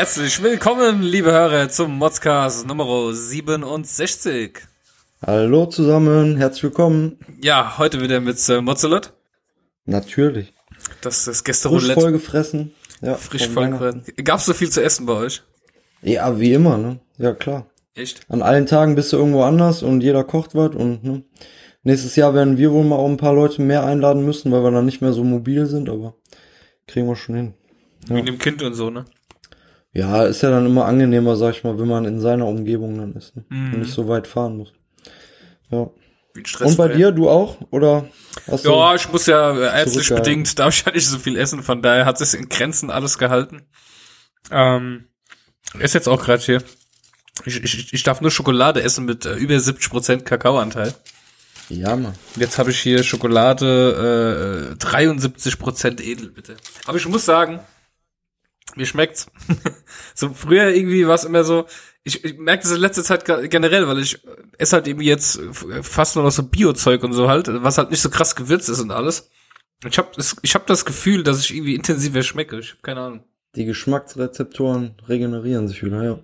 Herzlich 0.00 0.42
willkommen, 0.42 1.02
liebe 1.02 1.30
Hörer, 1.30 1.68
zum 1.68 1.98
Modscast 1.98 2.66
Nummer 2.66 3.12
67. 3.12 4.60
Hallo 5.20 5.66
zusammen, 5.66 6.38
herzlich 6.38 6.62
willkommen. 6.62 7.18
Ja, 7.42 7.76
heute 7.76 8.00
wieder 8.00 8.18
mit 8.18 8.48
äh, 8.48 8.62
Mozzelot. 8.62 9.12
Natürlich. 9.84 10.54
Das 11.02 11.18
ist 11.18 11.26
Frisch 11.26 11.44
Gästeroulette. 11.44 12.00
voll 12.00 12.12
gefressen. 12.12 12.72
Ja, 13.02 13.16
Frisch 13.16 13.46
voll 13.48 13.68
gefressen. 13.68 14.04
Gab's 14.24 14.46
so 14.46 14.54
viel 14.54 14.70
zu 14.70 14.82
essen 14.82 15.04
bei 15.04 15.12
euch? 15.12 15.42
Ja, 16.00 16.40
wie 16.40 16.54
immer, 16.54 16.78
ne? 16.78 17.00
Ja, 17.18 17.34
klar. 17.34 17.66
Echt? 17.94 18.22
An 18.30 18.40
allen 18.40 18.64
Tagen 18.64 18.94
bist 18.94 19.12
du 19.12 19.18
irgendwo 19.18 19.42
anders 19.42 19.82
und 19.82 20.00
jeder 20.00 20.24
kocht 20.24 20.54
was 20.54 20.74
und 20.76 21.04
ne? 21.04 21.24
Nächstes 21.82 22.16
Jahr 22.16 22.32
werden 22.32 22.56
wir 22.56 22.72
wohl 22.72 22.84
mal 22.84 22.96
auch 22.96 23.08
ein 23.10 23.18
paar 23.18 23.34
Leute 23.34 23.60
mehr 23.60 23.84
einladen 23.84 24.24
müssen, 24.24 24.50
weil 24.50 24.62
wir 24.62 24.70
dann 24.70 24.86
nicht 24.86 25.02
mehr 25.02 25.12
so 25.12 25.24
mobil 25.24 25.66
sind, 25.66 25.90
aber 25.90 26.14
kriegen 26.86 27.06
wir 27.06 27.16
schon 27.16 27.34
hin. 27.34 27.54
Wegen 28.06 28.24
dem 28.24 28.38
Kind 28.38 28.62
und 28.62 28.72
so, 28.72 28.88
ne? 28.88 29.04
Ja, 29.92 30.24
ist 30.24 30.42
ja 30.42 30.50
dann 30.50 30.66
immer 30.66 30.84
angenehmer, 30.84 31.36
sag 31.36 31.56
ich 31.56 31.64
mal, 31.64 31.78
wenn 31.78 31.88
man 31.88 32.04
in 32.04 32.20
seiner 32.20 32.46
Umgebung 32.46 32.96
dann 32.98 33.14
ist 33.14 33.34
ne? 33.36 33.44
Mhm. 33.48 33.74
und 33.74 33.80
nicht 33.80 33.92
so 33.92 34.06
weit 34.08 34.26
fahren 34.26 34.56
muss. 34.56 34.72
Ja. 35.70 35.90
Wie 36.32 36.40
ein 36.40 36.46
Stress 36.46 36.70
Und 36.70 36.76
bei 36.76 36.88
dir, 36.88 37.10
du 37.10 37.28
auch? 37.28 37.58
Oder 37.70 38.08
hast 38.46 38.64
du? 38.64 38.70
Ja, 38.70 38.94
ich 38.94 39.10
muss 39.10 39.26
ja 39.26 39.52
äh, 39.52 39.80
ärztlich 39.80 40.08
bedingt, 40.08 40.56
darf 40.60 40.74
ich 40.78 40.86
ja 40.86 40.92
nicht 40.92 41.08
so 41.08 41.18
viel 41.18 41.36
essen, 41.36 41.64
von 41.64 41.82
daher 41.82 42.06
hat 42.06 42.20
es 42.20 42.34
in 42.34 42.48
Grenzen 42.48 42.90
alles 42.90 43.18
gehalten. 43.18 43.62
Ähm, 44.52 45.06
ist 45.80 45.94
jetzt 45.94 46.08
auch 46.08 46.22
gerade 46.22 46.42
hier. 46.42 46.62
Ich, 47.44 47.62
ich, 47.62 47.92
ich 47.92 48.02
darf 48.02 48.20
nur 48.20 48.30
Schokolade 48.30 48.82
essen 48.82 49.06
mit 49.06 49.26
äh, 49.26 49.34
über 49.34 49.54
70% 49.54 50.22
Kakaoanteil. 50.22 50.94
Ja, 51.68 51.96
Mann. 51.96 52.14
Jetzt 52.36 52.58
habe 52.58 52.70
ich 52.70 52.80
hier 52.80 53.02
Schokolade 53.02 54.76
äh, 54.80 54.84
73% 54.84 56.00
edel, 56.00 56.30
bitte. 56.30 56.56
Aber 56.86 56.96
ich 56.96 57.06
muss 57.06 57.24
sagen, 57.24 57.60
mir 58.76 58.86
schmeckt's. 58.86 59.26
so 60.14 60.32
früher 60.34 60.68
irgendwie 60.74 61.06
war 61.06 61.14
es 61.14 61.24
immer 61.24 61.44
so, 61.44 61.66
ich, 62.02 62.24
ich 62.24 62.38
merke 62.38 62.62
das 62.62 62.72
in 62.72 62.80
letzter 62.80 63.04
Zeit 63.04 63.24
ge- 63.24 63.48
generell, 63.48 63.86
weil 63.88 63.98
ich 63.98 64.18
esse 64.58 64.76
halt 64.76 64.86
irgendwie 64.88 65.06
jetzt 65.06 65.38
äh, 65.38 65.82
fast 65.82 66.16
nur 66.16 66.24
noch 66.24 66.30
so 66.32 66.42
Bio-Zeug 66.42 67.02
und 67.02 67.12
so 67.12 67.28
halt, 67.28 67.48
was 67.62 67.78
halt 67.78 67.90
nicht 67.90 68.00
so 68.00 68.10
krass 68.10 68.36
gewürzt 68.36 68.68
ist 68.68 68.80
und 68.80 68.90
alles. 68.90 69.30
Ich 69.88 69.98
habe 69.98 70.10
ich 70.42 70.54
hab 70.54 70.66
das 70.66 70.84
Gefühl, 70.84 71.22
dass 71.22 71.40
ich 71.40 71.54
irgendwie 71.54 71.74
intensiver 71.74 72.22
schmecke. 72.22 72.58
Ich 72.58 72.70
habe 72.72 72.82
keine 72.82 73.00
Ahnung. 73.00 73.24
Die 73.56 73.64
Geschmacksrezeptoren 73.64 74.94
regenerieren 75.08 75.68
sich 75.68 75.82
wieder, 75.82 76.02
ja. 76.04 76.18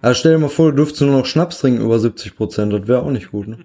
Also 0.00 0.18
stell 0.18 0.32
dir 0.32 0.38
mal 0.38 0.48
vor, 0.48 0.70
du 0.70 0.76
dürftest 0.78 1.02
nur 1.02 1.16
noch 1.16 1.26
Schnaps 1.26 1.60
trinken 1.60 1.80
über 1.82 1.98
70 1.98 2.36
Prozent. 2.36 2.72
Das 2.72 2.88
wäre 2.88 3.02
auch 3.02 3.10
nicht 3.10 3.30
gut, 3.30 3.46
ne? 3.48 3.64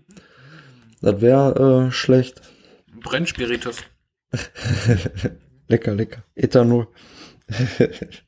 Das 1.01 1.19
wäre 1.21 1.87
äh, 1.87 1.91
schlecht. 1.91 2.41
Brennspiritus. 3.01 3.77
Lecker, 5.67 5.95
lecker. 5.95 6.23
Ethanol. 6.35 6.87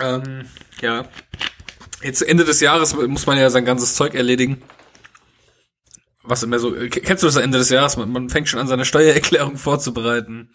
Ähm, 0.00 0.46
ja. 0.80 1.04
Jetzt 2.02 2.22
Ende 2.22 2.44
des 2.44 2.60
Jahres 2.60 2.96
muss 2.96 3.26
man 3.26 3.38
ja 3.38 3.50
sein 3.50 3.64
ganzes 3.64 3.94
Zeug 3.94 4.14
erledigen. 4.14 4.62
Was 6.22 6.42
immer 6.42 6.58
so, 6.58 6.72
kennst 6.72 7.22
du 7.22 7.26
das 7.26 7.36
Ende 7.36 7.58
des 7.58 7.68
Jahres? 7.70 7.96
Man, 7.96 8.30
fängt 8.30 8.48
schon 8.48 8.60
an, 8.60 8.68
seine 8.68 8.84
Steuererklärung 8.84 9.56
vorzubereiten. 9.56 10.50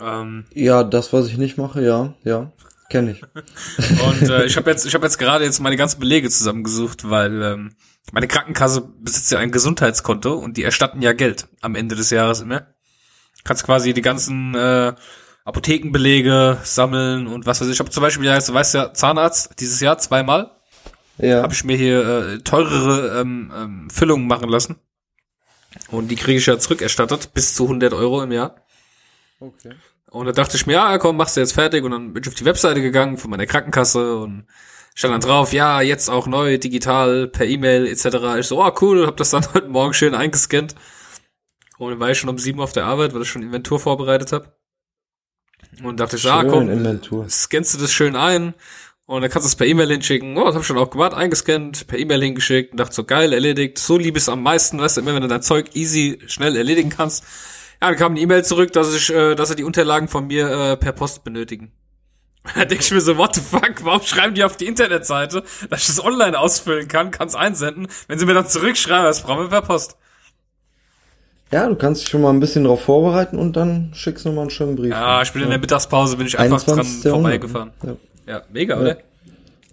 Ähm, 0.00 0.46
Ja, 0.52 0.84
das, 0.84 1.12
was 1.12 1.26
ich 1.26 1.38
nicht 1.38 1.56
mache, 1.56 1.82
ja, 1.82 2.14
ja, 2.22 2.52
kenne 2.90 3.12
ich. 3.12 3.22
und 4.02 4.28
äh, 4.28 4.44
ich 4.44 4.56
habe 4.56 4.70
jetzt, 4.70 4.86
ich 4.86 4.94
habe 4.94 5.06
jetzt 5.06 5.18
gerade 5.18 5.44
jetzt 5.44 5.60
meine 5.60 5.76
ganzen 5.76 5.98
Belege 5.98 6.30
zusammengesucht, 6.30 7.08
weil 7.08 7.42
ähm, 7.42 7.74
meine 8.12 8.28
Krankenkasse 8.28 8.82
besitzt 9.00 9.32
ja 9.32 9.38
ein 9.38 9.50
Gesundheitskonto 9.50 10.34
und 10.34 10.56
die 10.56 10.64
erstatten 10.64 11.02
ja 11.02 11.12
Geld 11.12 11.48
am 11.60 11.74
Ende 11.74 11.96
des 11.96 12.10
Jahres 12.10 12.40
immer. 12.40 12.68
Kannst 13.44 13.64
quasi 13.64 13.94
die 13.94 14.02
ganzen 14.02 14.54
äh, 14.54 14.94
Apothekenbelege 15.48 16.58
sammeln 16.62 17.26
und 17.26 17.46
was 17.46 17.60
weiß 17.60 17.68
ich. 17.68 17.74
Ich 17.74 17.80
habe 17.80 17.90
zum 17.90 18.02
Beispiel, 18.02 18.26
ja, 18.26 18.38
du 18.38 18.52
weißt 18.52 18.74
ja, 18.74 18.92
Zahnarzt 18.92 19.58
dieses 19.58 19.80
Jahr 19.80 19.96
zweimal. 19.96 20.50
Ja, 21.16 21.42
habe 21.42 21.54
ich 21.54 21.64
mir 21.64 21.76
hier 21.76 22.06
äh, 22.06 22.38
teurere 22.40 23.18
ähm, 23.18 23.50
ähm, 23.56 23.90
Füllungen 23.90 24.26
machen 24.26 24.50
lassen. 24.50 24.76
Und 25.90 26.08
die 26.08 26.16
kriege 26.16 26.38
ich 26.38 26.46
ja 26.46 26.58
zurückerstattet, 26.58 27.32
bis 27.32 27.54
zu 27.54 27.64
100 27.64 27.94
Euro 27.94 28.22
im 28.22 28.30
Jahr. 28.30 28.56
okay. 29.40 29.74
Und 30.10 30.26
da 30.26 30.32
dachte 30.32 30.56
ich 30.56 30.66
mir, 30.66 30.74
ja, 30.74 30.98
komm, 30.98 31.16
machst 31.16 31.36
du 31.36 31.40
jetzt 31.40 31.52
fertig. 31.52 31.82
Und 31.82 31.92
dann 31.92 32.12
bin 32.12 32.22
ich 32.22 32.28
auf 32.28 32.34
die 32.34 32.44
Webseite 32.44 32.80
gegangen 32.82 33.16
von 33.16 33.30
meiner 33.30 33.46
Krankenkasse 33.46 34.18
und 34.18 34.46
stand 34.94 35.12
dann 35.12 35.20
drauf, 35.20 35.52
ja, 35.52 35.80
jetzt 35.80 36.10
auch 36.10 36.26
neu, 36.26 36.58
digital, 36.58 37.26
per 37.26 37.46
E-Mail 37.46 37.86
etc. 37.86 38.38
Ich 38.38 38.46
so, 38.46 38.62
oh 38.62 38.72
cool, 38.80 39.06
hab 39.06 39.16
das 39.16 39.30
dann 39.30 39.46
heute 39.54 39.68
Morgen 39.68 39.94
schön 39.94 40.14
eingescannt. 40.14 40.74
Und 41.78 41.90
dann 41.90 42.00
war 42.00 42.10
ich 42.10 42.18
schon 42.18 42.30
um 42.30 42.38
sieben 42.38 42.60
auf 42.60 42.72
der 42.72 42.84
Arbeit, 42.84 43.14
weil 43.14 43.22
ich 43.22 43.30
schon 43.30 43.42
Inventur 43.42 43.80
vorbereitet 43.80 44.32
habe. 44.32 44.57
Und 45.82 46.00
dachte 46.00 46.16
ich, 46.16 46.26
ah, 46.30 46.40
Schön 46.40 46.50
komm, 46.50 46.70
Inventur. 46.70 47.28
scannst 47.28 47.74
du 47.74 47.78
das 47.78 47.92
schön 47.92 48.16
ein 48.16 48.54
und 49.06 49.22
dann 49.22 49.30
kannst 49.30 49.46
du 49.46 49.48
es 49.48 49.56
per 49.56 49.66
E-Mail 49.66 49.88
hinschicken. 49.90 50.36
Oh, 50.36 50.44
das 50.44 50.54
hab 50.54 50.62
ich 50.62 50.66
schon 50.66 50.78
auch 50.78 50.90
gemacht, 50.90 51.14
eingescannt, 51.14 51.86
per 51.86 51.98
E-Mail 51.98 52.22
hingeschickt 52.22 52.72
und 52.72 52.80
dachte 52.80 52.94
so, 52.94 53.04
geil, 53.04 53.32
erledigt. 53.32 53.78
So 53.78 53.96
lieb 53.96 54.16
es 54.16 54.28
am 54.28 54.42
meisten, 54.42 54.78
weißt 54.80 54.96
du, 54.96 55.00
immer 55.00 55.14
wenn 55.14 55.22
du 55.22 55.28
dein 55.28 55.42
Zeug 55.42 55.74
easy, 55.74 56.18
schnell 56.26 56.56
erledigen 56.56 56.90
kannst. 56.90 57.24
Ja, 57.80 57.88
dann 57.88 57.96
kam 57.96 58.12
eine 58.12 58.20
E-Mail 58.20 58.44
zurück, 58.44 58.72
dass 58.72 58.92
ich, 58.94 59.08
äh, 59.10 59.34
dass 59.34 59.48
sie 59.50 59.56
die 59.56 59.64
Unterlagen 59.64 60.08
von 60.08 60.26
mir 60.26 60.48
äh, 60.50 60.76
per 60.76 60.92
Post 60.92 61.24
benötigen. 61.24 61.72
Da 62.54 62.64
denke 62.64 62.82
ich 62.82 62.90
mir 62.90 63.00
so, 63.00 63.16
what 63.18 63.34
the 63.34 63.40
fuck, 63.42 63.84
warum 63.84 64.02
schreiben 64.02 64.34
die 64.34 64.42
auf 64.42 64.56
die 64.56 64.66
Internetseite, 64.66 65.42
dass 65.68 65.80
ich 65.82 65.86
das 65.88 66.02
online 66.02 66.38
ausfüllen 66.38 66.88
kann, 66.88 67.10
kann 67.10 67.28
es 67.28 67.34
einsenden, 67.34 67.88
wenn 68.06 68.18
sie 68.18 68.24
mir 68.26 68.32
dann 68.34 68.48
zurückschreiben, 68.48 69.04
das 69.04 69.22
brauchen 69.22 69.42
wir 69.44 69.48
per 69.48 69.62
Post. 69.62 69.96
Ja, 71.50 71.66
du 71.68 71.76
kannst 71.76 72.02
dich 72.02 72.08
schon 72.10 72.20
mal 72.20 72.30
ein 72.30 72.40
bisschen 72.40 72.64
drauf 72.64 72.82
vorbereiten 72.82 73.38
und 73.38 73.56
dann 73.56 73.90
schickst 73.94 74.24
du 74.24 74.28
noch 74.28 74.36
mal 74.36 74.42
einen 74.42 74.50
schönen 74.50 74.76
Brief. 74.76 74.90
Ja, 74.90 75.22
ich 75.22 75.32
bin 75.32 75.42
in 75.42 75.50
der 75.50 75.58
Mittagspause, 75.58 76.16
bin 76.16 76.26
ich 76.26 76.38
einfach 76.38 76.62
dran 76.62 76.80
21. 76.80 77.04
Jahrhundert, 77.04 77.32
vorbeigefahren. 77.32 77.70
Ja. 77.82 78.34
Ja, 78.34 78.42
mega, 78.52 78.78
oder? 78.78 78.98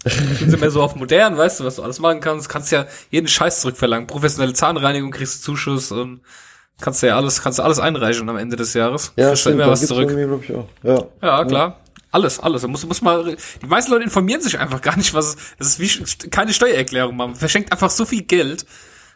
Sind 0.05 0.51
sie 0.51 0.57
mehr 0.57 0.71
so 0.71 0.81
auf 0.81 0.95
modern, 0.95 1.35
weißt 1.37 1.59
du, 1.59 1.65
was 1.65 1.75
du 1.77 1.83
alles 1.83 1.99
machen 1.99 2.21
kannst. 2.21 2.47
Kannst 2.47 2.71
ja 2.71 2.85
jeden 3.09 3.27
Scheiß 3.27 3.61
zurückverlangen. 3.61 4.07
Professionelle 4.07 4.53
Zahnreinigung 4.53 5.11
kriegst 5.11 5.39
du 5.41 5.51
Zuschuss 5.51 5.91
und 5.91 6.21
kannst 6.79 7.01
ja 7.03 7.17
alles, 7.17 7.41
kannst 7.41 7.59
du 7.59 7.63
alles 7.63 7.79
einreichen 7.79 8.29
am 8.29 8.37
Ende 8.37 8.55
des 8.55 8.73
Jahres. 8.73 9.11
Ja, 9.15 9.29
Kriegst 9.29 9.41
stimmt, 9.41 9.55
immer 9.55 9.69
was 9.69 9.85
zurück. 9.85 10.11
ich. 10.11 10.49
Ja. 10.83 11.03
Ja, 11.21 11.43
klar. 11.45 11.79
Alles, 12.11 12.39
alles. 12.39 12.61
Da 12.61 12.67
muss, 12.69 12.85
muss 12.85 13.01
mal, 13.01 13.35
die 13.61 13.65
meisten 13.65 13.91
Leute 13.91 14.03
informieren 14.05 14.41
sich 14.41 14.57
einfach 14.57 14.81
gar 14.81 14.95
nicht, 14.95 15.13
was, 15.13 15.35
das 15.57 15.77
ist 15.77 15.79
wie 15.79 16.29
keine 16.29 16.53
Steuererklärung, 16.53 17.17
man 17.17 17.35
verschenkt 17.35 17.73
einfach 17.73 17.89
so 17.89 18.05
viel 18.05 18.21
Geld. 18.21 18.65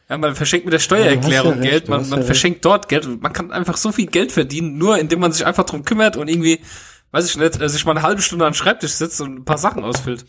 Ja, 0.09 0.17
man 0.17 0.35
verschenkt 0.35 0.65
mit 0.65 0.73
der 0.73 0.79
Steuererklärung 0.79 1.57
Ja, 1.57 1.69
Geld, 1.69 1.87
man, 1.87 2.07
man 2.09 2.19
ja 2.21 2.25
verschenkt 2.25 2.65
dort 2.65 2.89
Geld. 2.89 3.21
Man 3.21 3.31
kann 3.31 3.51
einfach 3.51 3.77
so 3.77 3.91
viel 3.91 4.07
Geld 4.07 4.31
verdienen, 4.31 4.77
nur 4.77 4.97
indem 4.97 5.19
man 5.19 5.31
sich 5.31 5.45
einfach 5.45 5.65
drum 5.65 5.85
kümmert 5.85 6.17
und 6.17 6.27
irgendwie, 6.27 6.59
weiß 7.11 7.25
ich 7.29 7.37
nicht, 7.37 7.61
äh, 7.61 7.69
sich 7.69 7.85
mal 7.85 7.91
eine 7.91 8.01
halbe 8.01 8.21
Stunde 8.21 8.45
an 8.45 8.51
den 8.53 8.57
Schreibtisch 8.57 8.93
sitzt 8.93 9.21
und 9.21 9.35
ein 9.39 9.45
paar 9.45 9.59
Sachen 9.59 9.83
ausfüllt. 9.83 10.25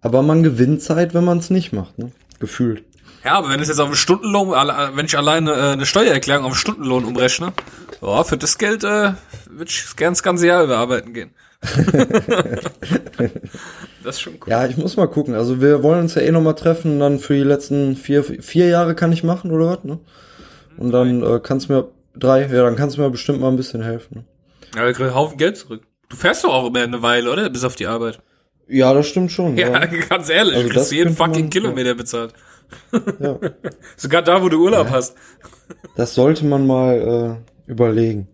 Aber 0.00 0.22
man 0.22 0.42
gewinnt 0.42 0.82
Zeit, 0.82 1.12
wenn 1.12 1.24
man 1.24 1.38
es 1.38 1.50
nicht 1.50 1.72
macht, 1.72 1.98
ne? 1.98 2.12
Gefühlt. 2.38 2.84
Ja, 3.24 3.32
aber 3.32 3.50
wenn 3.50 3.60
es 3.60 3.68
jetzt 3.68 3.80
auf 3.80 3.86
einen 3.88 3.96
Stundenlohn, 3.96 4.54
alle- 4.54 4.92
wenn 4.94 5.04
ich 5.06 5.18
alleine 5.18 5.52
äh, 5.52 5.72
eine 5.72 5.84
Steuererklärung 5.86 6.44
auf 6.44 6.52
einen 6.52 6.58
Stundenlohn 6.58 7.04
umrechne, 7.04 7.52
ja, 8.00 8.24
für 8.24 8.38
das 8.38 8.56
Geld 8.58 8.82
äh, 8.84 9.12
würde 9.50 9.66
ich 9.68 9.84
gern 9.96 10.12
das 10.12 10.22
ganze 10.22 10.46
Jahr 10.46 10.62
überarbeiten 10.64 11.12
gehen. 11.12 11.30
das 14.04 14.16
ist 14.16 14.20
schon 14.20 14.34
cool. 14.34 14.48
Ja, 14.48 14.66
ich 14.66 14.76
muss 14.76 14.96
mal 14.96 15.06
gucken. 15.08 15.34
Also 15.34 15.60
wir 15.60 15.82
wollen 15.82 16.00
uns 16.00 16.14
ja 16.14 16.22
eh 16.22 16.30
noch 16.30 16.40
mal 16.42 16.54
treffen, 16.54 16.98
dann 17.00 17.18
für 17.18 17.34
die 17.34 17.42
letzten 17.42 17.96
vier, 17.96 18.24
vier 18.24 18.68
Jahre 18.68 18.94
kann 18.94 19.12
ich 19.12 19.22
machen, 19.24 19.50
oder 19.50 19.66
was, 19.66 19.84
ne? 19.84 19.98
Und 20.78 20.92
dann 20.92 21.22
äh, 21.22 21.40
kannst 21.42 21.68
du 21.68 21.74
mir, 21.74 21.88
drei, 22.16 22.42
ja, 22.46 22.62
dann 22.62 22.76
kannst 22.76 22.96
du 22.96 23.02
mir 23.02 23.10
bestimmt 23.10 23.40
mal 23.40 23.48
ein 23.48 23.56
bisschen 23.56 23.82
helfen. 23.82 24.18
Ne? 24.18 24.24
Ja, 24.76 24.86
wir 24.86 24.92
kriegen 24.92 25.08
einen 25.08 25.14
Haufen 25.16 25.36
Geld 25.36 25.56
zurück. 25.58 25.82
Du 26.08 26.16
fährst 26.16 26.44
doch 26.44 26.52
auch 26.54 26.66
immer 26.68 26.80
eine 26.80 27.02
Weile, 27.02 27.30
oder? 27.30 27.50
Bis 27.50 27.64
auf 27.64 27.76
die 27.76 27.86
Arbeit. 27.86 28.20
Ja, 28.68 28.94
das 28.94 29.06
stimmt 29.08 29.30
schon. 29.32 29.56
Ja, 29.58 29.68
Ja, 29.68 29.86
ganz 30.08 30.28
ehrlich, 30.30 30.54
Also 30.56 30.68
du 30.68 30.74
kriegst 30.74 30.92
jeden 30.92 31.08
könnte 31.08 31.20
man- 31.20 31.30
fucking 31.34 31.50
Kilometer 31.50 31.94
bezahlt. 31.94 32.32
ja. 33.20 33.38
Sogar 33.96 34.22
da, 34.22 34.42
wo 34.42 34.48
du 34.48 34.62
Urlaub 34.64 34.88
hast. 34.90 35.16
Das 35.96 36.14
sollte 36.14 36.46
man 36.46 36.66
mal 36.66 37.40
äh, 37.66 37.70
überlegen. 37.70 38.28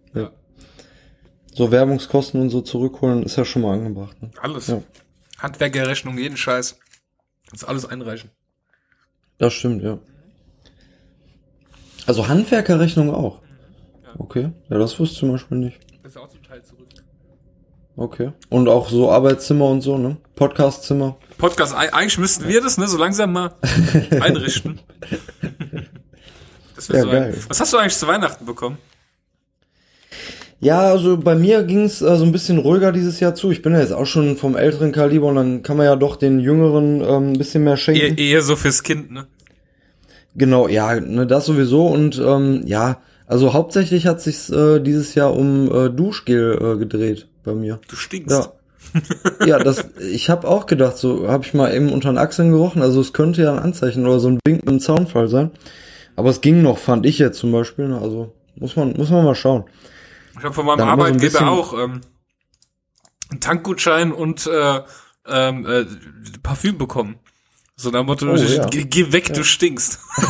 Ja. 1.59 1.65
So 1.65 1.71
Werbungskosten 1.73 2.41
und 2.41 2.51
so 2.51 2.61
zurückholen 2.61 3.23
ist 3.23 3.37
ja 3.37 3.45
schon 3.45 3.63
mal 3.63 3.75
angebracht. 3.75 4.21
Ne? 4.23 4.31
Alles. 4.41 4.67
Ja. 4.69 4.83
Handwerkerrechnung, 5.39 6.19
jeden 6.19 6.37
Scheiß. 6.37 6.79
Kannst 7.49 7.67
alles 7.69 7.85
einreichen. 7.87 8.31
Das 9.39 9.53
stimmt, 9.53 9.83
ja. 9.83 9.99
Also 12.07 12.29
Handwerkerrechnung 12.29 13.15
auch. 13.15 13.41
Okay, 14.19 14.51
ja, 14.71 14.79
das 14.79 14.99
wusste 14.99 15.13
ich 15.15 15.19
zum 15.21 15.33
Beispiel 15.33 15.59
nicht. 15.59 15.79
Das 16.03 16.13
ist 16.13 16.17
auch 16.19 16.29
zum 16.29 16.43
Teil 16.43 16.63
zurück. 16.63 16.87
Okay. 17.97 18.33
Und 18.49 18.69
auch 18.69 18.89
so 18.89 19.11
Arbeitszimmer 19.11 19.67
und 19.67 19.81
so, 19.83 19.99
ne? 19.99 20.17
Podcastzimmer. 20.35 21.17
Podcast, 21.39 21.75
eig- 21.75 21.91
eigentlich 21.93 22.19
müssten 22.19 22.47
wir 22.49 22.61
das, 22.63 22.79
ne, 22.79 22.87
so 22.89 22.97
langsam 22.99 23.33
mal 23.33 23.55
einrichten. 24.21 24.81
Das 26.75 26.89
Ja, 26.89 27.01
so 27.03 27.11
geil. 27.11 27.35
ein, 27.35 27.45
was 27.49 27.61
hast 27.61 27.73
du 27.73 27.79
eigentlich 27.79 27.97
zu 27.97 28.07
Weihnachten 28.07 28.45
bekommen? 28.47 28.79
Ja, 30.61 30.81
also 30.81 31.19
bei 31.19 31.35
mir 31.35 31.63
ging's 31.65 32.01
äh, 32.01 32.17
so 32.17 32.25
ein 32.25 32.33
bisschen 32.33 32.59
ruhiger 32.59 32.91
dieses 32.93 33.21
Jahr 33.21 33.35
zu. 33.35 33.51
Ich 33.51 33.63
bin 33.63 33.75
ja 33.75 33.81
jetzt 33.81 33.93
auch 33.93 34.07
schon 34.07 34.37
vom 34.37 34.57
älteren 34.57 34.91
Kaliber 34.93 35.27
und 35.27 35.35
dann 35.37 35.63
kann 35.63 35.77
man 35.77 35.87
ja 35.87 35.97
doch 35.97 36.17
den 36.17 36.41
Jüngeren 36.41 37.03
ähm, 37.03 37.33
ein 37.33 37.39
bisschen 37.39 37.65
mehr 37.65 37.77
schenken. 37.77 38.17
Eher, 38.17 38.19
eher 38.19 38.43
so 38.43 38.57
fürs 38.57 38.83
Kind, 38.83 39.11
ne? 39.11 39.27
Genau, 40.35 40.69
ja, 40.69 40.99
ne, 41.01 41.27
das 41.27 41.47
sowieso 41.47 41.87
und 41.87 42.19
ähm, 42.19 42.63
ja, 42.67 43.01
also 43.27 43.55
hauptsächlich 43.55 44.07
hat 44.07 44.21
sich's 44.21 44.51
äh, 44.51 44.81
dieses 44.81 45.15
Jahr 45.15 45.35
um 45.35 45.71
äh, 45.73 45.91
Duschgel 45.91 46.59
äh, 46.61 46.79
gedreht 46.79 47.27
bei 47.43 47.55
mir. 47.55 47.81
Du 47.89 47.97
stinkst. 47.97 48.31
Ja. 48.31 48.53
ja, 49.47 49.59
das, 49.59 49.85
ich 50.11 50.31
habe 50.31 50.47
auch 50.47 50.67
gedacht, 50.67 50.97
so 50.97 51.29
habe 51.29 51.45
ich 51.45 51.55
mal 51.55 51.75
eben 51.75 51.91
unter 51.91 52.11
den 52.11 52.19
Achseln 52.19 52.51
gerochen, 52.51 52.83
also 52.83 53.01
es 53.01 53.13
könnte 53.13 53.43
ja 53.43 53.53
ein 53.53 53.59
Anzeichen 53.59 54.07
oder 54.07 54.21
so 54.21 54.29
ein 54.29 54.39
Wink 54.47 54.65
mit 54.65 54.83
Zaunfall 54.83 55.29
sein. 55.29 55.51
Aber 56.17 56.31
es 56.31 56.41
ging 56.41 56.63
noch, 56.63 56.79
fand 56.79 57.05
ich 57.07 57.19
jetzt 57.19 57.39
zum 57.39 57.53
Beispiel. 57.53 57.89
Ne? 57.89 58.01
Also 58.01 58.33
muss 58.57 58.75
man, 58.75 58.95
muss 58.97 59.11
man 59.11 59.25
mal 59.25 59.35
schauen. 59.35 59.65
Ich 60.39 60.45
habe 60.45 60.55
von 60.55 60.67
meinem 60.67 60.89
Arbeitgeber 60.89 61.39
so 61.39 61.45
auch 61.45 61.73
ähm, 61.73 62.01
einen 63.31 63.41
Tankgutschein 63.41 64.13
und 64.13 64.47
äh, 64.47 64.81
ähm, 65.29 65.67
äh, 65.67 65.85
Parfüm 66.43 66.79
bekommen. 66.79 67.17
So 67.79 67.91
nach 67.91 68.05
Motto, 68.05 68.27
oh, 68.27 68.37
ja. 68.37 68.67
geh, 68.67 68.85
geh, 68.85 69.13
weg, 69.13 69.29
ja. 69.29 69.35
du 69.35 69.45
stinkst. 69.45 69.99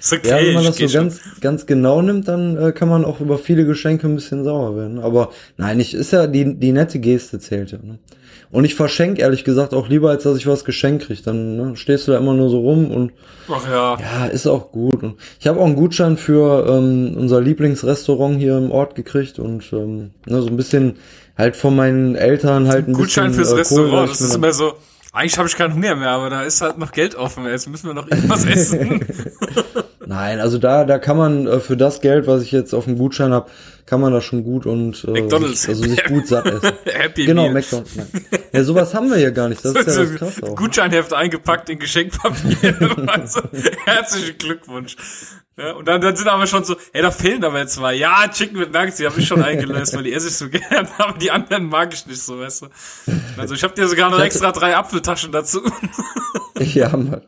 ist 0.00 0.12
okay, 0.12 0.28
ja, 0.28 0.36
wenn 0.38 0.54
man 0.54 0.64
das 0.64 0.78
so 0.78 0.88
ganz, 0.88 1.20
ganz 1.42 1.66
genau 1.66 2.00
nimmt, 2.00 2.28
dann 2.28 2.56
äh, 2.56 2.72
kann 2.72 2.88
man 2.88 3.04
auch 3.04 3.20
über 3.20 3.36
viele 3.36 3.66
Geschenke 3.66 4.06
ein 4.06 4.14
bisschen 4.14 4.42
sauer 4.42 4.74
werden. 4.74 4.98
Aber 4.98 5.32
nein, 5.58 5.78
ich 5.78 5.92
ist 5.92 6.12
ja 6.12 6.26
die, 6.28 6.58
die 6.58 6.72
nette 6.72 6.98
Geste 6.98 7.40
zählt 7.40 7.72
ja. 7.72 7.78
Ne? 7.82 7.98
Und 8.50 8.64
ich 8.64 8.74
verschenke 8.74 9.20
ehrlich 9.20 9.44
gesagt 9.44 9.74
auch 9.74 9.88
lieber, 9.88 10.10
als 10.10 10.22
dass 10.22 10.36
ich 10.36 10.46
was 10.46 10.64
geschenkt 10.64 11.06
kriege. 11.06 11.22
Dann 11.22 11.56
ne, 11.56 11.76
stehst 11.76 12.06
du 12.06 12.12
da 12.12 12.18
immer 12.18 12.34
nur 12.34 12.48
so 12.48 12.60
rum 12.60 12.90
und 12.90 13.12
Ach 13.48 13.68
ja. 13.68 13.98
Ja, 13.98 14.26
ist 14.26 14.46
auch 14.46 14.72
gut. 14.72 15.02
Und 15.02 15.16
ich 15.40 15.46
habe 15.46 15.60
auch 15.60 15.66
einen 15.66 15.76
Gutschein 15.76 16.16
für 16.16 16.66
ähm, 16.68 17.16
unser 17.16 17.40
Lieblingsrestaurant 17.40 18.38
hier 18.38 18.58
im 18.58 18.70
Ort 18.70 18.94
gekriegt 18.94 19.38
und 19.38 19.64
ähm, 19.72 20.10
ne, 20.26 20.42
so 20.42 20.48
ein 20.48 20.56
bisschen 20.56 20.94
halt 21.36 21.56
von 21.56 21.76
meinen 21.76 22.14
Eltern 22.14 22.68
halt 22.68 22.88
ein 22.88 22.92
Gutschein 22.92 23.28
bisschen, 23.28 23.44
fürs 23.44 23.52
äh, 23.52 23.56
Restaurant, 23.56 24.10
das 24.10 24.20
ist 24.20 24.34
immer 24.34 24.52
so 24.52 24.74
eigentlich 25.16 25.38
habe 25.38 25.48
ich 25.48 25.56
keinen 25.56 25.72
Hunger 25.72 25.94
mehr, 25.94 26.10
aber 26.10 26.28
da 26.28 26.42
ist 26.42 26.60
halt 26.60 26.76
noch 26.76 26.92
Geld 26.92 27.14
offen. 27.14 27.46
Jetzt 27.46 27.68
müssen 27.70 27.86
wir 27.86 27.94
noch 27.94 28.06
irgendwas 28.10 28.44
essen. 28.44 29.00
Nein, 30.16 30.40
also 30.40 30.56
da, 30.56 30.84
da 30.84 30.98
kann 30.98 31.18
man 31.18 31.46
äh, 31.46 31.60
für 31.60 31.76
das 31.76 32.00
Geld, 32.00 32.26
was 32.26 32.42
ich 32.42 32.50
jetzt 32.50 32.72
auf 32.72 32.86
dem 32.86 32.96
Gutschein 32.96 33.34
habe, 33.34 33.50
kann 33.84 34.00
man 34.00 34.14
das 34.14 34.24
schon 34.24 34.44
gut 34.44 34.64
und 34.64 35.04
äh, 35.04 35.10
McDonald's. 35.10 35.68
Also 35.68 35.82
sich 35.82 36.02
gut 36.04 36.26
satt 36.26 36.46
essen. 36.46 36.72
Happy 36.86 37.26
genau, 37.26 37.42
Meal. 37.42 37.54
McDonald's. 37.54 37.96
Nein. 37.96 38.08
Ja, 38.50 38.64
sowas 38.64 38.94
haben 38.94 39.10
wir 39.10 39.18
ja 39.18 39.28
gar 39.28 39.50
nicht. 39.50 39.62
Das 39.62 39.74
ist 39.74 39.86
ja 39.94 40.04
das 40.04 40.14
krass 40.14 40.42
auch. 40.42 40.48
Ne? 40.48 40.54
Gutscheinheft 40.54 41.12
eingepackt 41.12 41.68
in 41.68 41.78
Geschenkpapier. 41.78 42.96
also, 43.08 43.42
herzlichen 43.84 44.38
Glückwunsch. 44.38 44.96
Ja, 45.58 45.72
und 45.72 45.86
dann, 45.86 46.00
dann 46.00 46.16
sind 46.16 46.28
aber 46.28 46.46
schon 46.46 46.64
so, 46.64 46.76
ey, 46.94 47.02
da 47.02 47.10
fehlen 47.10 47.44
aber 47.44 47.58
jetzt 47.58 47.74
zwei. 47.74 47.92
Ja, 47.92 48.26
Chicken 48.28 48.58
mit 48.58 48.72
Nuggets, 48.72 48.96
die 48.96 49.06
habe 49.06 49.20
ich 49.20 49.26
schon 49.26 49.42
eingelöst, 49.42 49.94
weil 49.94 50.02
die 50.02 50.14
esse 50.14 50.28
ich 50.28 50.36
so 50.36 50.48
gern, 50.48 50.88
aber 50.96 51.18
die 51.18 51.30
anderen 51.30 51.66
mag 51.66 51.92
ich 51.92 52.06
nicht 52.06 52.22
so, 52.22 52.40
weißt 52.40 52.62
du. 52.62 52.66
Also 53.36 53.54
ich 53.54 53.62
habe 53.62 53.74
dir 53.74 53.86
sogar 53.86 54.10
noch 54.10 54.20
extra 54.20 54.50
drei 54.52 54.76
Apfeltaschen 54.76 55.30
dazu. 55.30 55.60
ja, 56.58 56.88
Mann. 56.88 57.20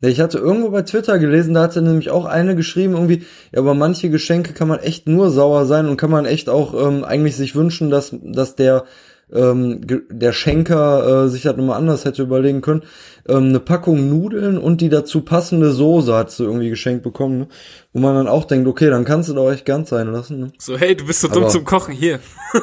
Ich 0.00 0.20
hatte 0.20 0.38
irgendwo 0.38 0.70
bei 0.70 0.82
Twitter 0.82 1.18
gelesen, 1.18 1.54
da 1.54 1.62
hatte 1.62 1.80
nämlich 1.80 2.10
auch 2.10 2.26
eine 2.26 2.54
geschrieben, 2.56 2.94
irgendwie, 2.94 3.24
ja, 3.52 3.60
aber 3.60 3.74
manche 3.74 4.10
Geschenke 4.10 4.52
kann 4.52 4.68
man 4.68 4.80
echt 4.80 5.08
nur 5.08 5.30
sauer 5.30 5.64
sein 5.64 5.88
und 5.88 5.96
kann 5.96 6.10
man 6.10 6.26
echt 6.26 6.48
auch 6.48 6.74
ähm, 6.74 7.04
eigentlich 7.04 7.36
sich 7.36 7.54
wünschen, 7.54 7.90
dass, 7.90 8.14
dass 8.22 8.54
der 8.54 8.84
ähm, 9.32 9.80
der 10.10 10.32
Schenker 10.32 11.24
äh, 11.24 11.28
sich 11.28 11.42
das 11.42 11.56
nochmal 11.56 11.78
anders 11.78 12.04
hätte 12.04 12.22
überlegen 12.22 12.60
können. 12.60 12.82
Ähm, 13.26 13.48
eine 13.48 13.60
Packung 13.60 14.08
Nudeln 14.08 14.58
und 14.58 14.80
die 14.80 14.88
dazu 14.88 15.22
passende 15.22 15.72
Soße 15.72 16.14
hat 16.14 16.30
sie 16.30 16.44
irgendwie 16.44 16.70
geschenkt 16.70 17.02
bekommen, 17.02 17.38
ne? 17.38 17.48
wo 17.92 18.00
man 18.00 18.14
dann 18.14 18.28
auch 18.28 18.44
denkt, 18.44 18.68
okay, 18.68 18.90
dann 18.90 19.04
kannst 19.04 19.28
du 19.28 19.34
doch 19.34 19.50
echt 19.50 19.64
ganz 19.64 19.90
sein 19.90 20.12
lassen. 20.12 20.40
Ne? 20.40 20.52
So, 20.58 20.76
hey, 20.76 20.94
du 20.94 21.06
bist 21.06 21.20
so 21.20 21.28
Aber 21.28 21.40
dumm 21.40 21.48
zum 21.48 21.64
Kochen, 21.64 21.94
hier. 21.94 22.20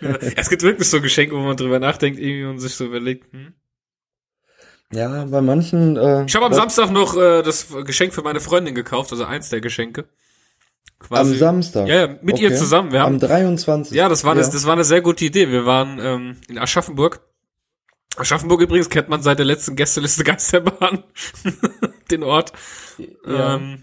ja, 0.00 0.18
es 0.36 0.50
gibt 0.50 0.62
wirklich 0.62 0.88
so 0.88 1.00
Geschenke, 1.00 1.34
wo 1.34 1.40
man 1.40 1.56
drüber 1.56 1.78
nachdenkt 1.78 2.20
irgendwie 2.20 2.44
und 2.44 2.58
sich 2.58 2.74
so 2.74 2.84
überlegt, 2.84 3.32
hm? 3.32 3.54
Ja, 4.92 5.24
bei 5.24 5.40
manchen. 5.40 5.96
Äh, 5.96 6.24
ich 6.26 6.34
habe 6.34 6.46
am 6.46 6.52
Samstag 6.52 6.90
noch 6.90 7.16
äh, 7.16 7.42
das 7.42 7.66
Geschenk 7.84 8.14
für 8.14 8.22
meine 8.22 8.40
Freundin 8.40 8.74
gekauft, 8.74 9.10
also 9.12 9.24
eins 9.24 9.48
der 9.48 9.60
Geschenke. 9.60 10.04
Quasi. 10.98 11.32
Am 11.32 11.38
Samstag. 11.38 11.88
Ja, 11.88 12.06
ja 12.06 12.06
mit 12.22 12.34
okay. 12.34 12.44
ihr 12.44 12.54
zusammen. 12.54 12.92
Wir 12.92 13.00
haben, 13.00 13.14
Am 13.14 13.20
23. 13.20 13.94
Ja, 13.96 14.08
das 14.08 14.24
war, 14.24 14.34
ja. 14.34 14.40
Das, 14.40 14.50
das 14.50 14.64
war 14.64 14.72
eine 14.72 14.84
sehr 14.84 15.02
gute 15.02 15.24
Idee. 15.24 15.50
Wir 15.50 15.66
waren 15.66 15.98
ähm, 16.00 16.36
in 16.48 16.58
Aschaffenburg. 16.58 17.20
Aschaffenburg 18.16 18.62
übrigens 18.62 18.88
kennt 18.88 19.08
man 19.08 19.22
seit 19.22 19.38
der 19.38 19.44
letzten 19.44 19.76
Gästeliste 19.76 20.24
Geisterbahn 20.24 21.02
den 22.10 22.22
Ort. 22.22 22.52
Ja. 23.26 23.56
Ähm, 23.56 23.82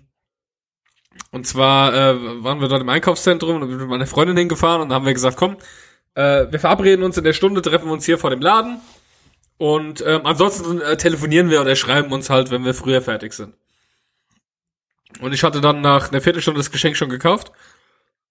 und 1.31 1.45
zwar 1.45 1.93
äh, 1.93 2.43
waren 2.43 2.61
wir 2.61 2.67
dort 2.67 2.81
im 2.81 2.89
Einkaufszentrum 2.89 3.61
und 3.61 3.69
mit 3.69 3.87
meiner 3.87 4.07
Freundin 4.07 4.37
hingefahren 4.37 4.81
und 4.81 4.89
dann 4.89 4.95
haben 4.95 5.05
wir 5.05 5.13
gesagt, 5.13 5.37
komm, 5.37 5.57
äh, 6.15 6.47
wir 6.49 6.59
verabreden 6.59 7.03
uns 7.03 7.17
in 7.17 7.23
der 7.23 7.33
Stunde, 7.33 7.61
treffen 7.61 7.85
wir 7.85 7.93
uns 7.93 8.05
hier 8.05 8.17
vor 8.17 8.29
dem 8.29 8.41
Laden 8.41 8.79
und 9.57 10.03
ähm, 10.05 10.25
ansonsten 10.25 10.81
äh, 10.81 10.97
telefonieren 10.97 11.49
wir 11.49 11.61
oder 11.61 11.75
schreiben 11.75 12.11
uns 12.11 12.29
halt, 12.29 12.51
wenn 12.51 12.65
wir 12.65 12.73
früher 12.73 13.01
fertig 13.01 13.33
sind. 13.33 13.53
Und 15.21 15.33
ich 15.33 15.43
hatte 15.43 15.61
dann 15.61 15.81
nach 15.81 16.11
einer 16.11 16.21
Viertelstunde 16.21 16.59
das 16.59 16.71
Geschenk 16.71 16.97
schon 16.97 17.09
gekauft. 17.09 17.51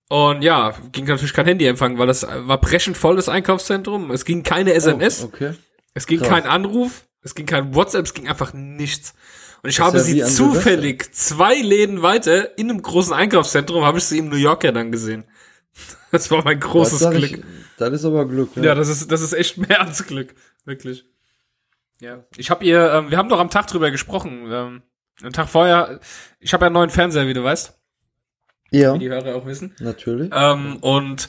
Und 0.09 0.43
ja, 0.43 0.75
ging 0.91 1.07
natürlich 1.07 1.33
kein 1.33 1.47
Handyempfang, 1.47 1.99
weil 1.99 2.07
das 2.07 2.27
war 2.27 2.61
brechend 2.61 2.97
voll, 2.97 3.17
das 3.17 3.29
Einkaufszentrum. 3.29 4.11
Es 4.11 4.25
ging 4.25 4.43
keine 4.43 4.75
SMS. 4.75 5.23
Oh, 5.23 5.27
okay. 5.27 5.55
Es 5.95 6.07
ging 6.07 6.19
Krass. 6.19 6.29
kein 6.29 6.45
Anruf. 6.45 7.07
Es 7.23 7.35
ging 7.35 7.47
kein 7.47 7.75
WhatsApp. 7.75 8.05
Es 8.05 8.15
ging 8.15 8.29
einfach 8.29 8.53
nichts. 8.53 9.15
Und 9.63 9.71
ich 9.71 9.81
habe 9.81 9.99
ja 9.99 10.03
sie 10.03 10.23
zufällig 10.25 11.15
zwei 11.15 11.55
Läden 11.55 12.03
weiter 12.03 12.59
in 12.59 12.69
einem 12.69 12.83
großen 12.83 13.13
Einkaufszentrum 13.15 13.85
habe 13.85 13.99
ich 13.99 14.05
sie 14.05 14.19
im 14.19 14.29
New 14.29 14.37
Yorker 14.37 14.73
dann 14.73 14.93
gesehen. 14.93 15.25
Das 16.11 16.31
war 16.31 16.45
mein 16.45 16.61
großes 16.61 16.99
das 16.99 17.15
Glück. 17.15 17.31
Ich, 17.31 17.43
das 17.79 17.91
ist 17.95 18.05
aber 18.05 18.29
Glück. 18.29 18.51
Ja. 18.57 18.65
ja, 18.65 18.75
das 18.75 18.91
ist 18.91 19.11
das 19.11 19.23
ist 19.23 19.33
echt 19.33 19.57
mehr 19.69 19.81
als 19.81 20.07
Glück, 20.07 20.35
wirklich. 20.67 21.07
Ja, 22.03 22.25
ich 22.37 22.51
habe 22.51 22.65
ihr, 22.65 22.93
ähm, 22.93 23.11
wir 23.11 23.17
haben 23.17 23.29
doch 23.29 23.39
am 23.39 23.49
Tag 23.49 23.69
drüber 23.69 23.93
gesprochen. 23.93 24.49
Ähm, 24.51 24.83
einen 25.23 25.33
Tag 25.33 25.49
vorher, 25.49 26.01
ich 26.41 26.53
habe 26.53 26.65
ja 26.65 26.67
einen 26.67 26.75
neuen 26.75 26.91
Fernseher, 26.91 27.29
wie 27.29 27.33
du 27.33 27.45
weißt. 27.45 27.79
Ja. 28.73 28.95
Wie 28.95 28.99
die 28.99 29.09
Hörer 29.09 29.37
auch 29.37 29.47
wissen. 29.47 29.77
Natürlich. 29.79 30.33
Ähm, 30.35 30.79
und 30.81 31.29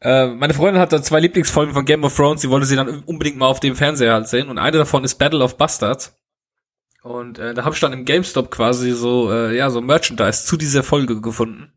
äh, 0.00 0.28
meine 0.28 0.54
Freundin 0.54 0.80
hat 0.80 0.92
da 0.92 1.02
zwei 1.02 1.18
Lieblingsfolgen 1.18 1.74
von 1.74 1.84
Game 1.84 2.04
of 2.04 2.14
Thrones, 2.14 2.42
die 2.42 2.50
wollte 2.50 2.66
sie 2.66 2.76
dann 2.76 3.02
unbedingt 3.06 3.38
mal 3.38 3.46
auf 3.46 3.58
dem 3.58 3.74
Fernseher 3.74 4.12
halt 4.12 4.28
sehen. 4.28 4.48
Und 4.48 4.58
eine 4.58 4.78
davon 4.78 5.02
ist 5.02 5.16
Battle 5.16 5.42
of 5.42 5.56
Bastards. 5.56 6.16
Und 7.02 7.40
äh, 7.40 7.52
da 7.52 7.64
habe 7.64 7.74
ich 7.74 7.80
dann 7.80 7.92
im 7.92 8.04
GameStop 8.04 8.52
quasi 8.52 8.92
so, 8.92 9.32
äh, 9.32 9.56
ja, 9.56 9.70
so 9.70 9.80
Merchandise 9.80 10.46
zu 10.46 10.56
dieser 10.56 10.84
Folge 10.84 11.20
gefunden. 11.20 11.72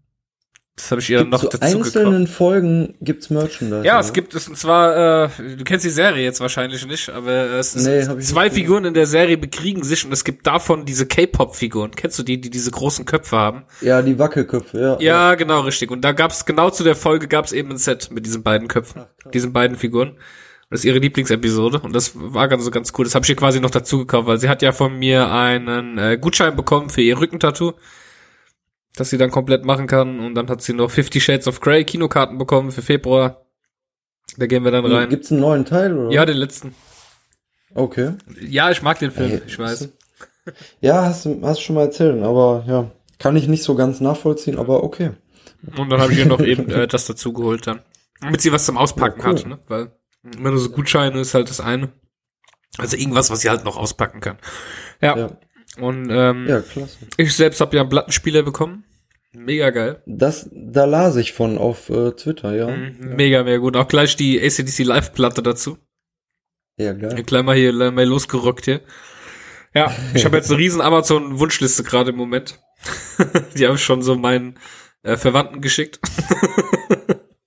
Das 0.80 0.92
habe 0.92 1.02
ich 1.02 1.10
ihr 1.10 1.26
noch 1.26 1.42
so 1.42 1.50
dazu 1.50 1.78
einzelnen 1.78 2.22
gekauft. 2.22 2.38
Folgen 2.38 2.96
gibt's 3.02 3.30
Merchandise. 3.30 3.84
Ja, 3.84 4.00
es 4.00 4.14
gibt 4.14 4.34
es 4.34 4.48
und 4.48 4.58
zwar, 4.58 5.26
äh, 5.26 5.56
du 5.58 5.64
kennst 5.66 5.84
die 5.84 5.90
Serie 5.90 6.24
jetzt 6.24 6.40
wahrscheinlich 6.40 6.86
nicht, 6.88 7.10
aber 7.10 7.32
es 7.32 7.76
nee, 7.76 8.00
ist 8.00 8.30
zwei 8.30 8.50
Figuren 8.50 8.86
in 8.86 8.94
der 8.94 9.06
Serie 9.06 9.38
bekriegen 9.38 9.84
sich 9.84 10.06
und 10.06 10.14
es 10.14 10.24
gibt 10.24 10.48
davon 10.48 10.86
diese 10.86 11.06
K-Pop-Figuren. 11.06 11.92
Kennst 11.92 12.18
du 12.18 12.24
die, 12.24 12.40
die 12.40 12.50
diese 12.50 12.72
großen 12.72 13.04
Köpfe 13.04 13.36
haben? 13.36 13.64
Ja, 13.82 14.02
die 14.02 14.18
Wackelköpfe, 14.18 14.80
ja. 14.80 14.98
Ja, 15.02 15.36
genau, 15.36 15.62
richtig. 15.62 15.92
Und 15.92 16.02
da 16.02 16.14
gab's 16.14 16.46
genau 16.46 16.70
zu 16.70 16.86
der 16.86 16.96
Folge 16.96 17.28
gab's 17.28 17.52
eben 17.52 17.72
ein 17.72 17.78
Set 17.78 18.10
mit 18.12 18.26
diesen 18.26 18.44
beiden 18.44 18.70
Köpfen, 18.70 19.02
Ach, 19.04 19.32
diesen 19.32 19.52
beiden 19.52 19.76
Figuren. 19.76 20.16
Das 20.70 20.82
ist 20.82 20.86
ihre 20.86 21.00
Lieblingsepisode 21.00 21.80
und 21.80 21.94
das 21.94 22.12
war 22.16 22.48
ganz 22.48 22.70
ganz 22.72 22.94
cool. 22.98 23.04
Das 23.04 23.16
habe 23.16 23.26
ich 23.26 23.30
ihr 23.30 23.36
quasi 23.36 23.60
noch 23.60 23.72
dazu 23.72 23.98
gekauft, 23.98 24.28
weil 24.28 24.40
sie 24.40 24.48
hat 24.48 24.62
ja 24.62 24.72
von 24.72 24.98
mir 24.98 25.30
einen 25.30 25.98
äh, 25.98 26.18
Gutschein 26.18 26.56
bekommen 26.56 26.90
für 26.90 27.02
ihr 27.02 27.20
Rückentattoo 27.20 27.74
dass 29.00 29.10
sie 29.10 29.18
dann 29.18 29.32
komplett 29.32 29.66
machen 29.66 29.88
kann. 29.88 30.20
Und 30.20 30.36
dann 30.36 30.50
hat 30.50 30.62
sie 30.62 30.74
noch 30.74 30.92
Fifty 30.92 31.22
Shades 31.22 31.48
of 31.48 31.62
Grey 31.62 31.84
Kinokarten 31.84 32.38
bekommen 32.38 32.72
für 32.72 32.82
Februar. 32.82 33.46
Da 34.38 34.48
gehen 34.48 34.64
wir 34.64 34.72
dann 34.72 34.86
rein. 34.86 35.10
Gibt's 35.10 35.32
einen 35.32 35.42
neuen 35.42 35.66
Teil, 35.66 35.98
oder? 35.98 36.12
Ja, 36.12 36.26
den 36.26 36.38
letzten. 36.38 36.76
Okay. 37.74 38.14
Ja, 38.42 38.72
ich 38.72 38.82
mag 38.82 39.00
den 39.00 39.12
Film, 39.12 39.32
Ey, 39.32 39.42
ich 39.46 39.58
weiß. 39.58 39.90
Ja, 40.82 41.04
hast 41.04 41.26
du 41.26 41.42
hast 41.44 41.62
schon 41.62 41.76
mal 41.76 41.84
erzählt, 41.84 42.24
aber 42.24 42.64
ja, 42.68 42.90
kann 43.20 43.36
ich 43.36 43.48
nicht 43.48 43.64
so 43.64 43.76
ganz 43.76 44.02
nachvollziehen, 44.02 44.58
aber 44.58 44.84
okay. 44.84 45.12
Und 45.78 45.90
dann 45.90 46.02
habe 46.02 46.12
ich 46.14 46.20
ihr 46.20 46.26
noch 46.26 46.40
eben 46.40 46.70
äh, 46.70 46.88
das 46.88 47.06
dazu 47.06 47.34
geholt 47.34 47.68
dann. 47.68 47.82
Damit 48.22 48.42
sie 48.42 48.52
was 48.52 48.66
zum 48.66 48.78
Auspacken 48.78 49.22
ja, 49.22 49.28
cool. 49.28 49.38
hat, 49.38 49.46
ne? 49.46 49.60
Weil 49.68 49.92
wenn 50.24 50.52
du 50.52 50.58
so 50.58 50.70
Gutscheine 50.70 51.20
ist 51.20 51.34
halt 51.34 51.50
das 51.50 51.62
eine. 51.62 51.90
Also 52.78 52.98
irgendwas, 52.98 53.30
was 53.30 53.42
sie 53.42 53.50
halt 53.50 53.64
noch 53.64 53.78
auspacken 53.78 54.22
kann. 54.22 54.38
Ja. 55.02 55.18
ja. 55.18 55.38
Und 55.80 56.10
ähm, 56.10 56.48
ja, 56.48 56.62
klasse. 56.62 56.98
ich 57.18 57.36
selbst 57.36 57.62
habe 57.62 57.76
ja 57.76 57.82
einen 57.82 57.90
Plattenspieler 57.90 58.44
bekommen. 58.44 58.84
Mega 59.32 59.70
geil. 59.70 60.02
Das, 60.06 60.50
da 60.52 60.86
las 60.86 61.16
ich 61.16 61.34
von 61.34 61.58
auf 61.58 61.90
äh, 61.90 62.12
Twitter, 62.12 62.56
ja. 62.56 62.68
Mhm. 62.68 63.16
Mega, 63.16 63.44
mega 63.44 63.58
gut. 63.58 63.78
Auch 63.78 63.88
gleich 63.88 64.16
die 64.16 64.42
ACDC 64.42 64.80
Live-Platte 64.80 65.44
dazu. 65.44 65.78
Ja, 66.78 66.94
geil. 66.94 67.24
Gleich 67.24 67.44
mal 67.44 67.56
hier, 67.56 67.72
gleich 67.72 67.92
mal 67.92 68.06
losgerockt 68.06 68.66
hier. 68.66 68.82
Ja, 69.76 69.94
ich 70.16 70.26
habe 70.26 70.38
jetzt 70.38 70.50
eine 70.50 70.60
riesen 70.60 70.82
Amazon-Wunschliste 70.82 71.84
gerade 71.84 72.10
im 72.10 72.18
Moment. 72.18 72.60
die 73.58 73.66
habe 73.66 73.76
ich 73.76 73.84
schon 73.84 74.02
so 74.02 74.16
meinen 74.16 74.58
äh, 75.04 75.16
Verwandten 75.16 75.62
geschickt. 75.62 76.00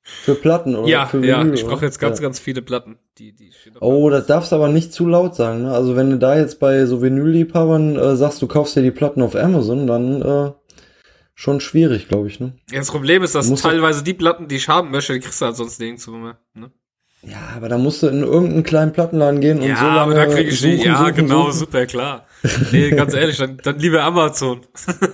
Für 0.03 0.37
Platten, 0.37 0.77
oder? 0.77 0.89
Ja, 0.89 1.07
Für 1.07 1.21
Vinyl, 1.21 1.49
ja, 1.49 1.53
ich 1.53 1.67
brauche 1.67 1.85
jetzt 1.85 1.99
ganz, 1.99 2.19
ja. 2.19 2.23
ganz 2.23 2.39
viele 2.39 2.63
Platten. 2.63 2.97
Die, 3.19 3.35
die 3.35 3.51
oh, 3.81 4.09
das 4.09 4.27
darfst 4.27 4.53
du 4.53 4.57
aber 4.57 4.69
nicht 4.69 4.93
zu 4.93 5.09
laut 5.09 5.35
sagen, 5.35 5.63
ne? 5.63 5.73
Also 5.73 5.97
wenn 5.97 6.11
du 6.11 6.19
da 6.19 6.39
jetzt 6.39 6.61
bei 6.61 6.87
so 6.87 7.03
Vinylliebhabern 7.03 7.97
äh, 7.97 8.15
sagst, 8.15 8.41
du 8.41 8.47
kaufst 8.47 8.77
dir 8.77 8.83
die 8.83 8.93
Platten 8.93 9.21
auf 9.21 9.35
Amazon, 9.35 9.89
dann 9.89 10.23
äh, 10.23 10.53
schon 11.35 11.61
schwierig, 11.61 12.09
glaube 12.09 12.29
ich, 12.29 12.41
ne? 12.41 12.53
Ja, 12.71 12.79
das 12.79 12.91
Problem 12.91 13.23
ist, 13.23 13.35
dass 13.35 13.53
teilweise 13.55 14.05
die 14.05 14.15
Platten, 14.15 14.49
die 14.49 14.57
ich 14.57 14.69
haben 14.69 14.91
möchte, 14.91 15.13
die 15.13 15.21
kriegst 15.21 15.41
du 15.41 15.47
halt 15.47 15.57
sonst 15.57 15.81
nirgendwo 15.81 16.13
mehr, 16.13 16.39
ne? 16.55 16.71
Ja, 17.25 17.53
aber 17.57 17.69
da 17.69 17.79
musst 17.79 18.03
du 18.03 18.09
in 18.09 18.23
irgendeinen 18.23 18.65
kleinen 18.65 18.93
Plattenladen 18.93 19.41
gehen 19.41 19.61
und 19.61 19.69
ja, 19.69 19.77
so 19.77 19.85
lange 19.85 20.01
aber 20.01 20.15
da 20.15 20.27
krieg 20.27 20.49
ich 20.49 20.59
suchen, 20.59 20.79
die, 20.79 20.85
ja, 20.85 20.99
suchen, 20.99 21.15
genau, 21.15 21.45
suchen. 21.47 21.59
super, 21.59 21.87
klar. 21.87 22.27
Nee, 22.73 22.91
ganz 22.91 23.15
ehrlich, 23.15 23.37
dann, 23.37 23.59
dann 23.63 23.79
lieber 23.79 24.03
Amazon. 24.03 24.63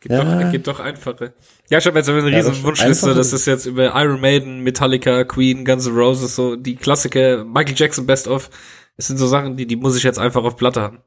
Geht, 0.00 0.12
ja. 0.12 0.24
doch, 0.24 0.52
geht 0.52 0.66
doch 0.66 0.78
einfacher. 0.78 1.32
Ja, 1.68 1.78
ich 1.78 1.86
habe 1.86 1.98
jetzt 1.98 2.08
eine 2.08 2.24
riesen 2.24 2.54
ja, 2.54 2.62
Wunschliste. 2.62 3.12
Das 3.12 3.32
ist 3.32 3.46
jetzt 3.46 3.66
über 3.66 3.92
Iron 4.00 4.20
Maiden, 4.20 4.60
Metallica, 4.60 5.24
Queen, 5.24 5.64
Guns 5.64 5.86
N' 5.86 5.96
Roses, 5.96 6.36
so 6.36 6.54
die 6.54 6.76
Klassiker, 6.76 7.44
Michael 7.44 7.74
Jackson 7.76 8.06
Best 8.06 8.28
of. 8.28 8.48
Das 8.96 9.08
sind 9.08 9.16
so 9.16 9.26
Sachen, 9.26 9.56
die, 9.56 9.66
die 9.66 9.74
muss 9.74 9.96
ich 9.96 10.04
jetzt 10.04 10.18
einfach 10.18 10.44
auf 10.44 10.56
Platte 10.56 10.80
haben. 10.80 11.00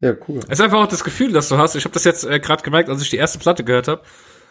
Ja, 0.00 0.14
cool. 0.28 0.40
Es 0.46 0.58
ist 0.58 0.60
einfach 0.60 0.78
auch 0.78 0.88
das 0.88 1.02
Gefühl, 1.02 1.32
das 1.32 1.48
du 1.48 1.58
hast. 1.58 1.74
Ich 1.74 1.84
habe 1.84 1.94
das 1.94 2.04
jetzt 2.04 2.24
äh, 2.24 2.38
gerade 2.38 2.62
gemerkt, 2.62 2.88
als 2.88 3.02
ich 3.02 3.10
die 3.10 3.16
erste 3.16 3.38
Platte 3.38 3.64
gehört 3.64 3.88
habe 3.88 4.02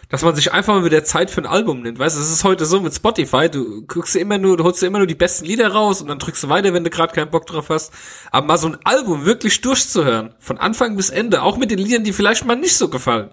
dass 0.10 0.22
man 0.22 0.36
sich 0.36 0.54
einfach 0.54 0.74
mal 0.74 0.86
wieder 0.86 1.04
Zeit 1.04 1.30
für 1.30 1.42
ein 1.42 1.46
Album 1.46 1.82
nimmt. 1.82 2.00
Weißt 2.00 2.16
du, 2.16 2.22
es 2.22 2.32
ist 2.32 2.44
heute 2.44 2.66
so 2.66 2.80
mit 2.80 2.94
Spotify, 2.94 3.50
du 3.50 3.84
guckst 3.86 4.16
dir 4.16 4.20
immer 4.20 4.38
nur, 4.38 4.56
du 4.56 4.64
holst 4.64 4.82
dir 4.82 4.88
immer 4.88 5.00
nur 5.00 5.08
die 5.08 5.16
besten 5.16 5.46
Lieder 5.46 5.70
raus 5.70 6.02
und 6.02 6.08
dann 6.08 6.20
drückst 6.20 6.44
du 6.44 6.50
weiter, 6.50 6.74
wenn 6.74 6.84
du 6.84 6.90
gerade 6.90 7.14
keinen 7.14 7.30
Bock 7.30 7.46
drauf 7.46 7.70
hast. 7.70 7.92
Aber 8.32 8.48
mal 8.48 8.58
so 8.58 8.68
ein 8.68 8.78
Album 8.84 9.26
wirklich 9.26 9.60
durchzuhören, 9.62 10.34
von 10.40 10.58
Anfang 10.58 10.96
bis 10.96 11.10
Ende, 11.10 11.42
auch 11.42 11.58
mit 11.58 11.72
den 11.72 11.80
Liedern, 11.80 12.04
die 12.04 12.14
vielleicht 12.14 12.46
mal 12.46 12.56
nicht 12.56 12.78
so 12.78 12.88
gefallen. 12.90 13.30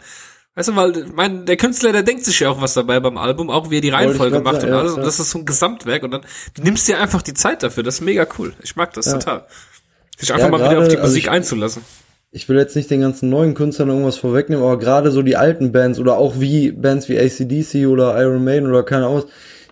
Weißt 0.56 0.68
du, 0.68 0.76
weil 0.76 1.06
mein, 1.14 1.46
der 1.46 1.56
Künstler, 1.56 1.92
der 1.92 2.02
denkt 2.02 2.24
sich 2.24 2.40
ja 2.40 2.50
auch 2.50 2.60
was 2.60 2.74
dabei 2.74 3.00
beim 3.00 3.18
Album, 3.18 3.50
auch 3.50 3.70
wie 3.70 3.78
er 3.78 3.80
die 3.80 3.90
Reihenfolge 3.90 4.40
macht 4.40 4.62
und 4.64 4.72
alles. 4.72 4.92
Ja, 4.92 4.98
und 4.98 5.04
das 5.04 5.20
ist 5.20 5.30
so 5.30 5.38
ein 5.38 5.46
Gesamtwerk 5.46 6.02
und 6.02 6.12
dann 6.12 6.22
du 6.54 6.62
nimmst 6.62 6.86
dir 6.86 6.98
einfach 6.98 7.22
die 7.22 7.34
Zeit 7.34 7.62
dafür. 7.62 7.82
Das 7.82 7.96
ist 7.96 8.00
mega 8.00 8.26
cool. 8.38 8.52
Ich 8.62 8.76
mag 8.76 8.92
das 8.94 9.06
ja. 9.06 9.14
total. 9.14 9.46
Sich 10.16 10.32
einfach 10.32 10.50
mal 10.50 10.58
grade, 10.58 10.70
wieder 10.70 10.82
auf 10.82 10.88
die 10.88 10.96
Musik 10.96 11.04
also 11.04 11.16
ich, 11.16 11.30
einzulassen 11.30 11.84
ich 12.34 12.48
will 12.48 12.56
jetzt 12.56 12.74
nicht 12.74 12.90
den 12.90 13.00
ganzen 13.00 13.30
neuen 13.30 13.54
Künstlern 13.54 13.90
irgendwas 13.90 14.16
vorwegnehmen, 14.16 14.64
aber 14.64 14.76
gerade 14.76 15.12
so 15.12 15.22
die 15.22 15.36
alten 15.36 15.70
Bands 15.70 16.00
oder 16.00 16.18
auch 16.18 16.40
wie 16.40 16.72
Bands 16.72 17.08
wie 17.08 17.16
ACDC 17.16 17.86
oder 17.86 18.20
Iron 18.20 18.42
Maiden 18.42 18.68
oder 18.68 18.82
keine 18.82 19.06
Ahnung, 19.06 19.22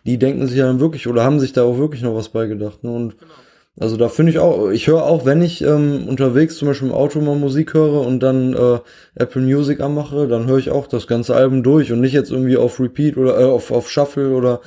die 0.06 0.16
denken 0.16 0.46
sich 0.46 0.58
ja 0.58 0.66
dann 0.66 0.78
wirklich 0.78 1.08
oder 1.08 1.24
haben 1.24 1.40
sich 1.40 1.52
da 1.52 1.64
auch 1.64 1.78
wirklich 1.78 2.02
noch 2.02 2.14
was 2.14 2.28
beigedacht. 2.28 2.84
Ne? 2.84 2.92
Und 2.92 3.18
genau. 3.18 3.32
also 3.80 3.96
da 3.96 4.08
finde 4.08 4.30
ich 4.30 4.38
auch, 4.38 4.70
ich 4.70 4.86
höre 4.86 5.02
auch, 5.02 5.24
wenn 5.24 5.42
ich 5.42 5.62
ähm, 5.62 6.06
unterwegs 6.06 6.54
zum 6.54 6.68
Beispiel 6.68 6.88
im 6.88 6.94
Auto 6.94 7.20
mal 7.20 7.34
Musik 7.34 7.74
höre 7.74 8.06
und 8.06 8.20
dann 8.20 8.54
äh, 8.54 8.78
Apple 9.16 9.42
Music 9.42 9.80
anmache, 9.80 10.28
dann 10.28 10.46
höre 10.46 10.58
ich 10.58 10.70
auch 10.70 10.86
das 10.86 11.08
ganze 11.08 11.34
Album 11.34 11.64
durch 11.64 11.90
und 11.90 12.00
nicht 12.00 12.12
jetzt 12.12 12.30
irgendwie 12.30 12.56
auf 12.56 12.78
Repeat 12.78 13.16
oder 13.16 13.40
äh, 13.40 13.44
auf, 13.44 13.72
auf 13.72 13.90
Shuffle 13.90 14.30
oder 14.36 14.60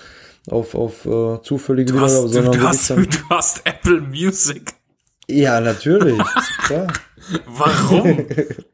auf, 0.52 0.76
auf 0.76 1.06
äh, 1.06 1.42
zufällige 1.44 1.94
Lieder, 1.94 2.10
sondern 2.10 2.52
du, 2.52 2.60
du, 2.60 2.68
hast, 2.68 2.90
du 2.90 3.06
hast 3.30 3.62
Apple 3.66 4.02
Music. 4.02 4.74
Ja, 5.30 5.62
natürlich. 5.62 6.20
klar. 6.66 6.88
Warum? 7.46 8.26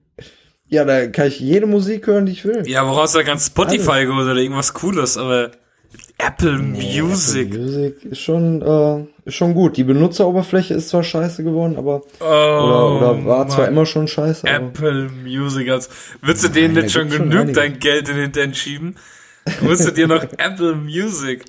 ja, 0.67 0.85
da 0.85 1.07
kann 1.07 1.27
ich 1.27 1.39
jede 1.39 1.65
Musik 1.65 2.07
hören, 2.07 2.25
die 2.25 2.33
ich 2.33 2.45
will. 2.45 2.63
Ja, 2.67 2.87
woraus 2.87 3.13
da 3.13 3.23
ganz 3.23 3.47
Spotify 3.47 4.05
geholt 4.05 4.25
oder 4.25 4.35
irgendwas 4.35 4.73
Cooles, 4.73 5.17
aber 5.17 5.51
Apple 6.17 6.59
nee, 6.59 7.01
Music. 7.01 7.47
Apple 7.47 7.59
Music 7.59 8.05
ist 8.05 8.19
schon, 8.19 8.61
äh, 8.61 9.27
ist 9.27 9.35
schon 9.35 9.53
gut. 9.53 9.77
Die 9.77 9.83
Benutzeroberfläche 9.83 10.73
ist 10.73 10.89
zwar 10.89 11.03
scheiße 11.03 11.43
geworden, 11.43 11.77
aber 11.77 12.03
oh, 12.19 12.23
oder, 12.23 12.97
oder 12.97 13.25
war 13.25 13.47
zwar 13.47 13.67
immer 13.67 13.85
schon 13.85 14.07
scheiße. 14.07 14.47
Apple 14.47 15.09
Music, 15.23 15.69
als 15.69 15.89
würdest 16.21 16.45
du 16.45 16.49
denen 16.49 16.75
nicht 16.75 16.91
schon 16.91 17.09
genug 17.09 17.47
schon 17.47 17.53
dein 17.53 17.79
Geld 17.79 18.07
in 18.09 18.15
den 18.15 18.23
Hintern 18.23 18.53
schieben? 18.53 18.95
Musst 19.61 19.87
du 19.87 19.91
dir 19.91 20.07
noch 20.07 20.23
Apple 20.23 20.75
Music. 20.75 21.45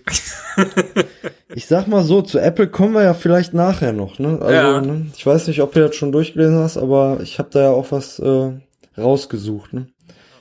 ich 1.54 1.66
sag 1.66 1.86
mal 1.86 2.02
so, 2.02 2.22
zu 2.22 2.38
Apple 2.38 2.68
kommen 2.68 2.94
wir 2.94 3.02
ja 3.02 3.14
vielleicht 3.14 3.54
nachher 3.54 3.92
noch. 3.92 4.18
Ne? 4.18 4.38
Also, 4.40 4.52
ja. 4.52 4.80
ne? 4.80 5.06
ich 5.14 5.24
weiß 5.24 5.46
nicht, 5.48 5.62
ob 5.62 5.72
du 5.72 5.80
das 5.80 5.96
schon 5.96 6.12
durchgelesen 6.12 6.58
hast, 6.58 6.76
aber 6.76 7.20
ich 7.22 7.38
habe 7.38 7.50
da 7.50 7.62
ja 7.62 7.70
auch 7.70 7.90
was 7.90 8.18
äh, 8.18 8.52
rausgesucht. 8.98 9.72
Ne? 9.72 9.86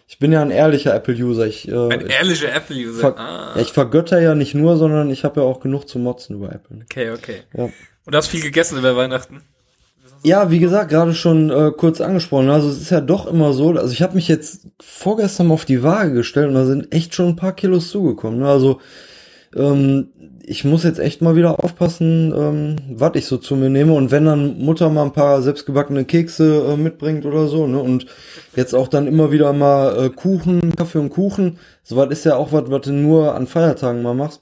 Ich 0.07 0.19
bin 0.19 0.31
ja 0.31 0.41
ein 0.41 0.51
ehrlicher 0.51 0.93
Apple-User. 0.93 1.47
Ich, 1.47 1.67
äh, 1.67 1.87
ein 1.89 2.07
ehrlicher 2.07 2.53
Apple-User. 2.53 3.17
Ah. 3.17 3.53
Ja, 3.55 3.61
ich 3.61 3.71
vergötter 3.71 4.19
ja 4.19 4.35
nicht 4.35 4.53
nur, 4.53 4.75
sondern 4.77 5.09
ich 5.09 5.23
habe 5.23 5.41
ja 5.41 5.47
auch 5.47 5.59
genug 5.61 5.87
zu 5.87 5.99
motzen 5.99 6.35
über 6.35 6.51
Apple. 6.51 6.79
Okay, 6.83 7.11
okay. 7.11 7.43
Ja. 7.53 7.63
Und 7.63 7.73
du 8.13 8.17
hast 8.17 8.27
viel 8.27 8.41
gegessen 8.41 8.77
über 8.77 8.95
Weihnachten? 8.95 9.41
Ja, 10.23 10.51
wie 10.51 10.59
gesagt, 10.59 10.91
gerade 10.91 11.13
schon 11.13 11.49
äh, 11.49 11.71
kurz 11.75 11.99
angesprochen. 11.99 12.49
Also 12.49 12.69
es 12.69 12.79
ist 12.79 12.91
ja 12.91 13.01
doch 13.01 13.25
immer 13.25 13.53
so, 13.53 13.71
also 13.71 13.91
ich 13.91 14.01
habe 14.01 14.15
mich 14.15 14.27
jetzt 14.27 14.67
vorgestern 14.79 15.47
mal 15.47 15.55
auf 15.55 15.65
die 15.65 15.81
Waage 15.81 16.13
gestellt 16.13 16.49
und 16.49 16.53
da 16.53 16.65
sind 16.65 16.93
echt 16.93 17.15
schon 17.15 17.29
ein 17.29 17.35
paar 17.35 17.53
Kilos 17.53 17.89
zugekommen. 17.89 18.39
Ne? 18.39 18.47
Also 18.47 18.79
ähm, 19.55 20.09
ich 20.43 20.63
muss 20.63 20.83
jetzt 20.83 20.99
echt 20.99 21.21
mal 21.21 21.35
wieder 21.35 21.63
aufpassen, 21.63 22.33
ähm, 22.35 22.75
was 22.89 23.15
ich 23.15 23.25
so 23.25 23.37
zu 23.37 23.55
mir 23.55 23.69
nehme. 23.69 23.93
Und 23.93 24.11
wenn 24.11 24.25
dann 24.25 24.59
Mutter 24.59 24.89
mal 24.89 25.03
ein 25.03 25.13
paar 25.13 25.41
selbstgebackene 25.41 26.05
Kekse 26.05 26.65
äh, 26.73 26.77
mitbringt 26.77 27.25
oder 27.25 27.47
so, 27.47 27.67
ne? 27.67 27.79
Und 27.79 28.05
jetzt 28.55 28.73
auch 28.75 28.87
dann 28.87 29.07
immer 29.07 29.31
wieder 29.31 29.53
mal 29.53 30.05
äh, 30.05 30.09
Kuchen, 30.09 30.75
Kaffee 30.75 30.99
und 30.99 31.09
Kuchen. 31.09 31.57
So 31.83 31.95
was 31.95 32.09
ist 32.11 32.25
ja 32.25 32.35
auch 32.35 32.51
was, 32.51 32.69
was 32.69 32.81
du 32.81 32.91
nur 32.91 33.35
an 33.35 33.47
Feiertagen 33.47 34.01
mal 34.01 34.13
machst. 34.13 34.41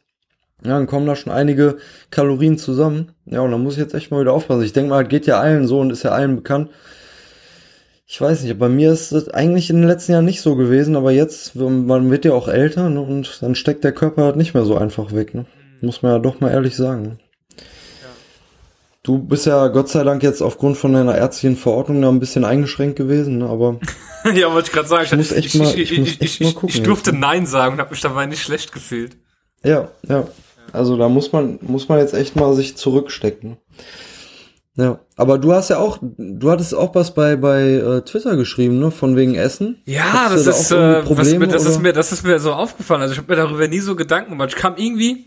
Ja, 0.63 0.71
dann 0.71 0.87
kommen 0.87 1.05
da 1.05 1.15
schon 1.15 1.31
einige 1.31 1.77
Kalorien 2.11 2.57
zusammen. 2.57 3.13
Ja, 3.25 3.41
und 3.41 3.51
da 3.51 3.57
muss 3.57 3.73
ich 3.73 3.79
jetzt 3.79 3.93
echt 3.93 4.11
mal 4.11 4.21
wieder 4.21 4.33
aufpassen. 4.33 4.63
Ich 4.63 4.73
denke 4.73 4.89
mal, 4.89 5.05
geht 5.05 5.25
ja 5.25 5.39
allen 5.39 5.67
so 5.67 5.79
und 5.79 5.91
ist 5.91 6.03
ja 6.03 6.11
allen 6.11 6.35
bekannt. 6.35 6.69
Ich 8.05 8.19
weiß 8.19 8.41
nicht, 8.41 8.57
bei 8.57 8.69
mir 8.69 8.91
ist 8.91 9.11
das 9.11 9.29
eigentlich 9.29 9.69
in 9.69 9.77
den 9.77 9.87
letzten 9.87 10.13
Jahren 10.13 10.25
nicht 10.25 10.41
so 10.41 10.55
gewesen, 10.55 10.95
aber 10.95 11.11
jetzt, 11.11 11.55
man 11.55 12.09
wird 12.09 12.25
ja 12.25 12.33
auch 12.33 12.47
älter 12.47 12.89
ne, 12.89 12.99
und 13.01 13.37
dann 13.41 13.53
steckt 13.53 13.83
der 13.83 13.91
Körper 13.91 14.23
halt 14.23 14.35
nicht 14.35 14.55
mehr 14.55 14.65
so 14.65 14.75
einfach 14.75 15.13
weg. 15.13 15.35
Ne? 15.35 15.45
Muss 15.81 16.01
man 16.01 16.13
ja 16.13 16.19
doch 16.19 16.39
mal 16.39 16.49
ehrlich 16.49 16.75
sagen. 16.75 17.19
Du 19.03 19.17
bist 19.17 19.45
ja 19.45 19.67
Gott 19.69 19.89
sei 19.89 20.03
Dank 20.03 20.23
jetzt 20.23 20.41
aufgrund 20.41 20.77
von 20.77 20.91
deiner 20.91 21.17
ärztlichen 21.17 21.55
Verordnung 21.55 22.01
da 22.01 22.09
ein 22.09 22.19
bisschen 22.19 22.43
eingeschränkt 22.43 22.97
gewesen, 22.97 23.37
ne? 23.37 23.45
aber. 23.47 23.79
ja, 24.33 24.51
wollte 24.53 24.67
ich 24.67 24.73
gerade 24.73 24.87
sagen. 24.87 25.05
Ich, 25.05 25.15
muss 25.15 25.31
echt 25.31 25.47
ich, 25.47 25.61
mal, 25.61 25.67
ich, 25.67 25.91
ich, 25.91 25.99
muss 25.99 26.19
echt 26.19 26.41
mal 26.41 26.53
gucken. 26.53 26.69
Ich 26.69 26.83
durfte 26.83 27.13
Nein 27.13 27.45
sagen 27.45 27.73
und 27.73 27.79
habe 27.79 27.91
mich 27.91 28.01
dabei 28.01 28.25
nicht 28.25 28.41
schlecht 28.41 28.71
gefühlt. 28.73 29.17
Ja, 29.63 29.89
ja. 30.07 30.27
Also 30.73 30.97
da 30.97 31.09
muss 31.09 31.31
man, 31.31 31.59
muss 31.61 31.89
man 31.89 31.99
jetzt 31.99 32.13
echt 32.13 32.35
mal 32.35 32.53
sich 32.53 32.77
zurückstecken. 32.77 33.57
Ja, 34.79 34.99
aber 35.17 35.37
du 35.37 35.51
hast 35.51 35.69
ja 35.69 35.77
auch, 35.77 35.97
du 36.01 36.49
hattest 36.49 36.73
auch 36.73 36.95
was 36.95 37.13
bei 37.13 37.35
bei 37.35 37.63
äh, 37.73 38.01
Twitter 38.01 38.37
geschrieben, 38.37 38.79
ne, 38.79 38.91
von 38.91 39.17
wegen 39.17 39.35
Essen. 39.35 39.81
Ja, 39.83 40.29
das 40.29 40.47
ist, 40.47 40.71
da 40.71 41.01
äh, 41.01 41.17
was 41.17 41.33
mir, 41.33 41.47
das 41.47 41.65
ist 41.65 41.81
mir, 41.81 41.91
das 41.91 42.13
ist 42.13 42.23
mir 42.23 42.39
so 42.39 42.53
aufgefallen. 42.53 43.01
Also 43.01 43.11
ich 43.11 43.17
habe 43.17 43.29
mir 43.29 43.35
darüber 43.35 43.67
nie 43.67 43.79
so 43.79 43.97
Gedanken 43.97 44.31
gemacht. 44.31 44.51
Ich 44.51 44.55
kam 44.55 44.75
irgendwie, 44.77 45.25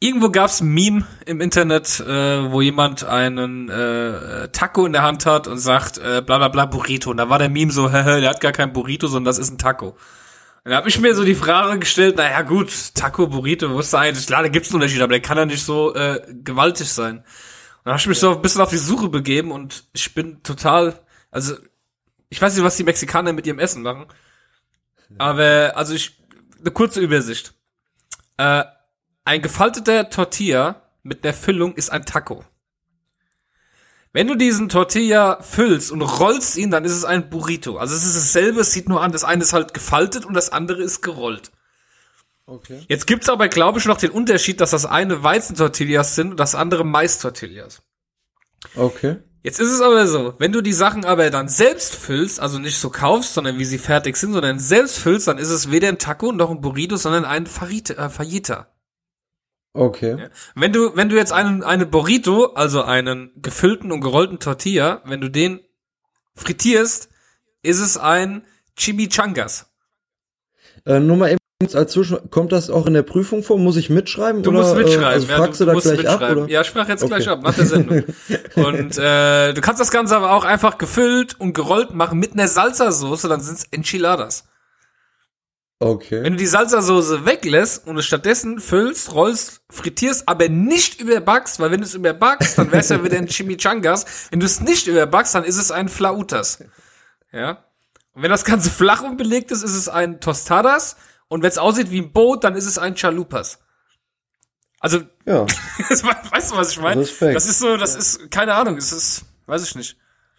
irgendwo 0.00 0.28
gab's 0.28 0.60
ein 0.60 0.74
Meme 0.74 1.06
im 1.24 1.40
Internet, 1.40 2.00
äh, 2.00 2.50
wo 2.50 2.62
jemand 2.62 3.04
einen 3.04 3.68
äh, 3.68 4.48
Taco 4.48 4.86
in 4.86 4.92
der 4.92 5.02
Hand 5.02 5.24
hat 5.24 5.46
und 5.46 5.58
sagt, 5.58 5.98
äh, 5.98 6.20
bla 6.20 6.38
bla 6.38 6.48
bla 6.48 6.66
Burrito. 6.66 7.10
Und 7.10 7.18
da 7.18 7.28
war 7.28 7.38
der 7.38 7.50
Meme 7.50 7.70
so, 7.70 7.88
der 7.88 8.28
hat 8.28 8.40
gar 8.40 8.52
kein 8.52 8.72
Burrito, 8.72 9.06
sondern 9.06 9.26
das 9.26 9.38
ist 9.38 9.52
ein 9.52 9.58
Taco. 9.58 9.94
Dann 10.64 10.74
habe 10.74 10.88
ich 10.88 10.98
mir 10.98 11.14
so 11.14 11.24
die 11.24 11.34
Frage 11.34 11.78
gestellt, 11.78 12.16
naja 12.16 12.40
gut, 12.40 12.72
Taco, 12.94 13.26
Burrito, 13.26 13.70
wusste 13.70 13.98
eigentlich, 13.98 14.26
klar, 14.26 14.42
da 14.42 14.48
gibt's 14.48 14.70
einen 14.70 14.76
Unterschied, 14.76 15.02
aber 15.02 15.12
der 15.12 15.20
kann 15.20 15.36
ja 15.36 15.44
nicht 15.44 15.62
so 15.62 15.94
äh, 15.94 16.22
gewaltig 16.42 16.88
sein. 16.88 17.18
Und 17.18 17.24
dann 17.84 17.92
habe 17.92 18.00
ich 18.00 18.06
mich 18.06 18.18
so 18.18 18.34
ein 18.34 18.40
bisschen 18.40 18.62
auf 18.62 18.70
die 18.70 18.78
Suche 18.78 19.10
begeben 19.10 19.52
und 19.52 19.84
ich 19.92 20.14
bin 20.14 20.42
total, 20.42 20.98
also 21.30 21.54
ich 22.30 22.40
weiß 22.40 22.54
nicht, 22.54 22.64
was 22.64 22.78
die 22.78 22.84
Mexikaner 22.84 23.34
mit 23.34 23.46
ihrem 23.46 23.58
Essen 23.58 23.82
machen, 23.82 24.06
aber 25.18 25.72
also 25.76 25.94
ich, 25.94 26.18
eine 26.60 26.70
kurze 26.70 27.00
Übersicht. 27.00 27.52
Äh, 28.38 28.64
ein 29.26 29.42
gefalteter 29.42 30.08
Tortilla 30.08 30.82
mit 31.02 31.24
der 31.24 31.34
Füllung 31.34 31.74
ist 31.74 31.90
ein 31.90 32.06
Taco. 32.06 32.42
Wenn 34.14 34.28
du 34.28 34.36
diesen 34.36 34.68
Tortilla 34.68 35.42
füllst 35.42 35.90
und 35.90 36.00
rollst 36.00 36.56
ihn, 36.56 36.70
dann 36.70 36.84
ist 36.84 36.92
es 36.92 37.04
ein 37.04 37.30
Burrito. 37.30 37.78
Also 37.78 37.96
es 37.96 38.06
ist 38.06 38.14
dasselbe, 38.14 38.60
es 38.60 38.70
sieht 38.70 38.88
nur 38.88 39.02
an, 39.02 39.10
das 39.10 39.24
eine 39.24 39.42
ist 39.42 39.52
halt 39.52 39.74
gefaltet 39.74 40.24
und 40.24 40.34
das 40.34 40.50
andere 40.50 40.84
ist 40.84 41.02
gerollt. 41.02 41.50
Okay. 42.46 42.84
Jetzt 42.86 43.08
gibt's 43.08 43.28
aber, 43.28 43.48
glaube 43.48 43.80
ich, 43.80 43.86
noch 43.86 43.96
den 43.96 44.12
Unterschied, 44.12 44.60
dass 44.60 44.70
das 44.70 44.86
eine 44.86 45.24
Weizentortillas 45.24 46.14
sind 46.14 46.30
und 46.30 46.36
das 46.38 46.54
andere 46.54 46.84
Mais-Tortillas. 46.84 47.82
Okay. 48.76 49.16
Jetzt 49.42 49.58
ist 49.58 49.72
es 49.72 49.80
aber 49.80 50.06
so, 50.06 50.34
wenn 50.38 50.52
du 50.52 50.60
die 50.60 50.72
Sachen 50.72 51.04
aber 51.04 51.28
dann 51.30 51.48
selbst 51.48 51.96
füllst, 51.96 52.38
also 52.38 52.60
nicht 52.60 52.78
so 52.78 52.90
kaufst, 52.90 53.34
sondern 53.34 53.58
wie 53.58 53.64
sie 53.64 53.78
fertig 53.78 54.16
sind, 54.16 54.32
sondern 54.32 54.60
selbst 54.60 54.96
füllst, 54.96 55.26
dann 55.26 55.38
ist 55.38 55.50
es 55.50 55.72
weder 55.72 55.88
ein 55.88 55.98
Taco 55.98 56.30
noch 56.30 56.50
ein 56.50 56.60
Burrito, 56.60 56.96
sondern 56.96 57.24
ein 57.24 57.46
Fajita. 57.46 57.94
Äh, 57.94 58.10
Fajita. 58.10 58.73
Okay. 59.74 60.28
Wenn 60.54 60.72
du, 60.72 60.96
wenn 60.96 61.08
du 61.08 61.16
jetzt 61.16 61.32
einen, 61.32 61.64
eine 61.64 61.84
Burrito, 61.84 62.52
also 62.54 62.82
einen 62.82 63.32
gefüllten 63.42 63.90
und 63.90 64.00
gerollten 64.00 64.38
Tortilla, 64.38 65.02
wenn 65.04 65.20
du 65.20 65.28
den 65.28 65.60
frittierst, 66.36 67.08
ist 67.62 67.80
es 67.80 67.98
ein 67.98 68.44
Chimichangas. 68.78 69.66
Äh, 70.86 71.00
nur 71.00 71.16
mal 71.16 71.30
eben 71.30 71.38
als 71.74 71.92
Zwischen 71.92 72.30
kommt 72.30 72.52
das 72.52 72.68
auch 72.68 72.86
in 72.86 72.94
der 72.94 73.02
Prüfung 73.02 73.42
vor? 73.42 73.58
Muss 73.58 73.76
ich 73.76 73.90
mitschreiben? 73.90 74.42
Du 74.42 74.50
oder, 74.50 74.60
musst 74.60 74.76
mitschreiben. 74.76 75.04
Also 75.04 75.26
ja, 75.28 75.46
du, 75.46 75.64
du, 75.64 75.72
musst 75.72 75.86
gleich 75.86 75.98
mitschreiben. 75.98 76.44
Ab, 76.44 76.50
ja, 76.50 76.60
ich 76.60 76.66
sprach 76.66 76.88
jetzt 76.88 77.02
okay. 77.02 77.14
gleich 77.14 77.28
ab 77.28 77.42
nach 77.42 77.54
der 77.54 77.66
Sendung. 77.66 78.04
und 78.56 78.98
äh, 78.98 79.54
du 79.54 79.60
kannst 79.60 79.80
das 79.80 79.90
Ganze 79.90 80.16
aber 80.16 80.32
auch 80.32 80.44
einfach 80.44 80.78
gefüllt 80.78 81.40
und 81.40 81.54
gerollt 81.54 81.94
machen 81.94 82.18
mit 82.18 82.34
einer 82.34 82.48
Salsa-Soße, 82.48 83.28
dann 83.28 83.40
sind's 83.40 83.64
Enchiladas. 83.70 84.44
Okay. 85.80 86.22
Wenn 86.22 86.34
du 86.34 86.38
die 86.38 86.46
Salsa-Soße 86.46 87.26
weglässt 87.26 87.86
und 87.86 87.98
es 87.98 88.06
stattdessen 88.06 88.60
füllst, 88.60 89.12
rollst, 89.12 89.60
frittierst, 89.70 90.28
aber 90.28 90.48
nicht 90.48 91.00
überbackst, 91.00 91.58
weil 91.58 91.70
wenn 91.70 91.80
du 91.80 91.86
es 91.86 91.94
überbackst, 91.94 92.56
dann 92.56 92.70
wär's 92.72 92.88
ja 92.88 93.02
wieder 93.02 93.18
ein 93.18 93.26
Chimichangas. 93.26 94.30
Wenn 94.30 94.40
du 94.40 94.46
es 94.46 94.60
nicht 94.60 94.86
überbackst, 94.86 95.34
dann 95.34 95.44
ist 95.44 95.56
es 95.56 95.70
ein 95.70 95.88
Flautas. 95.88 96.62
Ja. 97.32 97.64
Und 98.12 98.22
wenn 98.22 98.30
das 98.30 98.44
Ganze 98.44 98.70
flach 98.70 99.02
und 99.02 99.16
belegt 99.16 99.50
ist, 99.50 99.62
ist 99.62 99.74
es 99.74 99.88
ein 99.88 100.20
Tostadas. 100.20 100.96
Und 101.28 101.42
wenn 101.42 101.50
es 101.50 101.58
aussieht 101.58 101.90
wie 101.90 102.00
ein 102.00 102.12
Boot, 102.12 102.44
dann 102.44 102.54
ist 102.54 102.66
es 102.66 102.78
ein 102.78 102.94
Chalupas. 102.94 103.58
Also, 104.78 105.00
ja. 105.26 105.46
weißt 105.90 106.52
du, 106.52 106.56
was 106.56 106.70
ich 106.70 106.80
meine? 106.80 107.00
Das 107.02 107.46
ist 107.46 107.58
so, 107.58 107.76
das 107.76 107.96
ist, 107.96 108.30
keine 108.30 108.54
Ahnung, 108.54 108.76
es 108.76 108.92
ist, 108.92 109.24
weiß 109.46 109.64
ich 109.64 109.74
nicht. 109.74 109.96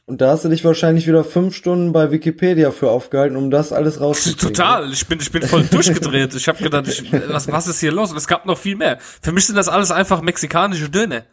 Und 0.07 0.21
da 0.21 0.29
hast 0.31 0.45
du 0.45 0.49
dich 0.49 0.63
wahrscheinlich 0.63 1.07
wieder 1.07 1.23
fünf 1.23 1.55
Stunden 1.55 1.91
bei 1.91 2.11
Wikipedia 2.11 2.69
für 2.71 2.91
aufgehalten, 2.91 3.35
um 3.35 3.49
das 3.49 3.73
alles 3.73 3.99
rauszukriegen. 4.01 4.53
Total, 4.53 4.91
ich 4.93 5.07
bin, 5.07 5.19
ich 5.19 5.31
bin 5.31 5.41
voll 5.41 5.63
durchgedreht. 5.71 6.35
Ich 6.35 6.47
habe 6.47 6.61
gedacht, 6.61 6.87
ich, 6.87 7.11
was, 7.27 7.51
was 7.51 7.67
ist 7.67 7.79
hier 7.79 7.91
los? 7.91 8.11
Und 8.11 8.17
es 8.17 8.27
gab 8.27 8.45
noch 8.45 8.57
viel 8.57 8.75
mehr. 8.75 8.99
Für 9.21 9.31
mich 9.31 9.47
sind 9.47 9.55
das 9.55 9.67
alles 9.67 9.89
einfach 9.89 10.21
mexikanische 10.21 10.89
Döner. 10.89 11.23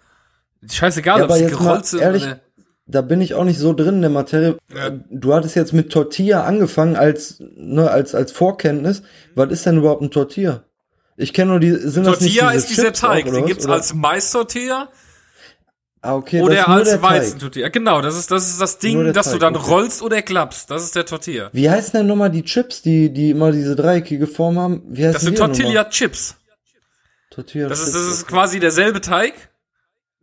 Scheißegal, 0.71 1.19
Ja, 1.19 1.25
ob 1.25 1.31
aber 1.31 1.37
sie 1.38 1.45
jetzt 1.45 1.52
mal 1.55 1.59
gerollt 1.67 1.87
sind 1.87 2.00
ehrlich, 2.00 2.23
oder. 2.25 2.41
Da 2.87 3.00
bin 3.02 3.21
ich 3.21 3.35
auch 3.35 3.45
nicht 3.45 3.59
so 3.59 3.75
drin 3.75 3.97
in 3.97 4.00
der 4.00 4.11
Materie. 4.11 4.57
Ja. 4.75 4.91
Du 5.11 5.35
hattest 5.35 5.55
jetzt 5.55 5.73
mit 5.73 5.93
Tortilla 5.93 6.45
angefangen 6.45 6.97
als, 6.97 7.37
ne, 7.57 7.91
als, 7.91 8.14
als 8.14 8.33
Vorkenntnis. 8.33 9.02
Was 9.35 9.50
ist 9.52 9.67
denn 9.67 9.79
überhaupt 9.79 10.02
ein 10.02 10.11
Tortilla? 10.11 10.64
Ich 11.17 11.33
kenne 11.35 11.50
nur 11.52 11.61
die, 11.61 11.71
sind 11.73 12.07
das 12.07 12.21
nicht 12.21 12.38
Tortilla 12.38 12.52
diese 12.52 12.57
ist 12.64 12.71
dieser 12.71 12.83
Chips 12.87 13.00
Teig. 13.00 13.26
auch, 13.29 13.33
Den 13.33 13.47
gibt's 13.47 13.64
Oder- 13.67 13.75
als 13.75 13.93
Mais-Tortilla 13.95 14.88
okay, 16.02 16.38
das 16.38 16.47
oder 16.47 16.59
ist 16.59 16.68
als. 16.68 17.02
Weizentortilla. 17.02 17.68
Genau, 17.68 18.00
das 18.00 18.16
ist, 18.16 18.30
das 18.30 18.49
ist 18.49 18.61
das 18.61 18.78
Ding, 18.78 19.12
dass 19.12 19.30
du 19.30 19.38
dann 19.38 19.56
okay. 19.56 19.71
rollst 19.71 20.02
oder 20.02 20.21
klappst. 20.23 20.71
Das 20.71 20.82
ist 20.82 20.94
der 20.97 21.06
Tortilla. 21.06 21.50
Wie 21.52 21.71
heißen 21.71 21.92
denn 21.92 22.06
nochmal 22.06 22.30
die 22.30 22.42
Chips, 22.44 22.82
die, 22.82 23.12
die 23.12 23.30
immer 23.30 23.52
diese 23.52 23.76
dreieckige 23.76 24.26
Form 24.26 24.59
haben? 24.59 24.82
Wie 24.88 25.02
heißen 25.02 25.12
Das 25.14 25.23
sind 25.23 25.38
nochmal? 25.38 25.56
Tortilla-Chips. 25.56 26.37
Tortilla 27.30 27.68
Das 27.68 27.78
ist, 27.80 27.92
Chips, 27.92 27.94
das 27.94 28.12
ist 28.18 28.23
okay. 28.25 28.32
quasi 28.32 28.61
derselbe 28.61 29.00
Teig, 29.00 29.35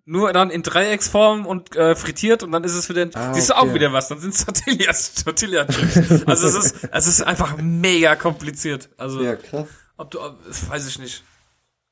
nur 0.05 0.33
dann 0.33 0.49
in 0.49 0.63
Dreiecksform 0.63 1.45
und 1.45 1.75
äh, 1.75 1.95
frittiert 1.95 2.43
und 2.43 2.51
dann 2.51 2.63
ist 2.63 2.73
es 2.75 2.89
wieder, 2.89 3.07
Ah, 3.13 3.33
siehst 3.33 3.49
du 3.49 3.53
okay. 3.55 3.69
auch 3.69 3.73
wieder 3.73 3.93
was, 3.93 4.07
dann 4.09 4.19
sind 4.19 4.33
es 4.33 4.45
Tortillas, 4.45 5.13
Tortilla-Chips. 5.23 6.23
also 6.25 6.47
es 6.47 6.55
ist, 6.55 6.75
es 6.91 7.07
ist 7.07 7.21
einfach 7.21 7.57
mega 7.57 8.15
kompliziert. 8.15 8.89
Also, 8.97 9.21
Ja, 9.23 9.35
krass. 9.35 9.67
ob 9.97 10.11
du, 10.11 10.19
ob, 10.21 10.45
das 10.45 10.69
weiß 10.69 10.87
ich 10.87 10.99
nicht. 10.99 11.23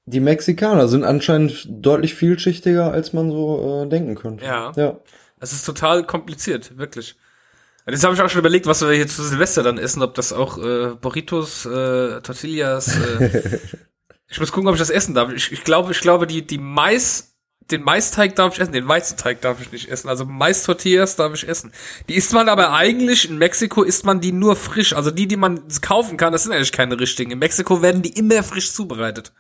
Die 0.07 0.21
Mexikaner 0.21 0.87
sind 0.87 1.03
anscheinend 1.03 1.67
deutlich 1.69 2.15
vielschichtiger, 2.15 2.91
als 2.93 3.11
man 3.11 3.29
so 3.29 3.83
äh, 3.83 3.89
denken 3.89 4.15
könnte. 4.15 4.45
Ja. 4.45 4.71
Ja. 4.77 4.97
Es 5.41 5.51
ist 5.51 5.65
total 5.65 6.05
kompliziert, 6.05 6.77
wirklich. 6.77 7.15
Und 7.85 7.91
Jetzt 7.91 8.05
habe 8.05 8.15
ich 8.15 8.21
auch 8.21 8.29
schon 8.29 8.39
überlegt, 8.39 8.67
was 8.67 8.81
wir 8.81 8.91
hier 8.93 9.07
zu 9.07 9.21
Silvester 9.21 9.63
dann 9.63 9.77
essen, 9.77 10.01
ob 10.01 10.15
das 10.15 10.31
auch 10.31 10.57
äh, 10.59 10.95
Burritos, 10.95 11.65
äh, 11.65 12.21
Tortillas. 12.21 12.97
Äh, 12.97 13.59
ich 14.29 14.39
muss 14.39 14.53
gucken, 14.53 14.69
ob 14.69 14.75
ich 14.75 14.79
das 14.79 14.89
essen 14.89 15.13
darf. 15.13 15.29
Ich, 15.33 15.51
ich 15.51 15.65
glaube, 15.65 15.91
ich 15.91 15.99
glaube, 15.99 16.25
die 16.25 16.47
die 16.47 16.57
Mais, 16.57 17.35
den 17.69 17.83
Maisteig 17.83 18.33
darf 18.37 18.53
ich 18.53 18.61
essen, 18.61 18.71
den 18.71 18.87
Weizenteig 18.87 19.41
darf 19.41 19.59
ich 19.61 19.73
nicht 19.73 19.89
essen. 19.89 20.07
Also 20.07 20.23
Mais-Tortillas 20.23 21.17
darf 21.17 21.33
ich 21.33 21.49
essen. 21.49 21.73
Die 22.07 22.15
isst 22.15 22.31
man 22.31 22.47
aber 22.47 22.71
eigentlich 22.71 23.29
in 23.29 23.37
Mexiko 23.37 23.83
isst 23.83 24.05
man 24.05 24.21
die 24.21 24.31
nur 24.31 24.55
frisch. 24.55 24.93
Also 24.93 25.11
die, 25.11 25.27
die 25.27 25.35
man 25.35 25.67
kaufen 25.81 26.15
kann, 26.15 26.31
das 26.31 26.43
sind 26.43 26.53
eigentlich 26.53 26.71
keine 26.71 26.97
richtigen. 26.97 27.31
In 27.31 27.39
Mexiko 27.39 27.81
werden 27.81 28.03
die 28.03 28.17
immer 28.17 28.41
frisch 28.41 28.71
zubereitet. 28.71 29.33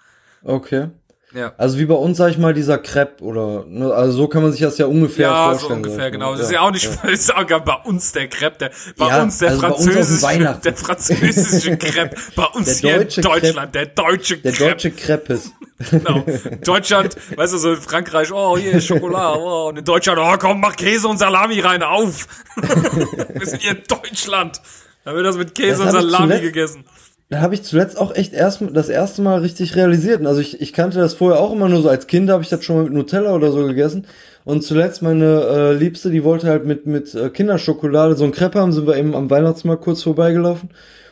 Okay. 0.43 0.89
Ja. 1.33 1.51
Also 1.57 1.77
wie 1.77 1.85
bei 1.85 1.93
uns, 1.93 2.17
sag 2.17 2.29
ich 2.31 2.37
mal, 2.37 2.53
dieser 2.53 2.77
Crepe 2.77 3.21
oder, 3.21 3.65
ne, 3.67 3.93
also 3.93 4.13
so 4.13 4.27
kann 4.29 4.41
man 4.43 4.53
sich 4.53 4.61
das 4.61 4.77
ja 4.77 4.85
ungefähr 4.85 5.27
Ja, 5.27 5.43
so 5.53 5.59
vorstellen. 5.67 5.69
sag 5.69 5.75
ungefähr, 5.91 5.93
ich 5.93 5.97
mal. 5.99 6.09
genau. 6.11 6.31
Das 6.35 6.45
ist 6.45 6.51
ja 6.53 6.61
auch 6.61 6.71
nicht, 6.71 6.85
das 7.03 7.03
ist 7.11 7.35
auch 7.35 7.45
gar 7.45 7.59
bei 7.63 7.75
uns 7.83 8.13
der 8.13 8.29
Crepe, 8.29 8.57
der, 8.57 8.71
bei 8.97 9.07
Ja, 9.09 9.23
uns 9.23 9.37
der 9.39 9.49
also 9.49 9.67
uns 9.67 9.75
französische, 9.85 10.23
Weihnachten. 10.23 10.61
der 10.63 10.73
französische 10.75 11.77
Crepe, 11.77 12.15
bei 12.35 12.45
uns 12.53 12.79
Der 12.79 12.91
hier 12.91 12.93
in 12.95 13.01
deutsche 13.01 13.21
Deutschland, 13.21 13.75
der 13.75 13.85
deutsche 13.87 14.37
Der 14.37 14.51
Crepe, 14.53 14.69
deutsche 14.71 14.91
Crepes. 14.91 15.51
genau. 15.91 16.23
Deutschland, 16.63 17.17
weißt 17.35 17.53
du, 17.53 17.57
so 17.57 17.73
in 17.73 17.81
Frankreich, 17.81 18.31
oh, 18.31 18.57
hier 18.57 18.71
ist 18.71 18.85
Schokolade, 18.87 19.37
oh, 19.39 19.67
und 19.67 19.77
in 19.79 19.85
Deutschland, 19.85 20.19
oh, 20.19 20.33
komm, 20.39 20.61
mach 20.61 20.77
Käse 20.77 21.09
und 21.09 21.17
Salami 21.17 21.59
rein, 21.59 21.83
auf. 21.83 22.25
Wir 22.55 23.45
sind 23.45 23.61
hier 23.61 23.71
in 23.71 23.83
Deutschland. 23.87 24.61
Da 25.03 25.13
wird 25.13 25.25
das 25.25 25.37
mit 25.37 25.53
Käse 25.53 25.83
Das 25.83 25.93
und 25.93 26.01
Salami 26.09 26.23
zuletzt- 26.27 26.41
gegessen. 26.41 26.85
Da 27.29 27.41
habe 27.41 27.55
ich 27.55 27.63
zuletzt 27.63 27.97
auch 27.97 28.15
echt 28.15 28.33
erst 28.33 28.61
das 28.71 28.87
erste 28.87 29.21
Mal 29.21 29.39
richtig 29.39 29.75
realisiert. 29.75 30.25
Also 30.25 30.39
ich, 30.39 30.61
ich 30.61 30.71
kannte 30.71 30.97
das 30.99 31.13
vorher 31.13 31.41
auch 31.41 31.51
immer 31.51 31.67
nur 31.67 31.81
so 31.81 31.89
als 31.89 32.07
Kind, 32.07 32.29
habe 32.29 32.41
ich 32.41 32.47
das 32.49 32.63
schon 32.63 32.77
mal 32.77 32.83
mit 32.85 32.93
Nutella 32.93 33.33
oder 33.35 33.51
so 33.51 33.65
gegessen. 33.65 34.07
Und 34.45 34.63
zuletzt 34.63 35.01
meine 35.01 35.41
äh, 35.43 35.73
Liebste, 35.73 36.09
die 36.09 36.23
wollte 36.23 36.47
halt 36.47 36.65
mit 36.65 36.85
mit 36.85 37.13
äh, 37.15 37.29
Kinderschokolade 37.29 38.15
so 38.15 38.23
ein 38.23 38.31
Crepe 38.31 38.59
haben, 38.61 38.71
sind 38.71 38.87
wir 38.87 38.95
eben 38.95 39.13
am 39.13 39.29
Weihnachtsmarkt 39.29 39.83
kurz 39.83 40.03
vorbeigelaufen. 40.03 40.69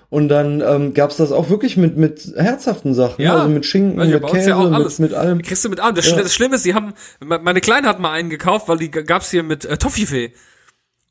Und 0.09 0.29
dann 0.29 0.61
ähm, 0.61 0.93
gab's 0.93 1.17
das 1.17 1.33
auch 1.33 1.49
wirklich 1.49 1.75
mit 1.75 1.97
mit 1.97 2.31
herzhaften 2.37 2.93
Sachen, 2.93 3.21
Ja. 3.21 3.35
also 3.35 3.49
mit 3.49 3.65
Schinken, 3.65 3.97
mit 3.97 4.25
Käse, 4.27 4.51
ja 4.51 4.63
mit, 4.63 4.73
alles. 4.73 4.99
mit 4.99 5.13
allem. 5.13 5.41
Kriegst 5.41 5.65
du 5.65 5.69
mit 5.69 5.81
allem. 5.81 5.95
Das, 5.95 6.09
Ja. 6.09 6.25
Schlimme 6.29 6.55
ist, 6.55 6.63
die 6.63 6.73
haben, 6.75 6.93
me- 7.19 7.39
meine 7.43 7.59
Kleine 7.59 7.87
hat 7.89 7.99
mal 7.99 8.11
einen 8.11 8.29
gekauft, 8.29 8.69
weil 8.69 8.77
die 8.77 8.89
gab's 8.89 9.31
hier 9.31 9.43
mit 9.43 9.65
äh, 9.65 9.75
Toffifee. 9.77 10.31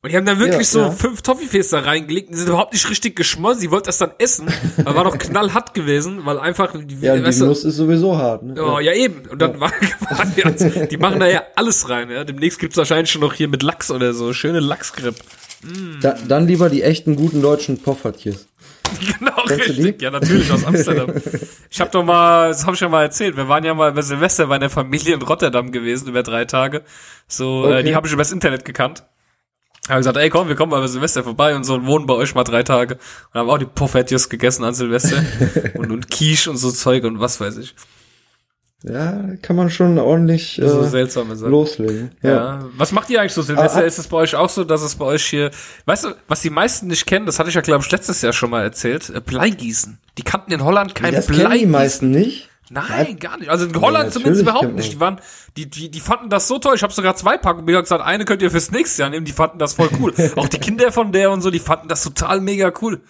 Und 0.04 0.10
die 0.12 0.16
haben 0.18 0.26
dann 0.26 0.38
wirklich 0.38 0.58
Ja, 0.58 0.64
so 0.64 0.78
ja. 0.80 0.90
fünf 0.90 1.22
Toffifees 1.22 1.70
da 1.70 1.80
reingelegt, 1.80 2.28
die 2.30 2.36
sind 2.36 2.48
überhaupt 2.48 2.74
nicht 2.74 2.88
richtig 2.90 3.16
geschmolzen, 3.16 3.62
sie 3.62 3.70
wollte 3.70 3.86
das 3.86 3.96
dann 3.96 4.10
essen, 4.18 4.48
aber 4.84 4.94
war 4.96 5.04
doch 5.04 5.16
knallhart 5.16 5.72
gewesen, 5.72 6.26
weil 6.26 6.38
einfach, 6.38 6.74
die, 6.78 6.94
Ja, 7.00 7.20
weißt 7.24 7.40
die 7.40 7.44
Nuss 7.46 7.64
ist 7.64 7.76
sowieso 7.76 8.16
hart. 8.18 8.42
Ne? 8.42 8.62
Oh, 8.62 8.78
ja 8.80 8.92
eben. 8.92 9.22
Und 9.30 9.40
dann 9.40 9.58
war, 9.58 9.72
waren 10.10 10.34
die, 10.36 10.44
also, 10.44 10.68
die 10.68 10.96
machen 10.98 11.20
da 11.20 11.26
ja 11.26 11.42
alles 11.56 11.88
rein, 11.88 12.10
ja. 12.10 12.22
Demnächst 12.22 12.58
gibt's 12.58 12.76
wahrscheinlich 12.76 13.10
schon 13.10 13.22
noch 13.22 13.32
hier 13.32 13.48
mit 13.48 13.62
Lachs 13.62 13.90
oder 13.90 14.12
so, 14.12 14.34
schöne 14.34 14.60
Lachsgrip. 14.60 15.14
Da, 16.02 16.14
dann 16.28 16.46
lieber 16.46 16.68
die 16.68 16.82
echten 16.82 17.16
guten 17.16 17.40
deutschen 17.40 17.80
Poffertjes. 17.82 18.46
Genau, 19.18 19.32
Kennst 19.48 19.70
richtig. 19.70 20.02
Ja, 20.02 20.10
natürlich 20.10 20.52
aus 20.52 20.64
Amsterdam. 20.66 21.10
ich 21.70 21.80
habe 21.80 21.90
doch 21.90 22.04
mal, 22.04 22.48
das 22.50 22.62
habe 22.64 22.74
ich 22.74 22.78
schon 22.78 22.90
mal 22.90 23.02
erzählt, 23.02 23.36
wir 23.36 23.48
waren 23.48 23.64
ja 23.64 23.72
mal 23.74 23.90
bei 23.92 24.02
Silvester 24.02 24.46
bei 24.46 24.56
einer 24.56 24.68
Familie 24.70 25.14
in 25.14 25.22
Rotterdam 25.22 25.72
gewesen, 25.72 26.08
über 26.08 26.22
drei 26.22 26.44
Tage. 26.44 26.82
So, 27.26 27.64
äh, 27.64 27.68
Okay. 27.78 27.82
die 27.84 27.94
habe 27.96 28.06
ich 28.06 28.12
übers 28.12 28.30
Internet 28.30 28.64
gekannt. 28.66 29.04
Habe 29.88 29.98
gesagt, 29.98 30.16
ey 30.16 30.30
komm, 30.30 30.48
wir 30.48 30.54
kommen 30.56 30.70
mal 30.70 30.86
Silvester 30.88 31.22
vorbei 31.22 31.54
und 31.54 31.64
so 31.64 31.74
und 31.74 31.86
wohnen 31.86 32.06
bei 32.06 32.14
euch 32.14 32.34
mal 32.34 32.44
drei 32.44 32.62
Tage. 32.62 32.94
Und 33.32 33.40
haben 33.40 33.50
auch 33.50 33.58
die 33.58 33.66
Poffertjes 33.66 34.28
gegessen 34.28 34.64
an 34.64 34.74
Silvester. 34.74 35.22
und, 35.74 35.90
und 35.92 36.10
Quiche 36.10 36.50
und 36.50 36.56
so 36.56 36.70
Zeug 36.70 37.04
und 37.04 37.20
was 37.20 37.40
weiß 37.40 37.58
ich. 37.58 37.74
Ja, 38.86 39.18
kann 39.40 39.56
man 39.56 39.70
schon 39.70 39.98
ordentlich 39.98 40.60
So 40.62 40.82
äh, 40.82 40.88
seltsame 40.88 41.36
Sachen. 41.36 41.50
loslegen. 41.50 42.10
Ja. 42.22 42.66
Was 42.76 42.92
macht 42.92 43.08
ihr 43.08 43.18
eigentlich 43.18 43.32
so 43.32 43.40
Silvester? 43.40 43.78
Ah, 43.78 43.82
ah. 43.82 43.86
ist 43.86 43.98
es 43.98 44.08
bei 44.08 44.18
euch 44.18 44.34
auch 44.34 44.50
so, 44.50 44.62
dass 44.62 44.82
es 44.82 44.96
bei 44.96 45.06
euch 45.06 45.24
hier, 45.24 45.50
weißt 45.86 46.04
du, 46.04 46.08
was 46.28 46.42
die 46.42 46.50
meisten 46.50 46.88
nicht 46.88 47.06
kennen, 47.06 47.24
das 47.24 47.38
hatte 47.38 47.48
ich 47.48 47.54
ja 47.54 47.62
glaube 47.62 47.82
ich 47.82 47.90
letztes 47.90 48.20
Jahr 48.20 48.34
schon 48.34 48.50
mal 48.50 48.62
erzählt, 48.62 49.08
äh, 49.08 49.20
Bleigießen. 49.20 49.98
Die 50.18 50.22
kannten 50.22 50.52
in 50.52 50.62
Holland 50.62 50.94
kein 50.94 51.14
Das 51.14 51.26
kennen 51.26 51.38
die 51.38 51.44
Bleigießen. 51.44 51.70
meisten 51.70 52.10
nicht. 52.10 52.50
Nein, 52.70 53.18
gar 53.18 53.38
nicht. 53.38 53.50
Also 53.50 53.66
in 53.66 53.80
Holland 53.80 54.06
Ja, 54.06 54.10
zumindest 54.10 54.42
überhaupt 54.42 54.74
nicht. 54.74 54.92
Die 54.92 55.00
waren, 55.00 55.20
die, 55.56 55.68
die, 55.68 55.90
die 55.90 56.00
fanden 56.00 56.30
das 56.30 56.48
so 56.48 56.58
toll. 56.58 56.74
Ich 56.76 56.82
habe 56.82 56.92
sogar 56.92 57.14
zwei 57.14 57.36
Packungen 57.36 57.66
gesagt, 57.66 58.02
eine 58.02 58.24
könnt 58.24 58.42
ihr 58.42 58.50
fürs 58.50 58.70
nächste 58.70 59.02
Jahr 59.02 59.10
nehmen. 59.10 59.26
Die 59.26 59.32
fanden 59.32 59.58
das 59.58 59.74
voll 59.74 59.90
cool. 60.00 60.14
auch 60.36 60.48
die 60.48 60.58
Kinder 60.58 60.90
von 60.90 61.12
der 61.12 61.30
und 61.30 61.42
so, 61.42 61.50
die 61.50 61.58
fanden 61.58 61.88
das 61.88 62.02
total 62.02 62.40
mega 62.40 62.72
cool. 62.80 63.00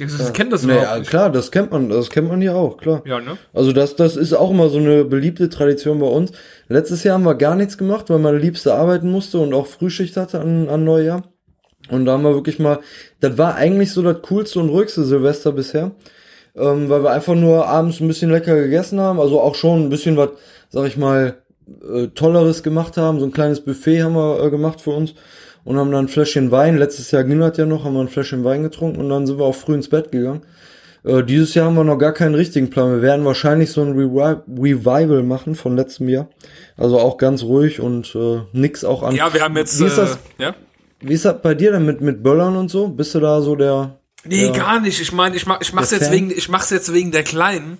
Die 0.00 0.06
die 0.06 0.32
kennen 0.32 0.50
das 0.50 0.64
Nee, 0.64 0.74
ja, 0.74 0.98
nicht. 0.98 1.08
klar, 1.08 1.30
das 1.30 1.52
kennt 1.52 1.70
man, 1.70 1.88
das 1.88 2.10
kennt 2.10 2.28
man 2.28 2.42
ja 2.42 2.54
auch, 2.54 2.78
klar. 2.78 3.02
Ja, 3.04 3.20
ne? 3.20 3.38
Also 3.52 3.72
das, 3.72 3.94
das 3.94 4.16
ist 4.16 4.32
auch 4.32 4.50
immer 4.50 4.68
so 4.68 4.78
eine 4.78 5.04
beliebte 5.04 5.48
Tradition 5.48 6.00
bei 6.00 6.06
uns. 6.06 6.32
Letztes 6.66 7.04
Jahr 7.04 7.14
haben 7.14 7.24
wir 7.24 7.36
gar 7.36 7.54
nichts 7.54 7.78
gemacht, 7.78 8.10
weil 8.10 8.18
meine 8.18 8.38
Liebste 8.38 8.74
arbeiten 8.74 9.08
musste 9.08 9.38
und 9.38 9.54
auch 9.54 9.68
Frühschicht 9.68 10.16
hatte 10.16 10.40
an, 10.40 10.68
an 10.68 10.82
Neujahr. 10.82 11.22
Und 11.90 12.06
da 12.06 12.12
haben 12.12 12.24
wir 12.24 12.34
wirklich 12.34 12.58
mal, 12.58 12.80
das 13.20 13.38
war 13.38 13.54
eigentlich 13.54 13.92
so 13.92 14.02
das 14.02 14.20
coolste 14.22 14.58
und 14.58 14.70
ruhigste 14.70 15.04
Silvester 15.04 15.52
bisher, 15.52 15.92
ähm, 16.56 16.88
weil 16.88 17.02
wir 17.02 17.10
einfach 17.10 17.34
nur 17.34 17.66
abends 17.66 18.00
ein 18.00 18.08
bisschen 18.08 18.30
lecker 18.30 18.54
gegessen 18.56 19.00
haben, 19.00 19.20
also 19.20 19.40
auch 19.40 19.54
schon 19.54 19.82
ein 19.82 19.90
bisschen 19.90 20.16
was, 20.16 20.30
sag 20.70 20.86
ich 20.86 20.96
mal, 20.96 21.36
äh, 21.92 22.08
Tolleres 22.08 22.62
gemacht 22.62 22.96
haben. 22.96 23.20
So 23.20 23.26
ein 23.26 23.32
kleines 23.32 23.60
Buffet 23.60 24.02
haben 24.02 24.14
wir 24.14 24.42
äh, 24.42 24.50
gemacht 24.50 24.80
für 24.80 24.90
uns 24.90 25.14
und 25.64 25.76
haben 25.76 25.90
dann 25.90 26.06
ein 26.06 26.08
Fläschchen 26.08 26.50
Wein, 26.50 26.76
letztes 26.76 27.10
Jahr 27.10 27.24
ging 27.24 27.40
das 27.40 27.56
ja 27.56 27.66
noch, 27.66 27.84
haben 27.84 27.94
wir 27.94 28.00
ein 28.00 28.08
Fläschchen 28.08 28.44
Wein 28.44 28.62
getrunken 28.62 29.00
und 29.00 29.08
dann 29.08 29.26
sind 29.26 29.38
wir 29.38 29.44
auch 29.44 29.54
früh 29.54 29.74
ins 29.74 29.88
Bett 29.88 30.12
gegangen. 30.12 30.42
Äh, 31.04 31.22
dieses 31.22 31.54
Jahr 31.54 31.66
haben 31.66 31.76
wir 31.76 31.84
noch 31.84 31.98
gar 31.98 32.12
keinen 32.12 32.34
richtigen 32.34 32.70
Plan. 32.70 32.92
Wir 32.92 33.02
werden 33.02 33.24
wahrscheinlich 33.24 33.70
so 33.70 33.82
ein 33.82 33.92
Revi 33.92 34.36
Revival 34.58 35.22
machen 35.22 35.54
von 35.54 35.76
letztem 35.76 36.08
Jahr. 36.08 36.28
Also 36.76 36.98
auch 36.98 37.18
ganz 37.18 37.42
ruhig 37.42 37.80
und 37.80 38.14
äh, 38.14 38.40
nix 38.52 38.84
auch 38.84 39.02
an. 39.02 39.14
Ja, 39.14 39.32
wir 39.32 39.42
haben 39.42 39.56
jetzt, 39.56 39.80
Wie 39.80 39.84
ist 39.84 39.98
das, 39.98 40.16
äh, 40.38 40.44
ja? 40.44 40.54
wie 41.00 41.12
ist 41.12 41.24
das 41.24 41.40
bei 41.42 41.54
dir 41.54 41.72
denn 41.72 41.84
mit, 41.84 42.00
mit 42.00 42.22
Böllern 42.22 42.56
und 42.56 42.70
so? 42.70 42.88
Bist 42.88 43.14
du 43.14 43.20
da 43.20 43.40
so 43.40 43.54
der. 43.54 43.98
Nee, 44.24 44.46
Ja. 44.46 44.52
gar 44.52 44.80
nicht. 44.80 45.00
Ich 45.00 45.12
meine, 45.12 45.36
ich 45.36 45.46
mach, 45.46 45.60
ich 45.60 45.72
mach's 45.72 45.90
Der 45.90 45.98
jetzt 46.00 46.10
wegen, 46.10 46.30
ich 46.30 46.48
mach's 46.48 46.70
jetzt 46.70 46.92
wegen 46.92 47.12
der 47.12 47.22
Kleinen. 47.24 47.78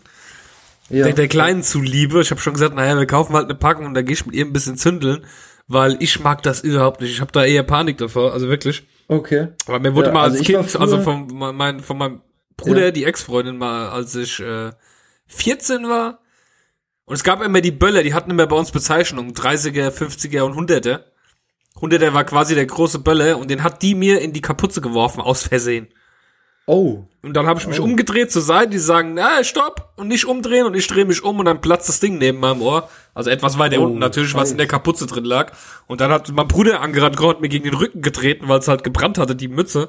Ja, 0.90 1.04
der, 1.07 1.14
der 1.14 1.28
Kleinen 1.28 1.62
zuliebe. 1.62 2.20
Ich 2.20 2.30
habe 2.30 2.40
schon 2.40 2.52
gesagt, 2.52 2.74
naja, 2.74 2.96
wir 2.98 3.07
kaufen 3.07 3.35
halt 3.35 3.44
eine 3.46 3.54
Packung 3.54 3.87
und 3.87 3.94
da 3.94 4.02
gehe 4.02 4.12
ich 4.12 4.26
mit 4.26 4.35
ihr 4.35 4.44
ein 4.44 4.52
bisschen 4.52 4.76
zündeln, 4.76 5.24
weil 5.66 5.96
ich 6.00 6.20
mag 6.20 6.42
das 6.42 6.61
überhaupt 6.61 7.00
nicht. 7.00 7.11
Ich 7.12 7.20
habe 7.22 7.33
da 7.33 7.44
eher 7.44 7.62
Panik 7.62 7.96
davor, 7.98 8.33
also 8.35 8.48
wirklich. 8.48 8.87
okay. 9.09 9.48
Aber 9.66 9.78
mir 9.80 9.94
wurde 9.94 10.09
Ja, 10.09 10.12
mal 10.14 10.22
also 10.24 10.38
als 10.38 10.48
war 10.48 10.61
Kind, 10.61 10.70
früher- 10.70 10.80
also 10.83 11.00
von, 11.00 11.26
mein, 11.57 11.80
von 11.80 11.96
meinem 11.98 12.20
Bruder, 12.57 12.92
die 12.92 13.04
Ex-Freundin 13.04 13.57
mal, 13.57 13.88
als 13.88 14.14
ich 14.14 14.38
äh, 14.40 14.72
14 15.28 15.88
war. 15.88 16.20
Und 17.07 17.14
es 17.14 17.24
gab 17.24 17.42
immer 17.42 17.61
die 17.62 17.70
Böller, 17.72 18.02
die 18.02 18.14
hatten 18.14 18.30
immer 18.30 18.46
bei 18.46 18.57
uns 18.57 18.70
Bezeichnungen, 18.70 19.33
30er, 19.33 19.90
50er 19.90 20.42
und 20.42 20.54
100er. 20.54 21.00
100er 21.80 22.12
war 22.14 22.24
quasi 22.24 22.54
der 22.54 22.66
große 22.66 22.98
Böller 23.00 23.38
und 23.38 23.50
den 23.50 23.62
hat 23.62 23.83
die 23.83 23.94
mir 23.94 24.20
in 24.20 24.33
die 24.33 24.40
Kapuze 24.40 24.80
geworfen, 24.80 25.20
aus 25.20 25.42
Versehen. 25.48 25.88
Oh. 26.66 27.05
Und 27.22 27.35
dann 27.35 27.46
habe 27.46 27.61
ich 27.61 27.66
mich 27.66 27.81
Oh. 27.81 27.85
umgedreht 27.85 28.31
zur 28.33 28.42
Seite, 28.42 28.70
die 28.70 28.79
sagen, 28.79 29.12
na, 29.14 29.42
stopp, 29.44 29.92
und 29.96 30.09
nicht 30.09 30.24
umdrehen, 30.27 30.66
und 30.66 30.74
ich 30.74 30.87
drehe 30.87 31.05
mich 31.05 31.22
um 31.22 31.38
und 31.38 31.44
dann 31.46 31.61
platzt 31.61 31.88
das 31.88 32.00
Ding 32.00 32.18
neben 32.18 32.40
meinem 32.40 32.62
Ohr. 32.62 32.88
Also 33.14 33.31
etwas 33.31 33.59
weiter 33.59 33.79
Oh, 33.81 33.85
unten 33.85 33.98
natürlich, 33.98 34.35
was 34.35 34.50
in 34.50 34.59
der 34.59 34.66
Kapuze 34.66 35.07
drin 35.07 35.24
lag. 35.24 35.53
Und 35.87 36.00
dann 36.00 36.11
hat 36.11 36.31
mein 36.33 36.48
Bruder 36.48 36.81
angerannt, 36.81 37.20
hat 37.20 37.40
mir 37.40 37.48
gegen 37.48 37.64
den 37.64 37.74
Rücken 37.74 38.00
getreten, 38.03 38.48
weil 38.48 38.59
es 38.61 38.68
halt 38.68 38.83
gebrannt 38.85 39.18
hatte, 39.18 39.37
die 39.37 39.48
Mütze. 39.48 39.88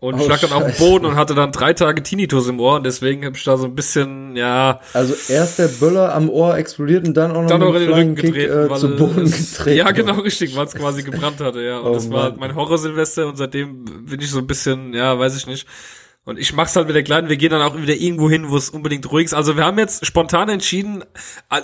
Und 0.00 0.14
Oh, 0.14 0.18
ich 0.22 0.26
lag 0.28 0.40
dann 0.40 0.52
auf 0.52 0.64
dem. 0.64 0.74
Boden 0.78 1.06
und 1.06 1.14
hatte 1.14 1.34
dann 1.36 1.52
drei 1.52 1.74
Tage 1.74 2.02
Tinnitus 2.02 2.48
im 2.48 2.58
Ohr 2.58 2.74
und 2.76 2.84
deswegen 2.84 3.24
habe 3.24 3.36
ich 3.36 3.44
da 3.44 3.56
so 3.56 3.66
ein 3.66 3.74
bisschen, 3.76 4.34
ja, 4.34 4.80
Also 4.94 5.14
erst 5.32 5.60
der 5.60 5.68
Böller 5.68 6.12
am 6.12 6.28
Ohr 6.28 6.56
explodiert 6.56 7.06
und 7.06 7.14
dann 7.16 7.30
auch 7.30 7.42
noch 7.42 7.48
dann 7.48 7.62
auch 7.62 7.72
mit 7.72 7.82
in 7.82 7.88
den 7.88 7.94
Rücken 7.96 8.14
Kick, 8.16 8.34
getreten, 8.34 8.72
äh, 8.72 8.76
zu 8.76 8.96
Boden 8.96 9.22
es- 9.22 9.50
getreten. 9.58 9.76
Ja, 9.76 9.90
genau, 9.92 10.14
richtig, 10.20 10.56
weil 10.56 10.66
es 10.66 10.74
quasi 10.74 11.04
gebrannt 11.04 11.40
hatte, 11.40 11.62
ja. 11.62 11.78
Und 11.78 11.86
Oh 11.90 11.94
das 11.94 12.10
war 12.10 12.30
Mann. 12.30 12.38
mein 12.40 12.54
Horror-Silvester 12.56 13.28
und 13.28 13.36
seitdem 13.36 13.84
bin 13.84 14.20
ich 14.20 14.30
so 14.30 14.38
ein 14.40 14.46
bisschen, 14.48 14.92
ja, 14.92 15.16
weiß 15.16 15.36
ich 15.36 15.46
nicht. 15.46 15.68
Und 16.24 16.38
ich 16.38 16.52
mach's 16.52 16.76
halt 16.76 16.86
mit 16.86 16.94
der 16.94 17.02
Kleinen, 17.02 17.28
wir 17.28 17.36
gehen 17.36 17.50
dann 17.50 17.62
auch 17.62 17.76
wieder 17.76 17.94
irgendwo 17.94 18.30
hin, 18.30 18.48
wo 18.48 18.56
es 18.56 18.70
unbedingt 18.70 19.10
ruhig 19.10 19.26
ist. 19.26 19.34
Also 19.34 19.56
wir 19.56 19.64
haben 19.64 19.78
jetzt 19.78 20.06
spontan 20.06 20.48
entschieden, 20.48 21.02
äh, 21.50 21.62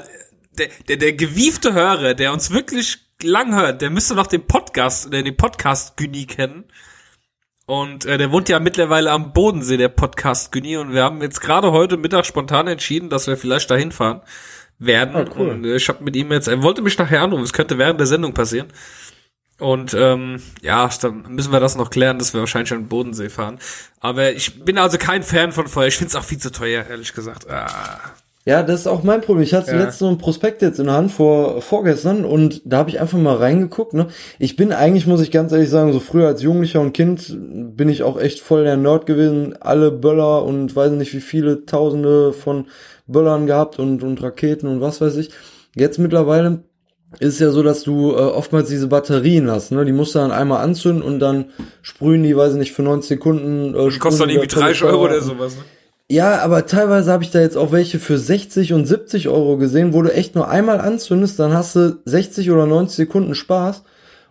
der, 0.58 0.68
der, 0.88 0.96
der 0.96 1.12
gewiefte 1.12 1.74
Hörer, 1.74 2.14
der 2.14 2.32
uns 2.32 2.50
wirklich 2.50 2.98
lang 3.22 3.54
hört, 3.54 3.82
der 3.82 3.90
müsste 3.90 4.14
noch 4.14 4.26
den 4.26 4.46
Podcast, 4.46 5.06
oder 5.06 5.22
den 5.22 5.36
Podcast 5.36 5.96
Güni 5.96 6.26
kennen. 6.26 6.64
Und 7.66 8.06
äh, 8.06 8.18
der 8.18 8.32
wohnt 8.32 8.48
ja 8.48 8.58
mittlerweile 8.60 9.12
am 9.12 9.32
Bodensee, 9.32 9.76
der 9.76 9.88
Podcast 9.88 10.52
Güni. 10.52 10.78
Und 10.78 10.92
wir 10.92 11.04
haben 11.04 11.20
jetzt 11.22 11.40
gerade 11.40 11.70
heute 11.70 11.96
Mittag 11.96 12.26
spontan 12.26 12.66
entschieden, 12.66 13.10
dass 13.10 13.26
wir 13.26 13.36
vielleicht 13.36 13.70
dahin 13.70 13.92
fahren 13.92 14.22
werden. 14.78 15.14
Ah, 15.14 15.24
cool. 15.36 15.50
Und 15.50 15.64
äh, 15.66 15.76
ich 15.76 15.88
habe 15.88 16.02
mit 16.02 16.16
ihm 16.16 16.32
jetzt, 16.32 16.48
er 16.48 16.62
wollte 16.62 16.82
mich 16.82 16.96
nachher 16.98 17.22
anrufen, 17.22 17.44
es 17.44 17.52
könnte 17.52 17.78
während 17.78 18.00
der 18.00 18.06
Sendung 18.06 18.32
passieren. 18.32 18.68
Und 19.58 19.92
ähm, 19.94 20.40
ja, 20.62 20.88
dann 21.02 21.24
müssen 21.28 21.52
wir 21.52 21.58
das 21.60 21.76
noch 21.76 21.90
klären, 21.90 22.18
dass 22.18 22.32
wir 22.32 22.40
wahrscheinlich 22.40 22.72
an 22.72 22.82
den 22.82 22.88
Bodensee 22.88 23.28
fahren. 23.28 23.58
Aber 24.00 24.30
ich 24.32 24.64
bin 24.64 24.78
also 24.78 24.98
kein 24.98 25.22
Fan 25.22 25.50
von 25.52 25.66
Feuer. 25.66 25.88
Ich 25.88 25.96
finde 25.96 26.10
es 26.10 26.16
auch 26.16 26.24
viel 26.24 26.38
zu 26.38 26.52
teuer, 26.52 26.84
ehrlich 26.88 27.12
gesagt. 27.12 27.50
Ah. 27.50 27.66
Ja, 28.44 28.62
das 28.62 28.80
ist 28.80 28.86
auch 28.86 29.02
mein 29.02 29.20
Problem. 29.20 29.42
Ich 29.42 29.52
hatte 29.52 29.72
Ja. 29.72 29.76
letztens 29.76 29.98
so 29.98 30.08
ein 30.08 30.16
Prospekt 30.16 30.62
jetzt 30.62 30.78
in 30.78 30.86
der 30.86 30.94
Hand 30.94 31.12
vor 31.12 31.60
vorgestern 31.60 32.24
und 32.24 32.62
da 32.64 32.78
habe 32.78 32.88
ich 32.88 32.98
einfach 32.98 33.18
mal 33.18 33.36
reingeguckt. 33.36 33.92
Ne? 33.92 34.06
Ich 34.38 34.56
bin 34.56 34.72
eigentlich, 34.72 35.06
muss 35.06 35.20
ich 35.20 35.30
ganz 35.30 35.52
ehrlich 35.52 35.68
sagen, 35.68 35.92
so 35.92 36.00
früher 36.00 36.28
als 36.28 36.40
Jugendlicher 36.40 36.80
und 36.80 36.94
Kind 36.94 37.36
bin 37.76 37.90
ich 37.90 38.04
auch 38.04 38.18
echt 38.18 38.40
voll 38.40 38.64
der 38.64 38.78
Nerd 38.78 39.04
gewesen. 39.04 39.54
Alle 39.60 39.90
Böller 39.90 40.44
und 40.44 40.74
weiß 40.74 40.92
nicht 40.92 41.12
wie 41.12 41.20
viele 41.20 41.66
Tausende 41.66 42.32
von 42.32 42.68
Böllern 43.06 43.46
gehabt 43.46 43.78
und, 43.78 44.02
und 44.02 44.22
Raketen 44.22 44.66
und 44.68 44.80
was 44.80 45.00
weiß 45.02 45.16
ich. 45.16 45.30
Jetzt 45.74 45.98
mittlerweile 45.98 46.62
ist 47.20 47.40
ja 47.40 47.50
so, 47.50 47.62
dass 47.62 47.82
du 47.82 48.12
äh, 48.12 48.16
oftmals 48.16 48.68
diese 48.68 48.86
Batterien 48.86 49.50
hast. 49.50 49.72
Ne? 49.72 49.84
Die 49.84 49.92
musst 49.92 50.14
du 50.14 50.18
dann 50.18 50.30
einmal 50.30 50.62
anzünden 50.62 51.02
und 51.02 51.20
dann 51.20 51.46
sprühen 51.82 52.22
die, 52.22 52.36
weiß 52.36 52.52
ich 52.52 52.58
nicht, 52.58 52.72
für 52.72 52.82
90 52.82 53.08
Sekunden. 53.08 53.74
Äh, 53.74 53.90
Die 53.90 53.98
kostet 53.98 54.22
dann 54.22 54.30
irgendwie 54.30 54.48
die 54.48 54.54
30 54.54 54.84
Euro 54.84 55.04
oder 55.04 55.20
sowas. 55.20 55.56
Ne? 55.56 55.62
Ja, 56.10 56.38
aber 56.40 56.64
teilweise 56.66 57.12
habe 57.12 57.22
ich 57.22 57.30
da 57.30 57.40
jetzt 57.40 57.56
auch 57.56 57.70
welche 57.72 57.98
für 57.98 58.16
60 58.18 58.72
und 58.72 58.86
70 58.86 59.28
Euro 59.28 59.58
gesehen, 59.58 59.92
wo 59.92 60.00
du 60.02 60.12
echt 60.12 60.34
nur 60.34 60.48
einmal 60.48 60.80
anzündest, 60.80 61.38
dann 61.38 61.52
hast 61.52 61.76
du 61.76 61.98
60 62.04 62.50
oder 62.50 62.66
90 62.66 62.96
Sekunden 62.96 63.34
Spaß 63.34 63.82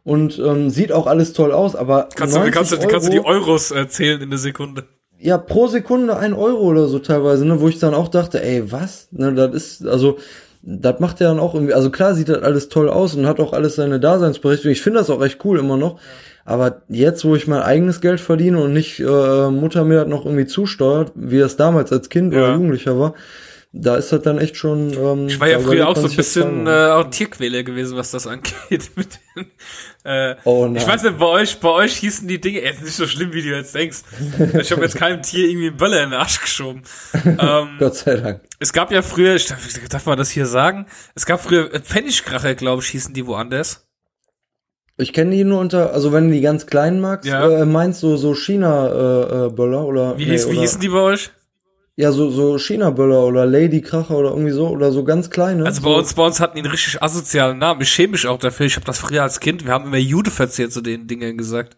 und 0.04 0.40
ähm, 0.40 0.72
sieht 0.72 0.92
auch 0.92 1.06
alles 1.06 1.34
toll 1.34 1.52
aus, 1.52 1.76
aber 1.76 2.10
Kannst 2.16 2.34
du, 2.36 2.40
90 2.40 2.54
kannst, 2.56 2.72
du, 2.72 2.78
Euro, 2.78 2.88
kannst 2.88 3.08
du 3.08 3.12
die 3.12 3.24
Euros 3.24 3.72
äh, 3.72 3.88
zählen 3.88 4.22
in 4.22 4.30
der 4.32 4.40
Sekunde? 4.40 4.86
ja 5.20 5.38
pro 5.38 5.68
Sekunde 5.68 6.18
ein 6.18 6.34
Euro 6.34 6.62
oder 6.62 6.88
so 6.88 7.00
teilweise, 7.00 7.46
ne, 7.46 7.60
wo 7.60 7.68
ich 7.68 7.80
dann 7.80 7.94
auch 7.94 8.08
dachte, 8.08 8.44
ey, 8.44 8.72
was? 8.72 9.08
Ne, 9.12 9.34
das 9.34 9.54
ist 9.54 9.88
also 9.88 10.18
das 10.62 11.00
macht 11.00 11.20
ja 11.20 11.28
dann 11.30 11.40
auch 11.40 11.54
irgendwie, 11.54 11.74
also 11.74 11.90
klar 11.90 12.14
sieht 12.14 12.30
das 12.30 12.44
alles 12.44 12.70
toll 12.70 12.90
aus 12.90 13.16
und 13.16 13.26
hat 13.28 13.40
auch 13.40 13.54
alles 13.54 13.76
seine 13.76 14.00
Daseinsberechtigung. 14.00 14.72
Ich 14.72 14.82
finde 14.82 15.00
das 15.00 15.10
auch 15.10 15.22
recht 15.22 15.40
cool 15.46 15.60
immer 15.60 15.78
noch. 15.78 16.00
Aber 16.46 16.82
jetzt, 16.88 17.26
wo 17.26 17.36
ich 17.36 17.46
mein 17.48 17.62
eigenes 17.62 18.00
Geld 18.00 18.22
verdiene 18.22 18.62
und 18.62 18.72
nicht 18.72 19.00
äh, 19.02 19.50
Mutter 19.50 19.84
mir 19.84 20.00
das 20.02 20.08
noch 20.08 20.26
irgendwie 20.26 20.46
zusteuert, 20.46 21.12
wie 21.16 21.40
das 21.40 21.58
damals 21.58 21.92
als 21.92 22.08
Kind 22.10 22.34
Ja. 22.34 22.40
oder 22.40 22.54
Jugendlicher 22.54 22.98
war, 22.98 23.16
da 23.74 23.98
ist 23.98 24.14
das 24.14 24.22
dann 24.22 24.38
echt 24.40 24.56
schon. 24.56 24.94
Ähm, 24.94 25.28
Ich 25.28 25.40
war 25.42 25.50
ja 25.50 25.60
früher 25.60 25.90
auch 25.90 25.98
so 25.98 26.08
ein 26.08 26.16
bisschen 26.16 26.66
äh, 26.66 26.70
auch 26.70 27.10
Tierquäler 27.10 27.64
gewesen, 27.64 27.98
was 27.98 28.12
das 28.12 28.26
angeht. 28.28 28.92
Mit 28.96 29.10
den, 29.36 29.48
äh, 30.08 30.36
Oh 30.46 30.66
nein. 30.66 30.78
ich 30.78 30.88
weiß 30.88 31.04
nicht, 31.04 31.18
bei 31.20 31.26
euch, 31.26 31.60
bei 31.60 31.70
euch 31.70 31.98
hießen 31.98 32.28
die 32.28 32.40
Dinge, 32.42 32.62
jetzt 32.62 32.82
nicht 32.82 32.96
so 32.96 33.06
schlimm, 33.06 33.34
wie 33.34 33.42
du 33.44 33.50
jetzt 33.50 33.76
denkst. 33.76 34.00
Ich 34.60 34.72
habe 34.72 34.82
jetzt 34.82 34.96
keinem 34.96 35.22
Tier 35.22 35.48
irgendwie 35.50 35.68
einen 35.68 35.78
Böller 35.78 36.04
in 36.04 36.12
den 36.12 36.20
Arsch 36.20 36.40
geschoben. 36.42 36.84
ähm, 37.26 37.70
Gott 37.80 37.96
sei 37.96 38.16
Dank. 38.16 38.42
es 38.60 38.72
gab 38.74 38.92
ja 38.92 39.02
früher, 39.02 39.36
ich 39.36 39.48
darf, 39.48 39.60
darf 39.90 40.06
man 40.06 40.18
das 40.18 40.30
hier 40.32 40.46
sagen? 40.46 40.86
Es 41.16 41.26
gab 41.26 41.42
früher 41.42 41.74
äh, 41.74 41.80
Pfennigkracher, 41.82 42.56
glaube 42.56 42.82
ich, 42.82 42.90
hießen 42.90 43.14
die 43.14 43.28
woanders. 43.28 43.84
Ich 45.00 45.14
kenne 45.14 45.36
die 45.36 45.44
nur 45.44 45.60
unter, 45.60 45.94
also 45.94 46.12
wenn 46.12 46.28
du 46.30 46.34
die 46.34 46.42
ganz 46.42 46.66
kleinen 46.66 47.00
magst, 47.02 47.28
Ja. 47.30 47.48
äh, 47.62 47.66
meinst 47.66 48.02
du 48.02 48.18
so 48.18 48.34
China-Böller 48.34 49.46
äh, 49.46 49.50
Böller 49.52 49.86
oder 49.86 50.18
Wie, 50.18 50.26
nee, 50.26 50.32
hieß, 50.32 50.48
wie 50.48 50.52
oder, 50.54 50.62
hießen 50.62 50.82
die 50.82 50.90
bei 50.90 51.00
euch? 51.02 51.30
Ja, 52.00 52.12
so 52.12 52.30
so 52.30 52.60
China-Böller 52.60 53.26
oder 53.26 53.48
Ladykracher 53.48 54.16
oder 54.16 54.30
irgendwie 54.30 54.52
so 54.52 54.68
oder 54.68 54.92
so 54.92 55.04
ganz 55.04 55.32
kleine. 55.32 55.66
Also 55.66 55.82
bei 55.82 55.90
uns, 55.90 56.14
bei 56.14 56.24
uns 56.24 56.40
hatten 56.40 56.56
die 56.56 56.62
einen 56.62 56.70
richtig 56.70 57.02
asozialen 57.02 57.58
Namen. 57.58 57.82
Ich 57.82 57.90
schäme 57.90 58.12
mich 58.12 58.28
auch 58.28 58.38
dafür. 58.38 58.68
Ich 58.68 58.76
habe 58.76 58.86
das 58.86 59.00
früher 59.00 59.24
als 59.24 59.40
Kind, 59.40 59.66
wir 59.66 59.74
haben 59.74 59.86
immer 59.86 59.98
Jude 59.98 60.30
verzehrt 60.30 60.72
zu 60.72 60.82
den 60.82 61.08
Dingen 61.08 61.40
gesagt. 61.40 61.76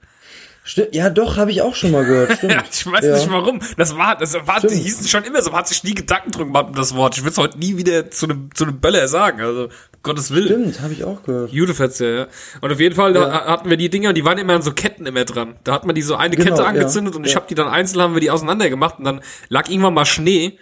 Sti- 0.70 0.90
ja, 0.92 1.10
doch, 1.10 1.38
habe 1.38 1.50
ich 1.52 1.62
auch 1.64 1.74
schon 1.74 1.92
mal 1.92 2.06
gehört. 2.06 2.34
Stimmt. 2.38 2.54
Ja, 2.54 2.64
ich 2.72 2.86
weiß 2.86 3.04
Ja. 3.06 3.16
nicht 3.16 3.32
warum. 3.32 3.60
Das 3.78 3.98
war, 3.98 4.16
das 4.16 4.36
war, 4.36 4.60
die 4.60 4.68
Stimmt. 4.68 4.84
hießen 4.84 5.08
schon 5.08 5.24
immer 5.24 5.42
so, 5.42 5.50
man 5.50 5.60
hat 5.62 5.68
sich 5.68 5.84
nie 5.84 5.96
Gedanken 5.96 6.32
drum 6.32 6.48
gemacht 6.48 6.68
um 6.70 6.76
das 6.76 6.96
Wort. 6.96 7.18
Ich 7.18 7.24
würde 7.24 7.32
es 7.32 7.38
heute 7.40 7.58
nie 7.58 7.78
wieder 7.78 8.12
zu 8.12 8.28
einem, 8.28 8.50
zu 8.54 8.66
einem 8.66 8.80
Böller 8.80 9.08
sagen, 9.08 9.42
also, 9.42 9.70
Gottes 10.04 10.32
Willen. 10.32 10.48
Stimmt, 10.48 10.82
habe 10.82 10.94
ich 10.94 11.04
auch 11.04 11.24
gehört. 11.24 11.52
Judeverzehr, 11.52 12.14
ja. 12.14 12.28
Und 12.62 12.72
auf 12.72 12.80
jeden 12.80 12.96
Fall, 12.96 13.14
da 13.14 13.28
Ja. 13.28 13.46
hatten 13.48 13.70
wir 13.70 13.76
die 13.78 13.90
Dinger, 13.90 14.14
die 14.14 14.24
waren 14.24 14.38
immer 14.38 14.54
an 14.54 14.62
so 14.62 14.72
Ketten 14.74 15.06
immer 15.06 15.26
dran. 15.26 15.56
Da 15.64 15.74
hat 15.74 15.86
man 15.86 15.96
die 15.96 16.02
so 16.04 16.16
eine 16.16 16.36
Genau, 16.36 16.50
Kette 16.52 16.62
ja, 16.62 16.68
angezündet 16.70 17.16
und 17.16 17.26
ich 17.26 17.32
ja. 17.34 17.38
habe 17.38 17.48
die 17.50 17.56
dann 17.56 17.68
einzeln, 17.68 18.02
haben 18.02 18.14
wir 18.14 18.22
die 18.22 18.32
auseinander 18.32 18.70
gemacht 18.70 18.96
und 19.00 19.06
dann 19.06 19.22
lag 19.50 19.68
irgendwann 19.70 19.94
mal 19.96 20.06
Schnee 20.06 20.58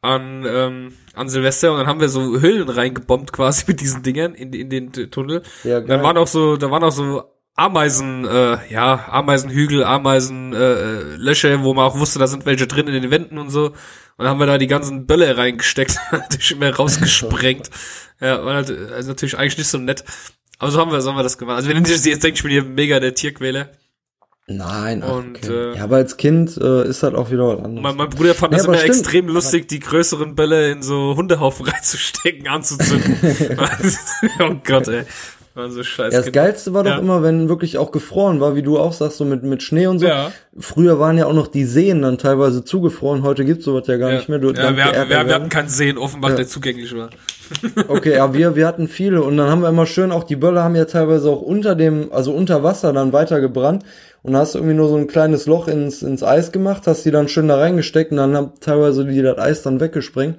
an, 0.00 0.44
ähm, 0.46 0.92
an 1.14 1.28
Silvester 1.28 1.72
und 1.72 1.78
dann 1.78 1.86
haben 1.86 2.00
wir 2.00 2.08
so 2.08 2.40
Höhlen 2.40 2.68
reingebombt 2.68 3.32
quasi 3.32 3.64
mit 3.68 3.80
diesen 3.80 4.02
Dingern 4.02 4.34
in, 4.34 4.52
in 4.52 4.68
den 4.70 4.92
Tunnel. 5.10 5.42
Ja, 5.62 5.78
und 5.78 5.88
dann 5.88 5.98
geil. 5.98 6.02
waren 6.02 6.16
auch 6.18 6.26
so, 6.26 6.56
da 6.56 6.70
waren 6.70 6.82
auch 6.84 6.92
so 6.92 7.24
Ameisen, 7.56 8.24
äh, 8.26 8.58
ja, 8.72 9.06
Ameisenhügel, 9.10 9.84
Ameisenlöcher, 9.84 11.12
äh, 11.12 11.16
Löcher, 11.16 11.62
wo 11.62 11.72
man 11.74 11.84
auch 11.84 11.98
wusste, 11.98 12.18
da 12.18 12.26
sind 12.26 12.46
welche 12.46 12.66
drin 12.66 12.88
in 12.88 13.00
den 13.00 13.10
Wänden 13.10 13.38
und 13.38 13.50
so. 13.50 13.66
Und 13.66 13.74
dann 14.18 14.28
haben 14.28 14.40
wir 14.40 14.46
da 14.46 14.58
die 14.58 14.66
ganzen 14.66 15.06
Bölle 15.06 15.36
reingesteckt, 15.36 15.96
natürlich 16.12 16.52
immer 16.52 16.74
rausgesprengt. 16.74 17.70
ja, 18.20 18.44
war 18.44 18.54
halt, 18.54 18.70
also 18.92 19.08
natürlich 19.08 19.38
eigentlich 19.38 19.58
nicht 19.58 19.68
so 19.68 19.78
nett. 19.78 20.04
Aber 20.58 20.70
so 20.70 20.80
haben 20.80 20.90
wir, 20.92 21.00
so 21.00 21.10
haben 21.10 21.16
wir 21.16 21.22
das 21.22 21.38
gemacht. 21.38 21.56
Also 21.56 21.68
wenn 21.68 21.82
ich 21.84 21.88
jetzt 21.90 22.04
denke, 22.24 22.36
ich 22.36 22.42
bin 22.42 22.52
hier 22.52 22.64
mega 22.64 22.98
der 23.00 23.14
Tierquäler. 23.14 23.70
Nein, 24.46 25.02
ach, 25.04 25.12
Und, 25.12 25.38
okay. 25.38 25.72
äh, 25.72 25.76
ja, 25.76 25.84
aber 25.84 25.96
als 25.96 26.16
Kind 26.16 26.56
äh, 26.58 26.86
ist 26.86 27.02
das 27.02 27.14
auch 27.14 27.30
wieder 27.30 27.46
was 27.48 27.64
anderes. 27.64 27.82
Mein, 27.82 27.96
mein 27.96 28.10
Bruder 28.10 28.34
fand 28.34 28.52
Ja, 28.52 28.58
das 28.58 28.66
immer 28.66 28.76
stimmt. 28.76 28.90
extrem 28.98 29.28
lustig, 29.28 29.68
die 29.68 29.80
größeren 29.80 30.34
Bälle 30.34 30.70
in 30.70 30.82
so 30.82 31.14
Hundehaufen 31.16 31.66
reinzustecken, 31.68 32.46
anzuzünden. 32.48 33.16
oh 34.40 34.56
Gott, 34.64 34.88
ey. 34.88 35.04
War 35.54 35.70
so 35.70 35.84
scheiße. 35.84 36.16
Ja, 36.16 36.20
das 36.22 36.32
Geilste 36.32 36.74
war 36.74 36.82
doch 36.82 36.90
Ja. 36.92 36.98
immer, 36.98 37.22
wenn 37.22 37.48
wirklich 37.48 37.78
auch 37.78 37.92
gefroren 37.92 38.40
war, 38.40 38.56
wie 38.56 38.62
du 38.62 38.76
auch 38.78 38.92
sagst, 38.92 39.18
so 39.18 39.24
mit, 39.24 39.44
mit 39.44 39.62
Schnee 39.62 39.86
und 39.86 40.00
so. 40.00 40.06
Ja. 40.06 40.32
Früher 40.58 40.98
waren 40.98 41.16
ja 41.16 41.26
auch 41.26 41.32
noch 41.32 41.46
die 41.46 41.64
Seen 41.64 42.02
dann 42.02 42.18
teilweise 42.18 42.64
zugefroren, 42.64 43.22
heute 43.22 43.44
gibt's 43.44 43.64
sowas 43.64 43.86
ja 43.86 43.96
gar 43.96 44.10
Ja, 44.10 44.16
nicht 44.16 44.28
mehr. 44.28 44.40
Du, 44.40 44.48
ja 44.50 44.76
wir, 44.76 44.84
haben, 44.84 45.08
wir, 45.08 45.26
wir 45.26 45.34
hatten 45.34 45.48
keinen 45.48 45.68
See 45.68 45.88
in 45.90 45.98
Offenbach, 45.98 46.34
der 46.34 46.46
zugänglich 46.46 46.96
war. 46.96 47.10
Okay, 47.88 48.14
ja, 48.16 48.32
wir, 48.32 48.56
wir 48.56 48.66
hatten 48.66 48.88
viele 48.88 49.22
und 49.22 49.36
dann 49.36 49.50
haben 49.50 49.60
wir 49.60 49.68
immer 49.68 49.84
schön, 49.84 50.12
auch 50.12 50.24
die 50.24 50.34
Böller 50.36 50.64
haben 50.64 50.74
ja 50.76 50.86
teilweise 50.86 51.28
auch 51.28 51.42
unter 51.42 51.74
dem, 51.74 52.10
also 52.10 52.32
unter 52.32 52.62
Wasser 52.62 52.94
dann 52.94 53.12
weiter 53.12 53.38
gebrannt 53.42 53.84
und 54.22 54.32
da 54.32 54.38
hast 54.38 54.54
du 54.54 54.58
irgendwie 54.60 54.74
nur 54.76 54.88
so 54.88 54.96
ein 54.96 55.08
kleines 55.08 55.44
Loch 55.44 55.68
ins, 55.68 56.02
ins 56.02 56.22
Eis 56.22 56.52
gemacht, 56.52 56.86
hast 56.86 57.04
die 57.04 57.10
dann 57.10 57.28
schön 57.28 57.46
da 57.46 57.58
reingesteckt 57.58 58.12
und 58.12 58.16
dann 58.16 58.34
haben 58.34 58.52
teilweise 58.60 59.04
die 59.04 59.20
das 59.20 59.36
Eis 59.36 59.62
dann 59.62 59.78
weggesprengt. 59.78 60.36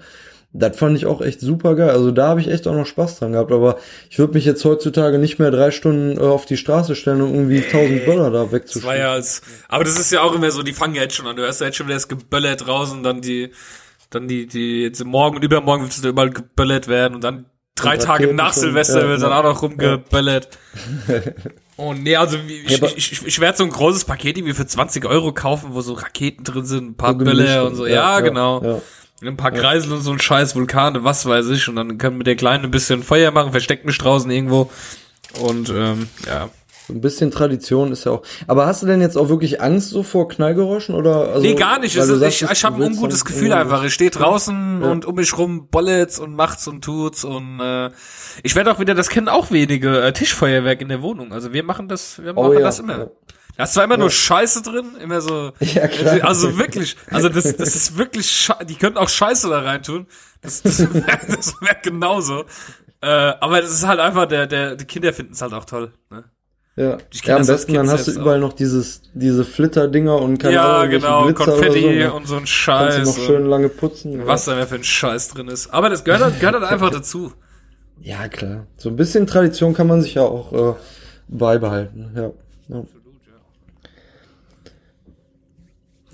Das 0.58 0.78
fand 0.78 0.96
ich 0.96 1.06
auch 1.06 1.22
echt 1.22 1.41
super 1.41 1.76
geil. 1.76 1.89
Also 1.89 2.12
da 2.12 2.30
habe 2.30 2.39
ich 2.39 2.48
echt 2.48 2.65
auch 2.65 2.74
noch 2.74 2.86
Spaß 2.86 3.20
dran 3.20 3.34
gehabt. 3.34 3.52
Aber 3.52 3.78
ich 4.10 4.20
würde 4.20 4.34
mich 4.34 4.46
jetzt 4.46 4.63
heutzutage 4.63 5.20
nicht 5.20 5.38
mehr 5.38 5.52
drei 5.52 5.70
Stunden 5.72 6.18
äh, 6.18 6.22
auf 6.22 6.46
die 6.46 6.56
Straße 6.56 6.96
stellen, 6.96 7.22
um 7.22 7.34
irgendwie 7.34 7.63
1000 7.63 8.06
Böller 8.06 8.32
da 8.32 8.52
wegzuschießen. 8.52 8.98
ja 8.98 9.12
als, 9.12 9.41
aber 9.68 9.84
das 9.84 10.00
ist 10.00 10.12
ja 10.13 10.22
auch 10.22 10.34
immer 10.34 10.50
so, 10.52 10.63
die 10.63 10.72
fangen 10.72 10.96
ja 10.96 11.02
jetzt 11.02 11.15
schon 11.15 11.28
an. 11.28 11.36
Du 11.36 11.41
hörst 11.41 11.60
ja 11.60 11.68
jetzt 11.68 11.76
schon 11.76 11.88
wieder 11.88 11.96
das 11.96 12.08
Geböller 12.08 12.56
draußen, 12.56 13.04
dann 13.04 13.20
die, 13.20 13.52
dann 14.10 14.30
die, 14.30 14.48
die, 14.48 14.84
jetzt 14.84 15.04
morgen 15.04 15.36
und 15.36 15.44
übermorgen 15.44 15.84
wird 15.84 15.91
es 15.91 16.04
überall 16.04 16.30
geböllert 16.30 16.88
werden 16.88 17.15
und 17.15 17.24
dann 17.26 17.48
drei 17.76 17.96
Und 17.96 18.04
Tage 18.04 18.34
nach 18.34 18.54
Silvester 18.54 19.02
ja, 19.02 19.10
wird 19.10 19.22
dann 19.22 19.32
ja. 19.32 19.39
auch 19.39 19.44
noch 19.44 19.62
rumgeböllert. 19.62 20.58
Und 21.76 22.04
nee, 22.04 22.15
also 22.15 22.38
ich, 22.38 22.80
Ja, 22.80 22.88
ich, 22.96 23.12
ich, 23.12 23.26
ich 23.26 23.39
werde 23.41 23.58
so 23.58 23.65
ein 23.65 23.72
großes 23.72 24.06
Paket 24.06 24.38
irgendwie 24.38 24.54
für 24.54 24.65
20 24.65 25.04
Euro 25.06 25.34
kaufen, 25.34 25.74
wo 25.74 25.82
so 25.82 25.94
Raketen 25.94 26.46
drin 26.46 26.65
sind, 26.65 26.91
ein 26.91 26.96
paar 26.96 27.12
So 27.12 27.26
Bälle 27.26 27.65
und 27.65 27.76
so. 27.76 27.86
Ja, 27.86 28.22
genau. 28.22 28.82
Ein 29.23 29.38
paar 29.38 29.51
Kreisel 29.51 29.93
und 29.93 30.01
so 30.01 30.12
ein 30.12 30.19
scheiß 30.19 30.56
Vulkane, 30.56 31.04
was 31.04 31.25
weiß 31.25 31.49
ich. 31.49 31.67
Und 31.69 31.78
dann 31.78 31.97
können 31.97 32.17
wir 32.17 32.23
der 32.25 32.36
Kleine 32.36 32.65
ein 32.65 32.71
bisschen 32.71 33.01
Feuer 33.04 33.32
machen, 33.32 33.51
versteckt 33.51 33.86
mich 33.86 33.97
draußen 33.97 34.30
irgendwo. 34.30 34.69
Und 35.41 35.69
ähm, 35.69 36.08
ja. 36.28 36.49
So 36.88 36.93
ein 36.93 37.01
bisschen 37.01 37.32
Tradition 37.32 37.91
ist 37.91 38.04
ja 38.06 38.12
auch. 38.12 38.21
Aber 38.45 38.67
hast 38.67 38.84
du 38.84 38.86
denn 38.86 39.01
jetzt 39.01 39.17
auch 39.17 39.28
wirklich 39.28 39.60
Angst 39.60 39.89
so 39.89 40.04
vor 40.04 40.28
Knallgeräuschen 40.28 40.93
oder? 40.93 41.30
Also, 41.30 41.41
Nee, 41.41 41.56
gar 41.56 41.80
nicht. 41.80 41.95
Es 41.95 42.08
ist, 42.08 42.19
sagst, 42.19 42.43
ich 42.43 42.51
ich 42.51 42.63
habe 42.63 42.75
ein 42.75 42.91
ungutes 42.91 43.25
Gefühl 43.25 43.54
einfach. 43.54 43.84
Ich 43.84 43.93
stehe 43.95 44.12
draußen 44.12 44.82
Ja. 44.84 44.91
und 44.91 45.06
um 45.06 45.15
mich 45.15 45.36
rum 45.36 45.67
Bullets 45.69 46.19
und 46.19 46.36
macht's 46.36 46.67
und 46.67 46.84
tut's 46.84 47.23
und 47.23 47.60
äh, 47.60 47.89
ich 48.43 48.56
werde 48.56 48.71
auch 48.71 48.80
wieder, 48.80 48.93
das 48.93 49.10
kennen 49.10 49.30
auch 49.30 49.49
wenige, 49.49 49.99
äh, 50.04 50.13
Tischfeuerwerk 50.13 50.80
in 50.82 50.89
der 50.89 51.01
Wohnung. 51.01 51.34
Also 51.34 51.54
wir 51.54 51.63
machen 51.63 51.88
das, 51.88 52.21
wir 52.21 52.34
machen 52.34 52.45
Oh 52.45 52.54
ja, 52.54 52.60
das 52.60 52.78
immer. 52.78 52.97
ja. 52.99 53.08
Da 53.58 53.63
ist 53.63 53.74
zwar 53.74 53.86
immer 53.86 53.98
nur 53.98 54.10
Scheiße 54.10 54.62
drin, 54.62 54.96
immer 55.02 55.22
so. 55.22 55.54
Ja, 55.60 55.88
klar. 55.88 56.24
Also 56.24 56.58
wirklich, 56.58 56.98
also 57.10 57.30
das, 57.30 57.56
das 57.56 57.76
ist 57.76 57.98
wirklich, 57.98 58.30
sche 58.30 58.54
die 58.68 58.76
könnten 58.76 58.98
auch 58.98 59.10
Scheiße 59.10 59.50
da 59.50 59.60
reintun. 59.60 60.08
Das, 60.41 60.62
das 60.62 60.80
wäre 60.80 61.20
das 61.36 61.56
wär 61.62 61.76
genauso. 61.82 62.46
Äh, 63.02 63.08
aber 63.08 63.62
das 63.62 63.72
ist 63.72 63.88
halt 63.88 64.00
einfach, 64.00 64.26
der, 64.26 64.48
der, 64.48 64.76
die 64.76 64.86
Kinder 64.86 65.13
finden 65.13 65.34
es 65.34 65.41
halt 65.41 65.54
auch 65.54 65.65
toll. 65.65 65.94
Ne? 66.10 66.24
Ja, 66.76 66.98
ja 67.24 67.38
am 67.38 67.46
besten 67.46 67.74
dann 67.74 67.89
hast 67.89 68.08
du 68.08 68.12
überall 68.12 68.39
noch 68.39 68.52
dieses, 68.52 69.02
diese 69.13 69.46
Flitter-Dinger 69.46 70.18
und 70.18 70.38
keine 70.39 70.56
ja, 70.56 70.80
Ahnung, 70.80 70.89
genau, 70.89 71.24
Glitzer 71.26 71.46
Konfetti 71.46 71.82
so. 71.82 71.88
ne? 71.88 72.13
und 72.13 72.28
so 72.28 72.36
ein 72.36 72.39
Kannst 72.39 72.54
Scheiß. 72.54 72.96
du 72.96 73.02
noch 73.04 73.18
schön 73.18 73.46
lange 73.46 73.70
putzen. 73.70 74.26
Was 74.26 74.46
da 74.46 74.56
mehr 74.56 74.68
für 74.68 74.76
ein 74.76 74.84
Scheiß 74.84 75.30
drin 75.30 75.48
ist. 75.48 75.74
Aber 75.74 75.89
das 75.89 76.04
gehört 76.04 76.22
halt, 76.22 76.39
gehört 76.39 76.56
halt 76.56 76.70
einfach 76.70 76.89
dazu. 76.89 77.32
Ja, 78.02 78.28
klar. 78.28 78.68
So 78.76 78.89
ein 78.89 78.98
bisschen 78.98 79.26
Tradition 79.26 79.74
kann 79.74 79.88
man 79.88 80.02
sich 80.02 80.15
ja 80.15 80.24
auch 80.24 80.52
äh, 80.52 80.76
beibehalten. 81.30 82.12
Ja. 82.13 82.32
ja. 82.76 82.84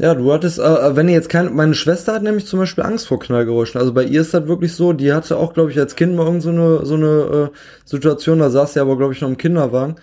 Ja, 0.02 0.16
du 0.16 0.34
hattest, 0.34 0.58
äh, 0.58 0.96
wenn 0.96 1.08
ihr 1.08 1.14
jetzt 1.14 1.30
keine, 1.30 1.52
meine 1.52 1.76
Schwester 1.76 2.14
hat 2.14 2.24
nämlich 2.24 2.48
zum 2.48 2.58
Beispiel 2.58 2.84
Angst 2.84 3.08
vor 3.08 3.20
Knallgeräuschen. 3.20 3.80
Also 3.80 3.94
bei 3.94 4.04
ihr 4.04 4.22
ist 4.22 4.34
das 4.34 4.48
wirklich 4.48 4.74
so, 4.74 4.94
die 4.94 5.14
hatte 5.14 5.38
auch, 5.38 5.54
glaube 5.54 5.70
ich, 5.70 5.78
als 5.78 5.96
Kind 5.96 6.16
mal 6.16 6.26
irgend 6.26 6.42
so 6.42 6.50
eine, 6.50 6.84
so 6.88 6.96
eine 6.96 7.52
äh, 7.52 7.58
Situation, 7.86 8.40
da 8.40 8.50
saß 8.50 8.74
sie 8.74 8.80
aber, 8.80 8.98
glaube 8.98 9.14
ich, 9.14 9.22
noch 9.22 9.30
im 9.30 9.38
Kinderwagen. 9.38 9.98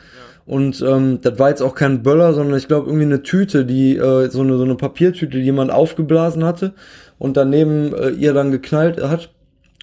Und 0.46 0.80
ähm, 0.82 1.18
das 1.20 1.40
war 1.40 1.48
jetzt 1.48 1.62
auch 1.62 1.74
kein 1.74 2.04
Böller, 2.04 2.32
sondern 2.32 2.56
ich 2.56 2.68
glaube 2.68 2.86
irgendwie 2.86 3.06
eine 3.06 3.24
Tüte, 3.24 3.64
die, 3.64 3.96
äh, 3.96 4.30
so 4.30 4.42
eine, 4.42 4.56
so 4.56 4.62
eine 4.62 4.76
Papiertüte, 4.76 5.36
die 5.36 5.42
jemand 5.42 5.72
aufgeblasen 5.72 6.44
hatte 6.44 6.74
und 7.18 7.36
daneben 7.36 7.92
äh, 7.92 8.10
ihr 8.10 8.32
dann 8.32 8.52
geknallt 8.52 9.02
hat. 9.02 9.30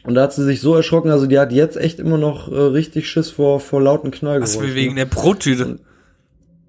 Und 0.05 0.15
da 0.15 0.21
hat 0.21 0.33
sie 0.33 0.45
sich 0.45 0.61
so 0.61 0.75
erschrocken, 0.75 1.11
also 1.11 1.27
die 1.27 1.39
hat 1.39 1.51
jetzt 1.51 1.75
echt 1.75 1.99
immer 1.99 2.17
noch 2.17 2.49
äh, 2.49 2.55
richtig 2.55 3.09
Schiss 3.09 3.31
vor, 3.31 3.59
vor 3.59 3.81
lauten 3.81 4.13
Was 4.13 4.19
Knallgeräuschen. 4.19 4.61
für 4.61 4.75
wegen 4.75 4.95
der 4.95 5.05
Brottüte. 5.05 5.79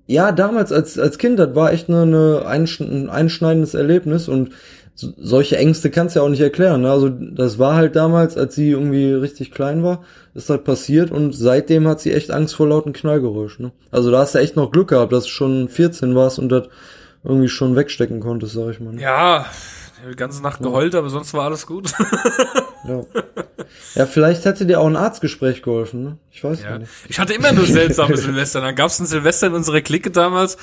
Ja, 0.07 0.33
damals 0.33 0.73
als, 0.73 0.99
als 0.99 1.19
Kind, 1.19 1.39
das 1.39 1.55
war 1.55 1.73
echt 1.73 1.89
eine, 1.89 2.03
eine 2.03 2.47
einsch 2.47 2.81
ein 2.81 3.11
einschneidendes 3.11 3.75
Erlebnis 3.75 4.29
und 4.29 4.51
so, 4.95 5.13
solche 5.19 5.59
Ängste 5.59 5.91
kannst 5.91 6.17
du 6.17 6.21
ja 6.21 6.25
auch 6.25 6.31
nicht 6.31 6.41
erklären. 6.41 6.83
Ne? 6.83 6.91
Also 6.91 7.11
das 7.11 7.59
war 7.59 7.75
halt 7.75 7.97
damals, 7.97 8.37
als 8.37 8.55
sie 8.55 8.71
irgendwie 8.71 9.13
richtig 9.13 9.51
klein 9.51 9.83
war, 9.83 10.03
ist 10.33 10.49
das 10.49 10.65
passiert 10.65 11.11
und 11.11 11.33
seitdem 11.33 11.87
hat 11.87 12.01
sie 12.01 12.13
echt 12.13 12.31
Angst 12.31 12.55
vor 12.55 12.69
lauten 12.69 12.95
Knallgeräuschen. 12.95 13.67
Ne? 13.67 13.73
Also 13.91 14.11
da 14.11 14.21
hast 14.21 14.35
du 14.35 14.39
echt 14.39 14.57
noch 14.57 14.71
Glück 14.71 14.89
gehabt, 14.89 15.13
dass 15.13 15.25
du 15.25 15.31
schon 15.31 15.69
14 15.69 16.15
warst 16.15 16.39
und 16.39 16.49
das 16.49 16.69
irgendwie 17.25 17.49
schon 17.49 17.77
wegstecken 17.77 18.21
konntest, 18.21 18.55
sag 18.55 18.71
ich 18.71 18.81
mal. 18.81 18.95
Ne? 18.95 19.03
Ja, 19.03 19.47
die 20.11 20.17
ganze 20.17 20.43
Nacht 20.43 20.63
geheult, 20.63 20.95
aber 20.95 21.11
sonst 21.11 21.35
war 21.35 21.45
alles 21.45 21.67
gut. 21.67 21.93
Ja. 22.89 23.03
ja, 23.95 24.07
vielleicht 24.07 24.45
hätte 24.45 24.67
dir 24.67 24.81
auch 24.81 24.87
ein 24.87 24.97
Arztgespräch 24.97 25.63
geholfen, 25.63 26.03
ne? 26.03 26.19
Ich 26.31 26.45
weiß 26.45 26.63
ja. 26.63 26.79
Nicht. 26.79 26.91
Ich 27.09 27.19
hatte 27.19 27.33
immer 27.33 27.53
nur 27.53 27.67
seltsame 27.67 28.17
Silvester. 28.19 28.61
Dann 28.61 28.75
gab's 28.75 28.99
ein 28.99 29.07
Silvester 29.07 29.47
in 29.47 29.55
unserer 29.55 29.81
Clique 29.81 30.11
damals, 30.11 30.59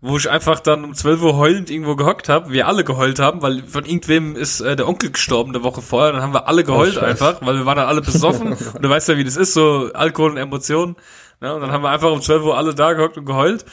wo 0.00 0.16
ich 0.16 0.30
einfach 0.30 0.60
dann 0.60 0.84
um 0.84 0.94
12 0.94 1.22
Uhr 1.22 1.36
heulend 1.36 1.70
irgendwo 1.70 1.96
gehockt 1.96 2.28
habe. 2.28 2.50
Wir 2.50 2.66
alle 2.66 2.84
geheult 2.84 3.18
haben, 3.18 3.42
weil 3.42 3.62
von 3.64 3.84
irgendwem 3.84 4.36
ist 4.36 4.60
äh, 4.60 4.76
der 4.76 4.88
Onkel 4.88 5.10
gestorben 5.10 5.54
eine 5.54 5.62
Woche 5.62 5.82
vorher. 5.82 6.12
Dann 6.12 6.22
haben 6.22 6.32
wir 6.32 6.48
alle 6.48 6.64
geheult 6.64 6.94
Scheiße. 6.94 7.06
einfach, 7.06 7.42
weil 7.42 7.56
wir 7.56 7.66
waren 7.66 7.76
dann 7.76 7.88
alle 7.88 8.00
besoffen. 8.00 8.52
und 8.74 8.84
du 8.84 8.88
weißt 8.88 9.08
ja, 9.08 9.16
wie 9.16 9.24
das 9.24 9.36
ist, 9.36 9.52
so 9.52 9.90
Alkohol 9.92 10.30
und 10.30 10.36
Emotionen. 10.38 10.96
Ne? 11.40 11.54
Und 11.54 11.60
dann 11.60 11.72
haben 11.72 11.82
wir 11.82 11.90
einfach 11.90 12.10
um 12.10 12.22
12 12.22 12.44
Uhr 12.44 12.56
alle 12.56 12.74
da 12.74 12.94
gehockt 12.94 13.18
und 13.18 13.26
geheult. 13.26 13.64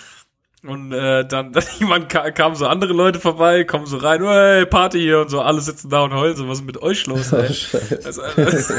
Und 0.67 0.91
äh, 0.91 1.25
dann, 1.27 1.51
dann 1.53 1.63
irgendwann 1.73 2.07
ka 2.07 2.31
kamen 2.31 2.55
so 2.55 2.67
andere 2.67 2.93
Leute 2.93 3.19
vorbei, 3.19 3.63
kommen 3.63 3.85
so 3.85 3.97
rein, 3.97 4.23
hey, 4.23 4.65
Party 4.65 4.99
hier 4.99 5.19
und 5.21 5.29
so, 5.29 5.41
alle 5.41 5.61
sitzen 5.61 5.89
da 5.89 6.01
und 6.01 6.13
heulen, 6.13 6.35
so 6.35 6.47
was 6.47 6.59
ist 6.59 6.65
mit 6.65 6.81
euch 6.81 7.05
los, 7.05 7.31
ey? 7.33 7.47
Scheiße. 7.53 7.99
Also, 8.03 8.21
also, 8.37 8.73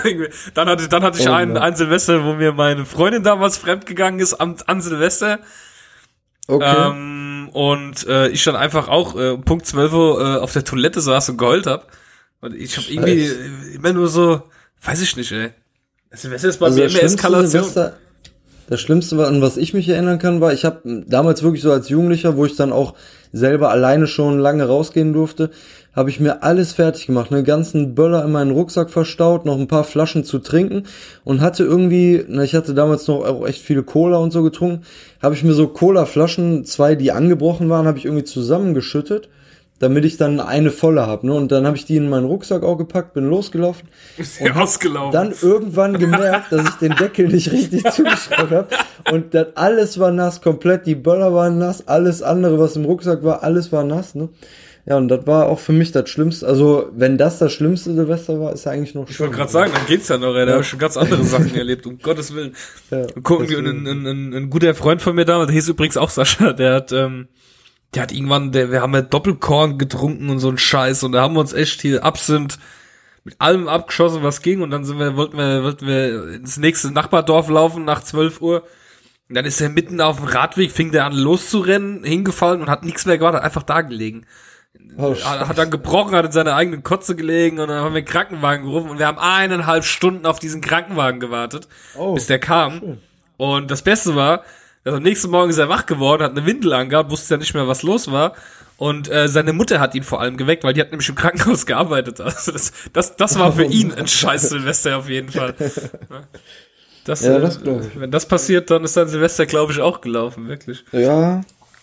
dann 0.54 0.68
hatte, 0.68 0.88
dann 0.88 1.02
hatte 1.02 1.20
ich 1.20 1.28
Oh 1.28 1.32
ein, 1.32 1.52
Mann. 1.52 1.62
ein 1.62 1.76
Silvester, 1.76 2.24
wo 2.24 2.34
mir 2.34 2.52
meine 2.52 2.84
Freundin 2.84 3.22
damals 3.22 3.56
fremdgegangen 3.58 4.20
ist 4.20 4.34
an, 4.34 4.56
an 4.66 4.80
Silvester. 4.80 5.38
Okay. 6.48 6.90
Ähm, 6.90 7.48
und 7.52 8.06
äh, 8.06 8.28
ich 8.28 8.44
dann 8.44 8.56
einfach 8.56 8.88
auch 8.88 9.16
äh, 9.16 9.30
um 9.30 9.42
Punkt 9.42 9.66
12 9.66 9.92
Uhr 9.92 10.20
äh, 10.20 10.38
auf 10.38 10.52
der 10.52 10.64
Toilette 10.64 11.00
saß 11.00 11.30
und 11.30 11.38
geheult 11.38 11.66
hab. 11.66 11.90
Und 12.40 12.54
ich 12.54 12.76
habe 12.76 12.86
irgendwie 12.88 13.30
immer 13.74 13.92
nur 13.92 14.08
so, 14.08 14.42
weiß 14.82 15.02
ich 15.02 15.16
nicht, 15.16 15.32
ey. 15.32 15.50
Silvester 16.12 16.48
ist 16.48 16.58
bei 16.58 16.66
Also 16.66 16.80
mir 16.80 16.88
immer 16.88 17.02
Eskalation. 17.02 17.64
Silvester, 17.64 17.96
das 18.68 18.80
Schlimmste, 18.80 19.24
an 19.26 19.42
was 19.42 19.56
ich 19.56 19.74
mich 19.74 19.88
erinnern 19.88 20.18
kann, 20.18 20.40
war, 20.40 20.52
ich 20.52 20.64
habe 20.64 21.04
damals 21.06 21.42
wirklich 21.42 21.62
so 21.62 21.72
als 21.72 21.88
Jugendlicher, 21.88 22.36
wo 22.36 22.44
ich 22.44 22.56
dann 22.56 22.72
auch 22.72 22.94
selber 23.32 23.70
alleine 23.70 24.06
schon 24.06 24.38
lange 24.38 24.64
rausgehen 24.64 25.12
durfte, 25.12 25.50
habe 25.94 26.10
ich 26.10 26.20
mir 26.20 26.42
alles 26.42 26.72
fertig 26.72 27.06
gemacht, 27.06 27.32
einen 27.32 27.44
ganzen 27.44 27.94
Böller 27.94 28.24
in 28.24 28.32
meinen 28.32 28.50
Rucksack 28.50 28.90
verstaut, 28.90 29.46
noch 29.46 29.58
ein 29.58 29.68
paar 29.68 29.84
Flaschen 29.84 30.24
zu 30.24 30.38
trinken 30.38 30.84
und 31.24 31.40
hatte 31.40 31.64
irgendwie, 31.64 32.24
na, 32.28 32.42
ich 32.42 32.54
hatte 32.54 32.74
damals 32.74 33.06
noch 33.06 33.24
auch 33.24 33.46
echt 33.46 33.62
viele 33.62 33.82
Cola 33.82 34.18
und 34.18 34.30
so 34.30 34.42
getrunken, 34.42 34.84
habe 35.22 35.34
ich 35.34 35.42
mir 35.42 35.54
so 35.54 35.68
Cola-Flaschen, 35.68 36.64
zwei, 36.66 36.96
die 36.96 37.12
angebrochen 37.12 37.70
waren, 37.70 37.86
habe 37.86 37.98
ich 37.98 38.04
irgendwie 38.04 38.24
zusammengeschüttet, 38.24 39.28
damit 39.78 40.04
ich 40.04 40.16
dann 40.16 40.40
eine 40.40 40.70
volle 40.70 41.06
habe, 41.06 41.26
ne? 41.26 41.34
Und 41.34 41.52
dann 41.52 41.66
habe 41.66 41.76
ich 41.76 41.84
die 41.84 41.96
in 41.96 42.08
meinen 42.08 42.24
Rucksack 42.26 42.62
auch 42.62 42.76
gepackt, 42.76 43.12
bin 43.14 43.28
losgelaufen 43.28 43.88
Ja, 44.40 44.54
ausgelaufen. 44.56 45.12
dann 45.12 45.34
irgendwann 45.42 45.98
gemerkt, 45.98 46.50
dass 46.52 46.64
ich 46.68 46.74
den 46.76 46.94
Deckel 46.96 47.28
nicht 47.28 47.52
richtig 47.52 47.84
zugeschraubt 47.92 48.50
habe 48.50 48.68
und 49.12 49.34
das 49.34 49.48
alles 49.54 49.98
war 49.98 50.10
nass, 50.12 50.40
komplett 50.40 50.86
die 50.86 50.94
Böller 50.94 51.34
waren 51.34 51.58
nass, 51.58 51.86
alles 51.88 52.22
andere, 52.22 52.58
was 52.58 52.76
im 52.76 52.84
Rucksack 52.86 53.22
war, 53.22 53.42
alles 53.42 53.70
war 53.72 53.84
nass, 53.84 54.14
ne? 54.14 54.28
Ja, 54.88 54.96
und 54.98 55.08
das 55.08 55.26
war 55.26 55.46
auch 55.46 55.58
für 55.58 55.72
mich 55.72 55.90
das 55.90 56.08
Schlimmste. 56.08 56.46
Also, 56.46 56.90
wenn 56.94 57.18
das 57.18 57.40
das 57.40 57.52
schlimmste 57.52 57.92
Silvester 57.92 58.38
war, 58.38 58.52
ist 58.52 58.66
ja 58.66 58.70
eigentlich 58.70 58.94
noch 58.94 59.10
Ich 59.10 59.18
wollte 59.18 59.34
gerade 59.34 59.50
sagen, 59.50 59.72
dann 59.74 59.84
geht's 59.86 60.06
ja 60.08 60.16
noch, 60.16 60.32
ey. 60.36 60.46
Da 60.46 60.52
habe 60.52 60.62
ich 60.62 60.68
schon 60.68 60.78
ganz 60.78 60.96
andere 60.96 61.24
Sachen 61.24 61.52
erlebt, 61.56 61.86
um 61.88 61.98
Gottes 61.98 62.32
Willen. 62.32 62.54
Ja, 62.92 63.02
Gucken, 63.24 63.48
deswegen. 63.48 63.66
ein, 63.66 63.86
ein, 63.88 64.06
ein, 64.06 64.32
ein 64.34 64.48
guter 64.48 64.72
Freund 64.76 65.02
von 65.02 65.16
mir 65.16 65.24
damals, 65.24 65.48
der 65.48 65.54
hieß 65.56 65.70
übrigens 65.70 65.96
auch 65.96 66.08
Sascha, 66.08 66.52
der 66.52 66.72
hat, 66.74 66.92
ähm, 66.92 67.26
der 67.96 68.02
hat 68.02 68.12
irgendwann, 68.12 68.52
der, 68.52 68.70
wir 68.70 68.82
haben 68.82 68.92
ja 68.92 69.00
Doppelkorn 69.00 69.78
getrunken 69.78 70.28
und 70.28 70.38
so 70.38 70.50
ein 70.50 70.58
Scheiß 70.58 71.02
und 71.02 71.12
da 71.12 71.22
haben 71.22 71.34
wir 71.34 71.40
uns 71.40 71.54
echt 71.54 71.80
hier 71.80 72.04
Absinth 72.04 72.58
mit 73.24 73.40
allem 73.40 73.68
abgeschossen, 73.68 74.22
was 74.22 74.42
ging 74.42 74.60
und 74.60 74.70
dann 74.70 74.84
sind 74.84 74.98
wir, 74.98 75.16
wollten 75.16 75.38
wir, 75.38 75.64
wollten 75.64 75.86
wir 75.86 76.34
ins 76.34 76.58
nächste 76.58 76.90
Nachbardorf 76.90 77.48
laufen 77.48 77.86
nach 77.86 78.02
12 78.02 78.40
Uhr. 78.42 78.64
Und 79.28 79.34
dann 79.34 79.46
ist 79.46 79.60
er 79.60 79.70
mitten 79.70 80.00
auf 80.00 80.18
dem 80.18 80.26
Radweg, 80.26 80.70
fing 80.70 80.92
der 80.92 81.06
an 81.06 81.14
loszurennen, 81.14 82.04
hingefallen 82.04 82.60
und 82.60 82.68
hat 82.68 82.84
nichts 82.84 83.06
mehr 83.06 83.16
gemacht, 83.16 83.34
hat 83.34 83.42
einfach 83.42 83.64
da 83.64 83.80
gelegen. 83.80 84.26
Oh, 84.98 85.14
Hat 85.14 85.48
hat 85.48 85.58
dann 85.58 85.70
gebrochen, 85.70 86.14
hat 86.14 86.26
in 86.26 86.32
seiner 86.32 86.54
eigenen 86.54 86.82
Kotze 86.82 87.16
gelegen 87.16 87.58
und 87.58 87.68
dann 87.68 87.82
haben 87.82 87.94
wir 87.94 87.98
einen 87.98 88.06
Krankenwagen 88.06 88.66
gerufen 88.66 88.90
und 88.90 88.98
wir 88.98 89.06
haben 89.06 89.18
eineinhalb 89.18 89.84
Stunden 89.84 90.26
auf 90.26 90.38
diesen 90.38 90.60
Krankenwagen 90.60 91.18
gewartet, 91.18 91.66
Oh, 91.96 92.14
bis 92.14 92.26
der 92.26 92.38
kam. 92.38 92.98
Und 93.38 93.70
das 93.70 93.80
Beste 93.80 94.14
war, 94.14 94.42
dass 94.86 94.94
am 94.94 95.02
nächsten 95.02 95.30
Morgen 95.30 95.50
ist 95.50 95.58
er 95.58 95.68
wach 95.68 95.84
geworden, 95.86 96.22
hat 96.22 96.30
eine 96.30 96.46
Windel 96.46 96.72
angehabt, 96.72 97.10
wusste 97.10 97.34
ja 97.34 97.38
nicht 97.38 97.52
mehr, 97.54 97.66
was 97.68 97.82
los 97.82 98.10
war. 98.10 98.34
Und 98.78 99.10
äh, 99.10 99.26
seine 99.26 99.52
Mutter 99.52 99.80
hat 99.80 99.94
ihn 99.94 100.02
vor 100.02 100.20
allem 100.20 100.36
geweckt, 100.36 100.62
weil 100.62 100.74
die 100.74 100.80
hat 100.80 100.90
nämlich 100.92 101.08
im 101.08 101.14
Krankenhaus 101.14 101.66
gearbeitet. 101.66 102.20
Also 102.20 102.52
das, 102.52 102.72
das, 102.92 103.16
das 103.16 103.38
war 103.38 103.52
für 103.52 103.64
ihn 103.64 103.92
ein 103.92 104.06
scheiß 104.06 104.42
Silvester 104.50 104.96
auf 104.98 105.08
jeden 105.08 105.30
Fall. 105.30 105.54
Das, 107.04 107.20
Ja, 107.22 107.36
äh, 107.36 107.40
das. 107.40 107.60
Wenn 107.64 108.10
das 108.10 108.26
passiert, 108.26 108.68
dann 108.70 108.82
ist 108.82 108.94
sein 108.94 109.06
Silvester, 109.08 109.46
glaube 109.46 109.72
ich, 109.72 109.80
auch 109.80 110.00
gelaufen, 110.00 110.48
wirklich. 110.48 110.84
Ja, 110.90 111.40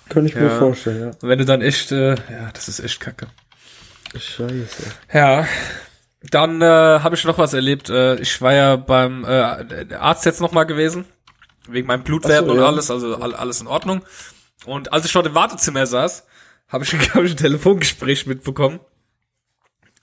kann 0.10 0.26
ich 0.26 0.36
mir 0.36 0.44
Ja. 0.44 0.50
vorstellen, 0.60 1.12
Und 1.22 1.30
wenn 1.30 1.40
du 1.40 1.46
dann 1.46 1.62
echt, 1.62 1.94
äh, 1.94 2.10
ja, 2.16 2.52
das 2.54 2.68
ist 2.68 2.82
echt 2.82 3.00
kacke. 3.00 3.28
ja. 4.14 4.20
Scheiße. 4.20 4.84
Ja, 5.14 5.48
dann 6.30 6.62
äh, 6.62 6.66
habe 6.66 7.16
ich 7.16 7.24
noch 7.24 7.38
was 7.38 7.54
erlebt. 7.54 7.90
Äh, 7.90 8.16
ich 8.16 8.42
war 8.42 8.54
ja 8.54 8.76
beim 8.76 9.24
äh, 9.24 9.94
Arzt 9.96 10.26
jetzt 10.26 10.42
noch 10.42 10.52
mal 10.52 10.66
gewesen, 10.66 11.06
wegen 11.68 11.88
meinem 11.88 12.04
Blutwert 12.04 12.46
so, 12.46 12.52
und 12.52 12.58
ja. 12.58 12.66
alles, 12.66 12.92
also 12.92 13.16
all, 13.18 13.34
alles 13.34 13.62
in 13.62 13.68
Ordnung. 13.68 14.02
Und 14.66 14.94
als 14.94 15.06
ich 15.06 15.12
dort 15.14 15.28
im 15.28 15.36
Wartezimmer 15.36 15.86
saß, 15.86 16.26
habe 16.68 16.84
ich, 16.84 16.94
hab 17.14 17.24
ich 17.24 17.32
ein 17.32 17.38
Telefongespräch 17.38 18.26
mitbekommen. 18.26 18.80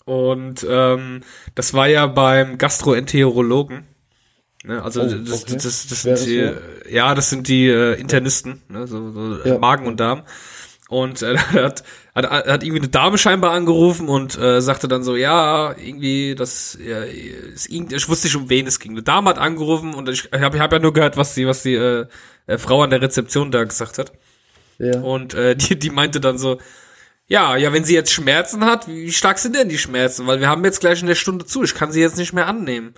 Und 0.05 0.67
ähm, 0.69 1.23
das 1.55 1.75
war 1.75 1.87
ja 1.87 2.07
beim 2.07 2.59
Gastroenterologen. 2.59 3.87
Ne, 4.65 4.83
also 4.83 5.03
Oh, 5.03 5.05
das, 5.07 5.43
okay. 5.43 5.55
das, 5.55 5.63
das, 5.63 5.87
das 5.89 6.03
sind 6.25 6.27
die, 6.27 6.93
ja, 6.95 7.15
das 7.15 7.31
sind 7.31 7.49
die 7.49 7.67
äh, 7.69 7.99
Internisten, 7.99 8.61
ne, 8.69 8.87
so, 8.87 9.11
so 9.13 9.39
Ja. 9.45 9.59
Magen 9.59 9.87
und 9.87 10.01
Darm. 10.01 10.25
Und 10.89 11.23
äh, 11.23 11.39
hat, 11.53 11.85
hat, 12.15 12.31
hat 12.31 12.63
irgendwie 12.63 12.81
eine 12.81 12.89
Dame 12.89 13.19
scheinbar 13.19 13.53
angerufen 13.53 14.09
und 14.09 14.39
äh, 14.39 14.61
sagte 14.61 14.89
dann 14.89 15.03
so, 15.03 15.17
ja, 15.17 15.75
irgendwie, 15.77 16.35
das 16.35 16.79
ja, 16.85 17.03
ist 17.03 17.71
ich 17.71 18.09
wusste 18.09 18.27
nicht, 18.27 18.37
um 18.37 18.49
wen 18.49 18.67
es 18.67 18.81
ging. 18.81 18.93
Eine 18.93 19.03
Dame 19.03 19.31
hat 19.31 19.39
angerufen 19.39 19.95
und 19.95 20.09
ich 20.09 20.29
habe 20.33 20.57
ich 20.57 20.63
hab 20.63 20.73
ja 20.73 20.79
nur 20.79 20.93
gehört, 20.93 21.17
was 21.17 21.35
die, 21.35 21.47
was 21.47 21.63
die 21.63 21.75
äh, 21.75 22.07
äh, 22.47 22.59
Frau 22.59 22.83
an 22.83 22.91
der 22.91 23.03
Rezeption 23.03 23.51
da 23.51 23.65
gesagt 23.65 23.99
hat. 23.99 24.13
Ja. 24.79 25.01
Und 25.01 25.35
äh, 25.35 25.55
die, 25.57 25.79
die 25.79 25.91
meinte 25.91 26.21
dann 26.21 26.39
so, 26.39 26.59
ja, 27.27 27.57
ja, 27.57 27.73
wenn 27.73 27.85
sie 27.85 27.95
jetzt 27.95 28.13
Schmerzen 28.13 28.65
hat, 28.65 28.89
wie 28.89 29.13
stark 29.13 29.39
sind 29.39 29.55
denn 29.55 29.69
die 29.69 29.79
Schmerzen? 29.79 30.27
Weil 30.27 30.41
wir 30.41 30.49
haben 30.49 30.65
jetzt 30.65 30.81
gleich 30.81 31.01
in 31.01 31.07
der 31.07 31.15
Stunde 31.15 31.47
zu, 31.47 31.63
ich 31.63 31.75
kann 31.75 31.93
sie 31.93 32.01
jetzt 32.01 32.17
nicht 32.17 32.33
mehr 32.33 32.49
annehmen. 32.49 32.95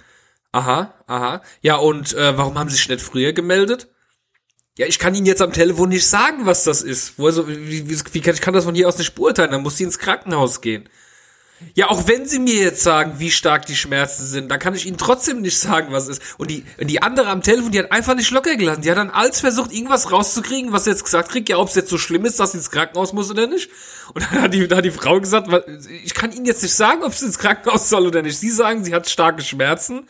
Aha, 0.52 0.94
aha. 1.06 1.42
Ja, 1.60 1.76
und 1.76 2.14
äh, 2.14 2.36
warum 2.36 2.58
haben 2.58 2.70
sie 2.70 2.76
sich 2.76 2.88
nicht 2.88 3.02
früher 3.02 3.32
gemeldet? 3.32 3.88
Ja, 4.78 4.86
ich 4.86 4.98
kann 4.98 5.14
Ihnen 5.14 5.26
jetzt 5.26 5.42
am 5.42 5.52
Telefon 5.52 5.90
nicht 5.90 6.06
sagen, 6.06 6.46
was 6.46 6.64
das 6.64 6.82
ist. 6.82 7.18
Wo 7.18 7.26
also, 7.26 7.46
wie, 7.46 7.88
wie, 7.90 7.98
wie 8.12 8.20
kann, 8.20 8.34
ich 8.34 8.40
kann 8.40 8.54
das 8.54 8.64
von 8.64 8.74
hier 8.74 8.88
aus 8.88 8.96
nicht 8.98 9.14
beurteilen, 9.14 9.50
dann 9.50 9.62
muss 9.62 9.76
sie 9.76 9.84
ins 9.84 9.98
Krankenhaus 9.98 10.62
gehen. 10.62 10.88
Ja, 11.74 11.90
auch 11.90 12.08
wenn 12.08 12.26
sie 12.26 12.38
mir 12.38 12.54
jetzt 12.54 12.82
sagen, 12.82 13.14
wie 13.18 13.30
stark 13.30 13.66
die 13.66 13.76
Schmerzen 13.76 14.26
sind, 14.26 14.50
dann 14.50 14.58
kann 14.58 14.74
ich 14.74 14.86
ihnen 14.86 14.96
trotzdem 14.96 15.42
nicht 15.42 15.58
sagen, 15.58 15.92
was 15.92 16.08
ist. 16.08 16.22
Und 16.38 16.50
die, 16.50 16.64
die 16.80 17.02
andere 17.02 17.28
am 17.28 17.42
Telefon, 17.42 17.70
die 17.70 17.78
hat 17.78 17.92
einfach 17.92 18.14
nicht 18.14 18.30
locker 18.30 18.56
gelassen. 18.56 18.82
Die 18.82 18.90
hat 18.90 18.98
dann 18.98 19.10
als 19.10 19.40
versucht, 19.40 19.72
irgendwas 19.72 20.10
rauszukriegen, 20.10 20.72
was 20.72 20.84
sie 20.84 20.90
jetzt 20.90 21.04
gesagt 21.04 21.30
kriegt, 21.30 21.48
ja, 21.48 21.58
ob 21.58 21.68
es 21.68 21.74
jetzt 21.74 21.90
so 21.90 21.98
schlimm 21.98 22.24
ist, 22.24 22.40
dass 22.40 22.52
sie 22.52 22.58
ins 22.58 22.70
Krankenhaus 22.70 23.12
muss 23.12 23.30
oder 23.30 23.46
nicht. 23.46 23.70
Und 24.14 24.24
dann 24.24 24.42
hat 24.42 24.54
die, 24.54 24.66
dann 24.66 24.78
hat 24.78 24.84
die 24.84 24.90
Frau 24.90 25.20
gesagt, 25.20 25.48
ich 26.04 26.14
kann 26.14 26.32
Ihnen 26.32 26.46
jetzt 26.46 26.62
nicht 26.62 26.74
sagen, 26.74 27.02
ob 27.02 27.14
sie 27.14 27.26
ins 27.26 27.38
Krankenhaus 27.38 27.88
soll 27.88 28.06
oder 28.06 28.22
nicht. 28.22 28.38
Sie 28.38 28.50
sagen, 28.50 28.84
sie 28.84 28.94
hat 28.94 29.08
starke 29.08 29.42
Schmerzen. 29.42 30.08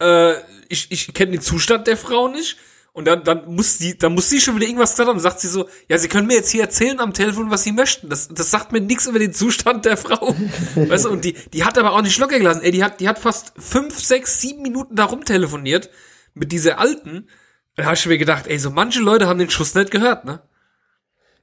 Äh, 0.00 0.34
ich, 0.68 0.90
ich 0.90 1.14
kenne 1.14 1.32
den 1.32 1.40
Zustand 1.40 1.86
der 1.86 1.96
Frau 1.96 2.28
nicht. 2.28 2.56
Und 2.94 3.06
dann, 3.06 3.24
dann 3.24 3.54
muss 3.54 3.78
die, 3.78 3.96
dann 3.96 4.14
muss 4.14 4.28
sie 4.28 4.40
schon 4.40 4.56
wieder 4.56 4.66
irgendwas 4.66 4.90
gesagt 4.90 5.08
haben. 5.08 5.18
Sagt 5.18 5.40
sie 5.40 5.48
so, 5.48 5.66
ja, 5.88 5.96
sie 5.96 6.08
können 6.08 6.26
mir 6.26 6.34
jetzt 6.34 6.50
hier 6.50 6.62
erzählen 6.62 7.00
am 7.00 7.14
Telefon, 7.14 7.50
was 7.50 7.64
sie 7.64 7.72
möchten. 7.72 8.10
Das, 8.10 8.28
das 8.28 8.50
sagt 8.50 8.70
mir 8.72 8.82
nichts 8.82 9.06
über 9.06 9.18
den 9.18 9.32
Zustand 9.32 9.86
der 9.86 9.96
Frau. 9.96 10.36
weißt 10.74 11.06
du, 11.06 11.10
und 11.10 11.24
die, 11.24 11.32
die 11.32 11.64
hat 11.64 11.78
aber 11.78 11.92
auch 11.92 12.02
nicht 12.02 12.18
locker 12.18 12.38
gelassen. 12.38 12.60
Ey, 12.62 12.70
die 12.70 12.84
hat, 12.84 13.00
die 13.00 13.08
hat 13.08 13.18
fast 13.18 13.54
fünf, 13.56 13.98
sechs, 13.98 14.42
sieben 14.42 14.60
Minuten 14.60 14.94
da 14.94 15.04
rumtelefoniert 15.04 15.88
mit 16.34 16.52
dieser 16.52 16.78
alten. 16.78 17.28
Da 17.76 17.84
habe 17.84 17.94
ich 17.94 18.06
mir 18.06 18.18
gedacht, 18.18 18.46
ey, 18.46 18.58
so 18.58 18.70
manche 18.70 19.00
Leute 19.00 19.26
haben 19.26 19.38
den 19.38 19.48
Schuss 19.48 19.74
nicht 19.74 19.90
gehört, 19.90 20.26
ne? 20.26 20.42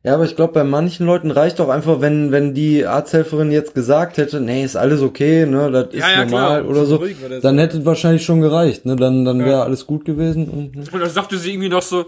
Ja, 0.02 0.14
aber 0.14 0.24
ich 0.24 0.38
glaube, 0.38 0.54
bei 0.54 0.64
manchen 0.64 1.06
Leuten 1.06 1.30
reicht 1.30 1.60
doch 1.60 1.68
einfach, 1.68 2.00
wenn, 2.00 2.32
wenn 2.32 2.54
die 2.54 2.86
Arzthelferin 2.86 3.52
jetzt 3.52 3.76
gesagt 3.76 4.16
hätte, 4.18 4.40
nee, 4.40 4.64
ist 4.64 4.78
alles 4.78 5.02
okay, 5.02 5.46
ne, 5.46 5.70
das 5.72 5.94
ist 5.94 6.00
Ja, 6.00 6.12
ja, 6.12 6.26
normal 6.26 6.62
klar, 6.62 6.72
oder 6.72 6.86
so, 6.86 7.04
dann 7.42 7.58
hätte 7.58 7.80
es 7.80 7.86
wahrscheinlich 7.86 8.24
schon 8.24 8.40
gereicht, 8.40 8.86
ne, 8.86 8.96
dann, 8.96 9.26
dann 9.26 9.44
wäre 9.44 9.64
alles 9.64 9.86
gut 9.86 10.06
gewesen 10.06 10.48
und, 10.50 10.76
ne. 10.76 10.86
Und 10.90 11.00
dann 11.02 11.10
sagte 11.10 11.38
sie 11.38 11.52
irgendwie 11.52 11.68
noch 11.68 11.82
so, 11.82 12.06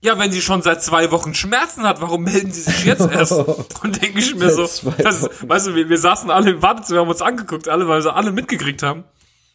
ja, 0.00 0.18
wenn 0.18 0.32
sie 0.32 0.40
schon 0.40 0.62
seit 0.62 0.82
zwei 0.82 1.12
Wochen 1.12 1.34
Schmerzen 1.34 1.84
hat, 1.84 2.00
warum 2.00 2.24
melden 2.24 2.50
sie 2.50 2.62
sich 2.62 2.84
jetzt 2.84 3.08
erst? 3.10 3.32
Und 3.82 4.00
denke 4.00 4.20
ich 4.20 4.34
mir 4.36 4.48
so, 4.50 4.62
das, 4.62 5.28
weißt 5.42 5.66
du, 5.68 5.74
wir, 5.74 5.88
wir 5.88 5.98
saßen 5.98 6.30
alle 6.30 6.50
im 6.50 6.62
Wartezimmer, 6.62 7.00
haben 7.00 7.08
uns 7.08 7.20
angeguckt, 7.20 7.68
alle, 7.68 7.88
weil 7.88 8.00
sie 8.00 8.12
alle 8.12 8.30
mitgekriegt 8.30 8.84
haben. 8.84 9.02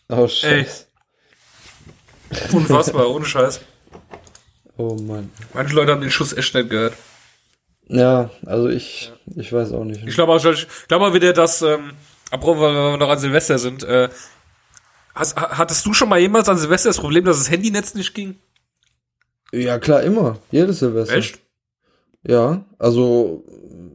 Oh, 0.10 0.28
scheiße. 0.28 0.86
Unfassbar, 2.52 3.10
ohne 3.10 3.24
Scheiß. 3.24 3.62
Oh 4.76 4.96
Mann. 4.96 5.30
Manche 5.54 5.76
Leute 5.76 5.94
haben 5.94 6.02
den 6.02 6.12
Schuss 6.12 6.34
echt 6.34 6.54
nicht 6.56 6.70
gehört. 6.70 6.94
Ja, 7.88 8.30
also 8.46 8.70
ich, 8.70 9.12
ich 9.36 9.52
weiß 9.52 9.72
auch 9.74 9.84
nicht. 9.84 10.08
Ich 10.08 10.16
glaube 10.16 10.32
auch, 10.34 10.44
ich 10.46 10.68
glaube 10.88 11.06
auch 11.08 11.14
wieder, 11.14 11.34
dass, 11.34 11.62
ähm, 11.62 11.92
apropos, 12.32 12.62
weil 12.62 12.74
wir 12.74 12.98
noch 12.98 13.10
an 13.10 13.20
Silvester 13.20 13.60
sind, 13.60 13.84
äh, 13.84 14.10
hast, 15.14 15.36
ha- 15.36 15.58
hattest 15.58 15.86
du 15.86 15.94
schon 15.94 16.10
mal 16.10 16.20
jemals 16.20 16.48
an 16.50 16.58
Silvester 16.58 16.90
das 16.90 17.00
Problem, 17.00 17.26
dass 17.26 17.38
das 17.38 17.52
Handynetz 17.52 17.94
nicht 17.94 18.14
ging? 18.14 18.36
Ja, 19.52 19.78
klar, 19.80 20.02
immer. 20.04 20.40
Jedes 20.52 20.80
Silvester. 20.80 21.16
Echt? 21.16 21.40
Ja, 22.26 22.66
also 22.80 23.44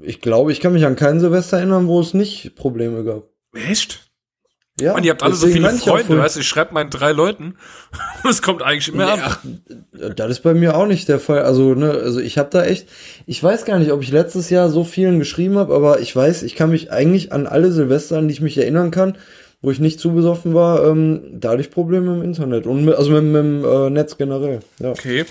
ich 0.03 0.21
glaube, 0.21 0.53
ich 0.53 0.61
kann 0.61 0.75
mich 0.75 0.85
an 0.85 0.97
kein 0.97 1.19
Silvester 1.19 1.57
erinnern, 1.59 1.89
wo 1.89 2.01
es 2.01 2.15
nicht 2.15 2.55
Probleme 2.57 3.03
gab. 3.05 3.25
Echt? 3.55 4.08
Ja, 4.81 4.93
Mann, 4.93 5.05
ihr 5.05 5.11
habt 5.11 5.23
alle 5.23 5.35
so 5.35 5.47
viele 5.47 5.75
ich 5.75 5.81
Freunde, 5.81 6.19
weißt 6.19 6.37
du, 6.37 6.41
ich 6.41 6.49
schreibe 6.49 6.75
meinen 6.75 6.91
drei 6.91 7.13
Leuten 7.13 7.57
und 8.23 8.31
es 8.31 8.43
kommt 8.43 8.63
eigentlich 8.63 8.93
immer 8.93 9.13
an. 9.13 9.21
Ach, 9.23 9.39
das 10.15 10.31
ist 10.31 10.41
bei 10.41 10.55
mir 10.55 10.77
auch 10.77 10.87
nicht 10.87 11.09
der 11.09 11.21
Fall. 11.21 11.43
Also, 11.43 11.75
ne, 11.75 11.91
also 11.91 12.21
ich 12.21 12.39
habe 12.39 12.49
da 12.51 12.65
echt, 12.65 12.89
ich 13.27 13.43
weiß 13.43 13.65
gar 13.65 13.79
nicht, 13.79 13.93
ob 13.93 14.03
ich 14.03 14.11
letztes 14.11 14.51
Jahr 14.51 14.69
so 14.69 14.85
vielen 14.85 15.19
geschrieben 15.19 15.59
habe, 15.59 15.75
aber 15.75 16.01
ich 16.01 16.15
weiß, 16.15 16.43
ich 16.43 16.55
kann 16.55 16.71
mich 16.71 16.93
eigentlich 16.93 17.33
an 17.33 17.47
alle 17.47 17.73
Silvester, 17.73 18.19
an 18.19 18.29
die 18.29 18.35
ich 18.35 18.41
mich 18.41 18.57
erinnern 18.59 18.91
kann, 18.91 19.17
wo 19.61 19.71
ich 19.71 19.81
nicht 19.81 19.99
zu 19.99 20.13
besoffen 20.13 20.55
war, 20.55 20.87
ähm, 20.87 21.23
da 21.33 21.51
hatte 21.51 21.61
ich 21.61 21.71
Probleme 21.71 22.15
im 22.15 22.23
Internet 22.23 22.67
und 22.67 22.85
mit, 22.85 22.95
also 22.95 23.11
mit, 23.11 23.25
mit 23.25 23.43
dem 23.43 23.65
äh, 23.65 23.91
Netz 23.91 24.17
generell. 24.17 24.61
Ja. 24.79 24.91
Okay. 24.91 25.25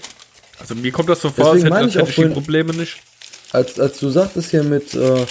Also 0.59 0.75
mir 0.75 0.91
kommt 0.91 1.09
das 1.09 1.21
so 1.21 1.29
vor, 1.29 1.53
Deswegen 1.53 1.53
als 1.53 1.63
hätte, 1.63 1.69
meine 1.69 1.85
als 1.85 1.89
ich 1.89 1.95
hätte 1.95 2.03
auch 2.03 2.09
ich 2.09 2.33
die 2.33 2.41
Probleme 2.41 2.73
nicht. 2.73 2.97
Als 3.51 3.79
als 3.79 3.99
du 3.99 4.09
sagtest 4.09 4.51
hier 4.51 4.63
mit 4.63 4.93
äh, 4.93 5.25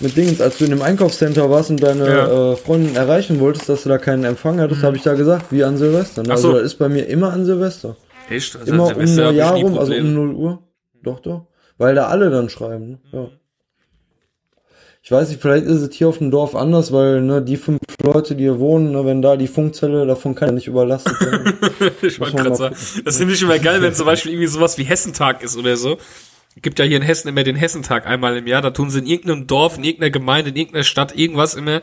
mit 0.00 0.16
Dingens, 0.16 0.40
als 0.40 0.58
du 0.58 0.64
in 0.64 0.70
dem 0.70 0.82
Einkaufscenter 0.82 1.50
warst 1.50 1.70
und 1.70 1.82
deine 1.82 2.06
Ja. 2.08 2.26
Mhm. 2.26 2.52
äh, 2.52 2.56
Freundin 2.56 2.96
erreichen 2.96 3.40
wolltest, 3.40 3.68
dass 3.68 3.82
du 3.82 3.88
da 3.88 3.98
keinen 3.98 4.24
Empfang 4.24 4.60
hattest, 4.60 4.82
habe 4.82 4.96
ich 4.96 5.02
da 5.02 5.14
gesagt, 5.14 5.46
wie 5.50 5.64
an 5.64 5.76
Silvester. 5.76 6.22
Ne? 6.22 6.28
Ach 6.32 6.38
so. 6.38 6.48
Also 6.48 6.58
das 6.58 6.72
ist 6.72 6.78
bei 6.78 6.88
mir 6.88 7.06
immer 7.06 7.32
an 7.32 7.44
Silvester. 7.44 7.96
Echt? 8.30 8.56
Also 8.56 8.72
immer 8.72 8.88
an 8.88 8.94
Silvester 8.94 9.22
um 9.22 9.34
Neujahr 9.34 9.52
rum, 9.54 9.78
also 9.78 9.92
Probleme. 9.92 10.08
um 10.08 10.14
0 10.14 10.34
Uhr. 10.34 10.62
Doch, 11.02 11.20
doch. 11.20 11.46
Weil 11.78 11.94
da 11.94 12.06
alle 12.08 12.30
dann 12.30 12.48
schreiben. 12.48 12.88
Ne? 12.90 12.98
Ja. 13.12 13.28
Ich 15.02 15.12
weiß 15.12 15.28
nicht, 15.30 15.40
vielleicht 15.40 15.64
ist 15.64 15.80
es 15.80 15.94
hier 15.94 16.08
auf 16.08 16.18
dem 16.18 16.30
Dorf 16.30 16.54
anders, 16.54 16.92
weil 16.92 17.22
ne, 17.22 17.40
die 17.40 17.56
fünf 17.56 17.78
Leute, 18.02 18.34
die 18.34 18.42
hier 18.44 18.58
wohnen, 18.58 18.92
ne, 18.92 19.06
wenn 19.06 19.22
da 19.22 19.36
die 19.36 19.46
Funkzelle, 19.46 20.04
davon 20.06 20.34
kann 20.34 20.48
ja 20.50 20.54
nicht 20.54 20.66
überlastet 20.66 21.18
werden. 21.20 21.54
ich 22.02 22.20
wollte 22.20 22.36
gerade 22.36 22.54
sagen, 22.56 22.76
das 23.04 23.16
finde 23.16 23.32
ich 23.32 23.40
immer 23.40 23.58
geil, 23.58 23.80
wenn 23.80 23.94
zum 23.94 24.04
Beispiel 24.06 24.32
irgendwie 24.32 24.48
sowas 24.48 24.76
wie 24.76 24.82
Hessentag 24.84 25.42
ist 25.42 25.56
oder 25.56 25.76
so. 25.76 25.96
Gibt 26.60 26.78
ja 26.78 26.84
hier 26.84 26.96
in 26.96 27.02
Hessen 27.02 27.28
immer 27.28 27.44
den 27.44 27.56
Hessentag 27.56 28.06
einmal 28.06 28.36
im 28.36 28.46
Jahr. 28.46 28.62
Da 28.62 28.70
tun 28.70 28.90
sie 28.90 28.98
in 28.98 29.06
irgendeinem 29.06 29.46
Dorf, 29.46 29.76
in 29.76 29.84
irgendeiner 29.84 30.10
Gemeinde, 30.10 30.50
in 30.50 30.56
irgendeiner 30.56 30.84
Stadt 30.84 31.16
irgendwas 31.16 31.54
immer. 31.54 31.82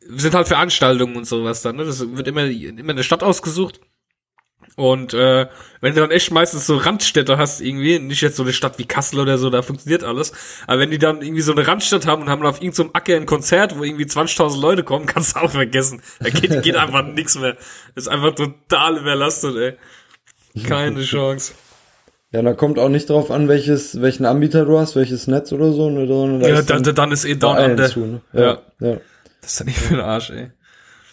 Sind 0.00 0.34
halt 0.34 0.48
Veranstaltungen 0.48 1.16
und 1.16 1.26
sowas 1.26 1.62
dann. 1.62 1.76
Ne? 1.76 1.84
Das 1.84 2.00
wird 2.00 2.28
immer 2.28 2.44
immer 2.44 2.92
eine 2.92 3.04
Stadt 3.04 3.22
ausgesucht. 3.22 3.80
Und 4.76 5.14
äh, 5.14 5.46
wenn 5.80 5.94
du 5.94 6.00
dann 6.00 6.10
echt 6.10 6.30
meistens 6.30 6.66
so 6.66 6.76
Randstädte 6.76 7.38
hast 7.38 7.60
irgendwie, 7.60 7.98
nicht 7.98 8.22
jetzt 8.22 8.36
so 8.36 8.44
eine 8.44 8.52
Stadt 8.52 8.78
wie 8.78 8.86
Kassel 8.86 9.18
oder 9.18 9.36
so, 9.36 9.50
da 9.50 9.62
funktioniert 9.62 10.04
alles. 10.04 10.32
Aber 10.66 10.78
wenn 10.78 10.90
die 10.90 10.98
dann 10.98 11.22
irgendwie 11.22 11.42
so 11.42 11.52
eine 11.52 11.66
Randstadt 11.66 12.06
haben 12.06 12.22
und 12.22 12.28
haben 12.28 12.44
auf 12.46 12.62
irgendeinem 12.62 12.88
so 12.88 12.94
Acker 12.94 13.16
ein 13.16 13.26
Konzert, 13.26 13.76
wo 13.78 13.84
irgendwie 13.84 14.04
20.000 14.04 14.60
Leute 14.60 14.84
kommen, 14.84 15.06
kannst 15.06 15.36
du 15.36 15.40
auch 15.40 15.50
vergessen. 15.50 16.02
Da 16.20 16.30
geht, 16.30 16.62
geht 16.62 16.76
einfach 16.76 17.04
nix 17.04 17.38
mehr. 17.38 17.56
Ist 17.94 18.08
einfach 18.08 18.34
total 18.34 18.98
überlastet, 18.98 19.56
ey. 20.54 20.64
Keine 20.64 21.02
Chance. 21.04 21.52
Ja, 22.32 22.42
da 22.42 22.52
kommt 22.54 22.78
auch 22.78 22.88
nicht 22.88 23.10
drauf 23.10 23.30
an, 23.30 23.48
welches, 23.48 24.00
welchen 24.00 24.24
Anbieter 24.24 24.64
du 24.64 24.78
hast, 24.78 24.96
welches 24.96 25.26
Netz 25.26 25.52
oder 25.52 25.72
so, 25.72 25.90
ne, 25.90 26.06
sondern 26.06 26.40
da 26.40 26.48
Ja, 26.48 26.58
ist 26.60 26.70
dann, 26.70 26.82
dann 26.82 27.12
ist 27.12 27.24
eh 27.24 27.34
down 27.34 27.58
under. 27.58 27.88
zu, 27.88 28.00
ne? 28.00 28.20
Ja. 28.32 28.58
ja. 28.80 28.96
Das 29.40 29.52
ist 29.52 29.58
ja 29.60 29.64
nicht 29.66 29.78
für 29.78 29.94
den 29.94 30.02
Arsch, 30.04 30.30
ey. 30.30 30.50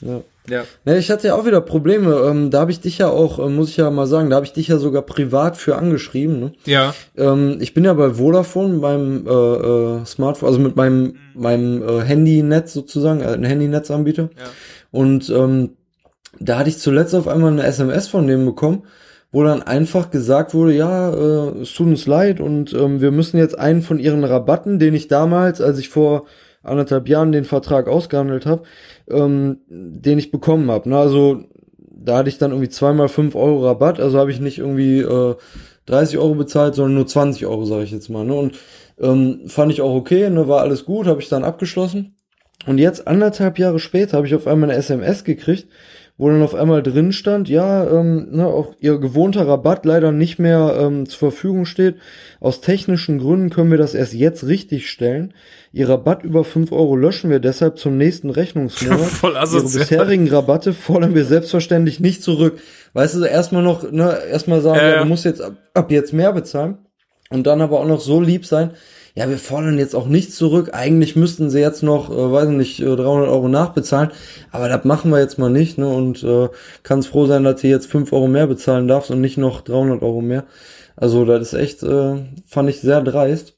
ja. 0.01 0.21
Ja. 0.49 0.63
Ne, 0.85 0.97
ich 0.97 1.11
hatte 1.11 1.27
ja 1.27 1.35
auch 1.35 1.45
wieder 1.45 1.59
Probleme. 1.59 2.15
Ähm, 2.25 2.51
da 2.51 2.61
habe 2.61 2.71
ich 2.71 2.79
dich 2.79 2.99
ja 2.99 3.09
auch, 3.09 3.37
äh, 3.37 3.49
muss 3.49 3.67
ich 3.67 3.75
ja 3.77 3.91
mal 3.91 4.07
sagen, 4.07 4.29
da 4.29 4.37
habe 4.37 4.45
ich 4.45 4.53
dich 4.53 4.69
ja 4.69 4.77
sogar 4.77 5.01
privat 5.01 5.57
für 5.57 5.75
angeschrieben. 5.75 6.39
Ne? 6.39 6.53
Ja. 6.65 6.93
Ähm, 7.17 7.57
ich 7.59 7.73
bin 7.73 7.83
ja 7.83 7.93
bei 7.93 8.11
Vodafone, 8.11 8.75
meinem 8.75 9.27
äh, 9.27 9.29
äh, 9.29 10.05
Smartphone, 10.05 10.47
also 10.47 10.59
mit 10.61 10.77
meinem 10.77 11.15
meinem 11.33 11.83
äh, 11.83 12.01
Handynetz 12.01 12.71
sozusagen, 12.71 13.19
äh, 13.19 13.33
ein 13.33 13.43
Handynetzanbieter. 13.43 14.29
Ja. 14.37 14.45
Und 14.91 15.29
ähm, 15.31 15.71
da 16.39 16.59
hatte 16.59 16.69
ich 16.69 16.77
zuletzt 16.79 17.13
auf 17.13 17.27
einmal 17.27 17.51
eine 17.51 17.63
SMS 17.63 18.07
von 18.07 18.25
dem 18.25 18.45
bekommen, 18.45 18.83
wo 19.31 19.43
dann 19.43 19.61
einfach 19.61 20.09
gesagt 20.09 20.53
wurde, 20.53 20.73
ja, 20.73 21.11
äh, 21.11 21.61
es 21.61 21.73
tut 21.73 21.87
uns 21.87 22.07
leid 22.07 22.39
und 22.39 22.73
ähm, 22.73 23.01
wir 23.01 23.11
müssen 23.11 23.37
jetzt 23.37 23.57
einen 23.57 23.81
von 23.81 23.99
ihren 23.99 24.23
Rabatten, 24.23 24.79
den 24.79 24.93
ich 24.93 25.07
damals, 25.07 25.61
als 25.61 25.79
ich 25.79 25.89
vor 25.89 26.25
anderthalb 26.63 27.07
Jahren 27.07 27.31
den 27.31 27.45
Vertrag 27.45 27.87
ausgehandelt 27.87 28.45
habe, 28.45 28.63
ähm, 29.09 29.59
den 29.69 30.19
ich 30.19 30.31
bekommen 30.31 30.69
habe. 30.71 30.89
Ne? 30.89 30.97
Also 30.97 31.43
da 31.79 32.17
hatte 32.17 32.29
ich 32.29 32.37
dann 32.37 32.51
irgendwie 32.51 32.69
zweimal 32.69 33.09
fünf 33.09 33.35
Euro 33.35 33.65
Rabatt, 33.65 33.99
also 33.99 34.17
habe 34.17 34.31
ich 34.31 34.39
nicht 34.39 34.59
irgendwie 34.59 34.99
äh, 34.99 35.35
30 35.87 36.17
Euro 36.17 36.35
bezahlt, 36.35 36.75
sondern 36.75 36.95
nur 36.95 37.07
20 37.07 37.45
Euro, 37.45 37.65
sage 37.65 37.83
ich 37.83 37.91
jetzt 37.91 38.09
mal. 38.09 38.25
Ne? 38.25 38.33
Und 38.33 38.59
ähm, 38.99 39.41
fand 39.47 39.71
ich 39.71 39.81
auch 39.81 39.93
okay, 39.93 40.29
ne? 40.29 40.47
war 40.47 40.61
alles 40.61 40.85
gut, 40.85 41.07
habe 41.07 41.21
ich 41.21 41.29
dann 41.29 41.43
abgeschlossen. 41.43 42.15
Und 42.65 42.79
jetzt 42.79 43.07
anderthalb 43.07 43.59
Jahre 43.59 43.79
später 43.79 44.17
habe 44.17 44.27
ich 44.27 44.35
auf 44.35 44.47
einmal 44.47 44.69
eine 44.69 44.79
SMS 44.79 45.23
gekriegt, 45.23 45.67
wo 46.17 46.29
dann 46.29 46.41
auf 46.41 46.55
einmal 46.55 46.81
drin 46.81 47.11
stand, 47.11 47.47
ja, 47.47 47.87
ähm, 47.87 48.29
ne, 48.31 48.47
auch 48.47 48.73
ihr 48.79 48.97
gewohnter 48.97 49.47
Rabatt 49.47 49.85
leider 49.85 50.11
nicht 50.11 50.39
mehr 50.39 50.75
ähm, 50.79 51.07
zur 51.07 51.31
Verfügung 51.31 51.65
steht. 51.65 51.95
Aus 52.39 52.59
technischen 52.61 53.19
Gründen 53.19 53.51
können 53.51 53.69
wir 53.69 53.77
das 53.77 53.93
erst 53.93 54.13
jetzt 54.13 54.47
richtig 54.47 54.89
stellen. 54.89 55.33
Ihr 55.71 55.89
Rabatt 55.89 56.23
über 56.23 56.43
5 56.43 56.71
Euro 56.71 56.95
löschen 56.95 57.29
wir 57.29 57.39
deshalb 57.39 57.77
zum 57.77 57.97
nächsten 57.97 58.31
Rechnungsmonat. 58.31 58.99
Voll 59.01 59.31
Ihre 59.33 59.41
asozial. 59.41 59.83
bisherigen 59.83 60.27
Rabatte 60.27 60.73
fordern 60.73 61.13
wir 61.13 61.25
selbstverständlich 61.25 61.99
nicht 61.99 62.23
zurück. 62.23 62.59
Weißt 62.93 63.15
du, 63.15 63.23
erstmal 63.23 63.61
noch, 63.61 63.91
ne, 63.91 64.17
erstmal 64.31 64.61
sagen, 64.61 64.79
ja, 64.79 64.89
ja. 64.89 64.99
du 65.03 65.05
musst 65.05 65.25
jetzt 65.25 65.41
ab, 65.41 65.53
ab 65.75 65.91
jetzt 65.91 66.13
mehr 66.13 66.33
bezahlen. 66.33 66.79
Und 67.29 67.45
dann 67.45 67.61
aber 67.61 67.79
auch 67.79 67.87
noch 67.87 67.99
so 67.99 68.21
lieb 68.21 68.45
sein, 68.45 68.71
ja, 69.17 69.27
wir 69.29 69.39
fordern 69.39 69.79
jetzt 69.79 69.95
auch 69.95 70.05
nichts 70.05 70.35
zurück. 70.35 70.69
Eigentlich 70.73 71.15
müssten 71.15 71.49
sie 71.49 71.59
jetzt 71.59 71.81
noch, 71.81 72.11
äh, 72.11 72.31
weiß 72.31 72.49
nicht, 72.49 72.79
äh, 72.79 72.95
300 72.95 73.27
Euro 73.29 73.47
nachbezahlen. 73.47 74.11
Aber 74.51 74.69
das 74.69 74.85
machen 74.85 75.09
wir 75.09 75.19
jetzt 75.19 75.39
mal 75.39 75.49
nicht, 75.49 75.79
ne? 75.79 75.87
Und 75.87 76.23
äh, 76.23 76.49
kannst 76.83 77.07
froh 77.07 77.25
sein, 77.25 77.43
dass 77.43 77.61
du 77.61 77.67
jetzt 77.67 77.87
5 77.89 78.13
Euro 78.13 78.27
mehr 78.27 78.45
bezahlen 78.45 78.87
darfst 78.87 79.09
und 79.09 79.19
nicht 79.19 79.37
noch 79.39 79.61
300 79.61 80.03
Euro 80.03 80.21
mehr. 80.21 80.43
Also 80.95 81.25
das 81.25 81.41
ist 81.41 81.53
echt, 81.59 81.81
äh, 81.81 82.15
fand 82.45 82.69
ich 82.69 82.79
sehr 82.81 83.01
dreist. 83.01 83.55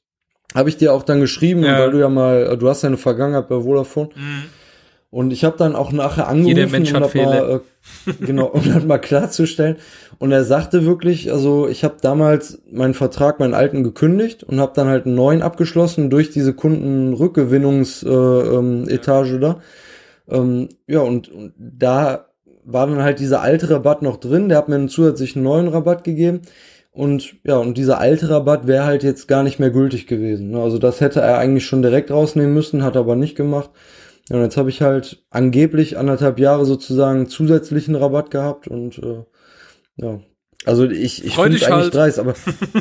Habe 0.56 0.70
ich 0.70 0.78
dir 0.78 0.94
auch 0.94 1.04
dann 1.04 1.20
geschrieben, 1.20 1.64
Ja. 1.64 1.78
weil 1.78 1.92
du 1.92 2.00
ja 2.00 2.08
mal, 2.10 2.54
äh, 2.54 2.58
du 2.58 2.70
hast 2.70 2.82
ja 2.84 2.88
eine 2.88 2.98
Vergangenheit 2.98 3.50
bei 3.50 3.60
Vodafone. 3.62 4.10
Mhm. 4.16 4.44
Und 5.12 5.34
ich 5.34 5.44
habe 5.44 5.58
dann 5.58 5.76
auch 5.76 5.92
nachher 5.92 6.28
angerufen, 6.28 6.56
Jeder 6.56 6.70
Mensch 6.70 6.92
um 6.92 6.98
hat 6.98 7.06
das 7.06 7.16
mal, 7.16 7.62
äh, 8.06 8.14
genau, 8.26 8.46
um 8.46 8.62
das 8.64 8.86
mal 8.86 9.00
klarzustellen. 9.00 9.78
Und 10.20 10.32
er 10.32 10.44
sagte 10.44 10.86
wirklich, 10.86 11.32
also 11.32 11.68
ich 11.68 11.84
habe 11.84 11.96
damals 12.00 12.62
meinen 12.72 12.94
Vertrag, 12.94 13.40
meinen 13.40 13.56
alten 13.56 13.84
gekündigt 13.84 14.44
und 14.44 14.60
habe 14.60 14.74
dann 14.76 14.88
halt 14.88 15.08
einen 15.08 15.16
neuen 15.16 15.42
abgeschlossen 15.42 16.12
durch 16.12 16.30
diese 16.30 16.54
Kundenrückgewinnungsetage 16.54 18.52
äh, 18.52 18.56
ähm, 18.56 18.88
Etage 18.88 19.40
da. 19.40 19.60
Ähm, 20.30 20.70
ja, 20.86 21.00
und, 21.00 21.28
und 21.30 21.54
da 21.58 22.28
war 22.64 22.86
dann 22.86 23.02
halt 23.02 23.20
dieser 23.20 23.42
alte 23.42 23.72
Rabatt 23.72 24.04
noch 24.04 24.18
drin. 24.18 24.48
Der 24.48 24.60
hat 24.60 24.70
mir 24.70 24.76
einen 24.76 24.90
zusätzlichen 24.90 25.42
neuen 25.42 25.70
Rabatt 25.70 26.04
gegeben. 26.04 26.42
Und 26.92 27.36
ja, 27.44 27.58
und 27.58 27.78
dieser 27.78 28.00
alte 28.00 28.30
Rabatt 28.30 28.68
wäre 28.68 28.86
halt 28.86 29.04
jetzt 29.04 29.28
gar 29.28 29.42
nicht 29.42 29.60
mehr 29.60 29.72
gültig 29.72 30.06
gewesen. 30.06 30.52
ne? 30.52 30.62
Also 30.62 30.78
das 30.78 31.02
hätte 31.02 31.22
er 31.22 31.40
eigentlich 31.40 31.66
schon 31.66 31.82
direkt 31.82 32.12
rausnehmen 32.12 32.54
müssen, 32.54 32.84
hat 32.84 32.96
er 32.96 33.02
aber 33.02 33.16
nicht 33.16 33.36
gemacht. 33.36 33.72
Ja, 34.30 34.36
und 34.38 34.44
jetzt 34.44 34.58
habe 34.58 34.70
ich 34.70 34.82
halt 34.82 35.24
angeblich 35.30 35.98
anderthalb 35.98 36.40
Jahre 36.40 36.66
sozusagen 36.66 37.28
zusätzlichen 37.28 37.96
Rabatt 37.96 38.32
gehabt 38.32 38.68
und 38.68 39.00
äh, 39.00 39.24
ja. 39.98 40.20
Also 40.66 40.84
ich, 40.86 41.24
ich 41.24 41.36
finde 41.36 41.52
dich 41.52 41.68
eigentlich 41.68 41.84
halt. 41.86 41.96
dreist, 41.96 42.20
aber 42.20 42.34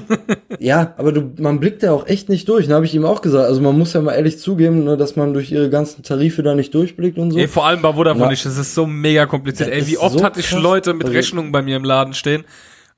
ja, 0.59 0.94
aber 0.99 1.12
du, 1.12 1.30
man 1.40 1.61
blickt 1.61 1.82
ja 1.84 1.92
auch 1.92 2.09
echt 2.09 2.28
nicht 2.28 2.49
durch. 2.49 2.66
Da 2.66 2.74
habe 2.74 2.84
ich 2.84 2.94
ihm 2.94 3.05
auch 3.05 3.22
gesagt. 3.22 3.46
Also 3.46 3.61
man 3.61 3.78
muss 3.78 3.92
ja 3.92 4.01
mal 4.01 4.14
ehrlich 4.14 4.38
zugeben, 4.40 4.82
ne, 4.82 4.96
dass 4.96 5.14
man 5.14 5.32
durch 5.32 5.53
ihre 5.53 5.70
ganzen 5.70 6.03
Tarife 6.03 6.42
da 6.42 6.57
nicht 6.57 6.74
durchblickt 6.74 7.18
und 7.18 7.30
so. 7.30 7.38
Ey, 7.38 7.46
vor 7.46 7.66
allem 7.66 7.80
bei 7.80 7.92
Vodafone 7.92 8.24
Ja. 8.24 8.30
nicht, 8.30 8.44
das 8.44 8.59
ist 8.59 8.74
so 8.74 8.84
mega 8.84 9.26
kompliziert. 9.26 9.70
Ey, 9.70 9.86
wie 9.86 9.96
oft 9.96 10.18
so 10.18 10.24
hatte 10.24 10.40
ich 10.40 10.49
krass. 10.49 10.61
Leute 10.61 10.92
mit 10.92 11.05
Also- 11.05 11.16
Rechnungen 11.16 11.53
bei 11.53 11.62
mir 11.62 11.76
im 11.76 11.84
Laden 11.84 12.14
stehen 12.14 12.44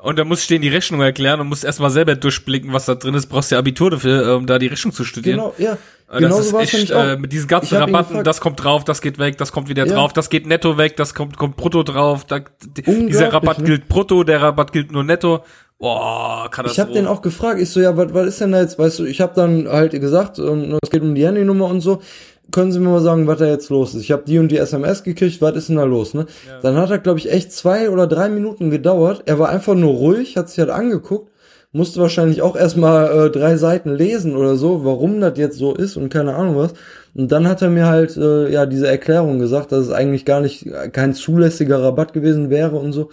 Und 0.03 0.19
dann 0.19 0.29
musst 0.29 0.49
du 0.49 0.55
denen 0.55 0.63
die 0.63 0.69
Rechnung 0.69 1.03
erklären 1.03 1.41
und 1.41 1.49
musst 1.49 1.65
erstmal 1.65 1.91
selber 1.91 2.15
durchblicken, 2.15 2.73
was 2.73 2.87
da 2.87 2.95
drin 2.95 3.15
ist. 3.15 3.27
Brauchst 3.27 3.51
ja 3.51 3.59
Abitur 3.59 3.91
dafür, 3.91 4.37
um 4.37 4.47
da 4.47 4.59
die 4.59 4.67
Rechnung 4.69 4.93
zu 4.95 5.05
studieren. 5.05 5.37
Genau, 5.39 5.55
ja. 5.59 5.73
Äh, 6.11 6.19
Genau 6.21 6.39
das 6.39 6.49
so 6.49 6.53
war's 6.55 6.65
ist 6.65 6.75
echt, 6.75 6.91
nämlich 6.91 6.95
auch. 6.95 7.13
äh, 7.13 7.17
mit 7.19 7.33
diesen 7.33 7.47
ganzen 7.49 7.77
Rabatten, 7.77 8.25
das 8.25 8.41
kommt 8.41 8.63
drauf, 8.65 8.83
das 8.85 9.01
geht 9.03 9.19
weg, 9.19 9.37
das 9.39 9.53
kommt 9.53 9.69
wieder 9.69 9.87
Ja. 9.87 9.95
drauf, 9.95 10.13
das 10.13 10.29
geht 10.31 10.47
netto 10.47 10.77
weg, 10.79 10.97
das 10.97 11.15
kommt, 11.15 11.37
kommt 11.37 11.57
brutto 11.57 11.83
drauf, 11.83 12.25
da, 12.25 12.41
dieser 12.77 13.33
Rabatt 13.33 13.59
ne? 13.59 13.65
gilt 13.65 13.89
brutto, 13.89 14.25
der 14.25 14.43
Rabatt 14.43 14.73
gilt 14.73 14.91
nur 14.91 15.05
netto. 15.05 15.45
Boah, 15.79 16.49
kann 16.51 16.65
das 16.65 16.75
Ich 16.75 16.81
habe 16.81 16.93
den 16.93 17.07
auch 17.07 17.23
gefragt, 17.23 17.61
ich 17.61 17.71
so, 17.71 17.81
ja, 17.81 17.97
was, 17.97 18.13
was 18.13 18.27
ist 18.27 18.41
denn 18.41 18.53
da 18.53 18.61
jetzt, 18.61 18.79
weißt 18.79 18.99
du, 18.99 19.05
ich 19.05 19.21
habe 19.21 19.33
dann 19.35 19.67
halt 19.69 19.93
gesagt, 19.93 20.39
ähm, 20.39 20.79
es 20.83 20.91
geht 20.91 21.01
um 21.03 21.15
die 21.15 21.25
Handynummer 21.27 21.67
und 21.67 21.81
so, 21.81 22.03
können 22.51 22.73
Sie 22.73 22.81
mir 22.81 22.89
mal 22.89 23.01
sagen, 23.01 23.27
was 23.27 23.39
da 23.39 23.47
jetzt 23.47 23.71
los 23.71 23.95
ist? 23.95 24.03
Ich 24.03 24.13
habe 24.13 24.25
die 24.27 24.39
und 24.39 24.49
die 24.49 24.59
SMS 24.59 25.03
gekriegt, 25.03 25.41
was 25.41 25.57
ist 25.57 25.69
denn 25.69 25.77
da 25.77 25.85
los, 25.85 26.15
ne? 26.15 26.27
Dann 26.63 26.77
hat 26.77 26.91
er, 26.91 26.99
glaube 26.99 27.19
ich, 27.19 27.31
echt 27.31 27.53
zwei 27.53 27.91
oder 27.91 28.07
drei 28.07 28.29
Minuten 28.29 28.71
gedauert, 28.71 29.23
er 29.27 29.39
war 29.39 29.49
einfach 29.49 29.75
nur 29.75 29.93
ruhig, 29.93 30.37
hat 30.37 30.49
sich 30.49 30.59
halt 30.59 30.71
angeguckt, 30.71 31.31
musste 31.73 32.01
wahrscheinlich 32.01 32.43
auch 32.43 32.57
erstmal 32.57 33.27
äh, 33.27 33.31
drei 33.31 33.57
Seiten 33.57 33.95
lesen 33.95 34.37
oder 34.37 34.57
so, 34.57 34.85
warum 34.85 35.21
das 35.21 35.39
jetzt 35.39 35.59
so 35.59 35.75
ist 35.75 35.97
und 35.97 36.09
keine 36.09 36.35
Ahnung 36.35 36.57
was. 36.57 36.75
Und 37.15 37.33
dann 37.33 37.49
hat 37.49 37.63
er 37.63 37.71
mir 37.71 37.87
halt, 37.87 38.17
äh, 38.17 38.51
ja, 38.51 38.67
diese 38.67 38.89
Erklärung 38.89 39.39
gesagt, 39.39 39.73
dass 39.73 39.87
es 39.87 39.91
eigentlich 39.91 40.25
gar 40.25 40.41
nicht, 40.41 40.67
kein 40.93 41.15
zulässiger 41.15 41.83
Rabatt 41.83 42.13
gewesen 42.13 42.51
wäre 42.51 42.77
und 42.77 42.93
so. 42.93 43.11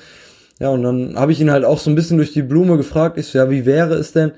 Ja, 0.59 0.69
und 0.69 0.81
dann 0.83 1.15
habe 1.17 1.31
ich 1.31 1.39
ihn 1.39 1.51
halt 1.51 1.65
auch 1.65 1.77
so 1.77 1.89
ein 1.89 1.95
bisschen 1.95 2.17
durch 2.17 2.33
die 2.33 2.41
Blume 2.41 2.77
gefragt. 2.77 3.17
Ich 3.17 3.27
so, 3.27 3.37
ja, 3.37 3.49
wie 3.49 3.65
wäre 3.65 3.93
es 3.93 4.11
denn, 4.11 4.31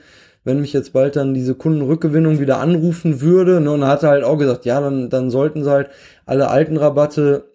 wenn 0.44 0.62
mich 0.62 0.74
jetzt 0.74 0.94
bald 0.94 1.16
dann 1.16 1.34
diese 1.34 1.56
Kundenrückgewinnung 1.56 2.40
wieder 2.40 2.60
anrufen 2.60 3.22
würde? 3.22 3.62
Ne? 3.62 3.72
Und 3.72 3.82
dann 3.82 3.90
hat 3.90 4.04
er 4.04 4.10
halt 4.10 4.24
auch 4.24 4.38
gesagt, 4.38 4.66
ja, 4.66 4.80
dann, 4.82 5.10
dann 5.10 5.30
sollten 5.30 5.64
sie 5.64 5.72
halt 5.72 5.90
alle 6.26 6.50
alten 6.50 6.78
Rabatte 6.78 7.46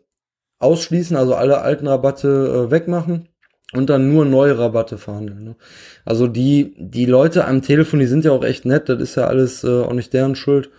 ausschließen, 0.58 1.16
also 1.16 1.34
alle 1.34 1.60
alten 1.60 1.86
Rabatte 1.86 2.66
äh, 2.66 2.70
wegmachen 2.70 3.28
und 3.72 3.90
dann 3.90 4.12
nur 4.12 4.24
neue 4.24 4.58
Rabatte 4.58 4.98
verhandeln. 4.98 5.44
Ne? 5.44 5.56
Also 6.04 6.26
die, 6.26 6.74
die 6.78 7.06
Leute 7.06 7.46
am 7.46 7.62
Telefon, 7.62 8.00
die 8.00 8.06
sind 8.06 8.24
ja 8.24 8.32
auch 8.32 8.44
echt 8.44 8.64
nett, 8.64 8.88
das 8.88 9.00
ist 9.00 9.16
ja 9.16 9.26
alles 9.26 9.64
äh, 9.64 9.82
auch 9.82 9.92
nicht 9.92 10.12
deren 10.12 10.36
Schuld, 10.36 10.70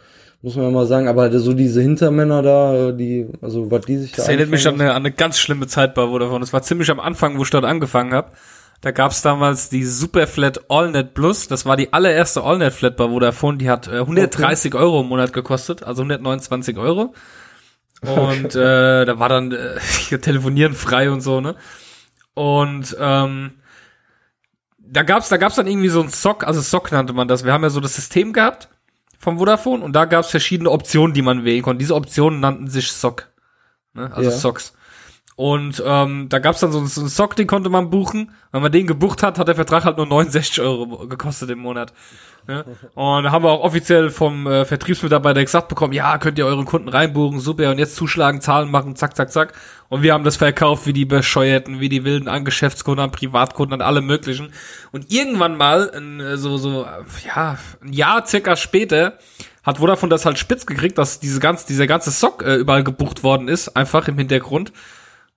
muss 0.42 0.56
man 0.56 0.66
ja 0.66 0.72
mal 0.72 0.86
sagen, 0.86 1.08
aber 1.08 1.38
so 1.40 1.54
diese 1.54 1.82
Hintermänner 1.82 2.42
da, 2.42 2.90
äh, 2.90 2.96
die, 2.96 3.28
also 3.42 3.70
was 3.72 3.86
die 3.86 3.98
sich 3.98 4.12
da 4.12 4.18
Das 4.18 4.28
erinnert 4.28 4.50
mich 4.50 4.68
an 4.68 4.76
eine, 4.76 4.92
an 4.92 4.98
eine 4.98 5.12
ganz 5.12 5.40
schlimme 5.40 5.68
Zeit 5.68 5.94
bei 5.94 6.06
Vodafone. 6.08 6.40
Das 6.40 6.54
war 6.54 6.62
ziemlich 6.62 6.90
am 6.90 7.00
Anfang, 7.00 7.38
wo 7.38 7.44
ich 7.44 7.50
dort 7.50 7.66
angefangen 7.66 8.14
habe. 8.14 8.32
Da 8.82 8.92
gab's 8.92 9.22
damals 9.22 9.70
die 9.70 9.84
Superflat 9.84 10.70
AllNet 10.70 11.14
Plus. 11.14 11.48
Das 11.48 11.66
war 11.66 11.76
die 11.76 11.94
allererste 11.94 12.44
AllNet 12.44 12.74
Flat 12.74 12.98
bei 12.98 13.08
Vodafone. 13.08 13.58
Die 13.58 13.70
hat 13.70 13.88
äh, 13.88 14.00
130 14.00 14.76
Euro 14.76 15.02
im 15.02 15.08
Monat 15.08 15.34
gekostet, 15.34 15.84
also 15.84 16.04
129 16.04 16.78
Euro. 16.78 17.14
Und 18.02 18.56
äh, 18.56 19.06
da 19.06 19.20
war 19.20 19.30
dann 19.30 19.52
äh, 19.52 19.80
telefonieren 20.20 20.74
frei 20.74 21.10
und 21.10 21.22
so, 21.22 21.42
ne? 21.42 21.56
Und 22.36 22.96
ähm, 23.00 23.54
da 24.78 25.04
gab's 25.04 25.30
da 25.30 25.38
gab's 25.38 25.56
dann 25.56 25.68
irgendwie 25.68 25.90
so 25.90 26.02
ein 26.02 26.10
SOC, 26.10 26.46
also 26.46 26.62
SOC 26.62 26.92
nannte 26.92 27.14
man 27.14 27.28
das. 27.28 27.44
Wir 27.44 27.54
haben 27.54 27.64
ja 27.64 27.70
so 27.70 27.80
das 27.80 27.96
System 27.96 28.34
gehabt 28.34 28.70
vom 29.18 29.40
Vodafone 29.40 29.84
und 29.84 29.94
da 29.94 30.06
gab's 30.06 30.30
verschiedene 30.30 30.70
Optionen, 30.70 31.14
die 31.14 31.24
man 31.24 31.46
wählen 31.46 31.64
konnte. 31.64 31.80
Diese 31.80 31.96
Optionen 31.96 32.40
nannten 32.42 32.68
sich 32.68 32.92
SOC. 32.92 33.28
Ne? 33.94 34.12
Also 34.14 34.30
Ja. 34.30 34.36
Socks. 34.36 34.74
Und 35.38 35.84
ähm, 35.86 36.28
da 36.30 36.40
gab's 36.40 36.62
dann 36.62 36.72
so, 36.72 36.86
so 36.86 37.02
einen 37.02 37.10
Sock, 37.10 37.36
den 37.36 37.46
konnte 37.46 37.70
man 37.70 37.90
buchen. 37.90 38.32
Wenn 38.54 38.62
man 38.62 38.72
den 38.72 38.88
gebucht 38.88 39.22
hat, 39.22 39.38
hat 39.38 39.50
der 39.50 39.56
Vertrag 39.56 39.84
halt 39.84 39.98
nur 39.98 40.06
69 40.06 40.62
Euro 40.62 41.08
gekostet 41.08 41.50
im 41.50 41.60
Monat. 41.60 41.92
Ne? 42.48 42.64
Und 42.94 43.24
da 43.24 43.32
haben 43.32 43.44
wir 43.44 43.50
auch 43.50 43.64
offiziell 43.64 44.12
vom 44.12 44.48
äh, 44.48 44.64
Vertriebsmitarbeiter 44.64 45.44
gesagt 45.44 45.68
bekommen, 45.68 45.92
ja, 45.92 46.18
könnt 46.20 46.38
ihr 46.38 46.46
euren 46.46 46.64
Kunden 46.64 46.88
reinbuchen, 46.88 47.42
super, 47.42 47.70
und 47.72 47.80
jetzt 47.80 47.98
zuschlagen, 47.98 48.40
Zahlen 48.40 48.72
machen, 48.72 48.96
zack, 48.96 49.18
zack, 49.18 49.32
zack. 49.32 49.54
Und 49.90 50.04
wir 50.04 50.14
haben 50.14 50.24
das 50.24 50.38
verkauft 50.38 50.86
wie 50.86 50.94
die 50.94 51.06
Bescheuerten, 51.06 51.82
wie 51.82 51.90
die 51.90 52.06
Wilden 52.06 52.30
an 52.30 52.46
Geschäftskunden, 52.46 53.04
an 53.04 53.12
Privatkunden, 53.12 53.82
an 53.82 53.86
alle 53.86 54.02
möglichen. 54.02 54.54
Und 54.94 55.12
irgendwann 55.12 55.58
mal, 55.58 55.92
in, 55.98 56.22
äh, 56.22 56.38
so, 56.38 56.58
so, 56.58 56.86
ja, 57.26 57.58
ein 57.84 57.92
Jahr 57.92 58.26
circa 58.26 58.56
später, 58.56 59.18
hat 59.64 59.80
Vodafone 59.80 60.12
das 60.12 60.26
halt 60.26 60.38
spitz 60.38 60.66
gekriegt, 60.66 60.98
dass 60.98 61.20
diese 61.20 61.42
ganze, 61.42 61.68
dieser 61.68 61.88
ganze 61.88 62.12
Sock 62.12 62.42
äh, 62.44 62.56
überall 62.56 62.86
gebucht 62.86 63.24
worden 63.24 63.50
ist, 63.50 63.76
einfach 63.76 64.08
im 64.08 64.18
Hintergrund. 64.18 64.72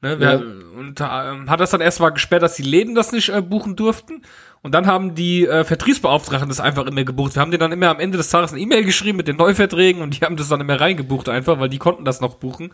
Ne, 0.01 0.16
Ja. 0.20 0.34
Und 0.34 1.01
ähm, 1.01 1.51
hat 1.51 1.61
das 1.61 1.70
dann 1.70 1.80
erstmal 1.80 2.12
gesperrt, 2.12 2.42
dass 2.42 2.55
die 2.55 2.62
Läden 2.62 2.94
das 2.94 3.11
nicht 3.11 3.30
äh, 3.30 3.42
buchen 3.42 3.74
durften. 3.74 4.22
Und 4.62 4.72
dann 4.74 4.86
haben 4.86 5.14
die 5.14 5.46
äh, 5.46 5.64
Vertriebsbeauftragten 5.64 6.49
das 6.49 6.61
einfach 6.61 6.86
immer 6.86 7.05
gebucht. 7.05 7.34
Wir 7.34 7.42
haben 7.42 7.51
denen 7.51 7.61
dann 7.61 7.72
immer 7.72 7.88
am 7.88 8.01
Ende 8.01 8.16
des 8.18 8.30
Tages 8.30 8.53
eine 8.53 8.61
E-Mail 8.61 8.84
geschrieben 8.84 9.16
mit 9.16 9.28
den 9.28 9.36
Neuverträgen 9.36 10.03
und 10.03 10.16
die 10.16 10.24
haben 10.24 10.36
das 10.36 10.49
dann 10.49 10.61
immer 10.61 10.80
reingebucht 10.80 11.28
einfach, 11.28 11.59
weil 11.59 11.68
die 11.68 11.78
konnten 11.78 12.05
das 12.05 12.20
noch 12.20 12.36
buchen. 12.36 12.72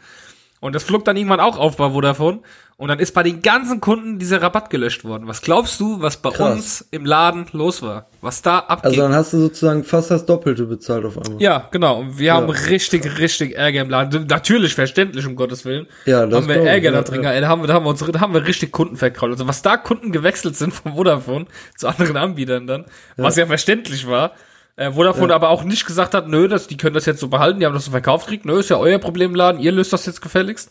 Und 0.64 0.74
das 0.74 0.82
flog 0.82 1.04
dann 1.04 1.14
irgendwann 1.18 1.40
auch 1.40 1.58
auf 1.58 1.76
bei 1.76 1.90
Vodafone. 1.90 2.40
Und 2.78 2.88
dann 2.88 2.98
ist 2.98 3.12
bei 3.12 3.22
den 3.22 3.42
ganzen 3.42 3.82
Kunden 3.82 4.18
dieser 4.18 4.40
Rabatt 4.40 4.70
gelöscht 4.70 5.04
worden. 5.04 5.28
Was 5.28 5.42
glaubst 5.42 5.78
du, 5.78 6.00
was 6.00 6.16
bei 6.16 6.30
Krass. 6.30 6.54
uns 6.54 6.88
im 6.90 7.04
Laden 7.04 7.44
los 7.52 7.82
war? 7.82 8.06
Was 8.22 8.40
da 8.40 8.60
abging? 8.60 8.92
Also 8.92 9.02
dann 9.02 9.12
hast 9.12 9.34
du 9.34 9.40
sozusagen 9.40 9.84
fast 9.84 10.10
das 10.10 10.24
Doppelte 10.24 10.64
bezahlt 10.64 11.04
auf 11.04 11.18
einmal. 11.18 11.40
ja, 11.42 11.68
genau. 11.70 12.00
Und 12.00 12.18
wir 12.18 12.28
Ja. 12.28 12.34
haben 12.36 12.48
richtig, 12.48 13.18
richtig 13.18 13.54
Ärger 13.56 13.82
im 13.82 13.90
Laden. 13.90 14.26
Natürlich, 14.26 14.74
verständlich, 14.74 15.26
um 15.26 15.36
Gottes 15.36 15.66
Willen. 15.66 15.86
Ja, 16.06 16.24
das 16.24 16.34
haben 16.40 16.48
wir 16.48 16.62
ich, 16.62 16.66
Ärger 16.66 16.92
ja, 16.92 16.92
da 16.92 17.02
drin. 17.02 17.22
ja. 17.22 17.38
Da 17.38 17.46
haben 17.46 17.62
wir, 17.62 17.66
da 17.66 17.74
haben 17.74 17.84
wir 17.84 17.90
uns, 17.90 18.00
da 18.00 18.20
haben 18.20 18.32
wir 18.32 18.46
richtig 18.46 18.72
Kunden 18.72 18.96
verkrault. 18.96 19.32
Also 19.32 19.46
was 19.46 19.60
da 19.60 19.76
Kunden 19.76 20.12
gewechselt 20.12 20.56
sind 20.56 20.72
von 20.72 20.94
Vodafone 20.94 21.44
zu 21.76 21.88
anderen 21.88 22.16
Anbietern 22.16 22.66
dann, 22.66 22.86
was 23.18 23.36
ja 23.36 23.44
verständlich 23.44 24.08
war. 24.08 24.32
Äh, 24.76 24.92
Vodafone 24.92 25.34
aber 25.34 25.50
auch 25.50 25.64
nicht 25.64 25.86
gesagt 25.86 26.14
hat, 26.14 26.28
nö, 26.28 26.48
das, 26.48 26.66
die 26.66 26.76
können 26.76 26.94
das 26.94 27.06
jetzt 27.06 27.20
so 27.20 27.28
behalten, 27.28 27.60
die 27.60 27.66
haben 27.66 27.74
das 27.74 27.84
so 27.84 27.92
verkauft 27.92 28.26
gekriegt, 28.26 28.44
nö, 28.44 28.58
ist 28.58 28.70
ja 28.70 28.76
euer 28.76 28.98
Problem 28.98 29.30
im 29.30 29.36
Laden, 29.36 29.60
ihr 29.60 29.72
löst 29.72 29.92
das 29.92 30.06
jetzt 30.06 30.20
gefälligst. 30.20 30.70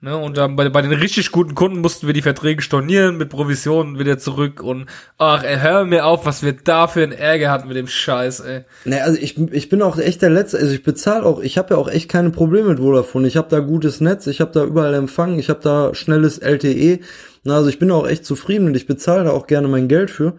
Ne, 0.00 0.14
und 0.18 0.36
dann 0.36 0.54
bei, 0.54 0.68
bei 0.68 0.82
den 0.82 0.92
richtig 0.92 1.32
guten 1.32 1.54
Kunden 1.54 1.80
mussten 1.80 2.06
wir 2.06 2.12
die 2.12 2.20
Verträge 2.20 2.60
stornieren 2.60 3.16
mit 3.16 3.30
Provisionen 3.30 3.98
wieder 3.98 4.18
zurück 4.18 4.62
und 4.62 4.84
ach, 5.16 5.42
ey, 5.44 5.56
hör 5.56 5.86
mir 5.86 6.04
auf, 6.04 6.26
was 6.26 6.42
wir 6.42 6.52
da 6.52 6.88
für 6.88 7.02
einen 7.02 7.12
Ärger 7.12 7.50
hatten 7.50 7.68
mit 7.68 7.76
dem 7.78 7.86
Scheiß, 7.86 8.40
ey. 8.40 8.64
Ne, 8.84 9.02
also 9.02 9.18
ich, 9.18 9.38
ich 9.38 9.70
bin 9.70 9.80
auch 9.80 9.96
echt 9.96 10.20
der 10.20 10.28
Letzte. 10.28 10.58
Also 10.58 10.74
ich 10.74 10.82
bezahle 10.82 11.24
auch, 11.24 11.40
ich 11.40 11.56
habe 11.56 11.72
ja 11.72 11.80
auch 11.80 11.88
echt 11.88 12.10
keine 12.10 12.28
Probleme 12.28 12.70
mit 12.70 12.80
Vodafone. 12.80 13.26
Ich 13.26 13.38
habe 13.38 13.48
da 13.48 13.60
gutes 13.60 14.02
Netz, 14.02 14.26
ich 14.26 14.42
habe 14.42 14.52
da 14.52 14.64
überall 14.64 14.92
Empfang, 14.92 15.38
ich 15.38 15.48
habe 15.48 15.60
da 15.62 15.94
schnelles 15.94 16.36
LTE. 16.36 17.00
Na, 17.44 17.56
also 17.56 17.70
ich 17.70 17.78
bin 17.78 17.90
auch 17.90 18.06
echt 18.06 18.26
zufrieden 18.26 18.66
und 18.66 18.76
ich 18.76 18.86
bezahle 18.86 19.24
da 19.24 19.30
auch 19.30 19.46
gerne 19.46 19.68
mein 19.68 19.88
Geld 19.88 20.10
für. 20.10 20.34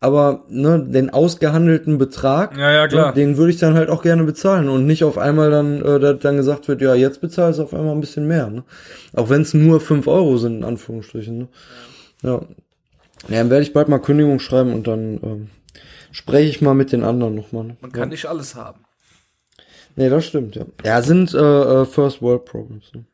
Aber 0.00 0.44
ne, 0.48 0.78
den 0.88 1.10
ausgehandelten 1.10 1.98
Betrag, 1.98 2.56
Ja, 2.56 2.70
ja, 2.70 2.86
klar. 2.88 3.08
ne, 3.08 3.14
den 3.14 3.36
würde 3.36 3.50
ich 3.50 3.58
dann 3.58 3.74
halt 3.74 3.88
auch 3.90 4.02
gerne 4.02 4.22
bezahlen 4.22 4.68
und 4.68 4.86
nicht 4.86 5.02
auf 5.02 5.18
einmal 5.18 5.50
dann, 5.50 5.84
äh, 5.84 5.98
dass 5.98 6.20
dann 6.20 6.36
gesagt 6.36 6.68
wird, 6.68 6.80
ja, 6.80 6.94
jetzt 6.94 7.20
bezahlst 7.20 7.58
du 7.58 7.64
auf 7.64 7.74
einmal 7.74 7.94
ein 7.94 8.00
bisschen 8.00 8.28
mehr. 8.28 8.48
Ne? 8.48 8.62
Auch 9.14 9.28
wenn 9.28 9.42
es 9.42 9.54
nur 9.54 9.80
fünf 9.80 10.06
Euro 10.06 10.36
sind, 10.38 10.58
in 10.58 10.64
Anführungsstrichen. 10.64 11.38
Ne? 11.38 11.48
Ja. 12.22 12.30
ja. 13.28 13.38
Dann 13.38 13.50
werde 13.50 13.62
ich 13.62 13.72
bald 13.72 13.88
mal 13.88 13.98
Kündigung 13.98 14.38
schreiben 14.38 14.72
und 14.72 14.86
dann 14.86 15.18
ähm, 15.22 15.50
spreche 16.12 16.48
ich 16.48 16.60
mal 16.60 16.74
mit 16.74 16.92
den 16.92 17.02
anderen 17.02 17.34
nochmal. 17.34 17.64
Ne? 17.64 17.76
Man 17.80 17.90
kann 17.90 18.10
nicht 18.10 18.26
alles 18.26 18.54
haben. 18.54 18.84
Nee, 19.96 20.10
das 20.10 20.26
stimmt, 20.26 20.54
ja. 20.54 20.64
Ja, 20.84 21.02
sind 21.02 21.34
äh, 21.34 21.38
äh, 21.38 21.84
First 21.84 22.22
World 22.22 22.44
Problems. 22.44 22.92
Ne? 22.94 23.04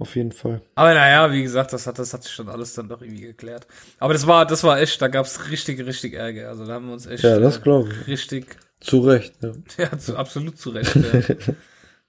Auf 0.00 0.16
jeden 0.16 0.32
Fall. 0.32 0.62
Aber 0.74 0.94
naja, 0.94 1.30
wie 1.30 1.42
gesagt, 1.42 1.74
das 1.74 1.86
hat, 1.86 1.98
das 1.98 2.14
hat 2.14 2.22
sich 2.24 2.32
schon 2.32 2.48
alles 2.48 2.72
dann 2.74 2.88
doch 2.88 3.02
irgendwie 3.02 3.20
geklärt. 3.20 3.66
Aber 3.98 4.14
das 4.14 4.26
war, 4.26 4.46
das 4.46 4.64
war 4.64 4.80
echt, 4.80 5.00
da 5.02 5.08
gab's 5.08 5.50
richtig, 5.50 5.84
richtig 5.86 6.14
Ärger. 6.14 6.48
Also 6.48 6.64
da 6.66 6.72
haben 6.74 6.86
wir 6.86 6.94
uns 6.94 7.06
echt 7.06 7.22
Ja, 7.22 7.38
das 7.38 7.58
äh, 7.58 7.60
glaube 7.60 7.90
ich. 7.92 8.06
richtig, 8.06 8.56
Zu 8.80 9.00
Recht, 9.00 9.34
ja. 9.42 9.52
ja, 9.78 9.98
zu, 9.98 10.16
absolut 10.16 10.58
zurecht. 10.58 10.96
Ja. 10.96 11.20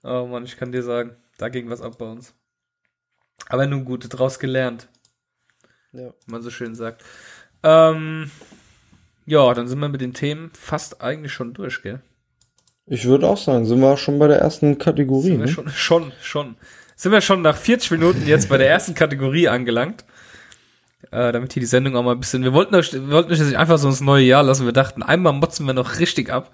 oh 0.23 0.25
Mann, 0.27 0.45
ich 0.45 0.55
kann 0.57 0.71
dir 0.71 0.83
sagen, 0.83 1.17
da 1.37 1.49
ging 1.49 1.69
was 1.69 1.81
ab 1.81 1.97
bei 1.97 2.05
uns. 2.09 2.33
Aber 3.49 3.67
nun 3.67 3.83
gut, 3.83 4.07
draus 4.09 4.39
gelernt, 4.39 4.87
ja. 5.91 6.13
wie 6.25 6.31
man 6.31 6.41
so 6.41 6.49
schön 6.49 6.75
sagt. 6.75 7.03
Ähm, 7.63 8.31
ja, 9.25 9.53
dann 9.53 9.67
sind 9.67 9.79
wir 9.79 9.89
mit 9.89 10.01
den 10.01 10.13
Themen 10.13 10.51
fast 10.53 11.01
eigentlich 11.01 11.33
schon 11.33 11.53
durch, 11.53 11.81
gell? 11.81 12.01
Ich 12.85 13.05
würde 13.05 13.27
auch 13.27 13.37
sagen, 13.37 13.65
sind 13.65 13.81
wir 13.81 13.89
auch 13.93 13.97
schon 13.97 14.17
bei 14.19 14.27
der 14.27 14.39
ersten 14.39 14.77
Kategorie. 14.77 15.37
Sind 15.37 15.39
wir 15.39 15.45
Ne? 15.45 15.51
schon, 15.51 15.69
schon, 15.69 16.11
schon. 16.21 16.55
Sind 17.01 17.11
wir 17.13 17.21
schon 17.21 17.41
nach 17.41 17.57
40 17.57 17.89
Minuten 17.89 18.27
jetzt 18.27 18.47
bei 18.47 18.59
der 18.59 18.69
ersten 18.69 18.93
Kategorie 18.93 19.47
angelangt. 19.47 20.05
Äh, 21.09 21.31
damit 21.31 21.51
hier 21.51 21.59
die 21.59 21.65
Sendung 21.65 21.95
auch 21.95 22.03
mal 22.03 22.11
ein 22.11 22.19
bisschen. 22.19 22.43
Wir 22.43 22.53
wollten 22.53 22.75
euch, 22.75 22.93
wir 22.93 23.09
wollten 23.09 23.31
euch 23.31 23.39
jetzt 23.39 23.47
nicht 23.47 23.57
einfach 23.57 23.79
so 23.79 23.87
ins 23.87 24.01
neue 24.01 24.23
Jahr 24.23 24.43
lassen. 24.43 24.65
Wir 24.65 24.71
dachten, 24.71 25.01
einmal 25.01 25.33
motzen 25.33 25.65
wir 25.65 25.73
noch 25.73 25.97
richtig 25.97 26.29
ab. 26.29 26.51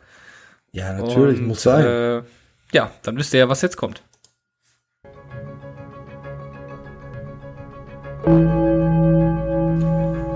Ja, 0.71 0.93
natürlich, 0.93 1.39
Und, 1.39 1.47
muss 1.47 1.63
sein. 1.63 1.85
Äh, 1.85 2.21
ja, 2.71 2.91
dann 3.03 3.17
wisst 3.17 3.33
ihr 3.33 3.41
ja, 3.41 3.49
was 3.49 3.61
jetzt 3.61 3.75
kommt. 3.75 4.01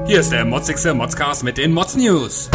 Hier 0.07 0.19
ist 0.19 0.33
der 0.33 0.43
motzigste 0.43 0.93
Modscast 0.93 1.45
mit 1.45 1.57
den 1.57 1.71
Mods 1.71 1.95
News. 1.95 2.49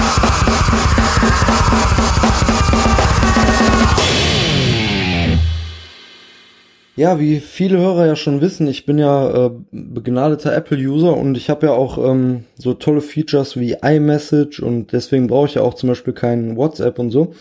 Ja, 6.97 7.21
wie 7.21 7.41
viele 7.41 7.77
Hörer 7.77 8.07
ja 8.07 8.17
schon 8.17 8.41
wissen, 8.41 8.67
ich 8.67 8.87
bin 8.87 8.97
ja 8.97 9.49
äh, 9.49 9.51
begnadeter 9.71 10.57
Apple-User 10.57 11.15
und 11.15 11.37
ich 11.37 11.51
habe 11.51 11.67
ja 11.67 11.73
auch 11.75 11.99
ähm, 11.99 12.45
so 12.57 12.73
tolle 12.73 13.03
Features 13.03 13.59
wie 13.61 13.77
iMessage 13.83 14.61
und 14.61 14.93
deswegen 14.93 15.27
brauche 15.27 15.47
ich 15.47 15.55
ja 15.57 15.63
auch 15.63 15.75
zum 15.75 15.91
Beispiel 15.91 16.15
keinen 16.15 16.57
WhatsApp 16.57 16.99
und 16.99 17.11
so. 17.11 17.35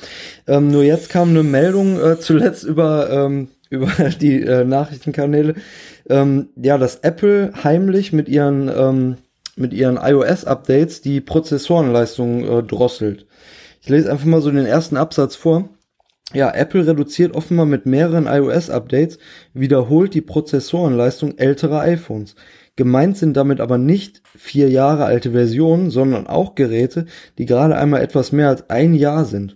Ähm, 0.45 0.71
nur 0.71 0.83
jetzt 0.83 1.09
kam 1.09 1.29
eine 1.29 1.43
Meldung 1.43 1.97
äh, 2.01 2.19
zuletzt 2.19 2.65
über 2.65 3.09
ähm, 3.09 3.47
über 3.69 3.89
die 4.21 4.41
äh, 4.41 4.65
Nachrichtenkanäle, 4.65 5.55
ähm, 6.09 6.49
ja, 6.61 6.77
dass 6.77 6.97
Apple 6.97 7.53
heimlich 7.63 8.11
mit 8.11 8.27
ihren 8.27 8.69
ähm, 8.75 9.15
mit 9.55 9.71
ihren 9.71 9.95
iOS-Updates 9.95 10.99
die 11.01 11.21
Prozessorenleistung 11.21 12.43
äh, 12.43 12.61
drosselt. 12.61 13.25
Ich 13.81 13.87
lese 13.87 14.11
einfach 14.11 14.25
mal 14.25 14.41
so 14.41 14.51
den 14.51 14.65
ersten 14.65 14.97
Absatz 14.97 15.37
vor. 15.37 15.69
Ja, 16.35 16.53
Apple 16.53 16.85
reduziert 16.85 17.33
offenbar 17.33 17.65
mit 17.65 17.85
mehreren 17.85 18.27
iOS-Updates 18.27 19.19
wiederholt 19.53 20.13
die 20.13 20.21
Prozessorenleistung 20.21 21.37
älterer 21.37 21.79
iPhones. 21.79 22.35
Gemeint 22.75 23.15
sind 23.15 23.37
damit 23.37 23.61
aber 23.61 23.77
nicht 23.77 24.21
vier 24.37 24.69
Jahre 24.69 25.05
alte 25.05 25.31
Versionen, 25.31 25.91
sondern 25.91 26.27
auch 26.27 26.53
Geräte, 26.55 27.05
die 27.37 27.45
gerade 27.45 27.77
einmal 27.77 28.01
etwas 28.01 28.33
mehr 28.33 28.49
als 28.49 28.69
ein 28.69 28.95
Jahr 28.95 29.23
sind. 29.23 29.55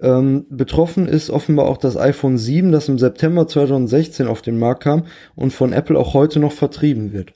Ähm, 0.00 0.46
betroffen 0.48 1.06
ist 1.06 1.28
offenbar 1.28 1.66
auch 1.66 1.76
das 1.76 1.98
iPhone 1.98 2.38
7, 2.38 2.72
das 2.72 2.88
im 2.88 2.98
September 2.98 3.46
2016 3.46 4.28
auf 4.28 4.40
den 4.40 4.58
Markt 4.58 4.84
kam 4.84 5.04
und 5.34 5.52
von 5.52 5.74
Apple 5.74 5.98
auch 5.98 6.14
heute 6.14 6.40
noch 6.40 6.52
vertrieben 6.52 7.12
wird. 7.12 7.34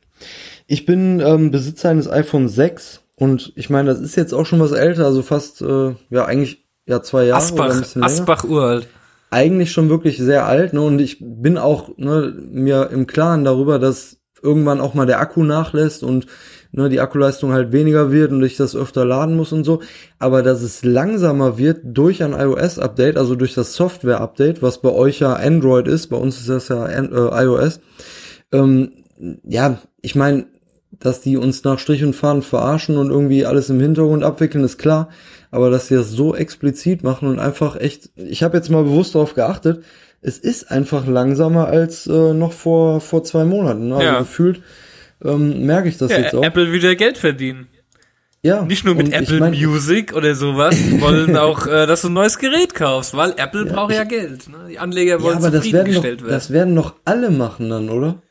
Ich 0.67 0.87
bin 0.87 1.21
ähm, 1.21 1.51
Besitzer 1.51 1.91
eines 1.91 2.09
iPhone 2.09 2.49
6 2.49 3.03
und 3.17 3.53
ich 3.55 3.69
meine, 3.69 3.91
das 3.91 4.01
ist 4.01 4.17
jetzt 4.17 4.33
auch 4.33 4.47
schon 4.47 4.61
was 4.61 4.73
älter, 4.73 5.05
also 5.05 5.21
fast, 5.21 5.61
äh, 5.61 5.95
ja, 6.09 6.25
eigentlich 6.25 6.62
ja 6.87 7.03
zwei 7.03 7.25
Jahre 7.25 7.43
Asbach, 7.43 7.65
oder 7.67 7.75
ein 7.75 7.81
bisschen 7.81 8.03
länger. 8.03 8.13
Asbach 8.13 8.45
uralt. 8.45 8.89
Eigentlich 9.31 9.73
schon 9.73 9.89
wirklich 9.89 10.19
sehr 10.19 10.47
alt, 10.47 10.73
ne? 10.73 10.83
Und 10.83 11.01
ich 11.01 11.19
bin 11.21 11.57
auch 11.57 11.97
ne, 11.97 12.35
mir 12.51 12.91
im 12.93 13.07
Klaren 13.07 13.45
darüber, 13.45 13.79
dass 13.79 14.19
irgendwann 14.43 14.81
auch 14.81 14.95
mal 14.95 15.07
der 15.07 15.21
Akku 15.21 15.45
nachlässt 15.45 16.03
und 16.03 16.27
ne, 16.73 16.89
die 16.89 17.01
Akkuleistung 17.01 17.53
halt 17.53 17.73
weniger 17.73 18.11
wird 18.11 18.33
und 18.33 18.43
ich 18.43 18.57
das 18.57 18.75
öfter 18.75 19.05
laden 19.05 19.37
muss 19.37 19.53
und 19.53 19.65
so. 19.65 19.81
Aber 20.19 20.43
dass 20.43 20.63
es 20.63 20.85
langsamer 20.85 21.59
wird 21.59 21.81
durch 21.85 22.23
ein 22.23 22.33
iOS-Update, 22.33 23.17
also 23.17 23.37
durch 23.37 23.55
das 23.55 23.75
Software-Update, 23.75 24.63
was 24.63 24.83
bei 24.83 24.91
euch 24.91 25.21
ja 25.21 25.35
Android 25.35 25.87
ist, 25.87 26.09
bei 26.09 26.17
uns 26.17 26.41
ist 26.41 26.49
das 26.49 26.69
ja 26.69 26.87
äh, 26.87 27.45
iOS. 27.45 27.81
Ähm, 28.51 28.93
ja, 29.45 29.79
ich 30.01 30.15
meine, 30.15 30.47
dass 30.99 31.21
die 31.21 31.37
uns 31.37 31.65
nach 31.65 31.79
Strich 31.79 32.05
und 32.05 32.15
Faden 32.15 32.43
verarschen 32.43 32.99
und 32.99 33.11
irgendwie 33.11 33.47
alles 33.47 33.71
im 33.71 33.81
Hintergrund 33.81 34.25
abwickeln, 34.25 34.65
ist 34.65 34.79
klar. 34.79 35.09
Aber 35.53 35.71
dass 35.71 35.87
sie 35.87 35.95
das 35.95 36.11
so 36.11 36.35
explizit 36.35 37.05
machen 37.05 37.29
und 37.29 37.39
einfach 37.39 37.77
echt, 37.77 38.11
ich 38.17 38.43
habe 38.43 38.57
jetzt 38.57 38.71
mal 38.71 38.83
bewusst 38.83 39.15
darauf 39.15 39.35
geachtet, 39.35 39.85
es 40.21 40.39
ist 40.39 40.71
einfach 40.71 41.07
langsamer 41.07 41.69
als 41.69 42.07
äh, 42.09 42.33
noch 42.35 42.53
vor 42.53 43.01
vor 43.01 43.23
zwei 43.23 43.45
Monaten. 43.45 43.89
Ne? 43.89 43.95
Also 43.97 44.05
Ja. 44.07 44.19
gefühlt 44.21 44.63
ähm, 45.25 45.65
merke 45.67 45.89
ich 45.89 45.99
das 45.99 46.11
Ja, 46.11 46.19
jetzt 46.19 46.35
auch. 46.35 46.43
Apple 46.43 46.73
wieder 46.73 46.97
Geld 46.97 47.17
verdienen. 47.19 47.69
ja, 48.43 48.63
Nicht 48.65 48.85
nur 48.85 48.95
mit 48.97 49.07
und 49.07 49.13
ich 49.15 49.21
Apple 49.21 49.39
mein, 49.41 49.53
Music 49.53 50.15
oder 50.15 50.35
sowas, 50.35 50.75
die 50.85 51.01
wollen 51.01 51.37
auch, 51.37 51.67
äh, 51.67 51.87
dass 51.87 52.03
du 52.03 52.09
ein 52.09 52.15
neues 52.15 52.39
Gerät 52.39 52.75
kaufst, 52.75 53.15
weil 53.17 53.35
Apple 53.37 53.67
braucht 53.67 53.93
ja 53.93 54.05
Geld. 54.05 54.49
Ne? 54.49 54.57
Die 54.71 54.79
Anleger 54.79 55.19
Ja, 55.19 55.23
wollen 55.23 55.37
aber 55.37 55.51
das 55.51 55.53
werden, 55.53 55.63
doch, 55.63 55.65
zufriedengestellt 55.65 56.23
werden. 56.23 56.33
das 56.33 56.51
werden 56.51 56.75
doch 56.77 56.95
alle 57.05 57.31
machen 57.31 57.69
dann, 57.69 57.89
oder? 57.91 58.23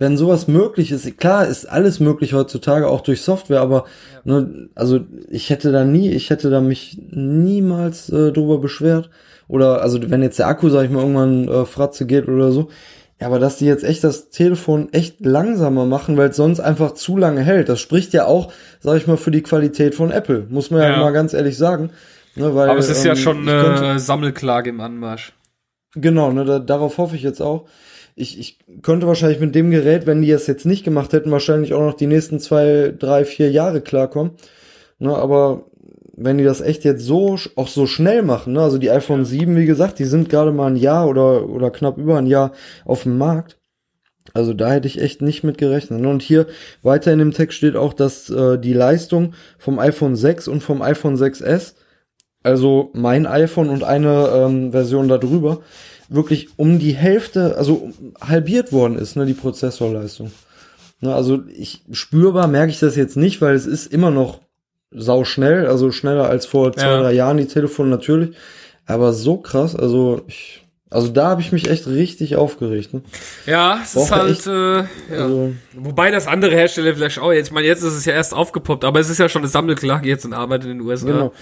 Wenn 0.00 0.16
sowas 0.16 0.48
möglich 0.48 0.90
ist, 0.90 1.18
klar 1.18 1.46
ist 1.46 1.66
alles 1.66 2.00
möglich 2.00 2.32
heutzutage, 2.32 2.88
auch 2.88 3.02
durch 3.02 3.20
Software, 3.20 3.60
aber 3.60 3.84
ne, 4.24 4.68
also 4.74 5.00
ich 5.28 5.50
hätte 5.50 5.70
da 5.70 5.84
nie, 5.84 6.10
ich 6.10 6.30
hätte 6.30 6.50
da 6.50 6.60
mich 6.62 6.98
niemals 7.10 8.08
äh, 8.08 8.32
drüber 8.32 8.58
beschwert. 8.58 9.10
Oder 9.46 9.82
also 9.82 9.98
wenn 10.10 10.22
jetzt 10.22 10.38
der 10.38 10.46
Akku, 10.48 10.68
sag 10.70 10.84
ich 10.84 10.90
mal, 10.90 11.00
irgendwann 11.00 11.48
äh, 11.48 11.66
Fratze 11.66 12.06
geht 12.06 12.28
oder 12.28 12.50
so. 12.50 12.68
Ja, 13.20 13.26
aber 13.26 13.38
dass 13.38 13.58
die 13.58 13.66
jetzt 13.66 13.84
echt 13.84 14.02
das 14.02 14.30
Telefon 14.30 14.88
echt 14.92 15.24
langsamer 15.24 15.84
machen, 15.84 16.16
weil 16.16 16.30
es 16.30 16.36
sonst 16.36 16.60
einfach 16.60 16.92
zu 16.94 17.18
lange 17.18 17.42
hält, 17.42 17.68
das 17.68 17.78
spricht 17.78 18.14
ja 18.14 18.24
auch, 18.24 18.50
sag 18.80 18.96
ich 18.96 19.06
mal, 19.06 19.18
für 19.18 19.30
die 19.30 19.42
Qualität 19.42 19.94
von 19.94 20.10
Apple, 20.10 20.46
muss 20.48 20.70
man 20.70 20.80
ja, 20.80 20.90
Ja. 20.92 20.96
mal 21.00 21.10
ganz 21.12 21.34
ehrlich 21.34 21.58
sagen. 21.58 21.90
Ne, 22.36 22.54
weil, 22.54 22.70
aber 22.70 22.78
es 22.78 22.88
ist 22.88 23.04
ja 23.04 23.12
ähm, 23.12 23.18
schon 23.18 23.40
ich 23.40 23.46
könnte- 23.50 23.84
eine 23.84 23.98
Sammelklage 24.00 24.70
im 24.70 24.80
Anmarsch. 24.80 25.34
Genau, 25.94 26.30
ne, 26.32 26.44
da, 26.46 26.58
darauf 26.60 26.96
hoffe 26.96 27.16
ich 27.16 27.22
jetzt 27.22 27.42
auch. 27.42 27.66
Ich, 28.20 28.38
ich 28.38 28.58
könnte 28.82 29.06
wahrscheinlich 29.06 29.40
mit 29.40 29.54
dem 29.54 29.70
Gerät, 29.70 30.06
wenn 30.06 30.22
die 30.22 30.30
es 30.30 30.46
jetzt 30.46 30.66
nicht 30.66 30.84
gemacht 30.84 31.12
hätten, 31.12 31.30
wahrscheinlich 31.30 31.74
auch 31.74 31.80
noch 31.80 31.94
die 31.94 32.06
nächsten 32.06 32.38
zwei, 32.38 32.94
drei, 32.96 33.24
vier 33.24 33.50
Jahre 33.50 33.80
klarkommen. 33.80 34.32
Ne, 34.98 35.16
aber 35.16 35.64
wenn 36.14 36.36
die 36.36 36.44
das 36.44 36.60
echt 36.60 36.84
jetzt 36.84 37.02
so, 37.02 37.38
auch 37.56 37.68
so 37.68 37.86
schnell 37.86 38.22
machen, 38.22 38.52
ne, 38.52 38.60
also 38.60 38.76
die 38.76 38.90
iPhone 38.90 39.24
7, 39.24 39.56
wie 39.56 39.64
gesagt, 39.64 39.98
die 39.98 40.04
sind 40.04 40.28
gerade 40.28 40.52
mal 40.52 40.66
ein 40.66 40.76
Jahr 40.76 41.08
oder, 41.08 41.48
oder 41.48 41.70
knapp 41.70 41.96
über 41.96 42.18
ein 42.18 42.26
Jahr 42.26 42.52
auf 42.84 43.04
dem 43.04 43.16
Markt. 43.16 43.56
Also 44.34 44.52
da 44.52 44.70
hätte 44.70 44.86
ich 44.86 45.00
echt 45.00 45.22
nicht 45.22 45.42
mit 45.42 45.58
gerechnet. 45.58 46.00
ne. 46.00 46.08
Und 46.08 46.22
hier 46.22 46.46
weiter 46.82 47.12
in 47.12 47.18
dem 47.18 47.32
Text 47.32 47.56
steht 47.56 47.76
auch, 47.76 47.94
dass 47.94 48.28
äh, 48.28 48.58
die 48.58 48.74
Leistung 48.74 49.34
vom 49.58 49.78
iPhone 49.78 50.14
6 50.14 50.48
und 50.48 50.62
vom 50.62 50.82
iPhone 50.82 51.16
6S, 51.16 51.74
also 52.42 52.90
mein 52.92 53.26
iPhone 53.26 53.70
und 53.70 53.82
eine 53.82 54.28
ähm, 54.34 54.72
Version 54.72 55.08
darüber, 55.08 55.60
wirklich 56.10 56.48
um 56.56 56.78
die 56.78 56.92
Hälfte, 56.92 57.56
also 57.56 57.90
halbiert 58.20 58.72
worden 58.72 58.98
ist, 58.98 59.16
ne, 59.16 59.24
die 59.26 59.32
Prozessorleistung. 59.34 60.30
Ne, 61.00 61.14
also 61.14 61.42
ich 61.56 61.82
spürbar 61.92 62.46
merke 62.48 62.70
ich 62.72 62.78
das 62.80 62.96
jetzt 62.96 63.16
nicht, 63.16 63.40
weil 63.40 63.54
es 63.54 63.64
ist 63.66 63.92
immer 63.92 64.10
noch 64.10 64.40
sau 64.90 65.24
schnell, 65.24 65.66
also 65.66 65.92
schneller 65.92 66.28
als 66.28 66.46
vor 66.46 66.72
zwei, 66.72 66.82
Ja. 66.82 67.00
drei 67.02 67.12
Jahren 67.12 67.36
die 67.36 67.46
Telefone 67.46 67.88
natürlich. 67.88 68.36
Aber 68.86 69.12
so 69.12 69.36
krass, 69.36 69.76
also 69.76 70.22
ich, 70.26 70.66
also 70.90 71.06
da 71.08 71.28
habe 71.28 71.40
ich 71.42 71.52
mich 71.52 71.70
echt 71.70 71.86
richtig 71.86 72.34
aufgeregt. 72.34 72.92
Ne? 72.92 73.02
Ja, 73.46 73.78
es 73.80 73.90
ist 73.90 73.94
Braucht 73.94 74.10
er 74.10 74.18
halt, 74.18 74.30
echt- 74.32 74.46
äh, 74.48 75.14
ja. 75.14 75.22
Also, 75.24 75.52
Wobei 75.76 76.10
das 76.10 76.26
andere 76.26 76.50
Hersteller 76.56 76.92
vielleicht 76.96 77.20
auch 77.20 77.32
jetzt, 77.32 77.46
ich 77.46 77.52
meine, 77.52 77.68
jetzt 77.68 77.84
ist 77.84 77.94
es 77.94 78.04
ja 78.04 78.14
erst 78.14 78.34
aufgepoppt, 78.34 78.84
aber 78.84 78.98
es 78.98 79.08
ist 79.08 79.18
ja 79.18 79.28
schon 79.28 79.42
eine 79.42 79.48
Sammelklage 79.48 80.08
jetzt 80.08 80.24
in 80.24 80.32
Arbeit 80.32 80.64
in 80.64 80.70
den 80.70 80.80
USA. 80.80 81.06
genau. 81.06 81.32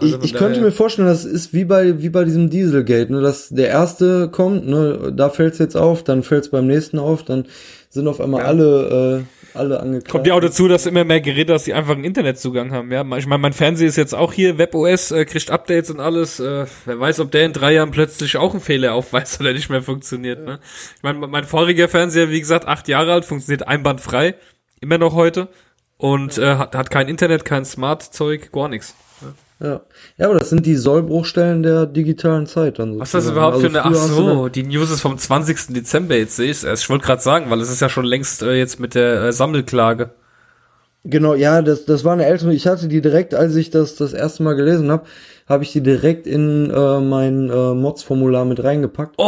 Also 0.00 0.18
ich, 0.18 0.24
ich 0.24 0.34
könnte 0.34 0.60
mir 0.60 0.72
vorstellen, 0.72 1.08
das 1.08 1.24
ist 1.24 1.52
wie 1.52 1.64
bei 1.64 2.00
wie 2.02 2.08
bei 2.08 2.24
diesem 2.24 2.50
Dieselgate, 2.50 3.12
ne, 3.12 3.20
dass 3.20 3.48
der 3.48 3.68
erste 3.68 4.28
kommt, 4.28 4.66
ne, 4.66 5.12
da 5.14 5.30
fällt's 5.30 5.58
jetzt 5.58 5.76
auf, 5.76 6.02
dann 6.04 6.22
fällt's 6.22 6.50
beim 6.50 6.66
nächsten 6.66 6.98
auf, 6.98 7.22
dann 7.24 7.46
sind 7.88 8.06
auf 8.08 8.20
einmal 8.20 8.42
Ja. 8.42 8.46
alle 8.46 9.24
äh, 9.26 9.56
alle 9.56 9.80
angeklagt. 9.80 10.08
Kommt 10.10 10.26
ja 10.26 10.34
auch 10.34 10.40
dazu, 10.40 10.68
dass 10.68 10.86
immer 10.86 11.04
mehr 11.04 11.20
Geräte, 11.20 11.52
dass 11.52 11.64
die 11.64 11.74
einfach 11.74 11.94
einen 11.94 12.04
Internetzugang 12.04 12.70
haben. 12.72 12.92
Ja, 12.92 13.02
ich 13.16 13.26
meine, 13.26 13.42
mein 13.42 13.52
Fernseher 13.52 13.88
ist 13.88 13.96
jetzt 13.96 14.14
auch 14.14 14.32
hier, 14.32 14.58
WebOS, 14.58 15.10
äh, 15.10 15.24
kriegt 15.24 15.50
Updates 15.50 15.90
und 15.90 15.98
alles. 16.00 16.38
Äh, 16.40 16.66
wer 16.84 17.00
weiß, 17.00 17.20
ob 17.20 17.30
der 17.32 17.46
in 17.46 17.52
drei 17.52 17.74
Jahren 17.74 17.90
plötzlich 17.90 18.36
auch 18.36 18.52
einen 18.52 18.60
Fehler 18.60 18.94
aufweist 18.94 19.40
oder 19.40 19.52
nicht 19.52 19.68
mehr 19.70 19.82
funktioniert. 19.82 20.44
Ne? 20.44 20.60
Ich 20.96 21.02
meine, 21.02 21.18
mein 21.26 21.44
voriger 21.44 21.88
Fernseher, 21.88 22.30
wie 22.30 22.40
gesagt, 22.40 22.66
acht 22.68 22.86
Jahre 22.88 23.12
alt, 23.12 23.24
funktioniert 23.24 23.66
einwandfrei, 23.66 24.34
immer 24.80 24.98
noch 24.98 25.14
heute 25.14 25.48
und 25.96 26.38
äh, 26.38 26.54
hat, 26.56 26.74
hat 26.74 26.90
kein 26.90 27.08
Internet, 27.08 27.44
kein 27.44 27.64
Smart-Zeug, 27.64 28.52
gar 28.52 28.68
nichts. 28.68 28.94
Ja. 29.62 29.82
ja, 30.16 30.26
aber 30.26 30.38
das 30.38 30.48
sind 30.48 30.64
die 30.64 30.74
Sollbruchstellen 30.74 31.62
der 31.62 31.84
digitalen 31.84 32.46
Zeit 32.46 32.78
dann 32.78 32.98
Was 32.98 33.08
ist 33.08 33.26
das 33.26 33.30
überhaupt 33.30 33.56
Also 33.56 33.68
für 33.68 33.84
eine? 33.84 33.94
Ach 33.94 33.94
so, 33.94 34.48
die 34.48 34.62
News 34.62 34.90
ist 34.90 35.02
vom 35.02 35.18
20. 35.18 35.74
Dezember, 35.74 36.16
jetzt 36.16 36.36
sehe 36.36 36.50
ich 36.50 36.64
es. 36.64 36.82
Ich 36.82 36.88
wollte 36.88 37.04
gerade 37.04 37.20
sagen, 37.20 37.50
weil 37.50 37.60
es 37.60 37.70
ist 37.70 37.80
ja 37.80 37.90
schon 37.90 38.06
längst 38.06 38.42
äh, 38.42 38.54
jetzt 38.54 38.80
mit 38.80 38.94
der 38.94 39.22
äh, 39.22 39.32
Sammelklage. 39.32 40.14
Genau, 41.04 41.34
ja, 41.34 41.60
das, 41.60 41.84
das 41.84 42.04
war 42.04 42.14
eine 42.14 42.24
ältere. 42.26 42.54
Ich 42.54 42.66
hatte 42.66 42.88
die 42.88 43.02
direkt, 43.02 43.34
als 43.34 43.54
ich 43.56 43.70
das 43.70 43.96
das 43.96 44.12
erste 44.12 44.42
Mal 44.42 44.54
gelesen 44.54 44.90
habe, 44.90 45.04
habe 45.48 45.64
ich 45.64 45.72
die 45.72 45.82
direkt 45.82 46.26
in 46.26 46.70
äh, 46.70 47.00
mein 47.00 47.50
äh, 47.50 47.74
Mods-Formular 47.74 48.44
mit 48.44 48.62
reingepackt. 48.62 49.14
Oh, 49.18 49.24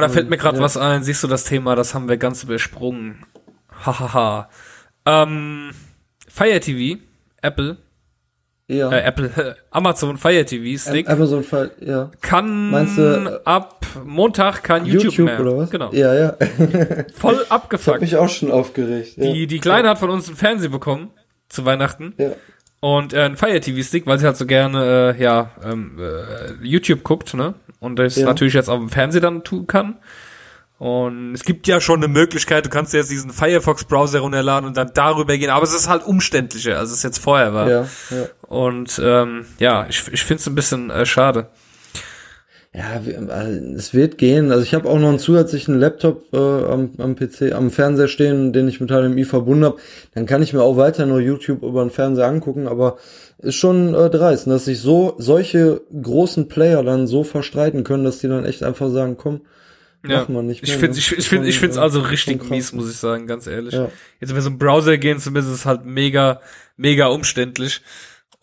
da 0.00 0.08
fällt 0.08 0.28
mir 0.28 0.36
gerade 0.36 0.58
ja. 0.58 0.62
was 0.62 0.76
ein. 0.76 1.02
Siehst 1.02 1.22
du 1.22 1.28
das 1.28 1.44
Thema? 1.44 1.76
Das 1.76 1.94
haben 1.94 2.08
wir 2.08 2.16
ganz 2.16 2.42
übersprungen. 2.42 3.24
Hahaha. 3.84 4.48
ähm, 5.06 5.70
Fire 6.28 6.60
TV, 6.60 7.00
Apple, 7.42 7.76
Ja. 8.66 8.90
äh, 8.90 9.00
Apple, 9.02 9.56
Amazon 9.70 10.16
Fire 10.16 10.44
TV 10.44 10.78
Stick 10.80 11.08
Amazon 11.08 11.44
Fall, 11.44 11.70
ja. 11.80 12.10
kann 12.22 12.70
Meinst 12.70 12.96
du, 12.96 13.02
äh, 13.02 13.40
ab 13.44 13.84
Montag 14.04 14.62
kein 14.62 14.86
YouTube, 14.86 15.04
YouTube, 15.12 15.26
mehr. 15.26 15.40
oder 15.40 15.56
was? 15.58 15.70
Genau. 15.70 15.92
Ja, 15.92 16.14
ja. 16.14 16.30
Voll 17.14 17.34
Ich 17.34 17.40
habe 17.40 17.50
abgefuckt. 17.50 18.00
mich 18.00 18.16
auch 18.16 18.28
schon 18.28 18.50
aufgeregt. 18.50 19.16
Ja. 19.18 19.32
Die, 19.32 19.46
die 19.46 19.58
Kleine 19.60 19.90
hat 19.90 19.98
von 19.98 20.08
uns 20.10 20.28
einen 20.28 20.36
Fernseher 20.36 20.70
bekommen 20.70 21.10
zu 21.48 21.64
Weihnachten. 21.64 22.14
ja. 22.18 22.30
Und 22.80 23.14
äh, 23.14 23.20
ein 23.22 23.36
Fire 23.36 23.58
TV 23.60 23.82
Stick, 23.82 24.06
weil 24.06 24.18
sie 24.18 24.26
halt 24.26 24.36
so 24.36 24.44
gerne 24.44 25.14
äh, 25.18 25.22
ja 25.22 25.52
ähm, 25.64 25.98
äh, 25.98 26.52
YouTube 26.66 27.02
guckt, 27.02 27.32
ne? 27.32 27.54
Und 27.80 27.98
das 27.98 28.16
Ja. 28.16 28.26
natürlich 28.26 28.52
jetzt 28.52 28.68
auf 28.68 28.78
dem 28.78 28.90
Fernseher 28.90 29.22
dann 29.22 29.42
tun 29.42 29.66
kann. 29.66 29.96
Und 30.78 31.34
es 31.34 31.44
gibt 31.44 31.66
ja 31.66 31.80
schon 31.80 32.02
eine 32.02 32.08
Möglichkeit, 32.08 32.66
du 32.66 32.70
kannst 32.70 32.92
jetzt 32.94 33.10
diesen 33.10 33.30
Firefox 33.30 33.84
Browser 33.84 34.20
runterladen 34.20 34.66
und 34.66 34.76
dann 34.76 34.90
darüber 34.92 35.36
gehen, 35.38 35.50
aber 35.50 35.62
es 35.62 35.74
ist 35.74 35.88
halt 35.88 36.04
umständlicher, 36.04 36.78
als 36.78 36.90
es 36.90 37.02
jetzt 37.02 37.18
vorher 37.18 37.54
war. 37.54 37.70
Ja, 37.70 37.88
ja. 38.10 38.26
Und 38.48 39.00
ähm, 39.02 39.46
ja, 39.58 39.86
ich, 39.88 40.02
ich 40.12 40.24
finde 40.24 40.40
es 40.40 40.46
ein 40.46 40.54
bisschen 40.54 40.90
äh, 40.90 41.06
schade. 41.06 41.48
Ja, 42.74 42.96
äh, 42.96 43.50
es 43.76 43.94
wird 43.94 44.18
gehen. 44.18 44.50
Also 44.50 44.64
ich 44.64 44.74
habe 44.74 44.88
auch 44.88 44.98
noch 44.98 45.08
einen 45.08 45.20
zusätzlichen 45.20 45.78
Laptop 45.78 46.24
äh, 46.32 46.36
am, 46.36 46.90
am 46.98 47.14
PC, 47.14 47.52
am 47.52 47.70
Fernseher 47.70 48.08
stehen, 48.08 48.52
den 48.52 48.66
ich 48.66 48.80
mit 48.80 48.90
HDMI 48.90 49.24
verbunden 49.24 49.64
habe. 49.64 49.76
Dann 50.14 50.26
kann 50.26 50.42
ich 50.42 50.52
mir 50.52 50.62
auch 50.62 50.76
weiter 50.76 51.06
nur 51.06 51.20
YouTube 51.20 51.62
über 51.62 51.84
den 51.84 51.90
Fernseher 51.90 52.26
angucken, 52.26 52.66
aber 52.66 52.96
ist 53.38 53.54
schon 53.54 53.94
äh, 53.94 54.10
dreist, 54.10 54.48
dass 54.48 54.64
sich 54.64 54.80
so 54.80 55.14
solche 55.18 55.82
großen 56.02 56.48
Player 56.48 56.82
dann 56.82 57.06
so 57.06 57.22
verstreiten 57.22 57.84
können, 57.84 58.02
dass 58.02 58.18
die 58.18 58.28
dann 58.28 58.44
echt 58.44 58.64
einfach 58.64 58.90
sagen, 58.90 59.16
komm, 59.16 59.42
Ja. 60.10 60.20
machen 60.20 60.34
wir 60.34 60.42
nicht 60.42 60.62
Ich 60.62 60.70
mehr, 60.70 60.78
finde 60.78 60.94
ne? 60.94 60.98
ich, 60.98 61.12
ich 61.12 61.28
find, 61.28 61.46
ich 61.46 61.58
find's 61.58 61.78
also 61.78 62.00
richtig 62.00 62.48
mies, 62.50 62.72
muss 62.72 62.90
ich 62.90 62.96
sagen, 62.96 63.26
ganz 63.26 63.46
ehrlich. 63.46 63.74
Ja. 63.74 63.88
Jetzt 64.20 64.34
wenn 64.34 64.42
so 64.42 64.50
ein 64.50 64.58
Browser 64.58 64.98
gehen 64.98 65.18
zu 65.18 65.30
müssen, 65.30 65.52
ist 65.52 65.66
halt 65.66 65.84
mega, 65.84 66.40
mega 66.76 67.06
umständlich. 67.06 67.82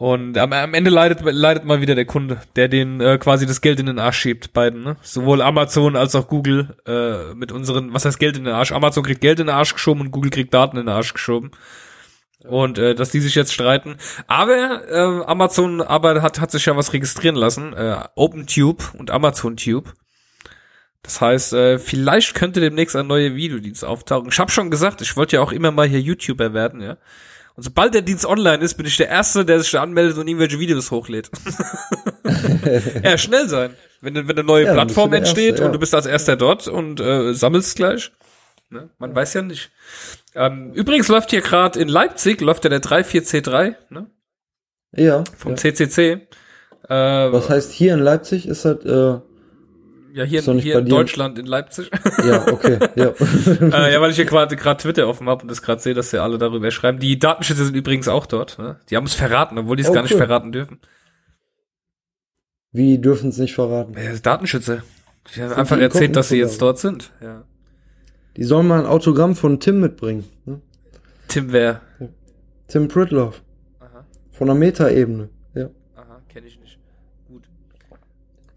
Und 0.01 0.35
am, 0.39 0.51
am 0.51 0.73
Ende 0.73 0.89
leidet, 0.89 1.21
leidet 1.23 1.63
mal 1.63 1.79
wieder 1.79 1.93
der 1.93 2.05
Kunde, 2.05 2.41
der 2.55 2.67
den 2.67 3.01
äh, 3.01 3.19
quasi 3.19 3.45
das 3.45 3.61
Geld 3.61 3.79
in 3.79 3.85
den 3.85 3.99
Arsch 3.99 4.17
schiebt, 4.17 4.51
beiden, 4.51 4.81
ne? 4.81 4.97
Sowohl 5.03 5.43
Amazon 5.43 5.95
als 5.95 6.15
auch 6.15 6.27
Google 6.27 6.75
äh, 6.87 7.35
mit 7.35 7.51
unseren, 7.51 7.93
was 7.93 8.05
heißt 8.05 8.17
Geld 8.17 8.35
in 8.35 8.45
den 8.45 8.53
Arsch? 8.55 8.71
Amazon 8.71 9.03
kriegt 9.03 9.21
Geld 9.21 9.39
in 9.39 9.45
den 9.45 9.55
Arsch 9.55 9.73
geschoben 9.73 10.01
und 10.01 10.09
Google 10.09 10.31
kriegt 10.31 10.55
Daten 10.55 10.77
in 10.77 10.87
den 10.87 10.95
Arsch 10.95 11.13
geschoben. 11.13 11.51
Und 12.47 12.79
äh, 12.79 12.95
dass 12.95 13.11
die 13.11 13.19
sich 13.19 13.35
jetzt 13.35 13.53
streiten. 13.53 13.97
Aber 14.25 14.89
äh, 14.89 15.25
Amazon 15.27 15.81
aber 15.81 16.23
hat, 16.23 16.41
hat 16.41 16.49
sich 16.49 16.65
ja 16.65 16.75
was 16.75 16.93
registrieren 16.93 17.35
lassen. 17.35 17.73
Äh, 17.73 17.97
OpenTube 18.15 18.95
und 18.97 19.11
AmazonTube. 19.11 19.93
Das 21.03 21.19
heißt, 21.19 21.53
äh, 21.53 21.79
vielleicht 21.79 22.35
könnte 22.35 22.59
demnächst 22.59 22.95
ein 22.95 23.07
neuer 23.07 23.35
Videodienst 23.35 23.83
auftauchen. 23.83 24.29
Ich 24.31 24.39
habe 24.39 24.51
schon 24.51 24.69
gesagt, 24.69 25.01
ich 25.01 25.17
wollte 25.17 25.37
ja 25.37 25.41
auch 25.41 25.51
immer 25.51 25.71
mal 25.71 25.87
hier 25.87 25.99
YouTuber 25.99 26.53
werden, 26.53 26.81
ja. 26.81 26.97
Und 27.55 27.63
sobald 27.63 27.93
der 27.93 28.01
Dienst 28.01 28.25
online 28.25 28.63
ist, 28.63 28.75
bin 28.75 28.85
ich 28.85 28.97
der 28.97 29.09
Erste, 29.09 29.43
der 29.43 29.59
sich 29.59 29.71
da 29.71 29.81
anmeldet 29.81 30.17
und 30.17 30.27
irgendwelche 30.27 30.59
Videos 30.59 30.89
hochlädt. 30.89 31.29
ja, 33.03 33.17
schnell 33.17 33.49
sein. 33.49 33.75
Wenn, 33.99 34.15
wenn 34.15 34.29
eine 34.29 34.43
neue 34.43 34.65
Ja, 34.65 34.73
Plattform 34.73 35.13
entsteht 35.13 35.51
Erste, 35.51 35.61
ja. 35.61 35.65
und 35.67 35.73
du 35.73 35.79
bist 35.79 35.93
als 35.93 36.05
Erster 36.05 36.37
dort 36.37 36.67
und 36.67 36.99
äh, 37.01 37.33
sammelst 37.33 37.75
gleich. 37.75 38.11
Ne? 38.69 38.89
Man 38.99 39.13
weiß 39.13 39.33
ja 39.33 39.41
nicht. 39.41 39.69
Ähm, 40.33 40.71
übrigens 40.73 41.09
läuft 41.09 41.31
hier 41.31 41.41
gerade 41.41 41.79
in 41.79 41.89
Leipzig, 41.89 42.39
läuft 42.39 42.63
ja 42.63 42.69
der 42.69 42.81
34C3 42.81 43.75
ne? 43.89 44.09
Ja. 44.93 45.23
vom 45.37 45.51
ja. 45.51 45.57
CCC. 45.57 46.27
Äh, 46.87 46.89
Was 46.89 47.49
heißt 47.49 47.71
hier 47.71 47.93
in 47.93 47.99
Leipzig 47.99 48.47
ist 48.47 48.63
halt, 48.65 48.85
äh, 48.85 49.19
ja, 50.13 50.23
hier, 50.23 50.41
nicht 50.53 50.63
hier 50.63 50.79
in? 50.79 50.87
Deutschland, 50.87 51.39
in 51.39 51.45
Leipzig. 51.45 51.89
ja, 52.25 52.47
okay, 52.47 52.77
ja. 52.95 53.07
äh, 53.61 53.93
ja, 53.93 54.01
weil 54.01 54.09
ich 54.11 54.15
hier 54.15 54.25
gerade 54.25 54.55
gerade 54.55 54.81
Twitter 54.81 55.07
offen 55.07 55.27
habe 55.29 55.43
und 55.43 55.47
das 55.49 55.61
gerade 55.61 55.81
sehe, 55.81 55.93
dass 55.93 56.11
ja 56.11 56.23
alle 56.23 56.37
darüber 56.37 56.71
schreiben. 56.71 56.99
Die 56.99 57.19
Datenschützer 57.19 57.65
sind 57.65 57.75
übrigens 57.75 58.07
auch 58.07 58.25
dort. 58.25 58.59
Ne? 58.59 58.79
Die 58.89 58.97
haben 58.97 59.05
es 59.05 59.13
verraten, 59.13 59.57
obwohl 59.57 59.75
die 59.75 59.83
es 59.83 59.89
Oh, 59.89 59.93
gar 59.93 60.03
nicht 60.03 60.15
verraten 60.15 60.51
dürfen. 60.51 60.79
Wie 62.71 62.97
dürfen 62.97 63.29
es 63.29 63.37
nicht 63.37 63.53
verraten? 63.53 63.95
Äh, 63.95 64.19
Datenschützer. 64.19 64.83
Die 65.35 65.41
haben 65.41 65.49
Sind 65.49 65.57
einfach 65.57 65.77
die 65.77 65.83
erzählt, 65.83 66.15
dass 66.15 66.29
sie 66.29 66.37
jetzt 66.37 66.61
dort 66.61 66.79
sind. 66.79 67.11
Ja. 67.21 67.43
Die 68.37 68.43
sollen 68.43 68.67
mal 68.67 68.79
ein 68.79 68.85
Autogramm 68.85 69.35
von 69.35 69.59
Tim 69.59 69.81
mitbringen. 69.81 70.23
Ne? 70.45 70.61
Tim 71.27 71.51
wer? 71.51 71.81
Tim 72.67 72.87
Pritloff. 72.87 73.41
Aha, 73.79 74.05
Von 74.31 74.47
der 74.47 74.55
Metaebene. 74.55 75.29
Ja. 75.53 75.69
aha, 75.95 76.21
kenne 76.29 76.47
ich 76.47 76.59
nicht. 76.59 76.60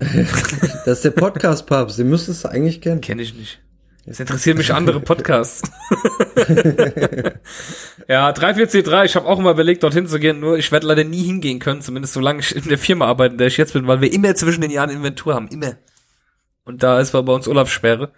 Das 0.85 0.99
ist 0.99 1.05
der 1.05 1.11
Podcast-Papst. 1.11 1.99
Den 1.99 2.11
müsstest 2.11 2.45
du 2.45 2.49
eigentlich 2.49 2.81
kennen. 2.81 3.01
Kenne 3.01 3.23
ich 3.23 3.35
nicht. 3.35 3.61
Es 4.07 4.21
interessieren 4.21 4.59
mich 4.59 4.73
andere 4.73 5.01
Podcasts. 5.01 5.63
ja, 8.07 8.29
34C3, 8.31 9.07
ich 9.07 9.17
habe 9.17 9.27
auch 9.27 9.39
mal 9.39 9.53
überlegt, 9.53 9.83
dorthin 9.83 10.07
zu 10.07 10.19
gehen, 10.19 10.41
nur 10.41 10.59
ich 10.59 10.71
werde 10.71 10.87
leider 10.87 11.05
nie 11.05 11.23
hingehen 11.23 11.59
können, 11.59 11.81
zumindest 11.81 12.13
solange 12.13 12.41
ich 12.41 12.55
in 12.55 12.69
der 12.69 12.77
Firma 12.77 13.07
arbeite, 13.07 13.33
in 13.33 13.39
der 13.39 13.47
ich 13.47 13.57
jetzt 13.57 13.73
bin, 13.73 13.87
weil 13.87 14.03
wir 14.03 14.13
immer 14.13 14.35
zwischen 14.35 14.61
den 14.61 14.71
Jahren 14.71 14.91
Inventur 14.91 15.35
haben, 15.35 15.49
immer. 15.49 15.77
Und 16.67 16.83
da 16.83 17.01
ist 17.01 17.13
bei 17.13 17.21
uns 17.21 17.49
Urlaubssperre. 17.49 18.13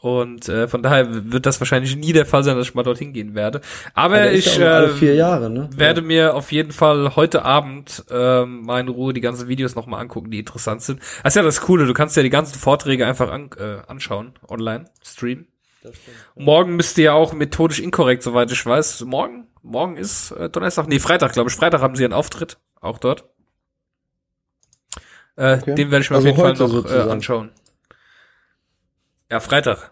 Und 0.00 0.48
äh, 0.48 0.68
von 0.68 0.82
daher 0.82 1.32
wird 1.32 1.44
das 1.44 1.60
wahrscheinlich 1.60 1.96
nie 1.96 2.12
der 2.12 2.24
Fall 2.24 2.44
sein, 2.44 2.56
dass 2.56 2.68
ich 2.68 2.74
mal 2.74 2.84
dorthin 2.84 3.12
gehen 3.12 3.34
werde. 3.34 3.60
Aber 3.94 4.30
ist 4.30 4.46
ich 4.46 4.56
ja 4.56 4.84
äh, 4.84 5.14
Jahre, 5.16 5.50
ne? 5.50 5.68
werde 5.74 6.02
mir 6.02 6.34
auf 6.34 6.52
jeden 6.52 6.70
Fall 6.70 7.16
heute 7.16 7.44
Abend 7.44 8.04
ähm, 8.08 8.62
mal 8.62 8.80
in 8.80 8.88
Ruhe 8.88 9.12
die 9.12 9.20
ganzen 9.20 9.48
Videos 9.48 9.74
nochmal 9.74 10.00
angucken, 10.00 10.30
die 10.30 10.38
interessant 10.38 10.82
sind. 10.82 11.00
Das 11.24 11.32
ist 11.32 11.36
ja 11.36 11.42
das 11.42 11.60
Coole, 11.62 11.84
du 11.84 11.94
kannst 11.94 12.16
ja 12.16 12.22
die 12.22 12.30
ganzen 12.30 12.56
Vorträge 12.56 13.06
einfach 13.06 13.28
an, 13.28 13.50
äh, 13.58 13.78
anschauen, 13.88 14.34
online, 14.48 14.84
streamen. 15.04 15.48
Morgen 16.36 16.76
müsste 16.76 17.02
ja 17.02 17.12
auch 17.12 17.32
methodisch 17.32 17.80
inkorrekt, 17.80 18.22
soweit 18.22 18.52
ich 18.52 18.64
weiß. 18.64 19.04
Morgen? 19.04 19.48
Morgen 19.62 19.96
ist 19.96 20.30
äh, 20.32 20.48
Donnerstag? 20.48 20.86
Nee, 20.86 21.00
Freitag, 21.00 21.32
glaube 21.32 21.50
ich. 21.50 21.56
Freitag 21.56 21.80
haben 21.80 21.96
sie 21.96 22.04
einen 22.04 22.12
Auftritt, 22.12 22.58
auch 22.80 22.98
dort. 22.98 23.24
Äh, 25.36 25.58
Okay. 25.58 25.74
Den 25.76 25.90
werde 25.90 26.02
ich 26.02 26.10
mir 26.10 26.16
Also 26.16 26.28
auf 26.28 26.36
jeden 26.36 26.56
Fall 26.56 26.68
noch 26.68 26.90
äh, 26.90 27.10
anschauen. 27.10 27.50
Ja, 29.30 29.40
Freitag. 29.40 29.90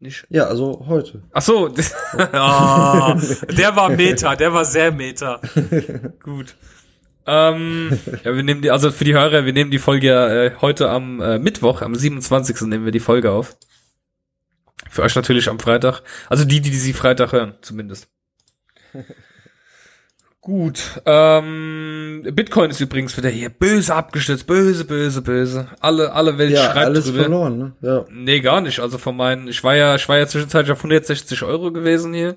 Nicht 0.00 0.26
Ja, 0.30 0.44
also 0.44 0.84
heute. 0.86 1.22
Ach 1.32 1.42
so, 1.42 1.74
Ah, 2.32 3.18
der 3.50 3.74
war 3.74 3.88
Meta, 3.88 4.36
der 4.36 4.52
war 4.52 4.64
sehr 4.64 4.92
Meta. 4.92 5.40
Gut. 6.22 6.56
Ähm, 7.26 7.98
ja, 8.24 8.34
wir 8.34 8.42
nehmen 8.42 8.62
die, 8.62 8.70
also 8.70 8.90
für 8.90 9.04
die 9.04 9.14
Hörer, 9.14 9.44
wir 9.44 9.52
nehmen 9.52 9.70
die 9.70 9.80
Folge 9.80 10.06
ja, 10.06 10.28
äh, 10.28 10.54
heute 10.60 10.88
am 10.88 11.20
äh, 11.20 11.38
Mittwoch, 11.38 11.82
am 11.82 11.94
27. 11.94 12.62
nehmen 12.62 12.84
wir 12.84 12.92
die 12.92 13.00
Folge 13.00 13.32
auf. 13.32 13.56
Für 14.88 15.02
euch 15.02 15.14
natürlich 15.16 15.48
am 15.48 15.58
Freitag. 15.58 16.02
Also 16.28 16.44
die, 16.44 16.60
die, 16.60 16.70
die 16.70 16.76
sie 16.76 16.92
Freitag 16.92 17.32
hören, 17.32 17.56
zumindest. 17.60 18.08
Gut. 20.40 21.00
Ähm, 21.04 22.22
Bitcoin 22.32 22.70
ist 22.70 22.80
übrigens 22.80 23.16
wieder 23.16 23.28
hier 23.28 23.50
böse 23.50 23.94
abgestürzt, 23.94 24.46
böse, 24.46 24.84
böse, 24.84 25.20
böse. 25.20 25.68
Alle, 25.80 26.12
alle 26.12 26.38
Welt 26.38 26.52
Ja, 26.52 26.64
schreibt 26.64 26.86
alles 26.86 27.06
drüber. 27.06 27.22
verloren, 27.22 27.58
ne? 27.58 27.72
Ja. 27.80 28.04
Nee, 28.10 28.40
gar 28.40 28.60
nicht. 28.60 28.78
Also 28.80 28.98
von 28.98 29.16
meinen, 29.16 29.48
ich 29.48 29.62
war 29.64 29.74
ja, 29.74 29.96
ich 29.96 30.08
war 30.08 30.16
ja 30.16 30.26
zwischenzeitlich 30.26 30.72
auf 30.72 30.78
160 30.78 31.42
Euro 31.42 31.72
gewesen 31.72 32.14
hier. 32.14 32.36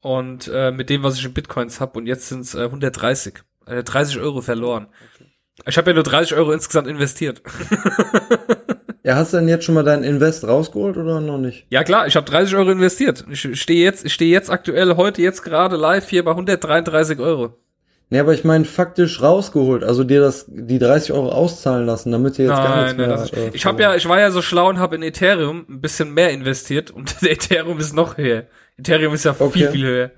Und 0.00 0.48
äh, 0.54 0.70
mit 0.70 0.88
dem, 0.88 1.02
was 1.02 1.18
ich 1.18 1.24
in 1.24 1.34
Bitcoins 1.34 1.80
hab 1.80 1.96
und 1.96 2.06
jetzt 2.06 2.28
sind's 2.28 2.54
äh, 2.54 2.62
130. 2.64 3.42
Äh, 3.66 3.82
30 3.82 4.20
Euro 4.20 4.40
verloren. 4.40 4.86
Ich 5.66 5.76
habe 5.78 5.90
ja 5.90 5.94
nur 5.94 6.02
30 6.04 6.36
Euro 6.36 6.52
insgesamt 6.52 6.86
investiert. 6.88 7.42
Ja, 9.04 9.16
hast 9.16 9.32
du 9.34 9.36
denn 9.36 9.48
jetzt 9.48 9.64
schon 9.66 9.74
mal 9.74 9.84
deinen 9.84 10.02
Invest 10.02 10.46
rausgeholt 10.48 10.96
oder 10.96 11.20
noch 11.20 11.38
nicht? 11.38 11.66
ja 11.70 11.84
klar, 11.84 12.06
ich 12.06 12.16
habe 12.16 12.28
30 12.28 12.56
Euro 12.56 12.70
investiert. 12.70 13.24
Ich 13.30 13.60
stehe 13.60 13.84
jetzt, 13.84 14.04
ich 14.04 14.14
stehe 14.14 14.32
jetzt 14.32 14.50
aktuell 14.50 14.96
heute 14.96 15.20
jetzt 15.20 15.42
gerade 15.42 15.76
live 15.76 16.08
hier 16.08 16.24
bei 16.24 16.30
133 16.30 17.18
Euro. 17.18 17.58
Nee, 18.10 18.20
aber 18.20 18.32
ich 18.32 18.44
meine 18.44 18.64
faktisch 18.64 19.20
rausgeholt, 19.22 19.82
also 19.84 20.04
dir 20.04 20.20
das 20.20 20.46
die 20.48 20.78
30 20.78 21.12
Euro 21.12 21.30
auszahlen 21.30 21.86
lassen, 21.86 22.12
damit 22.12 22.38
ihr 22.38 22.46
jetzt 22.46 22.54
gar 22.54 22.82
nichts 22.82 22.96
mehr. 22.96 23.08
das 23.08 23.24
ist, 23.24 23.36
äh, 23.36 23.50
ich 23.52 23.66
habe 23.66 23.82
ja, 23.82 23.94
ich 23.94 24.08
war 24.08 24.20
ja 24.20 24.30
so 24.30 24.40
schlau 24.40 24.68
und 24.68 24.78
habe 24.78 24.96
in 24.96 25.02
Ethereum 25.02 25.66
ein 25.68 25.80
bisschen 25.80 26.12
mehr 26.14 26.30
investiert 26.30 26.90
und 26.90 27.20
der 27.22 27.32
Ethereum 27.32 27.78
ist 27.78 27.94
noch 27.94 28.16
höher. 28.16 28.44
Ethereum 28.78 29.12
ist 29.14 29.24
ja 29.24 29.34
viel, 29.34 29.46
Okay. 29.46 29.68
viel 29.70 29.86
höher. 29.86 30.10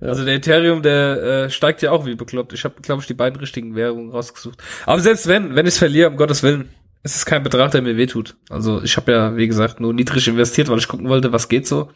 Ja. 0.00 0.08
Also 0.08 0.24
der 0.24 0.34
Ethereum, 0.34 0.82
der 0.82 1.22
äh, 1.22 1.50
steigt 1.50 1.82
ja 1.82 1.90
auch 1.92 2.04
wie 2.06 2.14
bekloppt. 2.14 2.52
Ich 2.52 2.64
habe, 2.64 2.74
glaube 2.82 3.00
ich, 3.02 3.06
die 3.06 3.14
beiden 3.14 3.38
richtigen 3.38 3.74
Währungen 3.76 4.10
rausgesucht. 4.10 4.58
Aber 4.86 5.00
selbst 5.00 5.26
wenn, 5.28 5.54
wenn 5.54 5.66
ich 5.66 5.74
verliere, 5.74 6.10
um 6.10 6.16
Gottes 6.16 6.42
Willen, 6.42 6.68
ist 7.04 7.16
es 7.16 7.26
kein 7.26 7.42
Betrag, 7.42 7.70
der 7.70 7.82
mir 7.82 7.96
wehtut. 7.96 8.36
Also 8.48 8.82
ich 8.82 8.96
habe 8.96 9.12
ja, 9.12 9.36
wie 9.36 9.46
gesagt, 9.46 9.78
nur 9.78 9.92
niedrig 9.92 10.26
investiert, 10.26 10.68
weil 10.70 10.78
ich 10.78 10.88
gucken 10.88 11.08
wollte, 11.08 11.32
was 11.32 11.48
geht 11.48 11.66
so. 11.66 11.90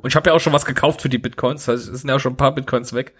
Und 0.00 0.10
ich 0.10 0.16
habe 0.16 0.30
ja 0.30 0.36
auch 0.36 0.40
schon 0.40 0.52
was 0.52 0.64
gekauft 0.64 1.02
für 1.02 1.08
die 1.08 1.18
Bitcoins. 1.18 1.66
Das 1.66 1.74
heißt, 1.74 1.92
es 1.92 2.00
sind 2.00 2.08
ja 2.08 2.16
auch 2.16 2.20
schon 2.20 2.34
ein 2.34 2.38
paar 2.38 2.54
Bitcoins 2.54 2.94
weg. 2.94 3.14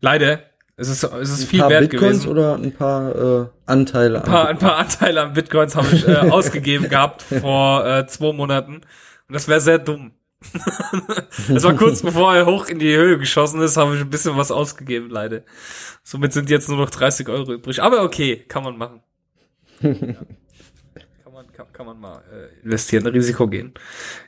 Leider. 0.00 0.40
Es 0.76 0.88
ist, 0.88 1.02
es 1.02 1.30
ist 1.30 1.42
ein 1.42 1.46
viel 1.48 1.60
paar 1.60 1.70
wert 1.70 1.90
Bitcoins 1.90 2.22
gewesen. 2.22 2.30
oder 2.30 2.54
ein 2.54 2.72
paar 2.72 3.42
äh, 3.42 3.46
Anteile 3.66 4.22
Ein 4.22 4.30
paar, 4.30 4.48
ein 4.48 4.58
paar 4.58 4.76
Anteile 4.76 5.22
an 5.22 5.32
Bitcoins 5.32 5.76
habe 5.76 5.88
ich 5.92 6.06
äh, 6.06 6.16
ausgegeben 6.30 6.88
gehabt 6.88 7.22
vor 7.22 7.84
äh, 7.84 8.06
zwei 8.06 8.32
Monaten. 8.32 8.76
Und 8.76 9.34
das 9.34 9.48
wäre 9.48 9.60
sehr 9.60 9.78
dumm. 9.78 10.12
das 11.48 11.64
war 11.64 11.74
kurz 11.74 12.02
bevor 12.04 12.34
er 12.34 12.46
hoch 12.46 12.68
in 12.68 12.78
die 12.78 12.96
Höhe 12.96 13.18
geschossen 13.18 13.60
ist, 13.60 13.76
habe 13.76 13.96
ich 13.96 14.00
ein 14.00 14.08
bisschen 14.08 14.36
was 14.36 14.52
ausgegeben, 14.52 15.10
leider. 15.10 15.42
Somit 16.04 16.32
sind 16.32 16.48
jetzt 16.48 16.68
nur 16.68 16.78
noch 16.78 16.90
30 16.90 17.28
Euro 17.28 17.52
übrig. 17.52 17.82
Aber 17.82 18.04
okay, 18.04 18.36
kann 18.48 18.62
man 18.62 18.78
machen. 18.78 19.02
Ja. 19.82 19.92
kann, 19.94 21.32
man, 21.32 21.52
kann, 21.52 21.66
kann 21.72 21.86
man 21.86 22.00
mal 22.00 22.22
äh, 22.32 22.64
investieren, 22.64 23.06
Risiko 23.06 23.48
gehen. 23.48 23.72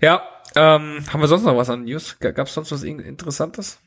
Ja, 0.00 0.22
ähm, 0.54 1.04
haben 1.08 1.20
wir 1.20 1.28
sonst 1.28 1.44
noch 1.44 1.56
was 1.56 1.70
an 1.70 1.84
News? 1.84 2.18
Gab 2.18 2.46
es 2.46 2.54
sonst 2.54 2.72
was 2.72 2.82
Interessantes? 2.82 3.78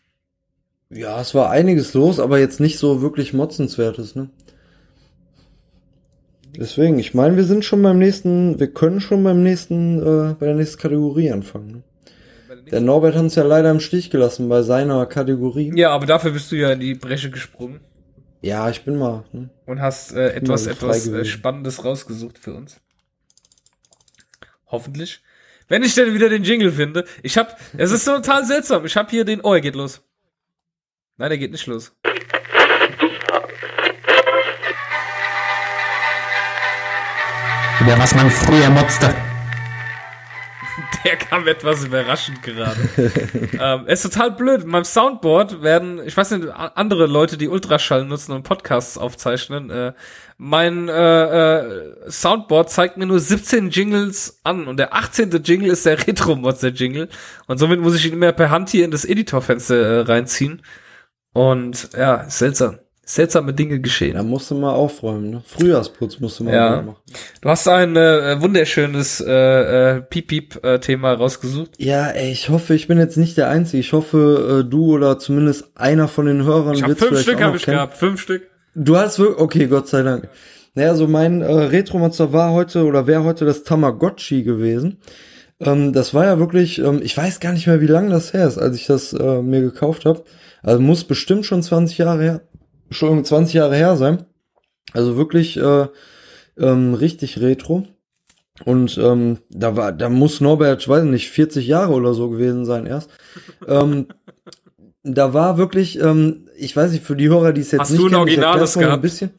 Ja, 0.89 1.19
es 1.19 1.33
war 1.33 1.49
einiges 1.49 1.93
los, 1.93 2.19
aber 2.19 2.39
jetzt 2.39 2.59
nicht 2.59 2.77
so 2.77 3.01
wirklich 3.01 3.33
motzenswertes, 3.33 4.15
ne? 4.15 4.29
Deswegen, 6.55 6.99
ich 6.99 7.15
meine, 7.15 7.35
wir 7.35 7.45
sind 7.45 7.65
schon 7.65 7.81
beim 7.81 7.97
nächsten, 7.97 8.59
wir 8.59 8.67
können 8.67 9.01
schon 9.01 9.23
beim 9.23 9.41
nächsten, 9.41 9.99
äh, 9.99 10.35
bei 10.39 10.45
der 10.45 10.55
nächsten 10.55 10.79
Kategorie 10.79 11.31
anfangen. 11.31 11.71
Ne? 11.71 11.83
Der 12.69 12.79
Norbert 12.79 13.15
hat 13.15 13.23
uns 13.23 13.35
ja 13.35 13.43
leider 13.43 13.71
im 13.71 13.79
Stich 13.79 14.11
gelassen 14.11 14.49
bei 14.49 14.61
seiner 14.61 15.05
Kategorie. 15.07 15.71
Ja, 15.75 15.89
aber 15.89 16.05
dafür 16.05 16.31
bist 16.31 16.51
du 16.51 16.55
ja 16.55 16.71
in 16.71 16.79
die 16.79 16.93
Bresche 16.93 17.31
gesprungen. 17.31 17.79
Ja, 18.43 18.69
ich 18.69 18.83
bin 18.83 18.97
mal. 18.97 19.23
Ne? 19.31 19.49
und 19.65 19.79
hast 19.79 20.11
äh, 20.11 20.33
etwas, 20.33 20.65
so 20.65 20.69
etwas 20.69 21.07
äh, 21.07 21.09
gewesen. 21.09 21.25
Spannendes 21.25 21.83
rausgesucht 21.83 22.37
für 22.37 22.53
uns. 22.53 22.79
Hoffentlich. 24.67 25.21
Wenn 25.69 25.81
ich 25.81 25.95
denn 25.95 26.13
wieder 26.13 26.29
den 26.29 26.43
Jingle 26.43 26.71
finde. 26.71 27.05
Ich 27.23 27.37
hab, 27.37 27.57
es 27.77 27.91
ist 27.91 28.03
total 28.03 28.45
seltsam. 28.45 28.85
Ich 28.85 28.97
hab 28.97 29.09
hier 29.09 29.23
den, 29.23 29.41
oh, 29.41 29.53
er 29.53 29.61
geht 29.61 29.75
los. 29.75 30.01
Nein, 31.17 31.31
er 31.31 31.37
geht 31.37 31.51
nicht 31.51 31.65
los. 31.67 31.95
über 37.83 37.97
was 37.97 38.15
man 38.15 38.29
früher 38.31 38.69
motzte. 38.69 39.32
Der 41.05 41.17
kam 41.17 41.47
etwas 41.47 41.83
überraschend 41.83 42.41
gerade. 42.43 42.77
ähm, 43.59 43.87
ist 43.87 44.03
total 44.03 44.31
blöd. 44.31 44.63
In 44.63 44.69
meinem 44.69 44.85
Soundboard 44.85 45.61
werden, 45.61 46.01
ich 46.05 46.15
weiß 46.15 46.31
nicht, 46.31 46.49
andere 46.49 47.07
Leute, 47.07 47.37
die 47.37 47.47
Ultraschall 47.47 48.05
nutzen 48.05 48.31
und 48.31 48.43
Podcasts 48.43 48.97
aufzeichnen, 48.97 49.69
äh, 49.69 49.93
mein 50.37 50.89
äh, 50.89 51.59
äh, 51.59 52.09
Soundboard 52.09 52.69
zeigt 52.69 52.97
mir 52.97 53.05
nur 53.05 53.19
17 53.19 53.69
Jingles 53.69 54.39
an 54.43 54.67
und 54.67 54.77
der 54.77 54.93
18. 54.93 55.29
Jingle 55.43 55.71
ist 55.71 55.85
der 55.85 56.05
Retro-Motzer-Jingle 56.07 57.09
und 57.47 57.57
somit 57.57 57.79
muss 57.79 57.95
ich 57.95 58.05
ihn 58.05 58.13
immer 58.13 58.31
per 58.31 58.49
Hand 58.49 58.69
hier 58.69 58.85
in 58.85 58.91
das 58.91 59.05
Editorfenster 59.05 59.75
äh, 59.75 59.99
reinziehen. 60.01 60.61
Und 61.33 61.89
ja, 61.97 62.29
seltsam. 62.29 62.79
Seltsame 63.05 63.53
Dinge 63.53 63.79
geschehen. 63.79 64.13
Da 64.15 64.23
musst 64.23 64.49
du 64.49 64.55
mal 64.55 64.71
aufräumen, 64.71 65.29
ne? 65.29 65.41
Frühjahrsputz 65.45 66.19
musst 66.19 66.39
du 66.39 66.45
mal 66.45 66.53
Ja. 66.53 66.81
machen. 66.81 66.95
Du 67.41 67.49
hast 67.49 67.67
ein 67.67 67.95
äh, 67.97 68.41
wunderschönes 68.41 69.19
äh, 69.19 69.97
äh, 69.97 70.01
Piep-Piep-Thema 70.01 71.13
rausgesucht. 71.13 71.71
Ja, 71.77 72.07
ey, 72.09 72.31
ich 72.31 72.49
hoffe, 72.49 72.73
ich 72.75 72.87
bin 72.87 72.97
jetzt 72.97 73.17
nicht 73.17 73.37
der 73.37 73.49
Einzige. 73.49 73.79
Ich 73.81 73.91
hoffe, 73.93 74.61
äh, 74.65 74.69
du 74.69 74.93
oder 74.93 75.19
zumindest 75.19 75.65
einer 75.75 76.07
von 76.07 76.25
den 76.25 76.43
Hörern 76.43 76.75
Ich 76.75 76.87
wird's 76.87 77.03
fünf 77.03 77.19
Stück 77.21 77.41
habe 77.41 77.57
ich 77.57 77.63
kennen. 77.63 77.77
gehabt, 77.77 77.97
fünf 77.97 78.21
Stück. 78.21 78.43
Du 78.75 78.97
hast 78.97 79.19
wirklich, 79.19 79.39
okay, 79.39 79.67
Gott 79.67 79.87
sei 79.89 80.01
Dank. 80.03 80.29
Naja, 80.73 80.95
so 80.95 81.05
mein 81.07 81.41
äh, 81.41 81.45
Retro-Monster 81.51 82.33
war 82.33 82.51
heute 82.53 82.85
oder 82.85 83.05
wäre 83.05 83.23
heute 83.23 83.45
das 83.45 83.63
Tamagotchi 83.63 84.43
gewesen. 84.43 84.97
Ähm, 85.59 85.93
das 85.93 86.13
war 86.13 86.25
ja 86.25 86.39
wirklich, 86.39 86.79
ähm, 86.79 87.01
ich 87.03 87.15
weiß 87.15 87.39
gar 87.41 87.51
nicht 87.53 87.67
mehr, 87.67 87.81
wie 87.81 87.85
lange 87.87 88.09
das 88.09 88.33
her 88.33 88.47
ist, 88.47 88.57
als 88.57 88.75
ich 88.77 88.87
das 88.87 89.13
äh, 89.13 89.41
mir 89.41 89.61
gekauft 89.61 90.05
habe. 90.05 90.23
Also 90.63 90.79
muss 90.81 91.03
bestimmt 91.03 91.45
schon 91.45 91.61
20 91.61 91.97
Jahre 91.99 92.23
her, 92.23 92.41
schon 92.93 93.23
20 93.25 93.53
Jahre 93.55 93.75
her 93.75 93.95
sein. 93.97 94.25
Also 94.93 95.17
wirklich 95.17 95.57
äh, 95.57 95.87
ähm, 96.57 96.93
richtig 96.93 97.39
retro. 97.41 97.87
Und 98.65 98.97
ähm, 98.99 99.39
da 99.49 99.75
war, 99.75 99.91
da 99.91 100.09
muss 100.09 100.39
Norbert, 100.39 100.81
ich 100.81 100.87
weiß 100.87 101.03
nicht, 101.05 101.29
40 101.31 101.65
Jahre 101.65 101.93
oder 101.93 102.13
so 102.13 102.29
gewesen 102.29 102.65
sein 102.65 102.85
erst. 102.85 103.09
ähm, 103.67 104.07
da 105.03 105.33
war 105.33 105.57
wirklich, 105.57 105.99
ähm, 105.99 106.47
ich 106.57 106.75
weiß 106.75 106.91
nicht, 106.91 107.03
für 107.03 107.15
die 107.15 107.29
Hörer, 107.29 107.51
die 107.53 107.61
es 107.61 107.71
jetzt 107.71 107.81
Hast 107.81 107.89
nicht 107.91 107.99
du 108.01 108.05
ein 108.05 108.09
kennen, 108.11 108.21
Originales 108.21 108.73
so 108.73 108.79
ein 108.79 108.85
gehabt? 108.85 109.01
bisschen. 109.01 109.31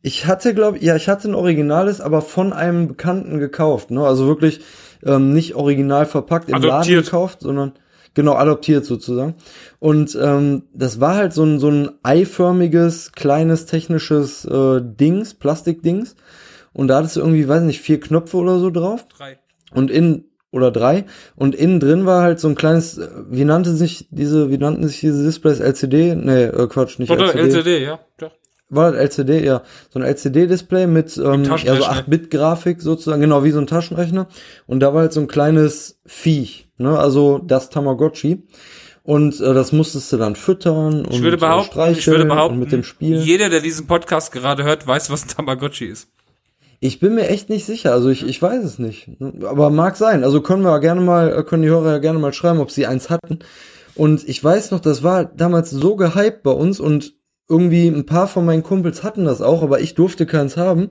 Ich 0.00 0.26
hatte, 0.26 0.54
glaube 0.54 0.78
ja, 0.78 0.96
ich 0.96 1.08
hatte 1.08 1.28
ein 1.28 1.34
Originales, 1.34 2.00
aber 2.00 2.22
von 2.22 2.52
einem 2.52 2.88
Bekannten 2.88 3.38
gekauft, 3.38 3.90
ne? 3.90 4.04
Also 4.06 4.26
wirklich 4.26 4.60
ähm, 5.04 5.32
nicht 5.32 5.54
original 5.56 6.06
verpackt 6.06 6.48
im 6.48 6.54
Laden 6.54 6.70
Adoptiert. 6.70 7.04
gekauft, 7.04 7.40
sondern 7.40 7.72
genau 8.14 8.34
adoptiert 8.34 8.84
sozusagen. 8.84 9.34
Und 9.78 10.18
ähm, 10.20 10.64
das 10.72 11.00
war 11.00 11.16
halt 11.16 11.32
so 11.32 11.44
ein 11.44 11.58
so 11.58 11.68
ein 11.68 11.90
eiförmiges 12.02 13.12
kleines 13.12 13.66
technisches 13.66 14.44
äh, 14.44 14.80
Dings, 14.82 15.34
Plastikdings. 15.34 16.16
Und 16.72 16.88
da 16.88 16.98
hattest 16.98 17.16
du 17.16 17.20
irgendwie, 17.20 17.48
weiß 17.48 17.62
nicht, 17.62 17.80
vier 17.80 18.00
Knöpfe 18.00 18.36
oder 18.36 18.58
so 18.58 18.70
drauf. 18.70 19.06
Drei. 19.08 19.38
Und 19.72 19.90
in 19.90 20.24
oder 20.50 20.70
drei 20.70 21.04
und 21.36 21.54
innen 21.54 21.78
drin 21.78 22.06
war 22.06 22.22
halt 22.22 22.40
so 22.40 22.48
ein 22.48 22.54
kleines, 22.54 22.98
wie 23.28 23.44
nannte 23.44 23.74
sich 23.74 24.08
diese, 24.10 24.50
wie 24.50 24.56
nannten 24.56 24.86
sich 24.88 25.00
diese 25.00 25.22
Displays 25.22 25.60
LCD? 25.60 26.14
Nee, 26.14 26.44
äh, 26.44 26.66
Quatsch, 26.68 26.98
nicht 26.98 27.10
Oder 27.10 27.34
LCD. 27.34 27.40
LCD, 27.40 27.84
ja. 27.84 28.00
ja. 28.20 28.30
War 28.70 28.92
das 28.92 29.00
LCD, 29.00 29.44
ja. 29.44 29.62
So 29.90 29.98
ein 29.98 30.04
LCD-Display 30.04 30.86
mit, 30.86 31.16
ähm, 31.16 31.24
ja, 31.24 31.34
so 31.36 31.50
Taschenrechner. 31.50 31.94
8-Bit-Grafik 31.94 32.82
sozusagen, 32.82 33.20
genau 33.20 33.44
wie 33.44 33.50
so 33.50 33.58
ein 33.58 33.66
Taschenrechner. 33.66 34.28
Und 34.66 34.80
da 34.80 34.92
war 34.92 35.02
halt 35.02 35.12
so 35.12 35.20
ein 35.20 35.28
kleines 35.28 36.00
Viech, 36.04 36.67
ne? 36.78 36.98
Also 36.98 37.38
das 37.38 37.70
Tamagotchi. 37.70 38.44
Und 39.02 39.40
äh, 39.40 39.54
das 39.54 39.72
musstest 39.72 40.12
du 40.12 40.18
dann 40.18 40.36
füttern 40.36 41.06
und 41.06 41.14
Ich 41.14 41.22
würde 41.22 41.38
äh, 41.38 41.40
behaupten, 41.40 41.92
ich 41.92 42.06
würde 42.06 42.24
und 42.24 42.28
behaupten, 42.28 42.58
mit 42.58 42.72
dem 42.72 42.84
Spiel. 42.84 43.16
jeder, 43.16 43.48
der 43.48 43.60
diesen 43.60 43.86
Podcast 43.86 44.32
gerade 44.32 44.64
hört, 44.64 44.86
weiß, 44.86 45.10
was 45.10 45.24
ein 45.24 45.28
Tamagotchi 45.28 45.86
ist. 45.86 46.08
Ich 46.80 47.00
bin 47.00 47.14
mir 47.14 47.28
echt 47.28 47.48
nicht 47.48 47.64
sicher, 47.64 47.92
also 47.92 48.08
ich, 48.10 48.26
ich 48.26 48.40
weiß 48.40 48.62
es 48.62 48.78
nicht. 48.78 49.10
Aber 49.42 49.70
mag 49.70 49.96
sein. 49.96 50.24
Also 50.24 50.42
können 50.42 50.62
wir 50.62 50.78
gerne 50.80 51.00
mal, 51.00 51.32
äh, 51.32 51.42
können 51.42 51.62
die 51.62 51.70
Hörer 51.70 51.92
ja 51.92 51.98
gerne 51.98 52.18
mal 52.18 52.32
schreiben, 52.32 52.60
ob 52.60 52.70
sie 52.70 52.86
eins 52.86 53.08
hatten. 53.10 53.38
Und 53.94 54.28
ich 54.28 54.44
weiß 54.44 54.70
noch, 54.70 54.80
das 54.80 55.02
war 55.02 55.24
damals 55.24 55.70
so 55.70 55.96
gehypt 55.96 56.42
bei 56.42 56.52
uns 56.52 56.78
und 56.78 57.14
irgendwie 57.48 57.88
ein 57.88 58.06
paar 58.06 58.28
von 58.28 58.44
meinen 58.44 58.62
Kumpels 58.62 59.02
hatten 59.02 59.24
das 59.24 59.40
auch, 59.40 59.62
aber 59.62 59.80
ich 59.80 59.94
durfte 59.94 60.26
keins 60.26 60.56
haben. 60.56 60.90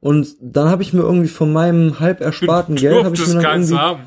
Und 0.00 0.34
dann 0.40 0.70
habe 0.70 0.82
ich 0.82 0.92
mir 0.92 1.02
irgendwie 1.02 1.28
von 1.28 1.52
meinem 1.52 2.00
halb 2.00 2.22
ersparten 2.22 2.74
Geld 2.74 3.04
habe 3.04 3.14
ich 3.14 3.20
mir 3.20 3.26
Durftest 3.26 3.34
dann 3.34 3.42
keins 3.42 3.70
irgendwie 3.70 3.84
haben. 3.84 4.00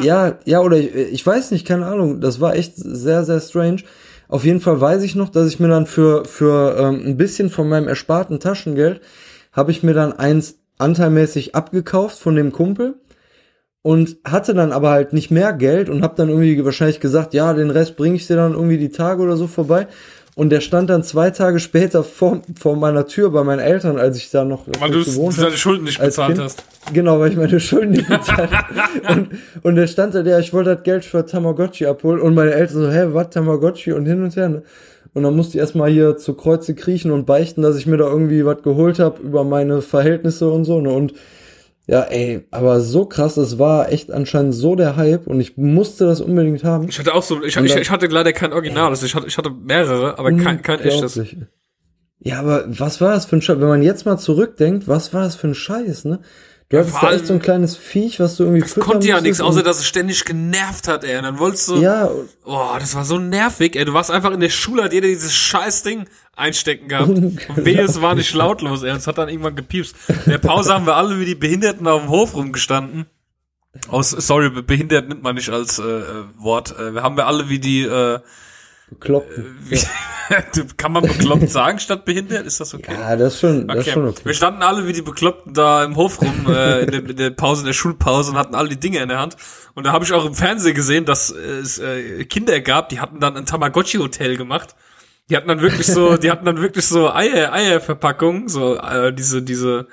Ja, 0.00 0.38
ja, 0.44 0.60
oder 0.60 0.76
ich, 0.76 0.94
ich 0.94 1.26
weiß 1.26 1.50
nicht, 1.50 1.66
keine 1.66 1.86
Ahnung. 1.86 2.20
Das 2.20 2.40
war 2.40 2.54
echt 2.54 2.74
sehr, 2.76 3.24
sehr 3.24 3.40
strange. 3.40 3.82
Auf 4.28 4.44
jeden 4.44 4.60
Fall 4.60 4.80
weiß 4.80 5.02
ich 5.02 5.16
noch, 5.16 5.28
dass 5.28 5.48
ich 5.48 5.58
mir 5.58 5.68
dann 5.68 5.86
für, 5.86 6.24
für 6.24 6.76
ähm, 6.78 7.02
ein 7.04 7.16
bisschen 7.16 7.50
von 7.50 7.68
meinem 7.68 7.88
ersparten 7.88 8.38
Taschengeld 8.38 9.00
habe 9.52 9.72
ich 9.72 9.82
mir 9.82 9.94
dann 9.94 10.12
eins 10.12 10.58
anteilmäßig 10.78 11.54
abgekauft 11.54 12.18
von 12.18 12.36
dem 12.36 12.52
Kumpel 12.52 12.94
und 13.82 14.18
hatte 14.24 14.54
dann 14.54 14.72
aber 14.72 14.90
halt 14.90 15.12
nicht 15.12 15.30
mehr 15.30 15.52
Geld 15.52 15.88
und 15.88 16.02
habe 16.02 16.14
dann 16.16 16.28
irgendwie 16.28 16.64
wahrscheinlich 16.64 17.00
gesagt, 17.00 17.34
ja, 17.34 17.52
den 17.54 17.70
Rest 17.70 17.96
bringe 17.96 18.16
ich 18.16 18.26
dir 18.26 18.36
dann 18.36 18.52
irgendwie 18.52 18.78
die 18.78 18.90
Tage 18.90 19.22
oder 19.22 19.36
so 19.36 19.46
vorbei. 19.46 19.88
Und 20.36 20.50
der 20.50 20.60
stand 20.60 20.88
dann 20.90 21.02
zwei 21.02 21.30
Tage 21.30 21.58
später 21.58 22.04
vor, 22.04 22.40
vor 22.58 22.76
meiner 22.76 23.06
Tür 23.06 23.30
bei 23.30 23.42
meinen 23.42 23.58
Eltern, 23.58 23.98
als 23.98 24.16
ich 24.16 24.30
da 24.30 24.44
noch 24.44 24.66
Weil 24.78 24.90
du 24.90 25.04
gewohnt 25.04 25.36
deine. 25.38 25.56
Schulden 25.56 25.84
nicht 25.84 26.00
bezahlt 26.00 26.34
Kind. 26.34 26.44
hast. 26.44 26.64
Genau, 26.92 27.18
weil 27.18 27.30
ich 27.32 27.36
meine 27.36 27.58
Schulden 27.58 27.92
nicht 27.92 28.08
bezahlt 28.08 28.50
habe. 28.50 28.68
und, 29.12 29.28
und 29.62 29.74
der 29.74 29.86
stand 29.86 30.14
da, 30.14 30.22
ja, 30.22 30.38
ich 30.38 30.52
wollte 30.52 30.76
das 30.76 30.84
Geld 30.84 31.04
für 31.04 31.26
Tamagotchi 31.26 31.86
abholen. 31.86 32.20
Und 32.20 32.34
meine 32.34 32.52
Eltern 32.52 32.82
so, 32.82 32.90
hä, 32.90 33.08
was, 33.10 33.30
Tamagotchi? 33.30 33.92
Und 33.92 34.06
hin 34.06 34.22
und 34.22 34.36
her. 34.36 34.48
Ne? 34.48 34.62
Und 35.12 35.24
dann 35.24 35.34
musste 35.34 35.58
ich 35.58 35.60
erstmal 35.60 35.90
hier 35.90 36.16
zu 36.16 36.34
Kreuze 36.34 36.74
kriechen 36.74 37.10
und 37.10 37.26
beichten, 37.26 37.62
dass 37.62 37.76
ich 37.76 37.86
mir 37.86 37.96
da 37.96 38.06
irgendwie 38.06 38.44
was 38.44 38.62
geholt 38.62 39.00
habe 39.00 39.20
über 39.22 39.42
meine 39.42 39.82
Verhältnisse 39.82 40.48
und 40.48 40.64
so. 40.64 40.80
Ne? 40.80 40.90
Und 40.90 41.14
ja, 41.86 42.02
ey, 42.02 42.46
aber 42.50 42.80
so 42.80 43.04
krass, 43.04 43.34
das 43.34 43.58
war 43.58 43.90
echt 43.90 44.12
anscheinend 44.12 44.54
so 44.54 44.76
der 44.76 44.96
Hype 44.96 45.26
und 45.26 45.40
ich 45.40 45.56
musste 45.56 46.06
das 46.06 46.20
unbedingt 46.20 46.62
haben. 46.62 46.88
Ich 46.88 46.98
hatte 46.98 47.14
auch 47.14 47.22
so, 47.22 47.42
ich, 47.42 47.56
ich, 47.56 47.76
ich 47.76 47.90
hatte 47.90 48.06
leider 48.06 48.32
kein 48.32 48.52
Original, 48.52 48.90
also 48.90 49.06
ich 49.06 49.14
hatte, 49.14 49.26
ich 49.26 49.36
hatte 49.38 49.50
mehrere, 49.50 50.18
aber 50.18 50.32
kein, 50.32 50.62
kein 50.62 50.80
echtes. 50.80 51.20
Ja, 52.22 52.38
aber 52.38 52.64
was 52.68 53.00
war 53.00 53.14
das 53.14 53.24
für 53.24 53.36
ein 53.36 53.42
Scheiß? 53.42 53.60
Wenn 53.60 53.68
man 53.68 53.82
jetzt 53.82 54.04
mal 54.04 54.18
zurückdenkt, 54.18 54.88
was 54.88 55.14
war 55.14 55.22
das 55.24 55.36
für 55.36 55.48
ein 55.48 55.54
Scheiß, 55.54 56.04
ne? 56.04 56.20
Du 56.70 56.78
hattest 56.78 56.96
vor 56.96 57.08
da 57.08 57.16
echt 57.16 57.26
so 57.26 57.32
ein 57.32 57.40
kleines 57.40 57.76
Viech, 57.76 58.20
was 58.20 58.36
du 58.36 58.44
irgendwie 58.44 58.60
Das 58.62 58.76
konnte 58.76 59.08
ja 59.08 59.20
nichts, 59.20 59.40
außer 59.40 59.64
dass 59.64 59.78
es 59.80 59.86
ständig 59.86 60.24
genervt 60.24 60.86
hat, 60.86 61.02
ey. 61.02 61.16
Und 61.16 61.24
dann 61.24 61.38
wolltest 61.40 61.68
du, 61.68 61.76
Ja, 61.82 62.08
oh, 62.44 62.76
das 62.78 62.94
war 62.94 63.04
so 63.04 63.18
nervig, 63.18 63.74
ey. 63.74 63.84
Du 63.84 63.92
warst 63.92 64.12
einfach 64.12 64.30
in 64.30 64.38
der 64.38 64.50
Schule, 64.50 64.84
hat 64.84 64.92
jeder 64.92 65.08
dieses 65.08 65.34
scheiß 65.34 65.82
Ding 65.82 66.06
einstecken 66.36 66.86
gehabt. 66.86 67.08
Und 67.08 67.40
wehe, 67.56 67.82
es 67.82 68.00
war 68.00 68.14
nicht 68.14 68.32
lautlos, 68.34 68.84
ey. 68.84 68.90
Es 68.90 69.08
hat 69.08 69.18
dann 69.18 69.28
irgendwann 69.28 69.56
gepiepst. 69.56 69.96
In 70.26 70.30
der 70.30 70.38
Pause 70.38 70.72
haben 70.72 70.86
wir 70.86 70.94
alle 70.94 71.18
wie 71.18 71.24
die 71.24 71.34
Behinderten 71.34 71.88
auf 71.88 72.02
dem 72.02 72.08
Hof 72.08 72.36
rumgestanden. 72.36 73.06
Aus, 73.88 74.10
sorry, 74.10 74.50
behindert 74.50 75.08
nimmt 75.08 75.24
man 75.24 75.34
nicht 75.34 75.50
als 75.50 75.80
äh, 75.80 75.82
äh, 75.82 76.24
Wort. 76.38 76.78
Äh, 76.78 76.94
wir 76.94 77.02
haben 77.02 77.16
wir 77.16 77.26
alle 77.26 77.48
wie 77.48 77.58
die, 77.58 77.82
äh, 77.82 78.20
bekloppt. 78.90 79.30
wie, 79.68 79.80
kann 80.76 80.92
man 80.92 81.02
bekloppt 81.02 81.48
sagen 81.50 81.78
statt 81.78 82.04
behindert? 82.04 82.46
Ist 82.46 82.60
das 82.60 82.74
okay? 82.74 82.94
Ja, 82.98 83.16
das 83.16 83.34
ist 83.34 83.40
schon, 83.40 83.66
das 83.66 83.78
ist 83.78 83.82
Okay. 83.82 83.92
schon 83.92 84.08
okay. 84.08 84.20
Wir 84.24 84.34
standen 84.34 84.62
alle 84.62 84.86
wie 84.86 84.92
die 84.92 85.02
Bekloppten 85.02 85.54
da 85.54 85.82
im 85.84 85.96
Hof 85.96 86.20
rum, 86.20 86.46
äh, 86.48 86.82
in, 86.82 86.90
der, 86.90 87.08
in 87.10 87.16
der 87.16 87.30
Pause, 87.30 87.62
in 87.62 87.66
der 87.66 87.72
Schulpause 87.72 88.32
und 88.32 88.38
hatten 88.38 88.54
alle 88.54 88.68
die 88.68 88.78
Dinge 88.80 88.98
in 88.98 89.08
der 89.08 89.18
Hand. 89.18 89.36
Und 89.74 89.86
da 89.86 89.92
habe 89.92 90.04
ich 90.04 90.12
auch 90.12 90.24
im 90.26 90.34
Fernsehen 90.34 90.74
gesehen, 90.74 91.04
dass 91.04 91.30
es 91.30 91.78
äh, 91.78 92.24
Kinder 92.24 92.60
gab, 92.60 92.88
die 92.90 93.00
hatten 93.00 93.20
dann 93.20 93.36
ein 93.36 93.46
Tamagotchi-Hotel 93.46 94.36
gemacht. 94.36 94.74
Die 95.30 95.36
hatten 95.36 95.46
dann 95.48 95.60
wirklich 95.62 95.86
so, 95.86 96.16
die 96.16 96.28
hatten 96.30 96.44
dann 96.44 96.60
wirklich 96.60 96.86
so 96.86 97.08
Eier, 97.12 97.52
Eierverpackungen, 97.52 98.48
so 98.48 98.76
äh, 98.76 99.12
diese, 99.12 99.42
diese, 99.42 99.86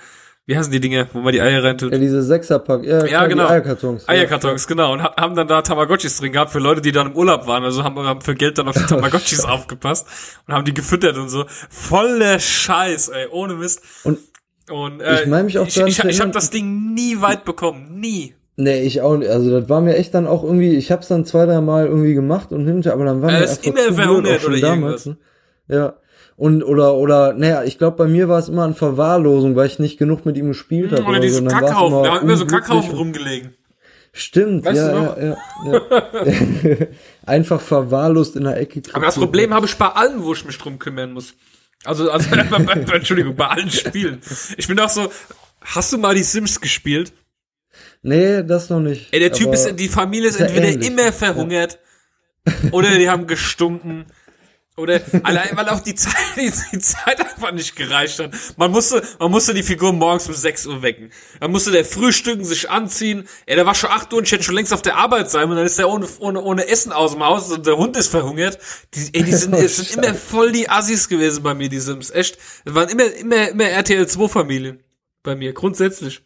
wie 0.48 0.58
heißen 0.58 0.72
die 0.72 0.80
Dinge, 0.80 1.08
wo 1.14 1.20
man 1.20 1.32
die 1.34 1.42
Eier 1.42 1.64
reintut? 1.64 1.92
Ja, 1.92 2.00
diese 2.00 2.24
Sechserpack, 2.24 2.84
ja, 2.84 3.00
Ja, 3.02 3.06
klar, 3.06 3.28
genau. 3.28 3.48
Eierkartons. 3.48 4.08
Eierkartons, 4.10 4.66
genau. 4.66 4.94
Und 4.94 5.04
ha- 5.04 5.14
haben 5.16 5.36
dann 5.36 5.48
da 5.48 5.62
Tamagotchis 5.62 6.18
drin 6.18 6.32
gehabt 6.32 6.52
für 6.52 6.60
Leute, 6.60 6.82
die 6.82 6.92
dann 6.92 7.08
im 7.12 7.16
Urlaub 7.16 7.46
waren. 7.48 7.64
Also 7.64 7.84
haben, 7.84 8.00
haben 8.00 8.22
für 8.22 8.34
Geld 8.34 8.58
dann 8.58 8.68
auf 8.68 8.76
die 8.76 8.84
Tamagotchis 8.88 9.46
aufgepasst 9.46 10.08
und 10.48 10.54
haben 10.56 10.66
die 10.66 10.74
gefüttert 10.74 11.18
und 11.18 11.30
so. 11.30 11.46
Voller 11.70 12.40
Scheiß, 12.40 13.10
ey, 13.10 13.28
ohne 13.30 13.54
Mist. 13.56 13.82
Und 14.04 14.18
Und 14.70 15.02
äh, 15.02 15.22
Ich 15.22 15.28
mein 15.28 15.46
mich 15.46 15.60
auch 15.60 15.68
ich, 15.68 15.78
ich, 15.78 16.04
ich 16.04 16.22
habe 16.22 16.32
das 16.32 16.50
Ding 16.50 16.94
nie 16.94 17.22
weit 17.22 17.46
bekommen, 17.46 18.00
nie. 18.00 18.34
Nee, 18.56 18.82
ich 18.82 19.02
auch 19.02 19.18
nicht. 19.18 19.30
Also 19.30 19.52
das 19.60 19.70
war 19.70 19.82
mir 19.82 19.96
echt 19.98 20.14
dann 20.16 20.26
auch 20.26 20.44
irgendwie, 20.44 20.76
ich 20.78 20.92
hab's 20.92 21.08
dann 21.10 21.26
zwei, 21.26 21.46
drei 21.46 21.62
Mal 21.62 21.86
irgendwie 21.88 22.14
gemacht 22.16 22.52
und 22.52 22.66
hinter, 22.66 22.94
aber 22.94 23.06
dann 23.06 23.22
war 23.22 23.30
Er 23.30 23.40
mir 23.42 23.50
einfach 23.50 23.64
immer 23.64 23.94
verhungert 23.94 24.46
oder 24.46 24.60
damals, 24.60 25.06
ne? 25.06 25.18
Ja. 25.68 25.94
Und 26.38 26.64
oder 26.64 26.94
oder 26.94 27.34
naja, 27.34 27.64
ich 27.64 27.80
glaube 27.80 27.98
bei 27.98 28.08
mir 28.08 28.30
war 28.30 28.38
es 28.38 28.48
immer 28.48 28.64
an 28.64 28.76
Verwahrlosung, 28.76 29.56
weil 29.56 29.66
ich 29.66 29.80
nicht 29.80 29.98
genug 29.98 30.24
mit 30.24 30.38
ihm 30.38 30.50
gespielt 30.50 30.92
habe. 30.92 31.04
Oder 31.04 31.16
so. 31.16 31.22
diesen 31.22 31.46
war's 31.48 31.54
Kackhaufen, 31.54 32.04
da 32.04 32.14
haben 32.14 32.26
immer 32.26 32.38
so 32.38 32.46
Kackhaufen 32.46 32.96
rumgelegen. 32.96 33.56
Stimmt, 34.14 34.66
Weißt 34.66 34.78
ja, 34.78 35.16
ja, 35.18 35.38
ja, 35.66 35.82
ja. 36.64 36.88
Einfach 37.26 37.60
verwahrlost 37.60 38.36
in 38.36 38.46
der 38.46 38.58
Ecke. 38.58 38.82
Aber 38.94 39.06
das 39.06 39.16
Problem 39.16 39.54
habe 39.54 39.66
ich 39.66 39.76
bei 39.76 39.88
allen, 39.88 40.24
wo 40.24 40.34
ich 40.34 40.46
mich 40.46 40.58
drum 40.58 40.80
kümmern 40.80 41.12
muss. 41.12 41.34
Also, 41.84 42.10
also 42.10 42.30
Entschuldigung, 42.92 43.36
bei 43.36 43.48
allen 43.48 43.70
Spielen. 43.70 44.22
Ich 44.58 44.68
bin 44.68 44.80
auch 44.80 44.90
so, 44.90 45.12
hast 45.62 45.94
du 45.94 45.98
mal 45.98 46.16
die 46.16 46.24
Sims 46.24 46.62
gespielt? 46.62 47.14
Nee, 48.02 48.44
das 48.44 48.70
noch 48.70 48.80
nicht. 48.80 49.12
Ey, 49.12 49.20
der 49.20 49.32
Typ 49.32 49.54
ist, 49.54 49.76
die 49.76 49.88
Familie 49.88 50.30
ist 50.30 50.40
ja 50.40 50.46
entweder 50.46 50.70
ähnlich. 50.70 50.88
immer 50.88 51.12
verhungert 51.12 51.80
oder 52.72 52.98
die 52.98 53.10
haben 53.10 53.28
gestunken. 53.28 54.06
Oder 54.78 55.02
allein, 55.24 55.58
weil 55.58 55.68
auch 55.70 55.80
die 55.80 55.96
Zeit, 55.96 56.14
die, 56.36 56.52
die 56.72 56.80
Zeit 56.80 57.20
einfach 57.20 57.52
nicht 57.52 57.76
gereicht 57.76 58.20
hat. 58.20 58.32
Man 58.58 58.70
musste, 58.72 59.02
man 59.18 59.32
musste 59.32 59.56
die 59.56 59.64
Figur 59.64 59.92
morgens 59.92 60.28
um 60.28 60.36
6 60.36 60.68
Uhr 60.68 60.84
wecken. 60.84 61.12
Dann 61.40 61.50
musste 61.50 61.72
der 61.72 61.84
frühstücken, 61.84 62.46
sich 62.46 62.70
anziehen. 62.70 63.28
Ey, 63.48 63.56
der 63.56 63.66
war 63.66 63.74
schon 63.74 63.90
8 63.90 64.14
Uhr 64.14 64.20
und 64.20 64.26
ich 64.26 64.32
hätte 64.32 64.44
schon 64.44 64.54
längst 64.54 64.72
auf 64.74 64.84
der 64.84 64.98
Arbeit 64.98 65.32
sein 65.32 65.50
und 65.50 65.56
dann 65.56 65.66
ist 65.66 65.80
der 65.80 65.90
ohne, 65.90 66.08
ohne, 66.20 66.44
ohne 66.44 66.68
Essen 66.68 66.92
aus 66.92 67.14
dem 67.14 67.24
Haus 67.24 67.52
und 67.52 67.66
der 67.66 67.76
Hund 67.76 67.98
ist 67.98 68.10
verhungert. 68.10 68.60
Die, 68.94 69.10
ey, 69.14 69.24
die 69.24 69.34
sind, 69.34 69.54
Oh, 69.58 69.58
es 69.58 69.78
sind 69.78 69.96
immer 69.96 70.14
voll 70.14 70.52
die 70.52 70.70
Assis 70.70 71.10
gewesen 71.10 71.42
bei 71.42 71.56
mir, 71.56 71.70
die 71.70 71.80
Sims. 71.80 72.12
Echt. 72.12 72.38
Es 72.64 72.76
waren 72.76 72.90
immer, 72.90 73.12
immer, 73.16 73.50
immer 73.50 73.66
RTL 73.66 74.08
2 74.08 74.28
Familien. 74.28 74.84
Bei 75.24 75.36
mir, 75.36 75.54
grundsätzlich. 75.54 76.22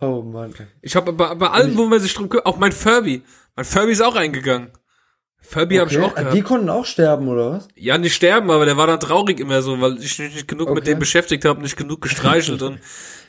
Oh 0.00 0.22
Mann. 0.22 0.54
Ich 0.80 0.96
habe 0.96 1.12
bei, 1.12 1.34
bei 1.34 1.50
allem, 1.50 1.76
wo 1.76 1.84
man 1.84 2.00
sich 2.00 2.14
drum 2.14 2.30
kümmert, 2.30 2.46
auch 2.46 2.56
mein 2.56 2.72
Furby. 2.72 3.22
Mein 3.56 3.66
Furby 3.66 3.92
ist 3.92 4.00
auch 4.00 4.16
eingegangen. 4.16 4.70
Furby 5.46 5.76
hab 5.76 5.90
ich 5.90 5.98
auch 5.98 6.12
Ah, 6.16 6.20
gehabt. 6.20 6.34
Die 6.34 6.42
konnten 6.42 6.68
auch 6.70 6.84
sterben, 6.86 7.28
oder 7.28 7.52
was? 7.52 7.68
Ja, 7.76 7.98
nicht 7.98 8.14
sterben, 8.14 8.50
aber 8.50 8.64
der 8.64 8.76
war 8.76 8.86
dann 8.86 8.98
traurig 9.00 9.38
immer 9.40 9.62
so, 9.62 9.80
weil 9.80 9.98
ich 10.02 10.18
mich 10.18 10.34
nicht 10.34 10.48
genug 10.48 10.68
mit 10.70 10.78
Okay. 10.78 10.90
dem 10.92 10.98
beschäftigt 10.98 11.44
habe, 11.44 11.60
nicht 11.60 11.76
genug 11.76 12.00
gestreichelt 12.00 12.62
und 12.62 12.78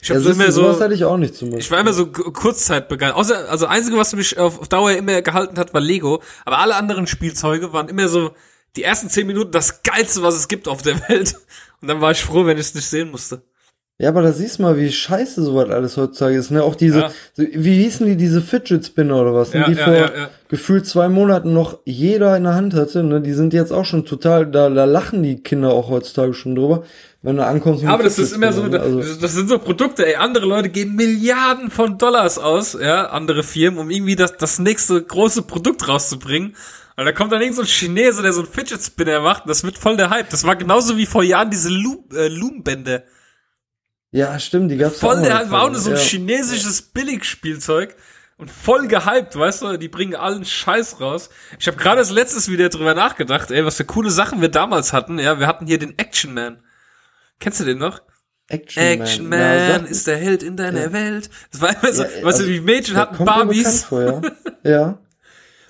ich 0.02 0.10
habe 0.10 0.20
Ja, 0.20 0.24
so 0.24 0.30
immer 0.30 0.50
so, 0.52 0.62
sowas 0.62 0.80
hatte 0.80 0.94
ich 0.94 1.04
auch 1.04 1.16
nicht 1.16 1.34
zum 1.34 1.50
Beispiel. 1.50 1.60
ich 1.64 1.70
war 1.70 1.80
immer 1.80 1.92
so 1.92 2.06
K- 2.06 2.30
Kurzzeit 2.32 2.88
begeistert. 2.88 3.18
Außer, 3.18 3.48
also 3.50 3.66
einzige, 3.66 3.96
was 3.96 4.14
mich 4.14 4.38
auf, 4.38 4.58
auf 4.60 4.68
Dauer 4.68 4.92
immer 4.92 5.20
gehalten 5.22 5.58
hat, 5.58 5.74
war 5.74 5.80
Lego, 5.80 6.22
aber 6.44 6.58
alle 6.58 6.74
anderen 6.76 7.06
Spielzeuge 7.06 7.72
waren 7.72 7.88
immer 7.88 8.08
so 8.08 8.32
die 8.76 8.82
ersten 8.82 9.08
zehn 9.08 9.26
Minuten 9.26 9.52
das 9.52 9.82
geilste, 9.82 10.22
was 10.22 10.34
es 10.34 10.48
gibt 10.48 10.68
auf 10.68 10.82
der 10.82 10.96
Welt. 11.08 11.34
Und 11.82 11.88
dann 11.88 12.00
war 12.00 12.10
ich 12.12 12.22
froh, 12.22 12.46
wenn 12.46 12.56
ich 12.58 12.66
es 12.66 12.74
nicht 12.74 12.86
sehen 12.88 13.10
musste. 13.10 13.42
Ja, 13.98 14.10
aber 14.10 14.20
da 14.20 14.30
siehst 14.32 14.58
du 14.58 14.62
mal, 14.62 14.76
wie 14.76 14.92
scheiße 14.92 15.42
sowas 15.42 15.70
alles 15.70 15.96
heutzutage 15.96 16.36
ist. 16.36 16.50
Ne? 16.50 16.62
Auch 16.62 16.74
diese, 16.74 17.00
Ja. 17.00 17.10
wie 17.36 17.82
hießen 17.82 18.06
die, 18.06 18.16
diese 18.16 18.42
Fidget 18.42 18.84
Spinner 18.84 19.22
oder 19.22 19.32
was, 19.32 19.54
ne? 19.54 19.60
Ja, 19.60 19.66
die 19.68 19.72
ja, 19.72 19.84
vor 19.84 19.94
ja, 19.94 20.00
ja. 20.14 20.30
gefühlt 20.48 20.86
zwei 20.86 21.08
Monaten 21.08 21.54
noch 21.54 21.78
jeder 21.86 22.36
in 22.36 22.44
der 22.44 22.54
Hand 22.54 22.74
hatte. 22.74 23.02
Ne? 23.02 23.22
Die 23.22 23.32
sind 23.32 23.54
jetzt 23.54 23.72
auch 23.72 23.86
schon 23.86 24.04
total, 24.04 24.44
da, 24.50 24.68
da 24.68 24.84
lachen 24.84 25.22
die 25.22 25.42
Kinder 25.42 25.70
auch 25.70 25.88
heutzutage 25.88 26.34
schon 26.34 26.54
drüber, 26.54 26.84
wenn 27.22 27.38
du 27.38 27.46
ankommst. 27.46 27.84
mit 27.84 27.90
Aber 27.90 28.02
das 28.02 28.18
ist 28.18 28.34
immer 28.34 28.52
so, 28.52 28.64
ne? 28.64 29.02
das, 29.18 29.32
sind 29.32 29.48
so 29.48 29.58
Produkte, 29.58 30.06
ey, 30.06 30.16
andere 30.16 30.44
Leute 30.44 30.68
geben 30.68 30.94
Milliarden 30.96 31.70
von 31.70 31.96
Dollars 31.96 32.38
aus, 32.38 32.76
ja, 32.78 33.06
andere 33.06 33.42
Firmen, 33.42 33.80
um 33.80 33.88
irgendwie 33.88 34.14
das, 34.14 34.36
das 34.36 34.58
nächste 34.58 35.02
große 35.02 35.40
Produkt 35.40 35.88
rauszubringen. 35.88 36.54
Und 36.98 37.04
da 37.06 37.12
kommt 37.12 37.32
dann 37.32 37.40
irgend 37.40 37.56
so 37.56 37.62
ein 37.62 37.66
Chinese, 37.68 38.20
der 38.20 38.34
so 38.34 38.42
ein 38.42 38.46
Fidget 38.46 38.82
Spinner 38.82 39.20
macht, 39.20 39.44
und 39.44 39.48
das 39.48 39.64
wird 39.64 39.78
voll 39.78 39.96
der 39.96 40.10
Hype. 40.10 40.28
Das 40.28 40.44
war 40.44 40.54
genauso 40.56 40.98
wie 40.98 41.06
vor 41.06 41.22
Jahren 41.22 41.48
diese 41.48 41.70
Loom, 41.70 42.04
äh, 42.14 42.28
Loom-Bände. 42.28 43.04
Ja, 44.16 44.38
stimmt, 44.38 44.70
die 44.70 44.78
gab's 44.78 44.98
Voll 44.98 45.18
auch 45.18 45.22
der 45.22 45.50
war 45.50 45.64
auch 45.64 45.70
nur 45.70 45.78
so 45.78 45.90
ein 45.90 45.96
ja. 45.96 46.02
chinesisches 46.02 46.80
Billigspielzeug. 46.80 47.94
Und 48.38 48.50
voll 48.50 48.88
gehypt, 48.88 49.36
weißt 49.36 49.62
du, 49.62 49.76
die 49.76 49.88
bringen 49.88 50.14
allen 50.14 50.44
Scheiß 50.44 51.00
raus. 51.00 51.28
Ich 51.58 51.66
habe 51.68 51.76
gerade 51.76 51.98
als 51.98 52.10
letztes 52.10 52.50
wieder 52.50 52.70
drüber 52.70 52.94
nachgedacht, 52.94 53.50
ey, 53.50 53.64
was 53.64 53.76
für 53.76 53.84
coole 53.84 54.10
Sachen 54.10 54.40
wir 54.40 54.48
damals 54.48 54.94
hatten. 54.94 55.18
Ja, 55.18 55.38
wir 55.38 55.46
hatten 55.46 55.66
hier 55.66 55.78
den 55.78 55.98
Action 55.98 56.32
Man. 56.32 56.62
Kennst 57.40 57.60
du 57.60 57.64
den 57.64 57.78
noch? 57.78 58.00
Action, 58.48 58.82
Action 58.82 59.28
Man, 59.28 59.38
Ja, 59.38 59.78
sag- 59.80 59.90
ist 59.90 60.06
der 60.06 60.16
Held 60.16 60.42
in 60.42 60.56
deiner 60.56 60.92
Welt. 60.94 61.28
Das 61.52 61.60
war 61.60 61.70
immer 61.70 61.92
so, 61.92 62.02
Ja, 62.02 62.08
weißt 62.08 62.22
du, 62.22 62.26
also, 62.26 62.46
die 62.46 62.60
Mädchen 62.60 62.96
hatten 62.96 63.22
Barbies. 63.22 63.84
Vor, 63.84 64.02
ja. 64.02 64.22
ja. 64.70 64.98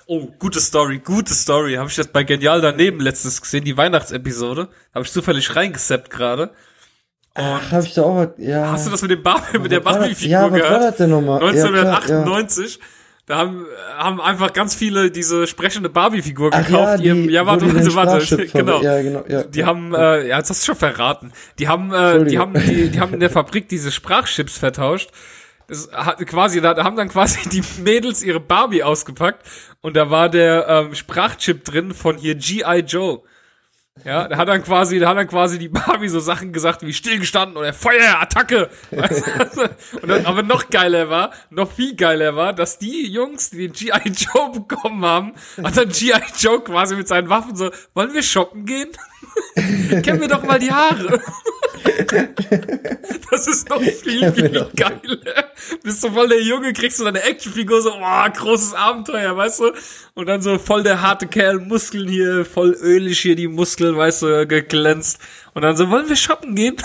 Oh, 0.05 0.27
gute 0.39 0.61
Story, 0.61 0.99
gute 0.99 1.33
Story. 1.33 1.75
Habe 1.75 1.89
ich 1.89 1.95
das 1.95 2.07
bei 2.07 2.23
Genial 2.23 2.61
daneben 2.61 3.01
letztes 3.01 3.41
gesehen, 3.41 3.65
die 3.65 3.75
Weihnachtsepisode. 3.75 4.69
Habe 4.93 5.05
ich 5.05 5.11
zufällig 5.11 5.53
reingesappt 5.53 6.09
gerade. 6.09 6.51
Ach, 7.37 7.71
hab 7.71 7.83
ich 7.83 7.93
da 7.93 8.01
auch 8.03 8.15
was, 8.15 8.29
ja. 8.37 8.71
Hast 8.71 8.87
du 8.87 8.91
das 8.91 9.01
mit 9.01 9.11
dem 9.11 9.23
Barbie, 9.23 9.59
mit 9.59 9.71
der 9.71 9.85
was? 9.85 9.97
Barbie-Figur 9.97 10.31
Ja, 10.31 10.51
was 10.51 10.59
gehört? 10.59 10.71
war 10.71 10.79
das 10.79 10.95
denn 10.97 11.09
nochmal? 11.11 11.41
Ja, 11.43 11.51
klar, 11.51 11.75
ja. 11.75 11.91
1998. 12.23 12.79
Da 13.27 13.37
haben, 13.39 13.65
haben 13.97 14.21
einfach 14.21 14.53
ganz 14.53 14.73
viele 14.73 15.11
diese 15.11 15.47
sprechende 15.47 15.89
Barbie-Figur 15.89 16.49
gekauft. 16.49 16.71
ja, 16.71 16.97
die, 16.97 17.27
die, 17.27 17.33
ja, 17.33 17.45
warte, 17.45 17.65
warte, 17.73 17.95
warte. 17.95 18.45
Genau. 18.53 18.81
Ja, 18.81 19.01
genau, 19.01 19.23
ja. 19.27 19.43
Die 19.43 19.65
haben, 19.65 19.93
äh, 19.93 20.27
ja, 20.27 20.37
jetzt 20.37 20.49
hast 20.49 20.61
du 20.63 20.67
schon 20.67 20.75
verraten. 20.77 21.33
Die 21.59 21.67
haben, 21.67 21.93
äh, 21.93 22.23
die 22.23 22.39
haben, 22.39 22.53
die, 22.53 22.89
die 22.89 22.99
haben 23.01 23.13
in 23.13 23.19
der 23.19 23.29
Fabrik 23.29 23.67
diese 23.67 23.91
Sprachchips 23.91 24.57
vertauscht. 24.57 25.09
Das 25.67 25.89
hat 25.91 26.25
quasi, 26.25 26.61
da 26.61 26.81
haben 26.81 26.95
dann 26.95 27.09
quasi 27.09 27.49
die 27.49 27.61
Mädels 27.81 28.23
ihre 28.23 28.39
Barbie 28.39 28.83
ausgepackt 28.83 29.45
und 29.81 29.97
da 29.97 30.09
war 30.09 30.29
der 30.29 30.65
ähm, 30.69 30.95
Sprachchip 30.95 31.65
drin 31.65 31.93
von 31.93 32.15
hier 32.17 32.35
G.I. 32.35 32.79
Joe. 32.87 33.19
Ja, 34.03 34.27
da 34.27 34.37
hat 34.37 34.47
dann 34.47 34.63
quasi, 34.63 34.99
da 34.99 35.09
hat 35.09 35.17
dann 35.17 35.27
quasi 35.27 35.59
die 35.59 35.69
Barbie 35.69 36.07
so 36.07 36.19
Sachen 36.19 36.53
gesagt 36.53 36.81
wie 36.85 36.93
stillgestanden 36.93 37.57
oder 37.57 37.73
Feuer, 37.73 38.19
Attacke. 38.19 38.69
Und 40.01 40.07
dann, 40.07 40.25
aber 40.25 40.43
noch 40.43 40.69
geiler 40.69 41.09
war, 41.09 41.31
noch 41.49 41.71
viel 41.71 41.95
geiler 41.95 42.35
war, 42.35 42.53
dass 42.53 42.77
die 42.77 43.07
Jungs, 43.11 43.49
die 43.49 43.67
den 43.67 43.73
G.I. 43.73 44.11
Joe 44.11 44.51
bekommen 44.51 45.05
haben, 45.05 45.33
hat 45.63 45.77
dann 45.77 45.89
G.I. 45.89 46.21
Joe 46.39 46.61
quasi 46.61 46.95
mit 46.95 47.07
seinen 47.07 47.29
Waffen 47.29 47.55
so, 47.55 47.71
wollen 47.93 48.13
wir 48.13 48.23
shoppen 48.23 48.65
gehen? 48.65 48.89
Kennen 50.03 50.21
wir 50.21 50.27
doch 50.27 50.43
mal 50.43 50.59
die 50.59 50.71
Haare. 50.71 51.21
Das 53.29 53.47
ist 53.47 53.69
noch 53.69 53.81
viel, 53.81 54.31
viel 54.33 54.67
geiler. 54.75 55.51
Bist 55.83 56.03
du 56.03 56.11
voll 56.11 56.29
der 56.29 56.41
Junge, 56.41 56.73
kriegst 56.73 56.99
du 56.99 57.03
deine 57.03 57.21
Actionfigur 57.23 57.81
so, 57.81 57.91
boah, 57.91 58.29
großes 58.29 58.73
Abenteuer, 58.73 59.35
weißt 59.35 59.59
du? 59.59 59.71
Und 60.13 60.27
dann 60.27 60.41
so 60.41 60.57
voll 60.57 60.83
der 60.83 61.01
harte 61.01 61.27
Kerl, 61.27 61.59
Muskeln 61.59 62.07
hier, 62.07 62.45
voll 62.45 62.75
ölig 62.81 63.19
hier 63.19 63.35
die 63.35 63.47
Muskeln, 63.47 63.95
weißt 63.95 64.21
du, 64.23 64.47
geglänzt. 64.47 65.19
Und 65.53 65.61
dann 65.63 65.75
so, 65.75 65.89
wollen 65.89 66.09
wir 66.09 66.15
shoppen 66.15 66.55
gehen? 66.55 66.77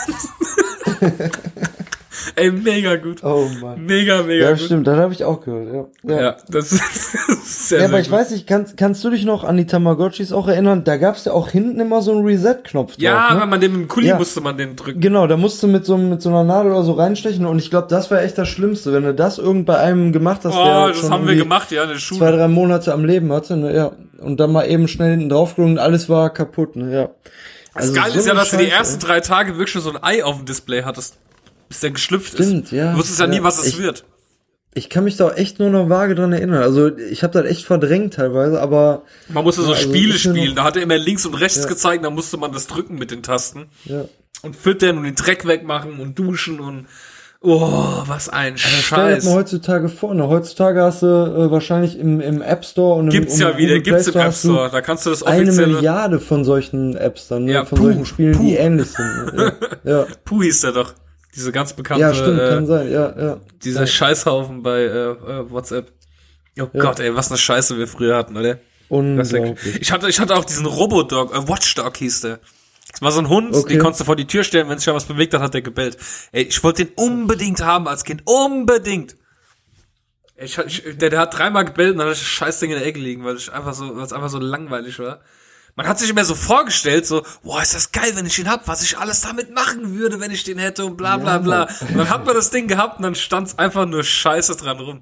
Ey, 2.37 2.51
mega 2.51 2.97
gut. 2.97 3.23
Oh 3.25 3.49
Mann. 3.61 3.85
Mega, 3.87 4.23
mega 4.23 4.45
Ja, 4.45 4.51
gut. 4.51 4.61
stimmt, 4.61 4.87
das 4.87 4.99
habe 4.99 5.13
ich 5.15 5.25
auch 5.25 5.41
gehört, 5.41 5.91
ja. 6.05 6.21
Ja, 6.21 6.37
das 6.49 6.73
ist, 6.73 6.83
das 6.83 7.15
ist 7.29 7.69
sehr, 7.69 7.79
Ja, 7.79 7.87
sehr 7.87 7.89
aber 7.89 8.01
ich 8.01 8.11
gut. 8.11 8.19
weiß 8.19 8.31
nicht, 8.33 8.47
kannst, 8.47 8.77
kannst 8.77 9.03
du 9.03 9.11
dich 9.11 9.25
noch 9.25 9.45
an 9.45 9.57
die 9.57 9.67
Tamagotchis 9.67 10.33
auch 10.33 10.47
erinnern? 10.49 10.85
Da 10.85 10.99
gab's 10.99 11.25
ja 11.25 11.33
auch 11.33 11.49
hinten 11.49 11.81
immer 11.81 12.03
so 12.03 12.13
einen 12.13 12.27
Reset-Knopf 12.27 12.95
Ja, 12.99 13.29
drauf, 13.29 13.35
ne? 13.37 13.41
wenn 13.43 13.49
man 13.49 13.61
den 13.61 13.73
mit 13.73 13.81
dem 13.83 13.89
Kuli 13.89 14.09
Ja. 14.09 14.19
musste 14.19 14.41
man 14.43 14.57
den 14.59 14.77
drücken. 14.77 15.01
Genau, 15.01 15.27
da 15.27 15.37
musst 15.37 15.63
du 15.63 15.69
mit 15.69 15.87
so, 15.87 15.97
mit 15.97 16.21
so 16.21 16.29
einer 16.29 16.45
Nadel 16.45 16.73
oder 16.73 16.83
so 16.85 16.93
reinstechen 16.93 17.47
und 17.47 17.59
ich 17.59 17.71
glaube, 17.71 17.87
das 17.89 18.11
war 18.11 18.21
echt 18.23 18.37
das 18.37 18.49
Schlimmste, 18.49 18.93
wenn 18.93 19.05
du 19.05 19.15
das 19.15 19.39
irgend 19.39 19.65
bei 19.67 19.79
einem 19.79 20.13
gemacht 20.13 20.41
hast, 20.45 20.55
Oh, 20.55 20.65
der 20.65 20.89
das 20.89 21.11
haben 21.11 21.27
wir 21.27 21.35
gemacht, 21.37 21.71
ja, 21.73 21.85
in 21.85 21.89
der 21.91 21.97
Schule. 21.97 22.19
zwei, 22.21 22.31
drei 22.33 22.49
Monate 22.49 22.93
am 22.93 23.05
Leben 23.05 23.33
hatte, 23.33 23.57
ne, 23.57 23.75
ja. 23.75 23.93
Und 24.19 24.39
dann 24.39 24.53
mal 24.53 24.65
eben 24.69 24.87
schnell 24.87 25.13
hinten 25.13 25.31
drauf 25.31 25.57
und 25.59 25.79
alles 25.79 26.09
war 26.09 26.31
kaputt, 26.31 26.77
ne, 26.77 26.95
ja. 26.95 27.09
Das 27.75 27.85
Also 27.89 27.95
Geile 27.95 28.13
so 28.13 28.19
ist 28.19 28.27
ja, 28.27 28.35
dass 28.35 28.51
du 28.51 28.59
die 28.59 28.69
ersten 28.69 29.01
drei 29.01 29.21
Tage 29.21 29.53
wirklich 29.53 29.71
schon 29.71 29.81
so 29.81 29.91
ein 29.91 29.99
Ei 30.03 30.23
auf 30.23 30.37
dem 30.37 30.45
Display 30.45 30.83
hattest. 30.83 31.17
Bis 31.73 31.81
der 31.81 31.91
geschlüpft 31.91 32.35
Stimmt, 32.35 32.65
ist. 32.67 32.73
ja. 32.73 32.93
Du 32.93 32.99
wusstest 32.99 33.19
ja, 33.21 33.27
nie, 33.27 33.37
Ja, 33.39 33.43
was 33.45 33.59
es 33.59 33.67
ich- 33.69 33.79
wird. 33.79 34.05
Ich 34.75 34.89
kann 34.89 35.05
mich 35.05 35.17
da 35.17 35.31
echt 35.33 35.59
nur 35.59 35.69
noch 35.71 35.89
vage 35.91 36.15
dran 36.15 36.33
erinnern. 36.33 36.63
Also 36.63 36.97
ich 36.97 37.23
habe 37.23 37.33
das 37.35 37.51
echt 37.51 37.65
verdrängt 37.67 38.15
teilweise, 38.15 38.61
aber 38.61 39.03
Man 39.29 39.45
musste 39.45 39.61
so 39.63 39.73
Ja, 39.73 39.77
also 39.77 39.89
Spiele 39.89 40.15
spielen. 40.19 40.55
Da 40.55 40.65
hat 40.65 40.77
er 40.77 40.83
immer 40.83 40.97
links 40.97 41.27
und 41.27 41.35
rechts 41.35 41.59
Ja. 41.63 41.67
gezeigt, 41.67 42.05
da 42.05 42.11
musste 42.11 42.37
man 42.39 42.53
das 42.53 42.67
drücken 42.69 42.95
mit 42.97 43.11
den 43.11 43.23
Tasten. 43.23 43.67
ja. 43.85 44.05
Und 44.43 44.57
füttern 44.57 44.97
und 44.99 45.05
den 45.05 45.15
Dreck 45.15 45.47
wegmachen 45.47 46.01
und 46.01 46.19
duschen 46.19 46.59
und 46.59 46.87
oh, 47.43 48.03
was 48.07 48.29
ein 48.29 48.57
Stell 48.59 48.73
dir 48.73 48.83
Scheiß. 48.83 49.17
das 49.17 49.25
mal 49.27 49.35
heutzutage 49.35 49.89
vor. 49.89 50.15
Ne? 50.15 50.27
Heutzutage 50.27 50.83
hast 50.83 51.03
du 51.03 51.07
äh, 51.07 51.51
wahrscheinlich 51.51 51.99
im, 51.99 52.21
im 52.21 52.41
App 52.43 52.65
Store 52.65 52.99
und 52.99 53.07
im, 53.07 53.11
Gibt's 53.13 53.35
und 53.35 53.41
ja 53.41 53.57
wieder, 53.59 53.77
Google 53.79 53.83
gibt's 53.83 54.09
im 54.09 54.21
App 54.21 54.35
Store. 54.35 54.71
Da 54.71 54.81
kannst 54.81 55.07
du 55.07 55.11
das 55.11 55.23
Eine 55.23 55.43
offizielle. 55.51 55.75
Milliarde 55.75 56.19
von 56.19 56.45
solchen 56.45 56.97
Apps 56.97 57.29
dann, 57.29 57.45
ne? 57.45 57.53
Ja, 57.53 57.65
von 57.65 57.79
puh, 57.79 57.85
solchen 57.85 58.07
Spielen, 58.07 58.33
die 58.33 58.55
puh. 58.55 58.61
ähnlich 58.61 58.89
sind. 58.91 59.35
Ne? 59.35 59.53
Ja, 59.85 59.91
ja. 59.99 60.07
Puh 60.25 60.43
hieß 60.43 60.63
der 60.63 60.73
doch. 60.73 60.95
Diese 61.35 61.53
ganz 61.53 61.73
bekannte, 61.73 62.03
ja, 62.03 62.15
stimmt, 62.15 62.39
kann 62.39 62.65
äh, 62.65 62.67
sein. 62.67 62.91
Ja, 62.91 63.19
ja. 63.19 63.41
dieser 63.65 63.87
Scheißhaufen 63.87 64.63
bei 64.63 64.83
äh, 64.83 65.11
äh, 65.11 65.51
WhatsApp. 65.51 65.93
Oh 66.61 66.67
Gott, 66.67 67.01
ey, 67.01 67.15
was 67.15 67.31
eine 67.31 67.39
Scheiße 67.39 67.79
wir 67.79 67.89
früher 67.89 68.17
hatten, 68.17 68.37
oder? 68.37 68.59
Unglaublich. 68.89 69.81
ich 69.81 69.91
hatte, 69.91 70.09
ich 70.11 70.21
hatte 70.21 70.37
auch 70.37 70.45
diesen 70.45 70.67
Robodog, 70.67 71.35
äh, 71.35 71.49
Watchdog 71.49 71.97
hieß 71.97 72.21
der. 72.21 72.41
Das 72.91 73.01
war 73.01 73.13
so 73.13 73.21
ein 73.21 73.29
Hund, 73.31 73.55
Okay. 73.55 73.75
den 73.75 73.79
konntest 73.79 74.03
du 74.03 74.05
vor 74.05 74.17
die 74.17 74.27
Tür 74.27 74.45
stellen, 74.45 74.69
wenn 74.69 74.77
sich 74.77 74.87
ja 74.87 74.95
was 74.95 75.07
bewegt 75.07 75.33
hat, 75.33 75.41
hat 75.41 75.55
der 75.55 75.63
gebellt. 75.63 75.97
Ey, 76.33 76.43
ich 76.43 76.63
wollte 76.63 76.85
den 76.85 76.95
unbedingt 76.97 77.65
haben 77.65 77.89
als 77.89 78.05
Kind. 78.05 78.23
Unbedingt. 78.27 79.17
Ich, 80.37 80.59
ich, 80.59 80.83
der, 80.99 81.09
der 81.09 81.21
hat 81.21 81.39
dreimal 81.39 81.65
gebellt 81.65 81.93
und 81.93 81.99
dann 81.99 82.09
hatte 82.09 82.17
ich 82.17 82.23
das 82.23 82.29
Scheißding 82.29 82.71
in 82.71 82.79
der 82.79 82.87
Ecke 82.87 82.99
liegen, 82.99 83.25
weil 83.25 83.37
ich 83.37 83.51
einfach 83.51 83.73
so, 83.73 83.97
weil 83.97 84.05
es 84.05 84.13
einfach 84.13 84.29
so 84.29 84.39
langweilig 84.39 84.99
war. 84.99 85.21
Man 85.75 85.87
hat 85.87 85.99
sich 85.99 86.11
immer 86.11 86.25
so 86.25 86.35
vorgestellt, 86.35 87.07
so, 87.07 87.23
boah, 87.43 87.63
ist 87.63 87.75
das 87.75 87.93
geil, 87.93 88.13
wenn 88.15 88.27
ich 88.27 88.39
ihn 88.39 88.51
hab, 88.51 88.69
was 88.69 88.83
ich 88.83 88.99
alles 88.99 89.23
damit 89.23 89.55
machen 89.55 89.97
würde, 89.99 90.21
wenn 90.21 90.31
ich 90.31 90.45
den 90.45 90.59
hätte 90.59 90.85
und 90.85 90.97
bla 90.97 91.17
bla 91.17 91.39
bla. 91.39 91.67
Und 91.89 91.97
dann 91.97 92.11
hat 92.11 92.27
man 92.27 92.35
das 92.35 92.51
Ding 92.51 92.69
gehabt 92.69 92.99
und 92.99 93.05
dann 93.05 93.15
stand's 93.15 93.59
einfach 93.59 93.87
nur 93.87 94.05
scheiße 94.05 94.57
dran 94.57 94.79
rum. 94.79 95.01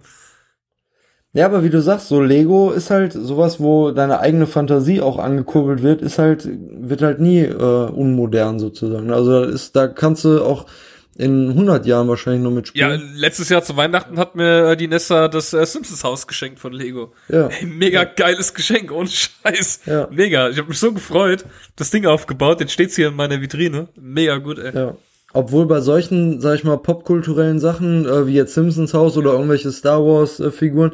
Ja, 1.32 1.46
aber 1.46 1.62
wie 1.62 1.70
du 1.70 1.80
sagst, 1.80 2.08
so 2.08 2.20
Lego 2.20 2.72
ist 2.72 2.90
halt 2.90 3.12
sowas, 3.12 3.60
wo 3.60 3.92
deine 3.92 4.18
eigene 4.18 4.48
Fantasie 4.48 5.00
auch 5.00 5.18
angekurbelt 5.18 5.82
wird, 5.82 6.02
ist 6.02 6.18
halt, 6.18 6.48
wird 6.48 7.02
halt 7.02 7.20
nie 7.20 7.42
äh, 7.42 7.54
unmodern 7.54 8.58
sozusagen. 8.58 9.12
Also 9.12 9.44
das 9.44 9.54
ist, 9.54 9.76
da 9.76 9.86
kannst 9.86 10.24
du 10.24 10.44
auch 10.44 10.66
in 11.20 11.50
100 11.50 11.86
Jahren 11.86 12.08
wahrscheinlich 12.08 12.42
noch 12.42 12.50
Ja, 12.50 12.56
mitspielen. 12.56 13.12
letztes 13.14 13.48
Jahr 13.48 13.62
zu 13.62 13.76
Weihnachten 13.76 14.18
hat 14.18 14.34
mir 14.34 14.70
äh, 14.70 14.76
die 14.76 14.88
Nessa 14.88 15.28
das 15.28 15.52
äh, 15.52 15.64
Simpsons 15.66 16.02
Haus 16.04 16.26
geschenkt 16.26 16.58
von 16.58 16.72
Lego. 16.72 17.12
Ja. 17.28 17.48
Ey, 17.48 17.66
mega 17.66 18.04
geiles 18.04 18.54
Geschenk, 18.54 18.90
ohne 18.92 19.08
Scheiß. 19.08 19.80
Ja. 19.86 20.08
Mega. 20.10 20.48
Ich 20.48 20.58
habe 20.58 20.68
mich 20.68 20.78
so 20.78 20.92
gefreut. 20.92 21.44
Das 21.76 21.90
Ding 21.90 22.06
aufgebaut, 22.06 22.60
jetzt 22.60 22.72
steht's 22.72 22.96
hier 22.96 23.08
in 23.08 23.16
meiner 23.16 23.40
Vitrine. 23.40 23.88
Mega 24.00 24.36
gut, 24.38 24.58
ey. 24.58 24.74
Ja. 24.74 24.96
Obwohl 25.32 25.66
bei 25.66 25.80
solchen, 25.80 26.40
sag 26.40 26.56
ich 26.56 26.64
mal, 26.64 26.76
popkulturellen 26.78 27.60
Sachen, 27.60 28.04
äh, 28.04 28.26
wie 28.26 28.34
jetzt 28.34 28.54
Simpsons 28.54 28.94
Haus 28.94 29.16
oder 29.16 29.32
irgendwelche 29.32 29.70
Star 29.70 30.04
Wars 30.04 30.40
äh, 30.40 30.50
Figuren, 30.50 30.92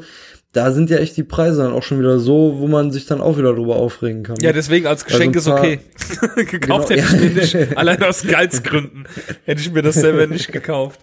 da 0.57 0.73
sind 0.73 0.89
ja 0.89 0.97
echt 0.97 1.17
die 1.19 1.23
Preise 1.23 1.63
dann 1.63 1.73
auch 1.73 1.83
schon 1.83 1.99
wieder 1.99 2.19
so, 2.19 2.57
wo 2.59 2.67
man 2.67 2.91
sich 2.91 3.05
dann 3.05 3.21
auch 3.21 3.37
wieder 3.37 3.55
drüber 3.55 3.77
aufregen 3.77 4.23
kann. 4.23 4.37
Ja, 4.41 4.53
deswegen 4.53 4.87
als 4.87 5.05
Geschenk 5.05 5.37
Also 5.37 5.55
ein 5.55 5.75
ist 5.75 5.85
okay. 6.35 6.47
gekauft 6.51 6.89
Genau, 6.89 7.03
hätte 7.03 7.15
ich 7.15 7.21
mir 7.21 7.41
nicht. 7.41 7.77
Allein 7.77 8.03
aus 8.03 8.23
Geizgründen 8.27 9.07
hätte 9.45 9.61
ich 9.61 9.71
mir 9.71 9.83
das 9.83 9.97
selber 9.97 10.27
nicht 10.27 10.51
gekauft. 10.51 11.01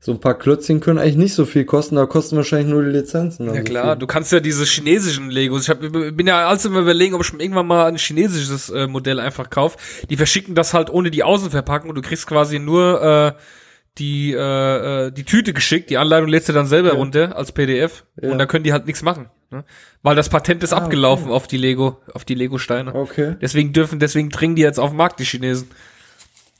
So 0.00 0.12
ein 0.12 0.20
paar 0.20 0.36
Klötzchen 0.36 0.80
können 0.80 0.98
eigentlich 0.98 1.16
nicht 1.16 1.34
so 1.34 1.44
viel 1.44 1.64
kosten, 1.64 1.96
da 1.96 2.06
kosten 2.06 2.36
wahrscheinlich 2.36 2.68
nur 2.68 2.82
die 2.82 2.90
Lizenzen. 2.90 3.46
Ja 3.46 3.54
so 3.54 3.62
klar, 3.62 3.92
viel. 3.92 3.98
du 4.00 4.06
kannst 4.08 4.32
ja 4.32 4.40
diese 4.40 4.64
chinesischen 4.64 5.30
Legos. 5.30 5.62
Ich 5.62 5.70
hab, 5.70 5.80
bin 5.80 6.26
ja 6.26 6.48
als 6.48 6.64
immer 6.64 6.80
überlegen, 6.80 7.14
ob 7.14 7.22
ich 7.22 7.32
mir 7.32 7.42
irgendwann 7.42 7.66
mal 7.66 7.86
ein 7.86 7.96
chinesisches 7.96 8.70
äh, 8.70 8.88
Modell 8.88 9.20
einfach 9.20 9.50
kauf. 9.50 9.76
Die 10.10 10.16
verschicken 10.16 10.56
das 10.56 10.74
halt 10.74 10.90
ohne 10.90 11.12
die 11.12 11.22
Außenverpackung 11.22 11.90
und 11.90 11.94
du 11.96 12.02
kriegst 12.02 12.26
quasi 12.26 12.58
nur 12.58 13.34
äh, 13.36 13.40
die 13.96 14.32
äh, 14.32 15.06
äh, 15.06 15.10
die 15.10 15.24
Tüte 15.24 15.52
geschickt. 15.52 15.90
Die 15.90 15.98
Anleitung 15.98 16.28
lädst 16.28 16.48
du 16.48 16.52
dann 16.52 16.66
selber 16.66 16.92
runter 16.92 17.36
als 17.36 17.52
PDF 17.52 18.04
Ja. 18.20 18.30
und 18.30 18.38
da 18.38 18.46
können 18.46 18.64
die 18.64 18.72
halt 18.72 18.86
nichts 18.86 19.02
machen. 19.02 19.28
Ne? 19.50 19.64
Weil 20.02 20.14
das 20.14 20.28
Patent 20.28 20.62
ist 20.62 20.72
Ah, 20.72 20.78
abgelaufen 20.78 21.30
auf 21.30 21.46
die 21.48 21.56
Lego, 21.56 21.98
auf 22.14 22.24
die 22.24 22.34
Lego-Steine. 22.34 22.94
Okay. 22.94 23.36
Deswegen 23.40 23.72
dürfen, 23.72 23.98
deswegen 23.98 24.28
dringen 24.30 24.54
die 24.56 24.62
jetzt 24.62 24.78
auf 24.78 24.90
den 24.90 24.96
Markt, 24.98 25.18
die 25.20 25.24
Chinesen. 25.24 25.68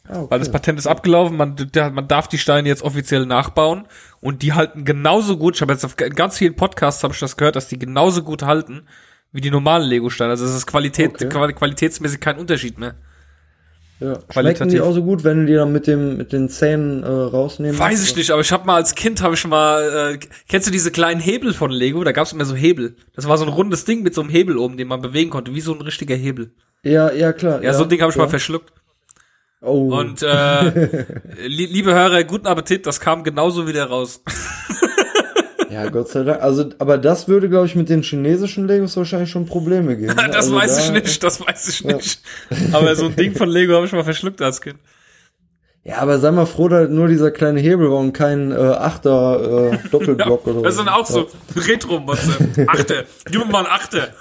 Ah, 0.09 0.21
okay. 0.21 0.31
Weil 0.31 0.39
das 0.39 0.51
Patent 0.51 0.79
ist 0.79 0.87
abgelaufen, 0.87 1.37
man, 1.37 1.55
der, 1.75 1.91
man 1.91 2.09
darf 2.09 2.29
die 2.29 2.39
Steine 2.39 2.67
jetzt 2.69 2.83
offiziell 2.83 3.27
nachbauen 3.27 3.87
und 4.21 4.43
die 4.43 4.55
halten 4.55 4.85
genauso 4.87 5.37
gut, 5.37 5.55
ich 5.57 5.61
habe 5.61 5.73
jetzt 5.75 5.85
auf 5.85 5.97
ganz 5.97 6.39
vielen 6.39 6.57
Podcasts 6.57 7.05
habe 7.05 7.13
ich 7.13 7.21
das 7.21 7.37
gehört, 7.37 7.57
dass 7.57 7.69
die 7.69 7.79
genauso 7.79 8.23
gut 8.23 8.43
halten 8.43 8.87
wie 9.33 9.43
die 9.43 9.51
normalen 9.51 9.87
Lego-Steine. 9.87 10.31
Also 10.31 10.47
es 10.47 10.55
ist 10.55 10.67
Qualität, 10.67 11.11
Okay. 11.15 11.29
quali- 11.29 11.53
qualitätsmäßig 11.53 12.19
kein 12.21 12.39
Unterschied 12.39 12.79
mehr. 12.79 12.95
Ja. 14.01 14.19
Schmecken 14.31 14.69
die 14.69 14.81
auch 14.81 14.93
so 14.93 15.03
gut, 15.03 15.25
wenn 15.25 15.41
du 15.41 15.47
die 15.47 15.55
dann 15.55 15.73
mit 15.73 15.87
dem 15.89 16.17
mit 16.17 16.33
den 16.33 16.49
Zähnen 16.49 17.03
äh, 17.03 17.07
rausnehmen? 17.07 17.79
Weiß 17.79 18.03
ich 18.05 18.15
nicht, 18.15 18.31
aber 18.31 18.43
ich 18.43 18.53
habe 18.53 18.65
mal 18.65 18.77
als 18.77 18.95
Kind 18.95 19.23
habe 19.23 19.35
ich 19.35 19.47
mal, 19.47 20.15
äh, 20.15 20.19
kennst 20.49 20.69
du 20.69 20.71
diese 20.71 20.93
kleinen 20.93 21.21
Hebel 21.21 21.53
von 21.53 21.71
Lego? 21.71 22.05
Da 22.05 22.13
gab's 22.13 22.33
immer 22.33 22.45
so 22.45 22.55
Hebel. 22.55 22.95
Das 23.15 23.27
war 23.27 23.37
so 23.39 23.45
ein 23.45 23.51
rundes 23.51 23.85
Ding 23.85 24.03
mit 24.03 24.15
so 24.15 24.21
einem 24.21 24.31
Hebel 24.31 24.57
oben, 24.57 24.77
den 24.77 24.87
man 24.87 25.01
bewegen 25.01 25.31
konnte, 25.31 25.55
wie 25.55 25.61
so 25.61 25.75
ein 25.75 25.81
richtiger 25.81 26.15
Hebel. 26.15 26.53
Ja, 26.85 27.13
ja 27.13 27.33
klar. 27.33 27.63
Ja, 27.63 27.75
so 27.75 27.83
ein 27.83 27.89
Ding 27.89 28.01
habe 28.01 28.11
ich 28.11 28.17
ja. 28.17 28.23
mal 28.23 28.29
verschluckt. 28.29 28.73
Oh. 29.61 29.99
Und 29.99 30.23
äh, 30.23 31.05
li 31.49 31.67
liebe 31.67 31.93
Hörer, 31.93 32.23
guten 32.23 32.47
Appetit, 32.47 32.87
das 32.87 33.01
kam 33.01 33.25
genauso 33.25 33.67
wieder 33.67 33.87
raus. 33.87 34.23
Ja, 35.71 35.89
Gott 35.89 36.09
sei 36.09 36.23
Dank. 36.25 36.43
Also, 36.43 36.71
aber 36.79 36.99
das 36.99 37.29
würde, 37.29 37.49
glaube 37.49 37.67
ich, 37.67 37.75
mit 37.75 37.89
den 37.89 38.03
chinesischen 38.03 38.67
Legos 38.67 38.97
wahrscheinlich 38.97 39.31
schon 39.31 39.47
Probleme 39.47 39.97
geben. 39.97 40.15
ne? 40.15 40.27
Das 40.29 40.47
also 40.47 40.55
weiß 40.57 40.77
da, 40.77 40.83
ich 40.83 40.91
nicht, 41.05 41.23
das 41.23 41.41
weiß 41.41 41.69
ich 41.69 41.85
nicht. 41.85 42.21
Aber 42.73 42.95
so 42.97 43.07
ein 43.07 43.17
Ding 43.17 43.35
von 43.35 43.49
Lego 43.49 43.75
habe 43.75 43.87
ich 43.87 43.93
mal 43.93 44.05
verschluckt 44.05 44.41
als 44.43 44.61
Kind. 44.61 44.79
Ja, 45.85 45.99
aber 45.99 46.19
sei 46.19 46.31
mal 46.31 46.47
froh, 46.47 46.69
dass 46.69 46.89
nur 46.91 47.09
dieser 47.09 47.31
kleine 47.31 47.61
Hebel 47.61 47.91
war 47.91 47.99
und 47.99 48.13
kein 48.13 48.53
äh, 48.53 48.57
Achter 48.57 49.73
äh, 49.73 49.89
Doppelblock 49.91 50.47
oder 50.47 50.63
Das 50.63 50.77
sind 50.77 50.89
auch 50.89 51.07
so 51.07 51.29
Retro-Motze. 51.57 52.67
Achte. 52.67 53.07
Gib 53.25 53.45
mir 53.47 53.51
mal 53.51 53.65
ein 53.65 53.71
Achte. 53.71 54.13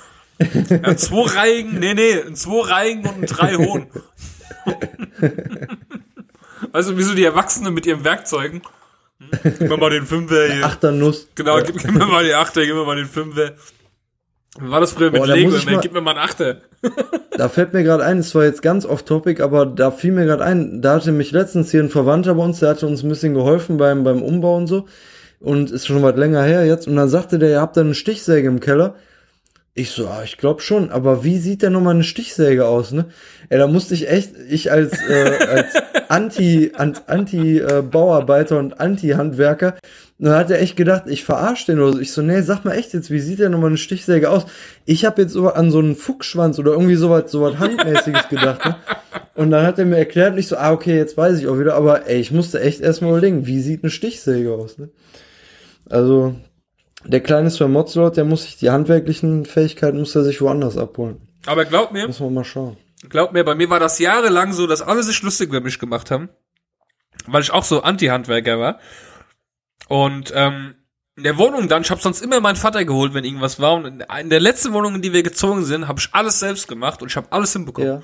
Ja, 0.70 0.96
zwei 0.96 1.24
Reigen, 1.36 1.80
nee, 1.80 1.94
nee, 1.94 2.22
ein 2.26 2.36
zwei 2.36 2.62
Reigen 2.62 3.08
und 3.08 3.22
ein 3.22 3.26
drei 3.26 3.56
hohen. 3.56 3.88
Weißt 6.72 6.90
du, 6.90 6.98
wie 6.98 7.04
so 7.04 7.16
die 7.16 7.24
Erwachsenen 7.24 7.74
mit 7.74 7.86
ihren 7.86 8.04
Werkzeugen? 8.04 8.62
Hm? 9.20 9.30
Gib 9.60 9.62
mir 9.70 9.78
mal 9.78 9.90
den 9.90 10.06
Fünfer 10.06 10.46
hier. 10.54 10.66
Achternuss. 10.66 11.28
Genau, 11.36 11.58
gib, 11.62 11.78
gib 11.78 11.92
mir 11.92 12.06
mal 12.06 12.24
die 12.24 12.34
Achter, 12.34 12.66
gib 12.66 12.76
mir 12.76 12.86
mal 12.86 12.96
den 12.96 13.06
Fünfer. 13.08 13.52
Wie 14.60 14.70
war 14.72 14.80
das 14.80 14.92
früher 14.92 15.12
mit 15.12 15.22
Boah, 15.22 15.28
Lego? 15.28 15.52
mal- 15.52 15.80
gib 15.82 15.94
mir 15.94 16.02
mal 16.02 16.12
einen 16.12 16.20
Achter. 16.20 16.62
Da 17.38 17.50
fällt 17.50 17.74
mir 17.74 17.84
gerade 17.84 18.04
ein, 18.04 18.20
es 18.20 18.34
war 18.36 18.44
jetzt 18.46 18.62
ganz 18.62 18.86
off-topic, 18.86 19.42
aber 19.44 19.66
da 19.66 19.92
fiel 19.92 20.12
mir 20.12 20.26
gerade 20.26 20.44
ein, 20.44 20.82
da 20.82 20.94
hatte 20.96 21.12
mich 21.12 21.32
letztens 21.32 21.72
hier 21.72 21.82
ein 21.82 21.90
Verwandter 21.90 22.36
bei 22.36 22.44
uns, 22.44 22.60
der 22.60 22.70
hatte 22.70 22.88
uns 22.88 23.04
ein 23.04 23.10
bisschen 23.10 23.34
geholfen 23.34 23.78
beim, 23.78 24.04
beim 24.04 24.22
Umbau 24.22 24.56
und 24.58 24.68
so. 24.68 24.88
Und 25.40 25.70
ist 25.72 25.86
schon 25.86 26.02
was 26.02 26.16
länger 26.16 26.42
her 26.44 26.66
jetzt. 26.66 26.88
Und 26.88 26.96
dann 26.96 27.10
sagte 27.10 27.38
der, 27.38 27.50
ihr 27.50 27.62
habt 27.62 27.78
da 27.78 27.82
eine 27.82 27.94
Stichsäge 27.94 28.48
im 28.48 28.60
Keller. 28.60 28.96
Ich 29.80 29.92
so, 29.92 30.08
ah, 30.08 30.24
ich 30.24 30.38
glaube 30.38 30.62
schon, 30.62 30.90
aber 30.90 31.24
wie 31.24 31.38
sieht 31.38 31.62
denn 31.62 31.74
nochmal 31.74 31.94
eine 31.94 32.04
Stichsäge 32.04 32.66
aus, 32.66 32.92
ne? 32.94 33.06
Ey, 33.50 33.60
da 33.60 33.68
musste 33.68 33.94
ich 33.94 34.10
echt, 34.10 34.32
ich 34.50 34.72
als, 34.72 34.92
äh, 35.08 35.38
als 35.48 35.68
Anti, 36.10 36.72
an- 36.76 36.98
Anti-Bauarbeiter 37.06 38.58
und 38.58 38.80
Anti-Handwerker, 38.80 39.76
dann 40.18 40.34
hat 40.34 40.50
er 40.50 40.60
echt 40.62 40.78
gedacht, 40.78 41.04
ich 41.06 41.24
verarsche 41.24 41.68
den 41.68 41.80
oder 41.80 41.94
so. 41.94 42.00
Ich 42.00 42.12
so, 42.12 42.24
nee, 42.24 42.42
sag 42.42 42.66
mal 42.66 42.74
echt 42.76 42.96
jetzt, 42.96 43.12
wie 43.12 43.20
sieht 43.20 43.38
denn 43.38 43.52
nochmal 43.52 43.70
eine 43.70 43.78
Stichsäge 43.78 44.32
aus? 44.32 44.48
Ich 44.86 45.06
habe 45.06 45.22
jetzt 45.22 45.34
so 45.34 45.48
an 45.50 45.70
so 45.70 45.78
einen 45.78 45.96
Fuchsschwanz 45.96 46.58
oder 46.58 46.72
irgendwie 46.72 46.96
sowas, 46.96 47.30
sowas 47.32 47.60
Handmäßiges 47.60 48.28
gedacht, 48.30 48.66
ne? 48.66 48.78
Und 49.36 49.52
dann 49.52 49.64
hat 49.64 49.78
er 49.78 49.86
mir 49.86 49.98
erklärt 49.98 50.34
und 50.34 50.40
ich 50.40 50.48
so, 50.48 50.58
ah, 50.58 50.72
okay, 50.72 50.98
jetzt 50.98 51.16
weiß 51.18 51.38
ich 51.38 51.46
auch 51.48 51.60
wieder, 51.60 51.76
aber 51.76 52.08
ey, 52.08 52.20
ich 52.20 52.32
musste 52.32 52.60
echt 52.62 52.82
erstmal 52.82 53.12
überlegen, 53.12 53.46
wie 53.46 53.62
sieht 53.62 53.84
eine 53.84 53.92
Stichsäge 53.92 54.54
aus, 54.54 54.80
ne? 54.80 54.90
Also, 55.88 56.34
der 57.08 57.22
kleine 57.22 57.50
Sir 57.50 57.68
Mozlot, 57.68 58.18
der 58.18 58.26
muss 58.26 58.44
sich 58.44 58.58
die 58.58 58.70
handwerklichen 58.70 59.46
Fähigkeiten 59.46 60.00
muss 60.00 60.16
er 60.16 60.24
sich 60.24 60.42
woanders 60.42 60.78
abholen. 60.78 61.22
Aber 61.46 61.66
glaub 61.66 61.92
mir, 61.92 62.08
Muss 62.08 62.20
man 62.20 62.34
mal 62.34 62.44
schauen. 62.44 62.78
glaub 63.10 63.32
mir, 63.34 63.44
bei 63.44 63.56
mir 63.56 63.70
war 63.70 63.80
das 63.80 64.00
jahrelang 64.00 64.54
so, 64.54 64.68
dass 64.68 64.82
alle 64.82 65.04
sich 65.04 65.22
lustig 65.22 65.50
über 65.50 65.62
mich 65.62 65.80
gemacht 65.80 66.12
haben. 66.12 66.30
Weil 67.26 67.42
ich 67.42 67.52
auch 67.52 67.64
so 67.64 67.82
Anti-Handwerker 67.84 68.60
war. 68.60 68.80
Und 69.88 70.32
ähm, 70.36 70.76
in 71.16 71.24
der 71.24 71.38
Wohnung 71.38 71.68
dann, 71.68 71.82
ich 71.82 71.90
habe 71.92 72.02
sonst 72.02 72.22
immer 72.22 72.40
meinen 72.42 72.56
Vater 72.58 72.86
geholt, 72.86 73.14
wenn 73.14 73.24
irgendwas 73.24 73.60
war. 73.60 73.74
Und 73.74 73.86
in- 74.04 74.30
der 74.30 74.40
letzten 74.40 74.74
Wohnung, 74.74 74.96
in 74.96 75.02
die 75.02 75.14
wir 75.14 75.24
gezogen 75.24 75.64
sind, 75.66 75.88
habe 75.88 76.00
ich 76.00 76.10
alles 76.14 76.40
selbst 76.40 76.68
gemacht 76.68 77.02
und 77.02 77.10
ich 77.10 77.16
habe 77.18 77.28
alles 77.32 77.54
hinbekommen. 77.54 77.90
Ja. 77.90 78.02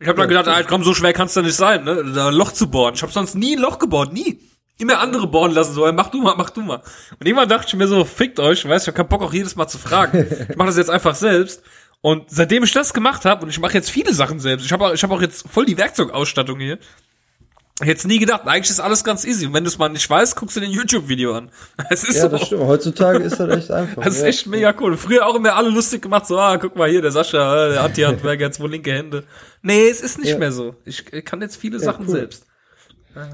Ich 0.00 0.06
habe 0.08 0.18
dann 0.20 0.28
gedacht, 0.28 0.46
ah, 0.48 0.62
komm, 0.62 0.84
so 0.84 0.94
schwer 0.94 1.12
kann's 1.12 1.34
doch 1.34 1.42
nicht 1.42 1.56
sein, 1.56 1.82
ne? 1.84 2.12
Da 2.14 2.28
ein 2.28 2.34
Loch 2.34 2.52
zu 2.52 2.70
bohren. 2.70 2.94
Ich 2.94 3.02
habe 3.02 3.10
sonst 3.12 3.34
nie 3.34 3.56
ein 3.56 3.60
Loch 3.62 3.78
gebohrt, 3.80 4.12
nie. 4.12 4.40
Immer 4.80 5.00
andere 5.00 5.26
bohren 5.26 5.52
lassen, 5.52 5.74
so, 5.74 5.84
ey, 5.86 5.92
mach 5.92 6.08
du 6.10 6.22
mal, 6.22 6.34
mach 6.36 6.50
du 6.50 6.60
mal. 6.60 6.82
Und 7.18 7.26
irgendwann 7.26 7.48
dachte 7.48 7.66
ich 7.68 7.74
mir 7.74 7.88
so, 7.88 8.04
fickt 8.04 8.38
euch, 8.38 8.64
weißt 8.68 8.86
du, 8.86 8.90
ich 8.90 8.94
hab 8.96 8.96
keinen 8.96 9.08
Bock 9.08 9.22
auch 9.28 9.32
jedes 9.32 9.56
Mal 9.56 9.66
zu 9.66 9.76
fragen. 9.78 10.26
Ich 10.48 10.56
mache 10.56 10.68
das 10.68 10.76
jetzt 10.76 10.90
einfach 10.90 11.14
selbst. 11.16 11.62
Und 12.00 12.30
seitdem 12.30 12.62
ich 12.62 12.72
das 12.72 12.94
gemacht 12.94 13.24
habe, 13.24 13.42
und 13.42 13.48
ich 13.50 13.58
mache 13.58 13.74
jetzt 13.74 13.90
viele 13.90 14.12
Sachen 14.14 14.38
selbst, 14.38 14.64
ich 14.64 14.72
habe 14.72 14.86
auch, 14.86 14.92
ich 14.94 15.02
hab 15.02 15.10
auch 15.10 15.20
jetzt 15.20 15.48
voll 15.48 15.66
die 15.66 15.76
Werkzeugausstattung 15.76 16.60
hier. 16.60 16.78
Hätte 17.80 18.08
nie 18.08 18.18
gedacht, 18.18 18.42
eigentlich 18.46 18.70
ist 18.70 18.80
alles 18.80 19.04
ganz 19.04 19.24
easy. 19.24 19.46
Und 19.46 19.54
wenn 19.54 19.62
du 19.62 19.68
es 19.68 19.78
mal 19.78 19.88
nicht 19.88 20.08
weißt, 20.10 20.34
guckst 20.34 20.56
du 20.56 20.60
den 20.60 20.70
YouTube-Video 20.72 21.36
an. 21.36 21.50
Es 21.90 22.02
ist 22.02 22.16
Ja, 22.16 22.22
so. 22.22 22.28
das 22.28 22.46
stimmt. 22.46 22.62
Heutzutage 22.62 23.18
ist 23.22 23.38
das 23.38 23.56
echt 23.56 23.70
einfach. 23.70 24.02
Das 24.04 24.14
ist 24.16 24.22
ja. 24.22 24.26
echt 24.28 24.46
mega 24.48 24.74
cool. 24.80 24.96
Früher 24.96 25.24
auch 25.26 25.36
immer 25.36 25.54
alle 25.54 25.70
lustig 25.70 26.02
gemacht, 26.02 26.26
so, 26.26 26.38
ah, 26.38 26.56
guck 26.56 26.74
mal 26.74 26.88
hier, 26.90 27.02
der 27.02 27.12
Sascha, 27.12 27.66
äh, 27.86 27.92
der 27.94 28.08
hat 28.46 28.54
zwei 28.54 28.66
linke 28.66 28.92
Hände. 28.92 29.22
Nee, 29.62 29.88
es 29.88 30.00
ist 30.00 30.18
nicht 30.18 30.30
Ja. 30.30 30.38
mehr 30.38 30.50
so. 30.50 30.74
Ich 30.84 31.04
kann 31.24 31.40
jetzt 31.40 31.56
viele 31.56 31.78
Sachen 31.78 32.06
cool. 32.06 32.12
selbst. 32.14 32.46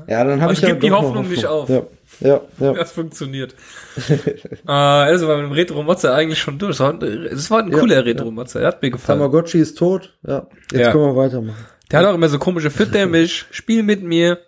Ja, 0.06 0.24
dann 0.24 0.34
Aber 0.34 0.42
habe 0.42 0.52
ich 0.52 0.58
ich 0.60 0.62
ja 0.68 0.70
geb 0.74 0.80
die 0.80 0.90
noch 0.90 1.02
Hoffnung 1.02 1.28
nicht 1.28 1.44
auf. 1.46 1.68
Ja, 1.68 1.82
ja, 2.20 2.40
ja. 2.58 2.72
Das 2.72 2.92
funktioniert. 2.92 3.54
äh, 4.66 4.70
also 4.70 5.26
bei 5.26 5.36
dem 5.36 5.52
Retro-Motze 5.52 6.14
eigentlich 6.14 6.38
schon 6.38 6.58
durch. 6.58 6.78
Das 6.78 6.80
war, 6.80 6.94
das 6.94 7.50
war 7.50 7.60
ein 7.62 7.70
Ja, 7.72 7.78
cooler 7.78 8.04
Retro-Motze. 8.04 8.60
Er 8.60 8.68
hat 8.68 8.80
mir 8.82 8.90
gefallen. 8.90 9.18
Tamagotchi 9.18 9.58
ist 9.58 9.76
tot. 9.76 10.16
Ja, 10.26 10.46
jetzt 10.72 10.80
Ja. 10.80 10.92
können 10.92 11.04
wir 11.04 11.16
weitermachen. 11.16 11.66
Der 11.90 11.98
hat 11.98 12.06
auch 12.06 12.14
immer 12.14 12.28
so 12.28 12.38
komische 12.38 12.70
Fütter 12.70 13.06
mich, 13.06 13.44
spiel 13.50 13.82
mit 13.82 14.02
mir. 14.02 14.38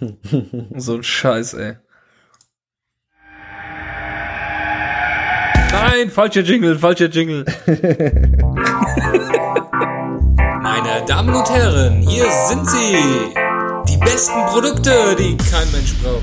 so 0.76 0.94
ein 0.96 1.02
Scheiß, 1.04 1.54
ey. 1.54 1.76
Nein, 5.72 6.10
falscher 6.10 6.40
Jingle, 6.40 6.76
falscher 6.78 7.06
Jingle. 7.06 7.44
Meine 10.62 11.04
Damen 11.06 11.34
und 11.34 11.50
Herren, 11.50 12.02
hier 12.02 12.24
sind 12.48 12.68
sie. 12.68 12.96
Die 13.96 14.00
besten 14.00 14.44
Produkte, 14.48 15.16
die 15.18 15.38
kein 15.38 15.72
Mensch 15.72 15.94
braucht. 16.02 16.22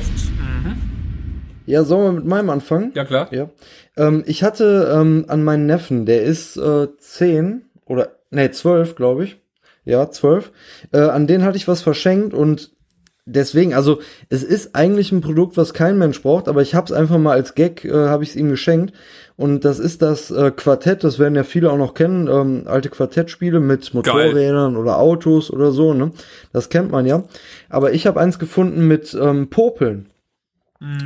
Ja, 1.66 1.84
sollen 1.84 2.04
wir 2.04 2.12
mit 2.12 2.26
meinem 2.26 2.52
anfangen? 2.52 2.92
Ja, 2.94 3.04
klar. 3.04 3.34
Ja. 3.34 3.50
Ähm, 3.98 4.24
ich 4.28 4.44
hatte 4.44 4.94
ähm, 4.96 5.26
an 5.28 5.44
meinen 5.44 5.66
Neffen, 5.66 6.06
der 6.06 6.22
ist 6.22 6.56
äh, 6.56 6.90
zehn 7.00 7.64
oder 7.86 8.10
nee, 8.30 8.52
zwölf, 8.52 8.96
glaube 8.96 9.24
ich. 9.24 9.42
Ja, 9.86 10.12
zwölf. 10.12 10.52
Äh, 10.92 11.00
an 11.00 11.26
den 11.26 11.44
hatte 11.44 11.58
ich 11.58 11.68
was 11.68 11.82
verschenkt 11.82 12.36
und 12.36 12.72
deswegen, 13.26 13.74
also 13.74 14.02
es 14.30 14.44
ist 14.44 14.76
eigentlich 14.76 15.12
ein 15.12 15.22
Produkt, 15.22 15.58
was 15.58 15.74
kein 15.74 15.98
Mensch 15.98 16.22
braucht, 16.22 16.48
aber 16.48 16.62
ich 16.62 16.76
habe 16.76 16.86
es 16.86 16.92
einfach 16.92 17.18
mal 17.18 17.34
als 17.34 17.56
Gag, 17.56 17.86
äh, 17.86 17.92
habe 17.92 18.24
ich 18.24 18.32
es 18.32 18.36
ihm 18.36 18.50
geschenkt. 18.50 18.94
Und 19.36 19.66
das 19.66 19.80
ist 19.80 20.02
das 20.02 20.30
äh, 20.30 20.52
Quartett, 20.52 21.04
das 21.04 21.18
werden 21.18 21.36
ja 21.36 21.44
viele 21.44 21.72
auch 21.72 21.78
noch 21.78 21.96
kennen, 21.96 22.28
ähm, 22.28 22.64
alte 22.66 22.90
Quartettspiele 22.90 23.60
mit 23.60 23.94
Motorrädern 23.94 24.78
oder 24.78 25.00
Autos 25.00 25.50
oder 25.50 25.72
so, 25.72 25.94
ne? 25.94 26.12
Das 26.52 26.70
kennt 26.70 26.92
man 26.92 27.06
ja. 27.06 27.24
Aber 27.70 27.94
ich 27.94 28.06
habe 28.06 28.20
eins 28.20 28.38
gefunden 28.38 28.88
mit 28.88 29.18
ähm, 29.20 29.50
Popeln 29.50 30.08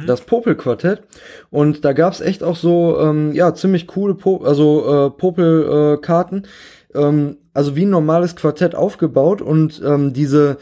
das 0.05 0.21
Popel-Quartett. 0.21 1.03
Und 1.49 1.85
da 1.85 1.93
gab's 1.93 2.21
echt 2.21 2.43
auch 2.43 2.55
so, 2.55 2.99
ähm, 2.99 3.33
ja, 3.33 3.53
ziemlich 3.53 3.87
coole 3.87 4.15
po 4.15 4.37
also, 4.37 5.07
äh, 5.07 5.09
Popel-Karten. 5.11 6.43
ähm, 6.95 7.37
also 7.53 7.75
wie 7.75 7.85
ein 7.85 7.89
normales 7.89 8.35
Quartett 8.35 8.75
aufgebaut 8.75 9.41
und 9.41 9.81
ähm, 9.83 10.13
diese, 10.13 10.57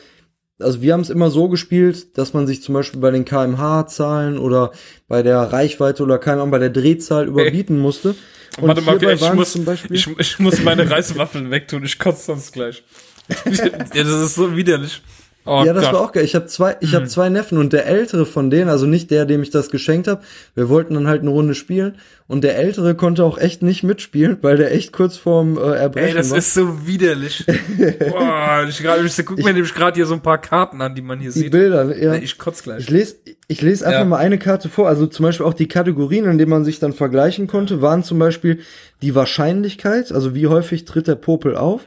also 0.59 0.81
wir 0.81 0.93
haben 0.93 1.01
es 1.01 1.09
immer 1.09 1.29
so 1.29 1.49
gespielt, 1.49 2.17
dass 2.17 2.33
man 2.33 2.47
sich 2.47 2.61
zum 2.61 2.73
Beispiel 2.73 2.99
bei 2.99 3.11
den 3.11 3.25
KMH-Zahlen 3.25 4.37
oder 4.37 4.71
bei 5.07 5.21
der 5.21 5.39
Reichweite 5.39 6.03
oder 6.03 6.17
keine 6.17 6.41
Ahnung, 6.41 6.51
bei 6.51 6.59
der 6.59 6.69
Drehzahl 6.69 7.27
überbieten 7.27 7.79
musste. 7.79 8.15
Und 8.59 8.67
Warte 8.69 8.81
mal, 8.81 9.01
ich 9.03 9.33
muss, 9.33 9.51
zum 9.51 9.65
Beispiel, 9.65 9.95
ich, 9.95 10.07
ich 10.17 10.39
muss 10.39 10.63
meine 10.63 10.89
Reiswaffeln 10.89 11.51
wegtun, 11.51 11.83
ich 11.83 11.99
kotze 11.99 12.25
sonst 12.25 12.53
gleich. 12.53 12.83
ja, 13.45 14.03
das 14.03 14.21
ist 14.21 14.35
so 14.35 14.55
widerlich. 14.55 15.01
Oh 15.45 15.63
ja, 15.65 15.73
das 15.73 15.83
Gott. 15.83 15.91
Mhm. 15.91 15.95
war 15.97 16.01
auch 16.03 16.11
geil. 16.11 16.23
Ich 16.25 16.33
habe 16.35 16.47
zwei, 16.47 16.75
ich 16.79 16.95
habe 16.95 17.05
zwei 17.05 17.29
Neffen 17.29 17.57
und 17.57 17.71
der 17.71 17.85
ältere 17.85 18.25
von 18.25 18.49
denen, 18.49 18.69
also 18.69 18.85
nicht 18.87 19.11
der, 19.11 19.25
dem 19.25 19.43
ich 19.43 19.51
das 19.51 19.69
geschenkt 19.69 20.07
habe. 20.07 20.21
Wir 20.55 20.69
wollten 20.69 20.95
dann 20.95 21.07
halt 21.07 21.21
eine 21.21 21.29
Runde 21.29 21.53
spielen 21.55 21.95
und 22.27 22.43
der 22.43 22.57
ältere 22.57 22.95
konnte 22.95 23.23
auch 23.23 23.37
echt 23.37 23.61
nicht 23.61 23.83
mitspielen, 23.83 24.37
weil 24.41 24.57
der 24.57 24.73
echt 24.73 24.91
kurz 24.91 25.17
vorm 25.17 25.57
äh, 25.57 25.75
Erbrechen 25.75 26.07
Ey, 26.09 26.13
das 26.15 26.31
war. 26.31 26.37
ist 26.39 26.53
so 26.55 26.87
widerlich. 26.87 27.45
Boah, 28.09 28.65
ich, 28.67 28.81
grad, 28.81 28.99
ich 29.05 29.25
guck 29.25 29.37
mir 29.37 29.53
nämlich 29.53 29.73
gerade 29.73 29.95
hier 29.95 30.05
so 30.07 30.15
ein 30.15 30.21
paar 30.21 30.39
Karten 30.39 30.81
an, 30.81 30.95
die 30.95 31.01
man 31.03 31.19
hier 31.19 31.31
die 31.31 31.39
sieht. 31.39 31.51
Bilder, 31.51 31.95
ja. 31.95 32.15
Ich 32.15 32.37
kotz 32.39 32.63
gleich. 32.63 32.79
Ich 32.79 32.89
lese, 32.89 33.15
ich 33.47 33.61
lese 33.61 33.85
einfach 33.85 33.99
Ja. 33.99 34.05
mal 34.05 34.17
eine 34.17 34.39
Karte 34.39 34.69
vor. 34.69 34.87
Also 34.87 35.05
zum 35.05 35.23
Beispiel 35.23 35.45
auch 35.45 35.53
die 35.53 35.67
Kategorien, 35.67 36.25
in 36.25 36.37
denen 36.39 36.49
man 36.49 36.65
sich 36.65 36.79
dann 36.79 36.93
vergleichen 36.93 37.45
konnte, 37.47 37.81
waren 37.83 38.03
zum 38.03 38.17
Beispiel 38.17 38.59
die 39.03 39.13
Wahrscheinlichkeit, 39.13 40.11
also 40.11 40.33
wie 40.33 40.47
häufig 40.47 40.85
tritt 40.85 41.07
der 41.07 41.15
Popel 41.15 41.55
auf, 41.55 41.81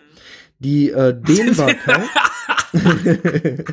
die 0.59 0.91
äh, 0.91 1.15
Dehnbarkeit, 1.29 2.07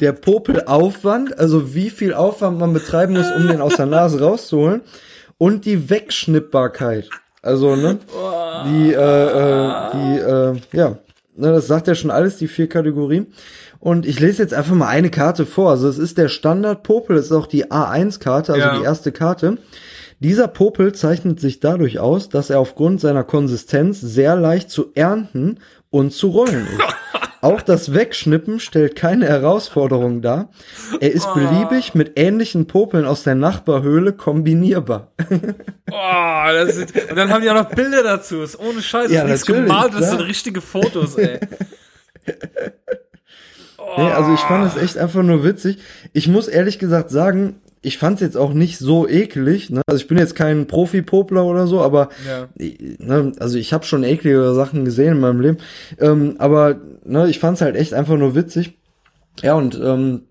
der 0.00 0.12
Popelaufwand, 0.12 1.38
also 1.38 1.74
wie 1.74 1.90
viel 1.90 2.14
Aufwand 2.14 2.58
man 2.58 2.72
betreiben 2.72 3.14
muss, 3.14 3.30
um 3.30 3.46
den 3.48 3.60
aus 3.60 3.76
der 3.76 3.86
Nase 3.86 4.20
rauszuholen, 4.20 4.82
und 5.38 5.64
die 5.64 5.90
Wegschnippbarkeit. 5.90 7.08
Also, 7.42 7.76
ne? 7.76 7.98
Die, 8.66 8.92
äh, 8.92 8.94
äh, 8.94 9.90
die, 9.92 10.18
äh, 10.18 10.60
ja, 10.72 10.98
ne, 11.36 11.52
das 11.52 11.66
sagt 11.66 11.88
ja 11.88 11.94
schon 11.94 12.10
alles, 12.10 12.38
die 12.38 12.48
vier 12.48 12.68
Kategorien. 12.68 13.26
Und 13.80 14.06
ich 14.06 14.18
lese 14.18 14.42
jetzt 14.42 14.54
einfach 14.54 14.74
mal 14.74 14.88
eine 14.88 15.10
Karte 15.10 15.44
vor. 15.44 15.70
Also 15.70 15.88
es 15.88 15.98
ist 15.98 16.16
der 16.16 16.28
Standard 16.28 16.82
Popel, 16.84 17.16
es 17.18 17.26
ist 17.26 17.32
auch 17.32 17.46
die 17.46 17.66
A1-Karte, 17.66 18.54
also 18.54 18.66
Ja. 18.66 18.78
die 18.78 18.84
erste 18.84 19.12
Karte. 19.12 19.58
Dieser 20.20 20.48
Popel 20.48 20.94
zeichnet 20.94 21.38
sich 21.38 21.60
dadurch 21.60 21.98
aus, 21.98 22.30
dass 22.30 22.48
er 22.48 22.60
aufgrund 22.60 23.02
seiner 23.02 23.24
Konsistenz 23.24 24.00
sehr 24.00 24.36
leicht 24.36 24.70
zu 24.70 24.92
ernten 24.94 25.58
und 25.94 26.12
zu 26.12 26.28
rollen 26.28 26.66
ist. 26.66 26.80
Auch 27.40 27.60
das 27.60 27.92
Wegschnippen 27.92 28.58
stellt 28.58 28.96
keine 28.96 29.26
Herausforderung 29.26 30.22
dar. 30.22 30.48
Er 30.98 31.12
ist 31.12 31.32
beliebig 31.34 31.94
mit 31.94 32.18
ähnlichen 32.18 32.66
Popeln 32.66 33.04
aus 33.04 33.22
der 33.22 33.34
Nachbarhöhle 33.34 34.12
kombinierbar. 34.12 35.12
Oh, 35.96 36.46
das 36.50 36.76
ist, 36.76 37.10
und 37.10 37.14
dann 37.14 37.30
haben 37.30 37.42
die 37.42 37.50
auch 37.50 37.54
noch 37.54 37.68
Bilder 37.68 38.02
dazu. 38.02 38.40
Ist 38.42 38.58
ohne 38.58 38.82
Scheiß. 38.82 39.12
Ja, 39.12 39.24
das 39.24 39.42
ist 39.42 39.48
nichts 39.48 39.66
gemalt, 39.66 39.94
das 39.94 40.10
sind 40.10 40.22
richtige 40.22 40.60
Fotos, 40.60 41.14
ey. 41.16 41.38
Nee, 43.96 44.10
also 44.10 44.34
ich 44.34 44.40
fand 44.40 44.66
es 44.66 44.82
echt 44.82 44.98
einfach 44.98 45.22
nur 45.22 45.44
witzig. 45.44 45.78
Ich 46.12 46.26
muss 46.26 46.48
ehrlich 46.48 46.80
gesagt 46.80 47.10
sagen, 47.10 47.60
ich 47.84 47.98
fand 47.98 48.16
es 48.16 48.20
jetzt 48.22 48.36
auch 48.36 48.52
nicht 48.54 48.78
so 48.78 49.06
eklig. 49.08 49.70
Ne? 49.70 49.82
Also 49.86 50.00
ich 50.00 50.08
bin 50.08 50.18
jetzt 50.18 50.34
kein 50.34 50.66
Profi-Popler 50.66 51.44
oder 51.44 51.66
so, 51.66 51.80
aber 51.80 52.08
Ja. 52.26 52.48
ne, 52.58 53.32
also 53.38 53.58
ich 53.58 53.72
habe 53.72 53.84
schon 53.84 54.02
eklige 54.04 54.54
Sachen 54.54 54.84
gesehen 54.84 55.12
in 55.14 55.20
meinem 55.20 55.40
Leben. 55.40 55.58
Ähm, 56.00 56.36
aber 56.38 56.76
ne, 57.04 57.28
ich 57.28 57.38
fand 57.38 57.56
es 57.56 57.60
halt 57.62 57.76
echt 57.76 57.94
einfach 57.94 58.16
nur 58.16 58.34
witzig. 58.34 58.78
Ja, 59.42 59.54
und 59.54 59.78
ähm, 59.82 60.22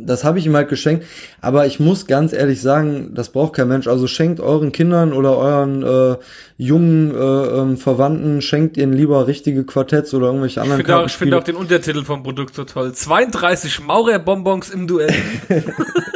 das 0.00 0.22
habe 0.24 0.38
ich 0.38 0.46
ihm 0.46 0.54
halt 0.54 0.68
geschenkt. 0.68 1.04
Aber 1.40 1.66
ich 1.66 1.80
muss 1.80 2.06
ganz 2.06 2.32
ehrlich 2.32 2.62
sagen, 2.62 3.10
das 3.14 3.30
braucht 3.30 3.54
kein 3.54 3.66
Mensch. 3.68 3.88
Also 3.88 4.06
schenkt 4.06 4.38
euren 4.40 4.70
Kindern 4.72 5.12
oder 5.12 5.36
euren 5.36 5.82
äh, 5.82 6.16
jungen 6.56 7.10
äh, 7.14 7.16
ähm, 7.18 7.76
Verwandten, 7.76 8.40
schenkt 8.40 8.76
ihnen 8.76 8.92
lieber 8.92 9.26
richtige 9.26 9.64
Quartetts 9.64 10.14
oder 10.14 10.26
irgendwelche 10.28 10.60
Ich 10.60 10.62
anderen 10.64 10.78
finde 10.84 10.96
auch, 10.96 11.06
ich 11.06 11.12
finde 11.12 11.32
Kartenspiele. 11.32 11.36
auch 11.36 11.44
den 11.44 11.56
Untertitel 11.56 12.04
vom 12.04 12.22
Produkt 12.22 12.54
so 12.54 12.64
toll. 12.64 12.92
32 12.92 13.80
Maurerbonbons 13.84 14.70
im 14.70 14.86
Duell. 14.86 15.12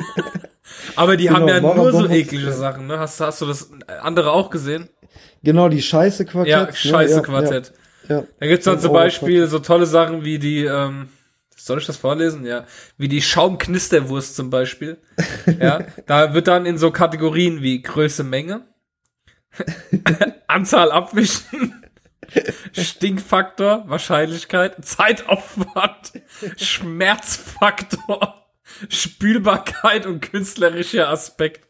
Aber 0.97 1.17
die 1.17 1.27
Genau, 1.27 1.41
haben 1.41 1.49
ja 1.49 1.61
nur 1.61 1.93
so 1.93 2.09
eklige. 2.09 2.53
Sachen, 2.53 2.87
ne? 2.87 2.99
Hast, 2.99 3.21
hast 3.21 3.41
du 3.41 3.47
das 3.47 3.71
andere 4.03 4.33
auch 4.33 4.51
gesehen? 4.51 4.89
Genau, 5.43 5.69
die 5.69 5.83
scheiße 5.83 6.25
Quartetts. 6.25 6.85
Ja, 6.85 6.91
scheiße 6.91 7.15
Ja, 7.17 7.21
Quartett. 7.21 7.73
Ja, 8.09 8.17
ja. 8.17 8.25
Da 8.41 8.47
gibt's 8.47 8.65
dann 8.65 8.81
zum 8.81 8.93
Beispiel 8.93 9.47
so 9.47 9.59
tolle 9.59 9.87
Sachen 9.87 10.25
wie 10.25 10.39
die, 10.39 10.65
ähm, 10.65 11.09
soll 11.57 11.79
ich 11.79 11.87
das 11.87 11.97
vorlesen? 11.97 12.45
Ja. 12.45 12.65
Wie 12.99 13.09
die 13.09 13.23
Schaumknisterwurst 13.23 14.35
zum 14.37 14.51
Beispiel. 14.51 14.99
Ja. 15.61 15.81
Da 16.07 16.35
wird 16.35 16.49
dann 16.49 16.67
in 16.67 16.79
so 16.79 16.91
Kategorien 16.91 17.63
wie 17.63 17.83
Größe, 17.83 18.25
Menge, 18.25 18.63
Anzahl 20.47 20.91
abwischen, 20.91 21.85
Stinkfaktor, 22.73 23.85
Wahrscheinlichkeit, 23.87 24.85
Zeitaufwand, 24.85 26.13
Schmerzfaktor, 26.57 28.42
Spülbarkeit 28.89 30.07
und 30.07 30.21
künstlerischer 30.21 31.09
Aspekt. 31.09 31.67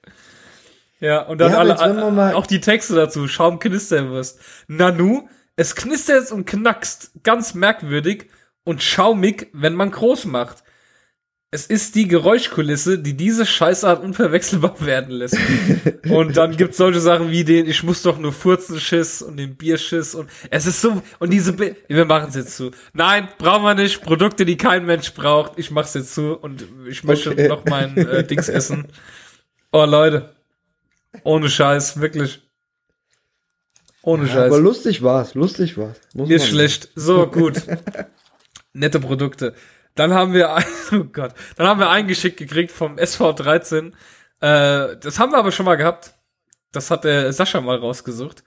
Ja, 1.00 1.22
und 1.22 1.38
dann 1.38 1.52
Ja, 1.52 1.58
alle, 1.58 2.36
auch 2.36 2.46
die 2.46 2.60
Texte 2.60 2.94
dazu. 2.94 3.26
Schaumknisterwurst. 3.26 4.38
Nanu, 4.68 5.28
es 5.56 5.74
knistert 5.74 6.30
und 6.30 6.46
knackst, 6.46 7.10
ganz 7.24 7.54
merkwürdig 7.54 8.30
und 8.64 8.82
schaumig, 8.82 9.48
wenn 9.52 9.74
man 9.74 9.90
groß 9.90 10.26
macht. 10.26 10.62
Es 11.54 11.66
ist 11.66 11.94
die 11.96 12.08
Geräuschkulisse, 12.08 12.98
die 12.98 13.14
diese 13.14 13.44
Scheißart 13.44 14.02
unverwechselbar 14.02 14.74
werden 14.80 15.10
lässt. 15.14 15.36
und 16.08 16.34
dann 16.34 16.56
gibt's 16.56 16.78
solche 16.78 16.98
Sachen 17.00 17.30
wie 17.30 17.44
den 17.44 17.66
Ich 17.66 17.82
muss 17.82 18.00
doch 18.00 18.18
nur 18.18 18.32
furzen 18.32 18.80
Schiss 18.80 19.20
und 19.20 19.36
den 19.36 19.54
Bierschiss 19.56 20.14
und 20.14 20.30
es 20.48 20.64
ist 20.64 20.80
so 20.80 21.02
und 21.18 21.30
diese 21.30 21.52
Bi 21.52 21.76
wir 21.88 22.06
machen 22.06 22.30
es 22.30 22.36
jetzt 22.36 22.56
zu. 22.56 22.70
Nein, 22.94 23.28
brauchen 23.36 23.64
wir 23.64 23.74
nicht. 23.74 24.00
Produkte, 24.02 24.46
die 24.46 24.56
kein 24.56 24.86
Mensch 24.86 25.12
braucht. 25.12 25.58
Ich 25.58 25.70
mach's 25.70 25.92
jetzt 25.92 26.14
zu 26.14 26.38
und 26.38 26.64
ich 26.88 27.04
möchte 27.04 27.30
Okay. 27.32 27.48
noch 27.48 27.66
mein 27.66 27.98
äh, 27.98 28.24
Dings 28.26 28.48
essen. 28.48 28.88
Oh 29.72 29.84
Leute, 29.84 30.34
ohne 31.22 31.50
Scheiß, 31.50 32.00
wirklich. 32.00 32.40
Ohne 34.02 34.26
Scheiß. 34.26 34.46
Aber 34.50 34.58
lustig 34.58 35.02
war's, 35.02 35.34
lustig 35.34 35.76
war's. 35.76 36.00
Muss 36.14 36.28
Mir 36.28 36.40
schlecht. 36.40 36.88
So, 36.94 37.26
gut. 37.30 37.62
Nette 38.72 39.00
Produkte. 39.00 39.54
Dann 39.94 40.14
haben 40.14 40.32
wir, 40.32 40.54
ein- 40.54 40.64
oh 40.92 41.04
Gott, 41.04 41.34
dann 41.56 41.66
haben 41.66 41.80
wir 41.80 41.90
eingeschickt 41.90 42.38
gekriegt 42.38 42.72
vom 42.72 42.96
SV13. 42.96 43.92
Äh, 44.40 44.96
das 44.98 45.18
haben 45.18 45.32
wir 45.32 45.38
aber 45.38 45.52
schon 45.52 45.66
mal 45.66 45.76
gehabt. 45.76 46.14
Das 46.72 46.90
hat 46.90 47.04
der 47.04 47.32
Sascha 47.32 47.60
mal 47.60 47.76
rausgesucht. 47.76 48.42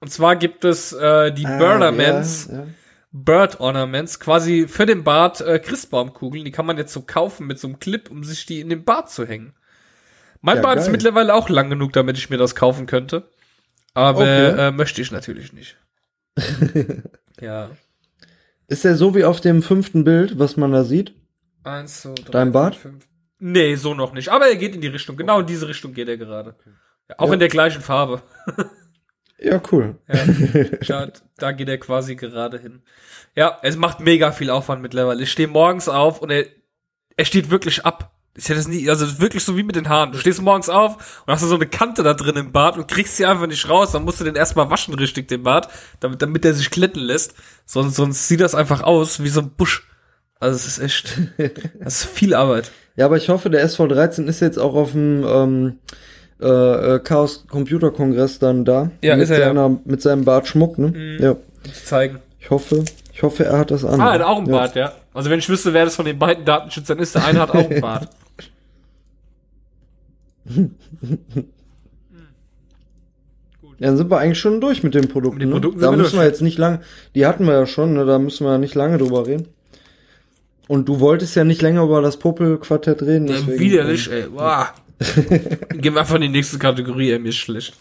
Und 0.00 0.10
zwar 0.10 0.36
gibt 0.36 0.64
es 0.64 0.92
äh, 0.92 1.32
die 1.32 1.46
Ah, 1.46 1.56
Birdornaments, 1.58 2.48
ja, 2.50 2.58
ja. 2.58 2.66
Bird 3.12 3.60
Ornaments, 3.60 4.18
quasi 4.18 4.66
für 4.68 4.84
den 4.86 5.04
Bart 5.04 5.40
äh, 5.40 5.60
Christbaumkugeln. 5.60 6.44
Die 6.44 6.50
kann 6.50 6.66
man 6.66 6.76
jetzt 6.76 6.92
so 6.92 7.02
kaufen 7.02 7.46
mit 7.46 7.58
so 7.60 7.68
einem 7.68 7.78
Clip, 7.78 8.10
um 8.10 8.24
sich 8.24 8.44
die 8.44 8.60
in 8.60 8.68
den 8.68 8.84
Bart 8.84 9.10
zu 9.10 9.24
hängen. 9.26 9.54
Mein 10.40 10.56
Ja, 10.56 10.62
Bart 10.62 10.78
ist 10.78 10.86
geil. 10.86 10.92
mittlerweile 10.92 11.32
auch 11.32 11.48
lang 11.48 11.70
genug, 11.70 11.92
damit 11.92 12.18
ich 12.18 12.28
mir 12.28 12.36
das 12.36 12.54
kaufen 12.56 12.86
könnte. 12.86 13.30
Aber 13.94 14.22
Okay. 14.22 14.48
äh, 14.66 14.70
möchte 14.72 15.00
ich 15.00 15.12
natürlich 15.12 15.52
nicht. 15.52 15.78
ja. 17.40 17.70
Ist 18.68 18.84
der 18.84 18.96
so 18.96 19.14
wie 19.14 19.24
auf 19.24 19.40
dem 19.40 19.62
fünften 19.62 20.04
Bild, 20.04 20.38
was 20.38 20.56
man 20.56 20.72
da 20.72 20.84
sieht? 20.84 21.14
Eins, 21.64 22.02
zwei, 22.02 22.14
drei, 22.14 22.30
Dein 22.32 22.46
vier, 22.48 22.52
Bart? 22.52 22.76
fünf. 22.76 23.06
Nee, 23.38 23.74
so 23.76 23.94
noch 23.94 24.12
nicht. 24.12 24.28
Aber 24.30 24.46
er 24.48 24.56
geht 24.56 24.74
in 24.74 24.80
die 24.80 24.86
Richtung. 24.88 25.16
Genau 25.16 25.40
in 25.40 25.46
diese 25.46 25.68
Richtung 25.68 25.92
geht 25.92 26.08
er 26.08 26.16
gerade. 26.16 26.56
Ja, 27.08 27.16
auch 27.18 27.28
Ja. 27.28 27.34
in 27.34 27.40
der 27.40 27.48
gleichen 27.48 27.82
Farbe. 27.82 28.22
Ja, 29.38 29.60
cool. 29.72 29.96
Ja, 30.82 31.06
da, 31.06 31.12
da 31.36 31.52
geht 31.52 31.68
er 31.68 31.78
quasi 31.78 32.14
gerade 32.16 32.58
hin. 32.58 32.82
Ja, 33.36 33.58
es 33.62 33.76
macht 33.76 34.00
mega 34.00 34.32
viel 34.32 34.48
Aufwand 34.50 34.80
mittlerweile. 34.80 35.22
Ich 35.22 35.32
stehe 35.32 35.48
morgens 35.48 35.88
auf 35.88 36.22
und 36.22 36.30
er, 36.30 36.46
er 37.16 37.24
steht 37.24 37.50
wirklich 37.50 37.84
ab. 37.84 38.12
Ich 38.36 38.48
hätte 38.48 38.58
das 38.58 38.66
nie, 38.66 38.88
also 38.90 39.20
wirklich 39.20 39.44
so 39.44 39.56
wie 39.56 39.62
mit 39.62 39.76
den 39.76 39.88
Haaren. 39.88 40.10
Du 40.10 40.18
stehst 40.18 40.42
morgens 40.42 40.68
auf 40.68 41.22
und 41.24 41.32
hast 41.32 41.42
so 41.42 41.54
eine 41.54 41.66
Kante 41.66 42.02
da 42.02 42.14
drin 42.14 42.36
im 42.36 42.50
Bart 42.50 42.76
und 42.76 42.88
kriegst 42.88 43.16
sie 43.16 43.26
einfach 43.26 43.46
nicht 43.46 43.68
raus. 43.68 43.92
Dann 43.92 44.04
musst 44.04 44.20
du 44.20 44.24
den 44.24 44.34
erstmal 44.34 44.70
waschen 44.70 44.94
richtig, 44.94 45.28
den 45.28 45.44
Bart, 45.44 45.68
damit, 46.00 46.20
damit 46.20 46.42
der 46.42 46.52
sich 46.52 46.70
kletten 46.70 47.00
lässt. 47.00 47.34
Sonst, 47.64 47.94
sonst 47.94 48.26
sieht 48.26 48.40
das 48.40 48.56
einfach 48.56 48.82
aus 48.82 49.22
wie 49.22 49.28
so 49.28 49.40
ein 49.40 49.50
Busch. 49.50 49.88
Also 50.40 50.56
es 50.56 50.66
ist 50.66 50.78
echt, 50.80 51.18
das 51.80 52.00
ist 52.00 52.06
viel 52.06 52.34
Arbeit. 52.34 52.72
Ja, 52.96 53.06
aber 53.06 53.16
ich 53.16 53.28
hoffe, 53.28 53.50
der 53.50 53.66
SV13 53.68 54.26
ist 54.26 54.40
jetzt 54.40 54.58
auch 54.58 54.74
auf 54.74 54.92
dem 54.92 55.24
ähm, 55.24 55.78
äh, 56.40 56.94
äh, 56.94 56.98
Chaos 56.98 57.46
Computer 57.48 57.92
Kongress 57.92 58.40
dann 58.40 58.64
da. 58.64 58.90
Ja, 59.02 59.14
mit 59.14 59.24
ist 59.24 59.30
er 59.30 59.38
ja. 59.38 59.46
seiner, 59.46 59.80
Mit 59.84 60.02
seinem 60.02 60.24
Bart 60.24 60.48
Schmuck, 60.48 60.78
ne? 60.78 60.88
Mhm. 60.88 61.18
Ja. 61.22 61.36
Zeigen. 61.84 62.18
Ich 62.40 62.50
hoffe, 62.50 62.84
ich 63.12 63.22
hoffe, 63.22 63.44
er 63.44 63.58
hat 63.58 63.70
das 63.70 63.84
an. 63.84 64.00
Ah, 64.00 64.08
er 64.08 64.12
hat 64.14 64.22
auch 64.22 64.38
einen 64.38 64.48
ja. 64.48 64.52
Bart, 64.52 64.74
ja. 64.74 64.92
Also 65.14 65.30
wenn 65.30 65.38
ich 65.38 65.48
wüsste, 65.48 65.72
wer 65.72 65.84
das 65.84 65.96
von 65.96 66.04
den 66.04 66.18
beiden 66.18 66.44
Datenschützern 66.44 66.98
ist, 66.98 67.14
der 67.14 67.24
eine 67.24 67.40
hat 67.40 67.50
auch 67.50 67.70
einen 67.70 67.80
Bart. 67.80 68.08
Ja, 73.78 73.88
dann 73.88 73.96
sind 73.96 74.10
wir 74.10 74.18
eigentlich 74.18 74.38
schon 74.38 74.60
durch 74.60 74.82
mit 74.82 74.94
den 74.94 75.08
Produkten. 75.08 75.38
Mit 75.38 75.42
den 75.42 75.48
ne? 75.48 75.54
Produkten 75.56 75.80
da 75.80 75.88
sind 75.88 75.94
wir 75.94 76.02
müssen 76.02 76.16
durch. 76.16 76.22
wir 76.22 76.28
jetzt 76.28 76.42
nicht 76.42 76.58
lang, 76.58 76.80
die 77.14 77.26
hatten 77.26 77.44
wir 77.44 77.54
ja 77.54 77.66
schon, 77.66 77.94
ne? 77.94 78.04
da 78.04 78.18
müssen 78.18 78.46
wir 78.46 78.52
ja 78.52 78.58
nicht 78.58 78.74
lange 78.74 78.98
drüber 78.98 79.26
reden. 79.26 79.48
Und 80.68 80.88
du 80.88 81.00
wolltest 81.00 81.34
ja 81.36 81.44
nicht 81.44 81.60
länger 81.60 81.82
über 81.82 82.00
das 82.00 82.18
Popel-Quartett 82.18 83.02
reden. 83.02 83.26
Ja, 83.26 83.34
deswegen, 83.34 83.60
widerlich, 83.60 84.10
ey. 84.10 84.26
Wow. 84.32 84.66
Gehen 85.70 85.94
wir 85.94 86.00
einfach 86.00 86.14
in 86.14 86.22
die 86.22 86.28
nächste 86.28 86.58
Kategorie, 86.58 87.10
ey, 87.10 87.18
mir 87.18 87.28
ist 87.30 87.36
schlecht. 87.36 87.74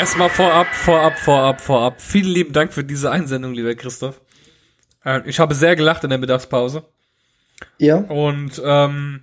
Erstmal 0.00 0.30
vorab, 0.30 0.74
vorab, 0.74 1.18
vorab, 1.18 1.60
vorab. 1.60 2.00
Vielen 2.00 2.30
lieben 2.32 2.52
Dank 2.54 2.72
für 2.72 2.82
diese 2.82 3.10
Einsendung, 3.10 3.52
lieber 3.52 3.74
Christoph. 3.74 4.22
Äh, 5.04 5.20
Ich 5.26 5.38
habe 5.38 5.54
sehr 5.54 5.76
gelacht 5.76 6.02
in 6.04 6.08
der 6.08 6.18
Mittagspause. 6.18 6.84
Ja, 7.76 7.96
Und 7.96 8.62
ähm, 8.64 9.20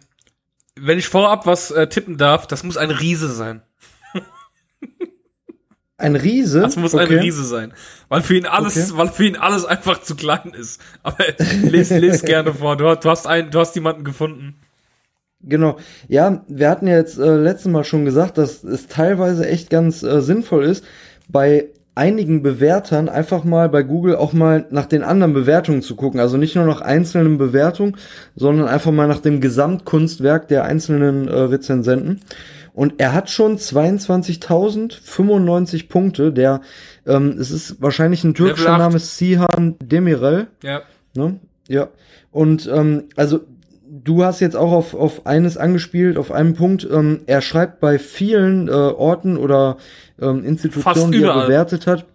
wenn 0.76 1.00
ich 1.00 1.08
vorab 1.08 1.48
was 1.48 1.72
äh, 1.72 1.88
tippen 1.88 2.18
darf, 2.20 2.46
das 2.46 2.62
muss 2.64 2.78
ein 2.78 2.92
Riese 2.92 3.34
sein. 3.34 3.64
ein 5.98 6.16
Riese. 6.16 6.62
Das 6.62 6.76
muss 6.76 6.94
ein 6.94 7.08
Riese 7.08 7.44
sein. 7.44 7.74
Weil 8.08 8.22
für 8.22 8.38
ihn 8.38 8.46
alles, 8.46 8.78
Okay. 8.92 8.98
weil 9.00 9.08
für 9.10 9.26
ihn 9.26 9.36
alles 9.36 9.66
einfach 9.66 10.04
zu 10.04 10.16
klein 10.16 10.54
ist. 10.56 10.80
Aber 11.02 11.18
les, 11.64 11.90
les 11.90 12.22
gerne 12.22 12.54
vor. 12.54 12.78
Du, 12.78 12.84
du 12.96 13.10
hast 13.10 13.26
einen, 13.26 13.50
du 13.50 13.60
hast 13.60 13.74
jemanden 13.74 14.04
gefunden. 14.04 14.62
Genau. 15.44 15.78
Ja, 16.08 16.44
wir 16.48 16.70
hatten 16.70 16.88
ja 16.88 16.96
jetzt 16.96 17.20
äh, 17.20 17.36
letztes 17.36 17.72
Mal 17.72 17.84
schon 17.84 18.06
gesagt, 18.06 18.38
dass 18.38 18.64
es 18.64 18.88
teilweise 18.88 19.48
echt 19.48 19.70
ganz 19.70 20.04
äh, 20.04 20.22
sinnvoll 20.22 20.66
ist, 20.66 20.84
bei 21.30 21.70
einigen 21.98 22.44
Bewertern 22.44 23.10
einfach 23.10 23.44
mal 23.44 23.68
bei 23.70 23.82
Google 23.82 24.16
auch 24.16 24.34
mal 24.34 24.68
nach 24.70 24.86
den 24.86 25.02
anderen 25.04 25.34
Bewertungen 25.34 25.82
zu 25.82 25.96
gucken. 25.96 26.20
Also 26.20 26.38
nicht 26.38 26.56
nur 26.56 26.66
nach 26.66 26.82
einzelnen 26.82 27.40
Bewertungen, 27.40 27.98
sondern 28.36 28.68
einfach 28.68 28.92
mal 28.92 29.08
nach 29.08 29.20
dem 29.20 29.42
Gesamtkunstwerk 29.42 30.48
der 30.48 30.66
einzelnen 30.66 31.28
äh, 31.28 31.34
Rezensenten. 31.34 32.22
Und 32.74 33.00
er 33.00 33.14
hat 33.14 33.32
schon 33.32 33.58
22.095 33.58 35.90
Punkte. 35.90 36.32
Der, 36.32 36.62
ähm, 37.08 37.36
es 37.40 37.50
ist 37.50 37.82
wahrscheinlich 37.82 38.24
ein 38.24 38.36
türkischer. 38.36 38.78
Name, 38.78 39.00
Sihan 39.00 39.74
Demirel. 39.82 40.46
Ja. 40.62 40.84
Ne? 41.16 41.40
Ja. 41.68 41.88
Und 42.30 42.70
ähm, 42.72 43.06
also 43.16 43.40
du 44.08 44.24
hast 44.24 44.40
jetzt 44.40 44.56
auch 44.56 44.72
auf, 44.72 44.94
auf 44.96 45.26
eines 45.28 45.58
angespielt, 45.58 46.18
auf 46.18 46.32
einen 46.32 46.54
Punkt. 46.56 46.88
Ähm, 46.92 47.22
er 47.28 47.42
schreibt 47.42 47.80
bei 47.80 48.00
vielen 48.00 48.68
äh, 48.68 48.72
Orten 48.72 49.38
oder 49.38 49.78
ähm, 50.22 50.44
Institutionen, 50.44 51.12
die 51.12 51.22
er 51.24 51.44
bewertet 51.44 51.86
hat, 51.86 52.06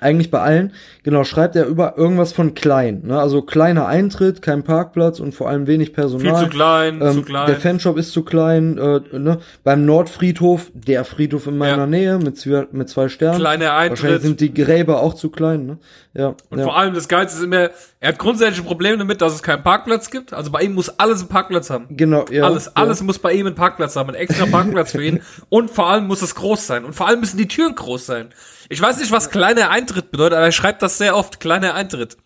eigentlich 0.00 0.30
bei 0.30 0.40
allen, 0.40 0.72
genau, 1.02 1.22
schreibt 1.22 1.54
er 1.54 1.66
über 1.66 1.98
irgendwas 1.98 2.32
von 2.32 2.54
klein. 2.54 3.02
Ne? 3.04 3.20
Also 3.20 3.42
kleiner 3.42 3.86
Eintritt, 3.86 4.40
kein 4.40 4.62
Parkplatz 4.64 5.20
und 5.20 5.34
vor 5.34 5.50
allem 5.50 5.66
wenig 5.66 5.92
Personal. 5.92 6.34
Viel 6.34 6.44
zu 6.44 6.50
klein, 6.50 7.00
Ähm, 7.02 7.12
zu 7.12 7.22
klein. 7.22 7.46
Der 7.46 7.56
Fanshop 7.56 7.98
ist 7.98 8.10
zu 8.12 8.22
klein. 8.24 8.78
Äh, 8.78 9.00
ne? 9.18 9.38
Beim 9.64 9.84
Nordfriedhof, 9.84 10.70
der 10.74 11.04
Friedhof 11.04 11.46
in 11.46 11.58
meiner 11.58 11.76
Ja. 11.82 11.86
Nähe 11.86 12.18
mit, 12.18 12.38
zwei- 12.38 12.66
mit 12.72 12.88
zwei 12.88 13.08
Sternen. 13.10 13.38
Kleiner 13.38 13.66
Wahrscheinlich 13.66 14.00
Eintritt. 14.04 14.22
sind 14.22 14.40
die 14.40 14.54
Gräber 14.54 15.02
auch 15.02 15.12
zu 15.14 15.28
klein. 15.30 15.66
Ne? 15.66 15.78
Ja. 16.14 16.34
Und 16.48 16.58
ja. 16.58 16.64
vor 16.64 16.76
allem 16.78 16.94
das 16.94 17.06
Geilste 17.08 17.38
ist 17.40 17.44
immer, 17.44 17.68
er 18.02 18.08
hat 18.08 18.18
grundsätzlich 18.18 18.58
ein 18.58 18.66
Problem 18.66 18.98
damit, 18.98 19.22
dass 19.22 19.32
es 19.32 19.44
keinen 19.44 19.62
Parkplatz 19.62 20.10
gibt. 20.10 20.32
Also 20.32 20.50
bei 20.50 20.62
ihm 20.62 20.74
muss 20.74 20.88
alles 20.98 21.20
einen 21.20 21.28
Parkplatz 21.28 21.70
haben. 21.70 21.86
Genau, 21.90 22.24
ja. 22.32 22.42
alles, 22.42 22.64
ja. 22.64 22.72
alles 22.74 23.00
muss 23.00 23.20
bei 23.20 23.32
ihm 23.32 23.46
einen 23.46 23.54
Parkplatz 23.54 23.94
haben, 23.94 24.08
einen 24.08 24.18
extra 24.18 24.44
Parkplatz 24.46 24.90
für 24.90 25.04
ihn. 25.04 25.20
Und 25.50 25.70
vor 25.70 25.88
allem 25.88 26.08
muss 26.08 26.20
es 26.20 26.34
groß 26.34 26.66
sein. 26.66 26.84
Und 26.84 26.94
vor 26.94 27.06
allem 27.06 27.20
müssen 27.20 27.36
die 27.36 27.46
Türen 27.46 27.76
groß 27.76 28.04
sein. 28.04 28.30
Ich 28.68 28.82
weiß 28.82 28.98
nicht, 28.98 29.12
was 29.12 29.30
kleiner 29.30 29.70
Eintritt 29.70 30.10
bedeutet, 30.10 30.34
aber 30.34 30.46
er 30.46 30.50
schreibt 30.50 30.82
das 30.82 30.98
sehr 30.98 31.16
oft, 31.16 31.38
kleiner 31.38 31.76
Eintritt. 31.76 32.16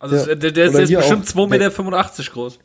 Also 0.00 0.16
Ja. 0.16 0.34
der, 0.34 0.50
der, 0.50 0.64
ist 0.66 0.88
hier 0.88 0.98
bestimmt 0.98 1.28
auch 1.28 1.46
2,85 1.46 1.48
Meter 1.50 2.32
groß. 2.32 2.58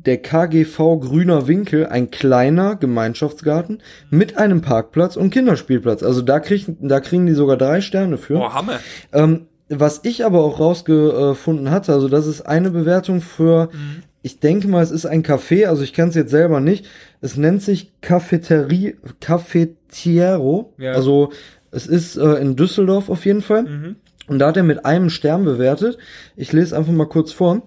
der 0.00 0.18
KGV 0.20 0.76
Grüner 1.00 1.48
Winkel 1.48 1.86
ein 1.86 2.10
kleiner 2.10 2.76
Gemeinschaftsgarten 2.76 3.82
mit 4.10 4.36
einem 4.36 4.60
Parkplatz 4.60 5.16
und 5.16 5.30
Kinderspielplatz. 5.30 6.02
Also 6.02 6.20
da 6.20 6.40
kriegen, 6.40 6.76
da 6.86 7.00
kriegen 7.00 7.24
die 7.24 7.32
sogar 7.32 7.56
drei 7.56 7.80
Sterne 7.80 8.18
für. 8.18 8.34
Boah, 8.34 8.52
Hammer. 8.52 8.80
Ähm, 9.14 9.46
was 9.70 10.00
ich 10.02 10.24
aber 10.24 10.42
auch 10.42 10.58
rausgefunden 10.60 11.70
hatte, 11.70 11.92
also 11.92 12.08
das 12.08 12.26
ist 12.26 12.42
eine 12.42 12.70
Bewertung 12.70 13.20
für, 13.20 13.68
Mhm. 13.72 14.02
ich 14.22 14.40
denke 14.40 14.68
mal, 14.68 14.82
es 14.82 14.90
ist 14.90 15.06
ein 15.06 15.22
Café, 15.22 15.66
also 15.66 15.82
ich 15.82 15.92
kann 15.92 16.08
es 16.08 16.14
jetzt 16.16 16.30
selber 16.30 16.60
nicht. 16.60 16.86
Es 17.20 17.36
nennt 17.36 17.62
sich 17.62 17.92
Cafeterie, 18.00 18.96
Cafetiero. 19.20 20.74
Ja. 20.78 20.92
Also 20.92 21.30
es 21.70 21.86
ist 21.86 22.16
äh, 22.16 22.34
in 22.34 22.56
Düsseldorf 22.56 23.08
auf 23.08 23.24
jeden 23.24 23.42
Fall. 23.42 23.62
Mhm. 23.62 23.96
Und 24.26 24.38
da 24.38 24.48
hat 24.48 24.56
er 24.56 24.62
mit 24.62 24.84
einem 24.84 25.10
Stern 25.10 25.44
bewertet. 25.44 25.98
Ich 26.36 26.52
lese 26.52 26.76
einfach 26.76 26.92
mal 26.92 27.06
kurz 27.08 27.32
vor. 27.32 27.62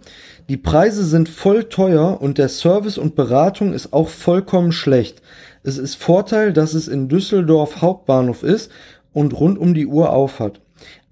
Die 0.49 0.57
Preise 0.57 1.03
sind 1.05 1.29
voll 1.29 1.65
teuer 1.65 2.21
und 2.21 2.37
der 2.37 2.49
Service 2.49 2.97
und 2.97 3.15
Beratung 3.15 3.73
ist 3.73 3.93
auch 3.93 4.09
vollkommen 4.09 4.71
schlecht. 4.71 5.21
Es 5.63 5.77
ist 5.77 5.95
Vorteil, 5.95 6.51
dass 6.53 6.73
es 6.73 6.87
in 6.87 7.07
Düsseldorf 7.07 7.81
Hauptbahnhof 7.81 8.43
ist 8.43 8.71
und 9.13 9.33
rund 9.39 9.57
um 9.57 9.73
die 9.73 9.87
Uhr 9.87 10.11
auf 10.11 10.39
hat. 10.39 10.59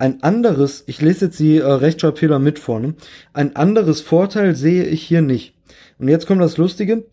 Ein 0.01 0.23
anderes, 0.23 0.83
ich 0.87 0.99
lese 0.99 1.25
jetzt 1.25 1.39
die 1.39 1.57
äh, 1.57 1.63
Rechtschreibfehler 1.63 2.39
mit 2.39 2.57
vorne, 2.57 2.95
ein 3.33 3.55
anderes 3.55 4.01
Vorteil 4.01 4.55
sehe 4.55 4.83
ich 4.85 5.03
hier 5.03 5.21
nicht. 5.21 5.53
Und 5.99 6.07
jetzt 6.07 6.25
kommt 6.25 6.41
das 6.41 6.57
Lustige. 6.57 7.03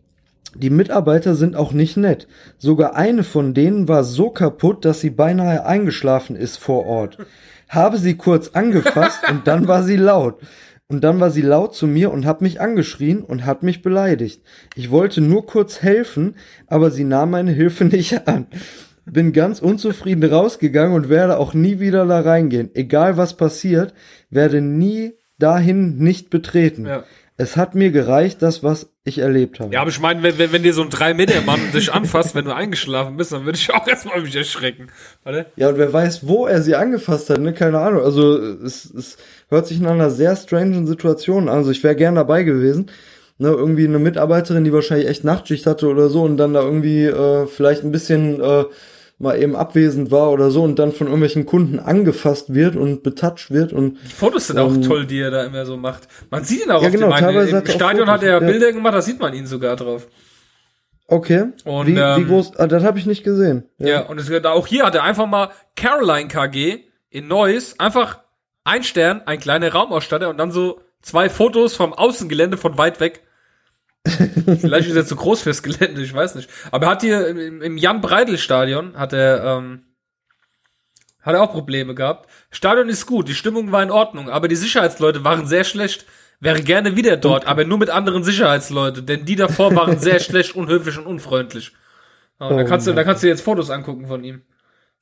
Die 0.55 0.71
Mitarbeiter 0.71 1.35
sind 1.35 1.55
auch 1.55 1.73
nicht 1.73 1.99
nett. 1.99 2.29
Sogar 2.57 2.97
eine 2.97 3.25
von 3.25 3.53
denen 3.53 3.89
war 3.89 4.05
so 4.05 4.31
kaputt, 4.31 4.87
dass 4.87 5.03
sie 5.03 5.11
beinahe 5.11 5.67
eingeschlafen 5.67 6.35
ist 6.35 6.57
vor 6.57 6.87
Ort. 6.87 7.19
Habe 7.69 7.99
sie 7.99 8.17
kurz 8.17 8.53
angefasst 8.55 9.21
und 9.29 9.47
dann 9.47 9.69
war 9.69 9.83
sie 9.83 9.97
laut. 9.97 10.41
Und 10.89 11.05
dann 11.05 11.21
war 11.21 11.31
sie 11.31 11.43
laut 11.43 11.75
zu 11.75 11.87
mir 11.87 12.11
und 12.11 12.25
hat 12.25 12.41
mich 12.41 12.63
angeschrien 12.63 13.21
und 13.23 13.45
hat 13.45 13.63
mich 13.63 13.83
beleidigt. 13.83 14.41
Ich 14.77 14.91
wollte 14.91 15.21
nur 15.21 15.45
kurz 15.45 15.83
helfen, 15.83 16.37
aber 16.67 16.91
sie 16.91 17.05
nahm 17.05 17.33
meine 17.33 17.53
Hilfe 17.53 17.85
nicht 17.85 18.27
an. 18.27 18.47
Bin 19.11 19.33
ganz 19.33 19.61
unzufrieden 19.61 20.31
rausgegangen 20.31 20.95
und 20.95 21.09
werde 21.09 21.39
auch 21.39 21.55
nie 21.55 21.81
wieder 21.81 22.07
da 22.07 22.21
reingehen. 22.21 22.71
Egal 22.75 23.17
was 23.17 23.37
passiert, 23.37 23.95
werde 24.31 24.61
nie 24.61 25.15
dahin 25.39 25.97
nicht 25.99 26.31
betreten. 26.31 26.87
Ja. 26.87 27.05
Es 27.41 27.57
hat 27.57 27.77
mir 27.77 27.93
gereicht, 27.93 28.43
das, 28.43 28.65
was 28.65 28.91
ich 29.05 29.19
erlebt 29.19 29.61
habe. 29.61 29.73
Ja, 29.73 29.83
aber 29.83 29.91
ich 29.91 30.01
meine, 30.01 30.25
wenn, 30.25 30.39
wenn, 30.39 30.51
wenn 30.51 30.65
dir 30.65 30.73
so 30.73 30.83
ein 30.83 30.89
3-Meter-Mann 30.89 31.61
dich 31.73 31.93
anfasst, 31.93 32.35
wenn 32.35 32.45
du 32.45 32.55
eingeschlafen 32.55 33.17
bist, 33.17 33.31
dann 33.31 33.45
würde 33.45 33.57
ich 33.57 33.73
auch 33.73 33.87
erstmal 33.87 34.21
mich 34.21 34.35
erschrecken. 34.35 34.89
Warte. 35.23 35.47
Ja, 35.55 35.69
und 35.69 35.79
wer 35.79 35.93
weiß, 35.93 36.27
wo 36.27 36.47
er 36.47 36.63
sie 36.63 36.75
angefasst 36.75 37.31
hat, 37.31 37.39
ne? 37.41 37.53
Keine 37.55 37.79
Ahnung. 37.79 38.03
Also 38.03 38.37
es, 38.37 38.87
es 38.87 39.19
hört 39.49 39.69
sich 39.69 39.79
in 39.79 39.87
einer 39.87 40.11
sehr 40.11 40.35
strangen 40.35 40.89
Situation 40.89 41.49
an. 41.49 41.59
Also 41.59 41.71
ich 41.71 41.85
wäre 41.85 41.95
gern 41.95 42.17
dabei 42.17 42.43
gewesen. 42.43 42.91
Ne, 43.41 43.51
irgendwie 43.51 43.87
eine 43.87 44.01
Mitarbeiterin, 44.01 44.65
die 44.65 44.73
wahrscheinlich 44.73 45.07
echt 45.07 45.23
Nachtschicht 45.23 45.65
hatte 45.65 45.87
oder 45.87 46.09
so 46.09 46.25
und 46.25 46.39
dann 46.39 46.55
da 46.55 46.63
irgendwie 46.63 47.05
äh, 47.05 47.47
vielleicht 47.47 47.85
ein 47.85 47.93
bisschen 47.93 48.41
äh, 48.41 48.65
mal 49.19 49.41
eben 49.41 49.57
abwesend 49.57 50.11
war 50.11 50.31
oder 50.31 50.51
so 50.51 50.63
und 50.63 50.79
dann 50.79 50.93
von 50.93 51.07
irgendwelchen 51.09 51.45
Kunden 51.45 51.79
angefasst 51.81 52.55
wird 52.55 52.77
und 52.77 53.03
betatscht 53.03 53.51
wird 53.51 53.73
und 53.73 53.99
Die 54.05 54.13
Fotos 54.13 54.47
sind 54.47 54.59
auch 54.59 54.73
Ähm, 54.73 54.83
toll, 54.83 55.07
die 55.07 55.19
er 55.21 55.31
da 55.31 55.45
immer 55.45 55.67
so 55.67 55.77
macht. 55.77 56.07
Man 56.31 56.45
sieht 56.45 56.65
ihn 56.65 56.71
auch 56.71 56.81
Ja, 56.83 56.89
auf 56.89 56.95
genau, 56.95 57.11
teilweise 57.11 57.51
Im 57.51 57.57
hat 57.57 57.69
auch 57.69 57.73
Stadion 57.75 58.07
Fotos, 58.07 58.15
hat 58.15 58.23
er 58.23 58.33
ja. 58.35 58.39
Bilder 58.39 58.73
gemacht, 58.73 58.95
da 58.95 59.03
sieht 59.03 59.19
man 59.19 59.35
ihn 59.35 59.47
sogar 59.47 59.75
drauf. 59.77 60.07
okay. 61.07 61.47
Und, 61.65 61.87
wie, 61.87 61.97
wie 61.97 62.01
ähm, 62.01 62.29
groß? 62.29 62.57
Ah, 62.59 62.67
das 62.67 62.85
habe 62.85 62.99
ich 62.99 63.07
nicht 63.07 63.25
gesehen. 63.25 63.65
Ja, 63.79 64.03
und 64.03 64.19
es, 64.21 64.31
auch 64.45 64.67
hier 64.67 64.85
hat 64.87 64.95
er 64.95 65.03
einfach 65.03 65.27
mal 65.27 65.51
Caroline 65.75 66.29
KG 66.29 66.85
in 67.11 67.27
Neuss, 67.27 67.79
einfach 67.81 68.21
ein 68.65 68.85
Stern, 68.85 69.23
ein 69.27 69.41
kleiner 69.41 69.73
Raumausstatter 69.73 70.29
und 70.29 70.37
dann 70.39 70.53
so 70.53 70.81
zwei 71.03 71.29
Fotos 71.31 71.75
vom 71.75 71.93
Außengelände 71.93 72.57
von 72.57 72.77
weit 72.79 73.01
weg. 73.01 73.23
Vielleicht 74.61 74.89
ist 74.89 74.97
er 74.97 75.07
zu 75.07 75.17
groß 75.17 75.43
fürs 75.43 75.63
Gelände, 75.63 76.03
ich 76.03 76.13
weiß 76.15 76.35
nicht. 76.35 76.51
Aber 76.71 76.87
er 76.87 76.91
hat 76.93 77.03
hier 77.03 77.27
im, 77.29 77.63
im 77.63 77.77
Jan-Breidel-Stadion, 77.77 78.97
hat 78.97 79.13
er, 79.13 79.45
ähm, 79.45 79.83
hat 81.21 81.35
er 81.35 81.43
auch 81.43 81.53
Probleme 81.53 81.95
gehabt. 81.95 82.31
Stadion 82.51 82.89
ist 82.89 83.07
gut, 83.07 83.29
die 83.29 83.35
Stimmung 83.35 83.73
war 83.73 83.83
in 83.83 83.91
Ordnung, 83.91 84.31
aber 84.31 84.49
die 84.49 84.57
Sicherheitsleute 84.57 85.25
waren 85.25 85.47
sehr 85.47 85.65
schlecht. 85.65 86.07
Wäre 86.41 86.63
gerne 86.63 86.97
wieder 86.97 87.17
dort, 87.17 87.47
aber 87.47 87.65
nur 87.65 87.79
mit 87.79 87.91
anderen 87.91 88.23
Sicherheitsleuten, 88.23 89.05
denn 89.07 89.25
die 89.25 89.35
davor 89.35 89.75
waren 89.75 89.99
sehr 89.99 90.21
schlecht, 90.21 90.55
unhöflich 90.55 90.97
und 90.97 91.07
unfreundlich. 91.07 91.73
Ja, 92.41 92.55
da 92.55 92.63
Oh 92.63 92.65
kannst 92.65 92.87
du, 92.87 92.93
da 92.93 93.03
kannst 93.03 93.23
du 93.25 93.27
jetzt 93.27 93.43
Fotos 93.43 93.71
angucken 93.71 94.07
von 94.07 94.23
ihm. 94.23 94.43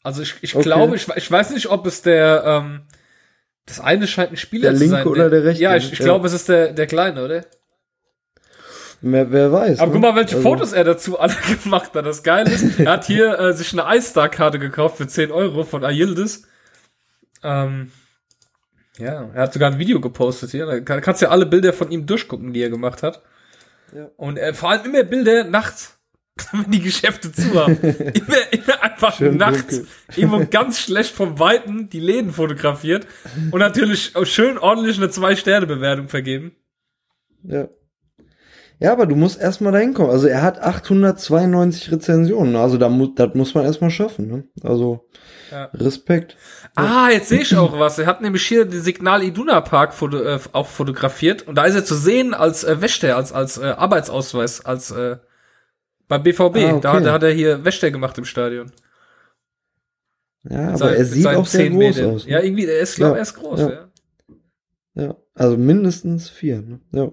Also 0.02 0.22
ich, 0.22 0.36
ich 0.40 0.54
Okay. 0.54 0.62
glaube, 0.64 0.96
ich, 0.96 1.06
ich 1.14 1.30
weiß 1.30 1.50
nicht, 1.50 1.66
ob 1.68 1.86
es 1.86 2.00
der, 2.00 2.42
ähm, 2.46 2.82
das 3.66 3.80
eine 3.80 4.06
scheint 4.06 4.30
ein 4.32 4.36
Spieler 4.38 4.70
Der 4.70 4.74
zu 4.78 4.84
linke 4.84 4.96
sein. 4.96 5.06
oder 5.06 5.28
der 5.28 5.44
rechte, 5.44 5.62
Ja, 5.62 5.76
ich, 5.76 5.92
ich 5.92 5.98
ja. 5.98 6.04
glaube, 6.06 6.26
es 6.26 6.32
ist 6.32 6.48
der, 6.48 6.72
der 6.72 6.86
Kleine, 6.86 7.22
oder? 7.24 7.44
Wer, 9.02 9.30
wer 9.30 9.52
weiß. 9.52 9.78
Aber 9.78 9.88
ne? 9.88 9.92
guck 9.92 10.02
mal, 10.02 10.14
welche 10.16 10.36
Also- 10.36 10.48
Fotos 10.48 10.72
er 10.72 10.84
dazu 10.84 11.18
alle 11.20 11.34
gemacht 11.62 11.94
hat. 11.94 12.06
Das 12.06 12.22
Geile 12.22 12.50
ist, 12.50 12.78
er 12.80 12.92
hat 12.92 13.04
hier 13.06 13.38
äh, 13.38 13.52
sich 13.52 13.78
eine 13.78 13.96
iStar-Karte 13.96 14.58
gekauft 14.58 14.96
für 14.96 15.06
10 15.06 15.30
Euro 15.30 15.64
von 15.64 15.84
Ayildes. 15.84 16.44
Ähm, 17.42 17.92
ja, 18.98 19.28
er 19.34 19.42
hat 19.42 19.52
sogar 19.52 19.70
ein 19.70 19.78
Video 19.78 20.00
gepostet 20.00 20.50
hier. 20.50 20.66
Da 20.66 20.80
kann, 20.80 21.00
kannst 21.02 21.20
du 21.20 21.26
ja 21.26 21.30
alle 21.30 21.46
Bilder 21.46 21.72
von 21.72 21.90
ihm 21.90 22.06
durchgucken, 22.06 22.52
die 22.52 22.62
er 22.62 22.70
gemacht 22.70 23.02
hat. 23.02 23.22
Ja. 23.94 24.08
Und 24.16 24.38
äh, 24.38 24.54
vor 24.54 24.70
allem 24.70 24.86
immer 24.86 25.04
Bilder 25.04 25.44
nachts, 25.44 25.98
wenn 26.52 26.70
die 26.70 26.80
Geschäfte 26.80 27.30
zu 27.30 27.54
haben. 27.54 27.76
immer, 27.82 28.52
immer 28.52 28.82
einfach 28.82 29.16
Schön 29.18 29.36
nachts. 29.36 29.60
dunkel. 29.76 29.86
Irgendwo 30.16 30.46
ganz 30.50 30.80
schlecht 30.80 31.14
vom 31.14 31.38
Weiten 31.38 31.90
die 31.90 32.00
Läden 32.00 32.32
fotografiert. 32.32 33.06
Und 33.50 33.60
natürlich 33.60 34.12
schön 34.24 34.56
ordentlich 34.58 34.96
eine 34.96 35.10
Zwei-Sterne-Bewertung 35.10 36.08
vergeben. 36.08 36.56
Ja. 37.42 37.68
Ja, 38.78 38.92
aber 38.92 39.06
du 39.06 39.16
musst 39.16 39.40
erstmal 39.40 39.72
dahin 39.72 39.94
kommen. 39.94 40.10
Also 40.10 40.26
er 40.26 40.42
hat 40.42 40.60
892 40.60 41.92
Rezensionen. 41.92 42.56
Also 42.56 42.76
da 42.76 42.88
mu 42.90 43.06
das 43.06 43.34
muss 43.34 43.54
man 43.54 43.64
erstmal 43.64 43.90
schaffen. 43.90 44.28
Ne? 44.28 44.44
Also 44.62 45.08
Ja. 45.50 45.64
Respekt. 45.72 46.36
Ah, 46.74 47.08
jetzt 47.10 47.28
sehe 47.30 47.40
ich 47.40 47.56
auch 47.56 47.78
was. 47.78 47.98
Er 47.98 48.06
hat 48.06 48.20
nämlich 48.20 48.46
hier 48.46 48.66
den 48.66 48.82
Signal 48.82 49.22
Iduna 49.22 49.62
Park 49.62 49.94
foto, 49.94 50.18
äh, 50.22 50.38
auch 50.52 50.66
fotografiert 50.66 51.48
und 51.48 51.54
da 51.56 51.64
ist 51.64 51.74
er 51.74 51.84
zu 51.86 51.94
sehen 51.94 52.34
als 52.34 52.64
äh, 52.64 52.82
Wächter, 52.82 53.16
als 53.16 53.32
als 53.32 53.56
äh, 53.56 53.64
Arbeitsausweis, 53.64 54.64
als 54.66 54.90
äh, 54.90 55.16
beim 56.08 56.22
BVB. 56.22 56.40
Ah, 56.40 56.46
okay. 56.74 56.80
da, 56.82 57.00
da 57.00 57.12
hat 57.12 57.22
er 57.22 57.30
hier 57.32 57.64
Wächter 57.64 57.90
gemacht 57.90 58.18
im 58.18 58.24
Stadion. 58.26 58.72
Ja, 60.48 60.68
aber 60.68 60.78
Sein- 60.78 60.94
er 60.94 61.04
sieht 61.06 61.22
seinen 61.22 61.36
auch 61.38 61.46
sehr 61.46 61.60
10 61.62 61.72
groß 61.72 61.78
Metern. 61.78 62.10
aus. 62.14 62.26
Ne? 62.26 62.32
Ja, 62.32 62.40
irgendwie, 62.40 62.66
er 62.66 62.78
ist, 62.80 62.96
glaube 62.96 63.12
Ja, 63.12 63.16
er 63.16 63.22
ist 63.22 63.34
groß, 63.34 63.60
ja. 63.60 63.70
ja. 63.70 65.02
ja. 65.06 65.16
Also 65.34 65.56
mindestens 65.56 66.28
vier. 66.28 66.60
Ne? 66.62 66.80
Ja. 66.92 67.10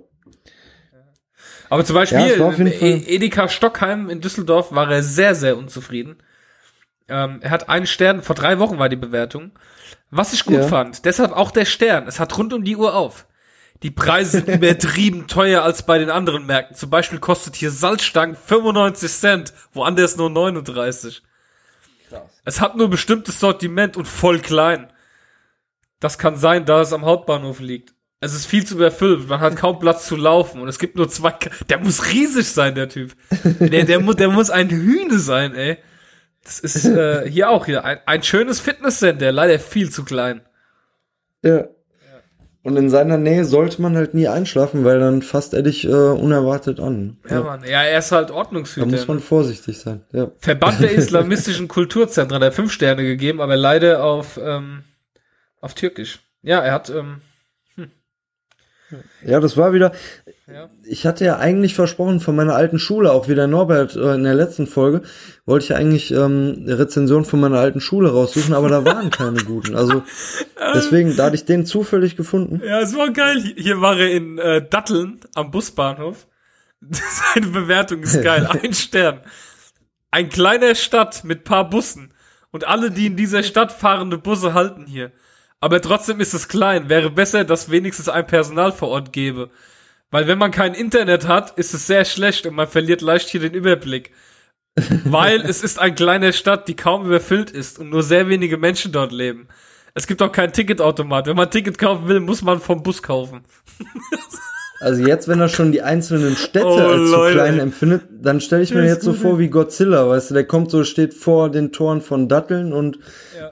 Aber 1.73 1.83
zum 1.83 1.95
Beispiel 1.95 2.19
Ja, 2.19 2.51
äh, 2.51 3.15
Edeka 3.15 3.49
Stockheim 3.49 4.07
in 4.07 4.21
Düsseldorf 4.21 4.75
war 4.75 4.91
er 4.91 5.01
sehr, 5.01 5.33
sehr 5.33 5.57
unzufrieden. 5.57 6.17
Ähm, 7.07 7.39
er 7.41 7.49
hat 7.49 7.67
einen 7.67 7.87
Stern, 7.87 8.21
vor 8.21 8.35
drei 8.35 8.59
Wochen 8.59 8.77
war 8.77 8.89
die 8.89 8.95
Bewertung. 8.95 9.53
Was 10.11 10.33
ich 10.33 10.45
gut 10.45 10.57
Ja. 10.57 10.67
fand, 10.67 11.03
deshalb 11.05 11.31
auch 11.31 11.49
der 11.49 11.65
Stern, 11.65 12.07
es 12.07 12.19
hat 12.19 12.37
rund 12.37 12.53
um 12.53 12.63
die 12.63 12.75
Uhr 12.75 12.93
auf. 12.93 13.25
Die 13.81 13.89
Preise 13.89 14.33
sind 14.33 14.49
übertrieben 14.49 15.25
teuer 15.27 15.63
als 15.63 15.83
bei 15.83 15.97
den 15.97 16.11
anderen 16.11 16.45
Märkten. 16.45 16.75
Zum 16.75 16.91
Beispiel 16.91 17.17
kostet 17.17 17.55
hier 17.55 17.71
Salzstangen 17.71 18.35
95 18.35 19.11
Cent, 19.11 19.53
woanders 19.73 20.15
nur 20.15 20.29
39. 20.29 21.23
Es 22.45 22.61
hat 22.61 22.77
nur 22.77 22.87
bestimmtes 22.91 23.39
Sortiment 23.39 23.97
und 23.97 24.07
voll 24.07 24.41
klein. 24.41 24.93
Das 25.99 26.19
kann 26.19 26.35
sein, 26.35 26.65
da 26.65 26.81
es 26.81 26.93
am 26.93 27.03
Hauptbahnhof 27.03 27.59
liegt. 27.61 27.95
Es 28.23 28.33
ist 28.33 28.45
viel 28.45 28.65
zu 28.65 28.75
überfüllt, 28.75 29.27
man 29.27 29.41
hat 29.41 29.57
kaum 29.57 29.79
Platz 29.79 30.07
zu 30.07 30.15
laufen 30.15 30.61
und 30.61 30.69
es 30.69 30.79
gibt 30.79 30.95
nur 30.95 31.09
zwei. 31.09 31.31
Ka 31.31 31.49
der 31.69 31.79
muss 31.79 32.05
riesig 32.13 32.47
sein, 32.47 32.73
der 32.73 32.87
Typ. 32.87 33.13
Der, 33.59 33.83
der, 33.83 33.99
muss, 33.99 34.15
der 34.15 34.29
muss 34.29 34.49
ein 34.49 34.69
Hühne 34.69 35.19
sein, 35.19 35.53
ey. 35.55 35.77
Das 36.43 36.59
ist 36.59 36.85
äh, 36.85 37.29
hier 37.29 37.49
auch 37.49 37.65
hier 37.65 37.83
ein, 37.83 37.99
ein 38.05 38.23
schönes 38.23 38.59
Fitnesscenter, 38.59 39.31
leider 39.31 39.59
viel 39.59 39.89
zu 39.89 40.05
klein. 40.05 40.41
Ja. 41.43 41.67
Und 42.63 42.77
in 42.77 42.89
seiner 42.89 43.17
Nähe 43.17 43.43
sollte 43.43 43.81
man 43.81 43.97
halt 43.97 44.13
nie 44.13 44.29
einschlafen, 44.29 44.85
weil 44.85 44.97
dann 44.97 45.21
fasst 45.21 45.53
er 45.53 45.63
dich 45.63 45.83
äh, 45.83 45.89
unerwartet 45.89 46.79
an. 46.79 47.17
Ja, 47.29 47.41
Mann. 47.41 47.63
Ja, 47.65 47.83
er 47.83 47.99
ist 47.99 48.13
halt 48.13 48.29
Da 48.29 48.35
Ordnungshüter. 48.35 48.85
muss 48.85 49.05
man 49.05 49.19
vorsichtig 49.19 49.79
sein. 49.79 50.05
Ja. 50.13 50.31
Verband 50.37 50.79
der 50.79 50.91
islamistischen 50.93 51.67
Kulturzentren, 51.67 52.39
der 52.39 52.53
fünf 52.53 52.71
Sterne 52.71 53.03
gegeben, 53.03 53.41
aber 53.41 53.57
leider 53.57 54.05
auf, 54.05 54.39
ähm, 54.41 54.85
auf 55.59 55.73
Türkisch. 55.73 56.19
Ja, 56.41 56.59
er 56.59 56.71
hat, 56.71 56.89
ähm, 56.89 57.17
Ja, 59.25 59.39
das 59.39 59.57
war 59.57 59.73
wieder. 59.73 59.91
Ja. 60.47 60.69
Ich 60.83 61.05
hatte 61.05 61.25
ja 61.25 61.37
eigentlich 61.37 61.73
versprochen 61.73 62.19
von 62.19 62.35
meiner 62.35 62.55
alten 62.55 62.79
Schule, 62.79 63.11
auch 63.11 63.27
wieder 63.27 63.47
Norbert 63.47 63.95
äh, 63.95 64.15
in 64.15 64.23
der 64.23 64.35
letzten 64.35 64.67
Folge, 64.67 65.03
wollte 65.45 65.65
ich 65.65 65.75
eigentlich 65.75 66.11
ähm, 66.11 66.63
eine 66.65 66.79
Rezension 66.79 67.25
von 67.25 67.39
meiner 67.39 67.59
alten 67.59 67.81
Schule 67.81 68.11
raussuchen, 68.11 68.53
aber 68.53 68.69
da 68.69 68.85
waren 68.85 69.09
keine 69.09 69.43
guten. 69.43 69.75
Also 69.75 70.03
deswegen, 70.73 71.15
da 71.15 71.25
hatte 71.25 71.35
ich 71.35 71.45
den 71.45 71.65
zufällig 71.65 72.15
gefunden. 72.15 72.61
Ja, 72.65 72.81
es 72.81 72.95
war 72.95 73.11
geil. 73.11 73.41
Hier 73.55 73.81
war 73.81 73.97
er 73.97 74.11
in 74.11 74.37
äh, 74.37 74.67
Datteln 74.67 75.21
am 75.35 75.51
Busbahnhof. 75.51 76.27
Seine 77.33 77.47
Bewertung 77.47 78.03
ist 78.03 78.21
geil. 78.21 78.47
Ein 78.63 78.73
Stern. 78.73 79.21
Ein 80.11 80.29
kleiner 80.29 80.75
Stadt 80.75 81.23
mit 81.23 81.43
paar 81.43 81.69
Bussen. 81.69 82.13
Und 82.51 82.67
alle, 82.67 82.91
die 82.91 83.07
in 83.07 83.15
dieser 83.15 83.41
Stadt 83.41 83.71
fahrende 83.71 84.17
Busse 84.17 84.53
halten 84.53 84.85
hier. 84.85 85.11
Aber 85.63 85.79
trotzdem 85.79 86.19
ist 86.19 86.33
es 86.33 86.49
klein. 86.49 86.89
Wäre 86.89 87.09
besser, 87.09 87.45
dass 87.45 87.71
wenigstens 87.71 88.09
ein 88.09 88.27
Personal 88.27 88.73
vor 88.73 88.89
Ort 88.89 89.13
gäbe. 89.13 89.49
Weil 90.11 90.27
wenn 90.27 90.37
man 90.37 90.51
kein 90.51 90.73
Internet 90.73 91.25
hat, 91.25 91.57
ist 91.57 91.73
es 91.73 91.87
sehr 91.87 92.03
schlecht 92.03 92.45
und 92.45 92.53
man 92.53 92.67
verliert 92.67 92.99
leicht 92.99 93.29
hier 93.29 93.39
den 93.39 93.53
Überblick. 93.53 94.11
Weil 95.05 95.39
es 95.39 95.63
ist 95.63 95.79
eine 95.79 95.95
kleine 95.95 96.33
Stadt, 96.33 96.67
die 96.67 96.75
kaum 96.75 97.05
überfüllt 97.05 97.49
ist 97.49 97.79
und 97.79 97.91
nur 97.91 98.03
sehr 98.03 98.27
wenige 98.27 98.57
Menschen 98.57 98.91
dort 98.91 99.13
leben. 99.13 99.47
Es 99.93 100.05
gibt 100.05 100.21
auch 100.21 100.33
keinen 100.33 100.51
Ticketautomat. 100.51 101.27
Wenn 101.27 101.37
man 101.37 101.45
ein 101.45 101.51
Ticket 101.51 101.77
kaufen 101.77 102.09
will, 102.09 102.19
muss 102.19 102.41
man 102.41 102.59
vom 102.59 102.83
Bus 102.83 103.01
kaufen. 103.01 103.45
Also 104.83 105.01
jetzt, 105.07 105.27
wenn 105.27 105.39
er 105.39 105.47
schon 105.49 105.71
die 105.71 105.81
einzelnen 105.81 106.35
Städte 106.35 106.65
Oh, 106.65 106.77
als 106.77 107.09
zu 107.09 107.15
Leute, 107.15 107.35
klein 107.35 107.59
empfindet, 107.59 108.01
dann 108.11 108.41
stelle 108.41 108.63
ich 108.63 108.73
mir 108.73 108.85
jetzt 108.85 109.03
so 109.03 109.13
vor 109.13 109.39
wie 109.39 109.47
Godzilla, 109.49 110.07
weißt 110.09 110.29
du, 110.31 110.33
der 110.33 110.43
kommt 110.45 110.69
so, 110.71 110.83
steht 110.83 111.13
vor 111.13 111.49
den 111.49 111.71
Toren 111.71 112.01
von 112.01 112.27
Datteln 112.27 112.73
und 112.73 112.99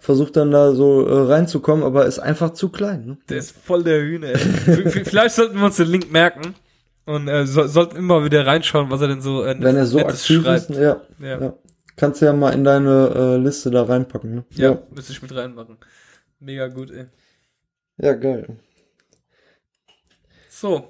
versucht 0.02 0.36
dann 0.36 0.52
da 0.52 0.74
so 0.74 1.08
äh, 1.08 1.32
reinzukommen, 1.32 1.84
aber 1.86 2.06
ist 2.06 2.20
einfach 2.20 2.52
zu 2.54 2.70
klein. 2.70 3.06
Ne? 3.06 3.18
Der 3.30 3.38
ist 3.38 3.56
voll 3.58 3.84
der 3.84 4.02
Hühner. 4.02 4.38
Vielleicht 4.38 5.36
sollten 5.36 5.58
wir 5.58 5.66
uns 5.66 5.78
den 5.78 5.88
Link 5.88 6.12
merken 6.12 6.54
und 7.06 7.28
äh, 7.28 7.46
so, 7.46 7.66
sollten 7.68 7.96
immer 7.96 8.24
wieder 8.26 8.46
reinschauen, 8.46 8.90
was 8.92 9.02
er 9.02 9.08
denn 9.08 9.22
so 9.22 9.44
äh, 9.44 9.56
Wenn 9.60 9.76
er 9.76 9.86
so 9.86 10.00
aktiv 10.00 10.44
schreibt. 10.44 10.70
ist, 10.70 10.80
ja, 10.80 11.02
Ja. 11.20 11.42
ja. 11.42 11.54
Kannst 11.98 12.22
du 12.22 12.26
ja 12.26 12.34
mal 12.34 12.52
in 12.54 12.64
deine 12.64 13.12
äh, 13.16 13.38
Liste 13.38 13.70
da 13.70 13.84
reinpacken. 13.84 14.36
Ne? 14.36 14.44
Ja, 14.52 14.80
müsste 14.94 15.12
ich 15.14 15.22
mit 15.22 15.36
reinmachen. 15.36 15.78
Mega 16.40 16.68
gut, 16.68 16.90
ey. 16.92 17.06
ja, 17.98 18.14
geil. 18.14 18.48
So. 20.50 20.88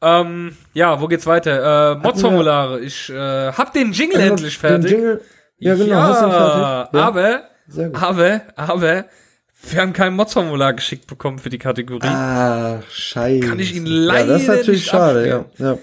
Ähm, 0.00 0.56
ja, 0.74 1.00
wo 1.00 1.08
geht's 1.08 1.26
weiter? 1.26 1.92
Äh, 1.92 1.94
Mods-Formulare. 1.96 2.80
Ich 2.80 3.10
äh, 3.10 3.52
hab 3.52 3.72
den 3.72 3.92
Jingle 3.92 4.20
also, 4.20 4.30
endlich 4.30 4.58
fertig. 4.58 4.92
Jingle, 4.92 5.20
ja, 5.58 5.74
genau, 5.74 5.90
ja, 5.90 6.02
hast 6.02 6.22
du 6.22 6.30
fertig. 6.30 6.60
Ja. 6.60 6.88
Aber, 6.92 7.42
aber, 8.00 8.42
aber, 8.56 9.04
wir 9.62 9.80
haben 9.80 9.92
kein 9.92 10.14
Mods-Formular 10.14 10.72
geschickt 10.74 11.08
bekommen 11.08 11.38
für 11.40 11.50
die 11.50 11.58
Kategorie. 11.58 12.06
Ah, 12.06 12.80
scheiße. 12.90 13.46
Kann 13.46 13.58
ich 13.58 13.74
Ihnen 13.74 13.86
leider 13.86 14.26
ja, 14.26 14.32
das 14.34 14.42
ist 14.42 14.48
natürlich 14.48 14.84
schade, 14.84 15.28
ja, 15.28 15.44
ja. 15.58 15.78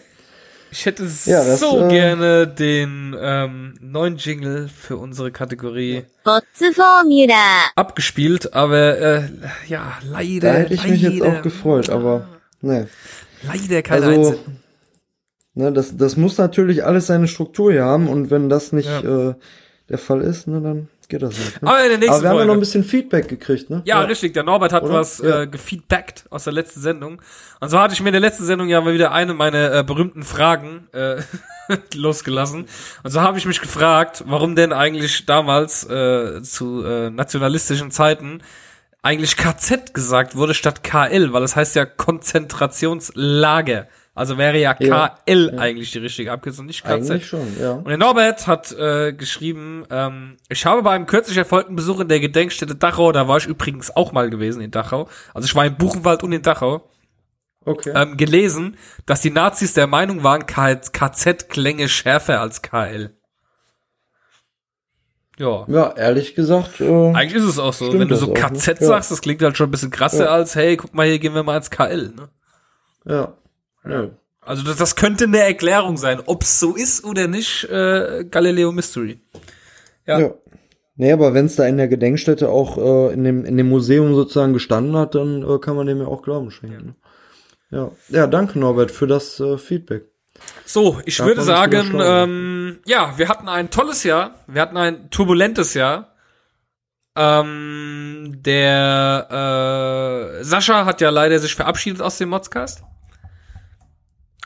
Ich 0.72 0.86
hätte 0.86 1.04
ja, 1.26 1.44
das, 1.44 1.62
so 1.62 1.86
äh, 1.86 1.90
gerne 1.90 2.48
den 2.48 3.16
ähm, 3.18 3.76
neuen 3.80 4.18
Jingle 4.18 4.68
für 4.68 4.98
unsere 4.98 5.32
Kategorie 5.32 6.04
abgespielt, 7.76 8.54
aber 8.54 8.98
äh, 8.98 9.24
ja, 9.68 9.94
leider. 10.04 10.52
Da 10.52 10.60
hätte 10.60 10.74
ich 10.74 10.82
leider. 10.82 10.92
mich 10.92 11.02
jetzt 11.02 11.22
auch 11.22 11.42
gefreut, 11.42 11.90
aber 11.90 12.28
nee 12.60 12.88
leider 13.44 13.82
keine 13.82 14.06
Also, 14.06 14.30
Einzel 14.30 14.40
ne, 15.54 15.72
das, 15.72 15.96
das 15.98 16.18
muss 16.18 16.38
natürlich 16.38 16.84
alles 16.84 17.08
seine 17.08 17.28
Struktur 17.28 17.72
hier 17.72 17.86
haben 17.86 18.08
und 18.08 18.30
wenn 18.32 18.50
das 18.50 18.72
nicht 18.72 18.90
Ja. 18.90 19.30
äh, 19.30 19.36
der 19.90 19.98
Fall 19.98 20.22
ist, 20.22 20.48
ne, 20.48 20.62
dann 20.62 20.88
geht 21.08 21.22
das 21.22 21.38
nicht. 21.38 21.62
Ne? 21.62 21.68
Aber 21.70 21.84
in 21.84 21.90
der 21.90 21.98
nächsten 22.00 22.14
Aber 22.16 22.24
wir 22.24 22.30
haben 22.30 22.36
ja 22.36 22.40
Folge. 22.40 22.48
noch 22.48 22.54
ein 22.56 22.60
bisschen 22.60 22.84
Feedback 22.84 23.28
gekriegt, 23.28 23.70
ne? 23.70 23.84
Ja, 23.86 24.02
richtig. 24.02 24.34
Der 24.34 24.42
Norbert 24.42 24.74
hat 24.74 24.82
Oder? 24.84 24.94
was 24.96 25.20
Ja. 25.20 25.44
äh, 25.44 25.48
gefeedbackt 25.48 26.26
aus 26.32 26.46
der 26.46 26.54
letzten 26.54 26.80
Sendung. 26.82 27.22
Und 27.60 27.70
so 27.70 27.80
hatte 27.80 27.94
ich 27.94 28.02
mir 28.02 28.10
in 28.10 28.14
der 28.14 28.22
letzten 28.22 28.44
Sendung 28.46 28.68
ja 28.68 28.82
mal 28.82 28.94
wieder 28.96 29.12
eine 29.12 29.36
meiner 29.36 29.72
äh, 29.72 29.84
berühmten 29.84 30.24
Fragen 30.24 30.88
äh, 30.94 31.18
losgelassen. 31.94 32.66
Und 33.04 33.12
so 33.12 33.22
habe 33.22 33.38
ich 33.38 33.46
mich 33.46 33.62
gefragt, 33.62 34.24
warum 34.26 34.56
denn 34.56 34.74
eigentlich 34.74 35.28
damals 35.28 35.88
äh, 35.88 36.42
zu 36.42 36.84
äh, 36.84 37.12
nationalistischen 37.12 37.92
Zeiten 37.92 38.40
eigentlich 39.06 39.38
KZ 39.38 39.94
gesagt 39.94 40.36
wurde 40.36 40.54
statt 40.56 40.84
KL, 40.84 41.32
weil 41.32 41.42
das 41.42 41.56
heißt 41.56 41.76
ja 41.76 41.86
Konzentrationslager. 41.86 43.88
Also 44.16 44.38
wäre 44.38 44.58
ja 44.58 44.76
Ja. 44.80 45.18
KL 45.26 45.60
eigentlich 45.60 45.92
die 45.92 46.00
richtige 46.00 46.32
Abkürzung, 46.32 46.66
nicht 46.66 46.84
KZ. 46.84 47.12
Eigentlich 47.12 47.28
schon, 47.28 47.48
ja. 47.60 47.74
Und 47.74 47.90
der 47.90 47.98
Norbert 47.98 48.48
hat 48.48 48.72
äh, 48.72 49.12
geschrieben, 49.14 49.84
ähm, 49.92 50.38
ich 50.50 50.66
habe 50.66 50.82
bei 50.84 50.92
einem 50.92 51.06
kürzlich 51.06 51.38
erfolgten 51.38 51.76
Besuch 51.76 52.00
in 52.00 52.08
der 52.08 52.22
Gedenkstätte 52.22 52.76
Dachau, 52.76 53.12
da 53.12 53.28
war 53.28 53.38
ich 53.38 53.46
übrigens 53.46 53.96
auch 53.96 54.14
mal 54.14 54.30
gewesen 54.30 54.62
in 54.62 54.72
Dachau, 54.72 55.10
also 55.34 55.46
ich 55.46 55.54
war 55.54 55.66
in 55.66 55.76
Buchenwald 55.78 56.24
und 56.24 56.32
in 56.32 56.42
Dachau, 56.42 56.90
Okay. 57.66 57.92
ähm, 57.96 58.16
gelesen, 58.16 58.78
dass 59.06 59.22
die 59.22 59.32
Nazis 59.32 59.74
der 59.74 59.88
Meinung 59.88 60.24
waren, 60.24 60.46
KZ 60.46 61.50
klänge 61.50 61.90
schärfer 61.90 62.40
als 62.40 62.62
KL. 62.62 63.12
Ja. 65.38 65.66
ja, 65.68 65.94
ehrlich 65.98 66.34
gesagt, 66.34 66.80
äh, 66.80 67.12
Eigentlich 67.12 67.36
ist 67.36 67.50
es 67.50 67.60
auch 67.60 67.74
so. 67.74 67.92
Wenn 67.92 68.08
du 68.08 68.16
so 68.16 68.32
auch, 68.32 68.34
KZ 68.34 68.68
ne? 68.68 68.76
Ja. 68.82 68.88
sagst, 68.88 69.12
das 69.12 69.22
klingt 69.22 69.42
halt 69.42 69.58
schon 69.58 69.68
ein 69.68 69.72
bisschen 69.72 69.92
krasser 69.92 70.26
Ja. 70.26 70.32
als, 70.32 70.56
hey, 70.56 70.78
guck 70.78 70.94
mal, 70.94 71.06
hier 71.06 71.20
gehen 71.20 71.34
wir 71.34 71.44
mal 71.44 71.58
ins 71.58 71.70
KL. 71.70 72.14
Ne? 72.16 72.30
ja. 73.06 73.34
ja. 73.88 74.10
Also 74.42 74.64
das, 74.64 74.78
das 74.78 74.96
könnte 74.96 75.24
eine 75.26 75.40
Erklärung 75.40 75.98
sein. 75.98 76.22
Ob's 76.26 76.60
so 76.60 76.76
ist 76.76 77.04
oder 77.04 77.28
nicht, 77.28 77.64
äh, 77.66 78.26
Galileo 78.30 78.72
Mystery. 78.72 79.20
Ja. 80.06 80.20
Ja. 80.20 80.34
Nee, 80.98 81.12
aber 81.12 81.34
wenn 81.34 81.48
es 81.48 81.56
da 81.56 81.66
in 81.66 81.78
der 81.78 81.88
Gedenkstätte 81.88 82.50
auch 82.50 82.78
äh, 82.78 83.14
in, 83.14 83.24
dem, 83.24 83.44
in 83.44 83.58
dem 83.58 83.68
Museum 83.68 84.16
sozusagen 84.16 84.54
gestanden 84.54 84.96
hat, 84.96 85.16
dann 85.16 85.44
äh, 85.44 85.60
kann 85.60 85.76
man 85.76 85.88
dem 85.88 86.00
ja 86.00 86.08
auch 86.08 86.22
Glauben 86.22 86.52
schenken. 86.52 86.96
Ja, 87.72 87.78
ja. 87.80 87.92
ja 88.10 88.28
danke 88.28 88.60
Norbert 88.60 88.92
für 88.92 89.08
das 89.08 89.40
äh, 89.40 89.58
Feedback. 89.58 90.06
So, 90.66 91.00
ich 91.06 91.18
Darf 91.18 91.28
würde 91.28 91.42
sagen, 91.44 92.00
ähm, 92.02 92.80
ja, 92.86 93.18
wir 93.18 93.30
hatten 93.30 93.48
ein 93.48 93.70
tolles 93.70 94.04
Jahr, 94.04 94.36
wir 94.48 94.62
hatten 94.62 94.78
ein 94.78 95.10
turbulentes 95.10 95.74
Jahr. 95.74 96.16
Ähm, 97.16 98.40
der 98.42 100.40
äh, 100.40 100.44
Sascha 100.44 100.86
hat 100.86 101.00
ja 101.02 101.12
leider 101.12 101.40
sich 101.40 101.56
verabschiedet 101.56 102.02
aus 102.02 102.18
dem 102.18 102.30
Modscast. 102.30 102.84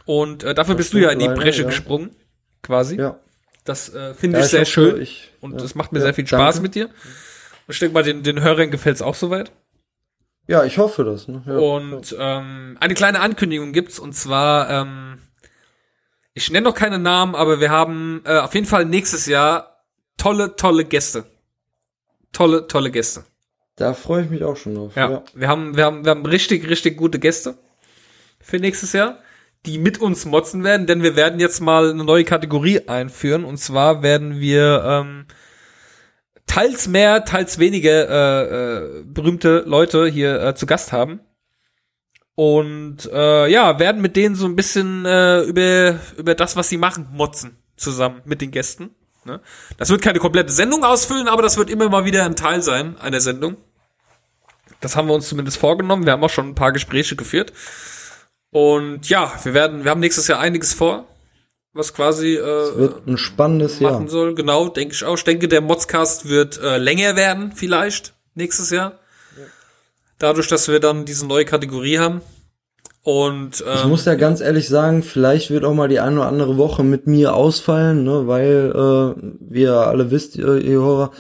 Und 0.06 0.44
äh, 0.44 0.54
dafür 0.54 0.76
bist 0.76 0.94
du 0.94 0.98
ja 0.98 1.10
in 1.10 1.20
die 1.20 1.26
leider, 1.26 1.42
Bresche 1.42 1.62
ja. 1.62 1.68
gesprungen, 1.68 2.16
quasi. 2.62 2.98
Ja. 2.98 3.20
Das 3.64 3.94
äh, 3.94 4.14
finde 4.14 4.40
ja 4.40 4.44
ich 4.44 4.52
sehr 4.52 4.62
hoffe, 4.62 4.72
schön. 4.72 5.02
Ich, 5.02 5.32
und 5.42 5.60
ja. 5.60 5.66
es 5.66 5.76
macht 5.76 5.94
mir 5.94 6.02
sehr 6.02 6.14
viel 6.14 6.28
Spaß 6.28 6.56
danke. 6.56 6.62
mit 6.62 6.76
dir. 6.76 6.86
Und 6.86 7.74
ich 7.74 7.80
denke 7.80 7.94
mal, 7.94 8.04
den, 8.04 8.24
den 8.24 8.42
Hörern 8.42 8.72
gefällt's 8.72 9.02
auch 9.02 9.16
soweit. 9.16 9.52
Ja, 10.48 10.64
ich 10.64 10.80
hoffe 10.80 11.04
das. 11.04 11.28
Ne? 11.28 11.44
Und 11.60 12.16
ähm, 12.18 12.76
eine 12.80 12.94
kleine 12.96 13.20
Ankündigung 13.20 13.72
gibt's 13.72 14.00
und 14.00 14.14
zwar, 14.14 14.70
ähm, 14.70 15.20
ich 16.40 16.50
nenne 16.52 16.70
noch 16.70 16.74
keine 16.74 17.00
Namen, 17.00 17.36
aber 17.36 17.60
wir 17.60 17.70
haben 17.70 18.22
äh, 18.26 18.38
auf 18.38 18.54
jeden 18.54 18.66
Fall 18.66 18.86
nächstes 18.86 19.26
Jahr 19.26 19.84
tolle, 20.16 20.56
tolle 20.56 20.86
Gäste. 20.86 21.26
Tolle, 22.32 22.66
tolle 22.68 22.92
Gäste. 22.92 23.26
Da 23.76 23.94
freue 23.94 24.24
ich 24.24 24.30
mich 24.30 24.44
auch 24.46 24.56
schon 24.56 24.76
drauf. 24.76 24.96
Ja, 24.96 25.12
Ja. 25.12 25.24
Wir 25.34 25.50
haben, 25.50 25.76
wir 25.76 25.84
haben, 25.84 26.06
wir 26.06 26.12
haben 26.12 26.26
richtig, 26.26 26.70
richtig 26.70 26.96
gute 26.96 27.20
Gäste 27.20 27.58
für 28.40 28.58
nächstes 28.58 28.94
Jahr, 28.94 29.20
die 29.66 29.80
mit 29.80 30.00
uns 30.00 30.26
motzen 30.26 30.64
werden, 30.64 30.88
denn 30.88 31.04
wir 31.04 31.18
werden 31.18 31.42
jetzt 31.42 31.60
mal 31.60 31.90
eine 31.90 32.06
neue 32.06 32.24
Kategorie 32.24 32.88
einführen 32.88 33.44
und 33.44 33.58
zwar 33.58 34.02
werden 34.02 34.40
wir 34.40 34.82
ähm, 34.86 35.26
teils 36.48 36.88
mehr, 36.88 37.26
teils 37.26 37.60
weniger 37.60 38.08
äh, 38.10 38.44
äh, 39.00 39.04
berühmte 39.04 39.64
Leute 39.66 40.08
hier 40.08 40.42
äh, 40.42 40.56
zu 40.56 40.66
Gast 40.66 40.94
haben. 40.94 41.20
Und 42.40 43.00
äh, 43.12 43.52
ja, 43.52 43.80
werden 43.80 44.02
mit 44.02 44.16
denen 44.16 44.34
so 44.34 44.46
ein 44.46 44.56
bisschen 44.56 45.06
äh, 45.06 45.42
über, 45.42 46.00
über 46.16 46.36
das, 46.36 46.56
was 46.56 46.70
sie 46.70 46.78
machen, 46.78 47.10
motzen, 47.12 47.58
zusammen 47.76 48.22
mit 48.24 48.40
den 48.40 48.50
Gästen. 48.50 48.92
Ne? 49.26 49.42
Das 49.76 49.90
wird 49.90 50.02
keine 50.02 50.20
komplette 50.20 50.54
Sendung 50.54 50.86
ausfüllen, 50.86 51.28
aber 51.28 51.42
das 51.42 51.58
wird 51.58 51.70
immer 51.70 51.90
mal 51.90 52.06
wieder 52.06 52.24
ein 52.24 52.38
Teil 52.38 52.62
sein 52.62 52.98
einer 53.02 53.20
Sendung. 53.20 53.58
Das 54.80 54.96
haben 54.96 55.10
wir 55.10 55.16
uns 55.16 55.28
zumindest 55.28 55.58
vorgenommen. 55.58 56.06
Wir 56.06 56.14
haben 56.14 56.24
auch 56.24 56.30
schon 56.30 56.48
ein 56.48 56.56
paar 56.56 56.72
Gespräche 56.72 57.18
geführt. 57.18 57.52
Und 58.52 59.10
ja, 59.10 59.34
wir 59.44 59.54
werden, 59.54 59.84
wir 59.84 59.92
haben 59.92 60.00
nächstes 60.00 60.30
Jahr 60.30 60.40
einiges 60.40 60.74
vor. 60.74 61.08
was 61.74 61.94
quasi 61.94 62.36
äh, 62.36 62.40
Es 62.40 62.78
wird 62.78 63.06
ein 63.06 63.18
spannendes 63.18 63.82
machen 63.82 64.04
Jahr. 64.04 64.10
soll. 64.12 64.34
Genau, 64.34 64.70
denke 64.70 64.94
ich 64.94 65.04
auch. 65.04 65.18
Ich 65.18 65.26
denke, 65.26 65.50
der 65.50 65.60
Modscast 65.60 66.30
wird 66.30 66.58
äh, 66.62 66.78
länger 66.78 67.18
werden, 67.18 67.52
vielleicht, 67.54 68.14
nächstes 68.34 68.70
Jahr. 68.70 68.98
Dadurch, 70.20 70.48
dass 70.48 70.68
wir 70.68 70.80
dann 70.80 71.06
diese 71.06 71.26
neue 71.26 71.46
Kategorie 71.46 71.98
haben. 71.98 72.22
Und 73.04 73.64
ähm, 73.66 73.74
Ich 73.78 73.86
muss 73.86 74.06
ja 74.06 74.16
ganz 74.16 74.42
ehrlich 74.42 74.68
sagen, 74.68 75.02
vielleicht 75.04 75.50
wird 75.50 75.64
auch 75.64 75.74
mal 75.74 75.88
die 75.88 76.00
eine 76.00 76.18
oder 76.18 76.28
andere 76.28 76.58
Woche 76.58 76.84
mit 76.84 77.08
mir 77.08 77.34
ausfallen, 77.34 78.04
ne, 78.04 78.28
weil, 78.28 78.72
äh, 78.76 79.22
wie 79.40 79.62
ihr 79.62 79.74
alle 79.74 80.12
wisst, 80.12 80.36
ihr, 80.36 80.58
ihr 80.58 80.80
Hörer, 80.80 81.12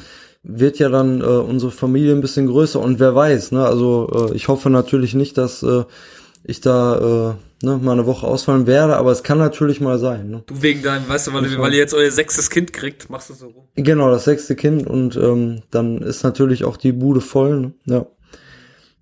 wird 0.43 0.77
ja 0.79 0.89
dann 0.89 1.21
äh, 1.21 1.23
unsere 1.23 1.71
Familie 1.71 2.13
ein 2.13 2.21
bisschen 2.21 2.47
größer 2.47 2.79
und 2.79 2.99
wer 2.99 3.15
weiß, 3.15 3.53
ne, 3.53 3.65
also 3.65 4.29
äh, 4.29 4.35
ich 4.35 4.49
hoffe 4.49 4.69
natürlich 4.69 5.13
nicht, 5.13 5.37
dass 5.37 5.63
äh, 5.63 5.83
ich 6.43 6.61
da 6.61 7.35
äh, 7.61 7.65
ne, 7.65 7.77
mal 7.77 7.93
eine 7.93 8.05
Woche 8.05 8.27
ausfallen 8.27 8.67
werde, 8.67 8.97
aber 8.97 9.11
es 9.11 9.23
kann 9.23 9.37
natürlich 9.37 9.79
mal 9.79 9.99
sein. 9.99 10.29
Ne? 10.29 10.43
du 10.45 10.61
wegen 10.61 10.81
deinem, 10.81 11.07
weißt 11.07 11.27
du, 11.27 11.33
weil, 11.33 11.57
weil 11.59 11.73
ihr 11.73 11.79
jetzt 11.79 11.93
euer 11.93 12.11
sechstes 12.11 12.49
Kind 12.49 12.73
kriegt, 12.73 13.09
machst 13.09 13.29
du 13.29 13.33
so 13.33 13.47
rum. 13.47 13.63
Genau, 13.75 14.09
das 14.09 14.25
sechste 14.25 14.55
Kind 14.55 14.85
und 14.85 15.15
ähm, 15.15 15.61
dann 15.71 16.01
ist 16.01 16.23
natürlich 16.23 16.65
auch 16.65 16.77
die 16.77 16.91
Bude 16.91 17.21
voll. 17.21 17.59
Ne? 17.61 17.73
Ja. 17.85 18.05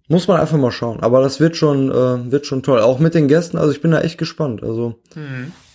Muss 0.10 0.28
man 0.28 0.40
einfach 0.40 0.58
mal 0.58 0.72
schauen. 0.72 1.02
Aber 1.02 1.22
das 1.22 1.40
wird 1.40 1.58
schon, 1.58 1.92
äh, 1.92 2.32
wird 2.32 2.46
schon 2.46 2.64
toll. 2.64 2.80
Auch 2.82 3.00
mit 3.00 3.14
den 3.14 3.28
Gästen, 3.28 3.58
also 3.58 3.72
ich 3.72 3.82
bin 3.82 3.92
da 3.92 4.02
echt 4.02 4.18
gespannt. 4.18 4.64
Also 4.64 5.00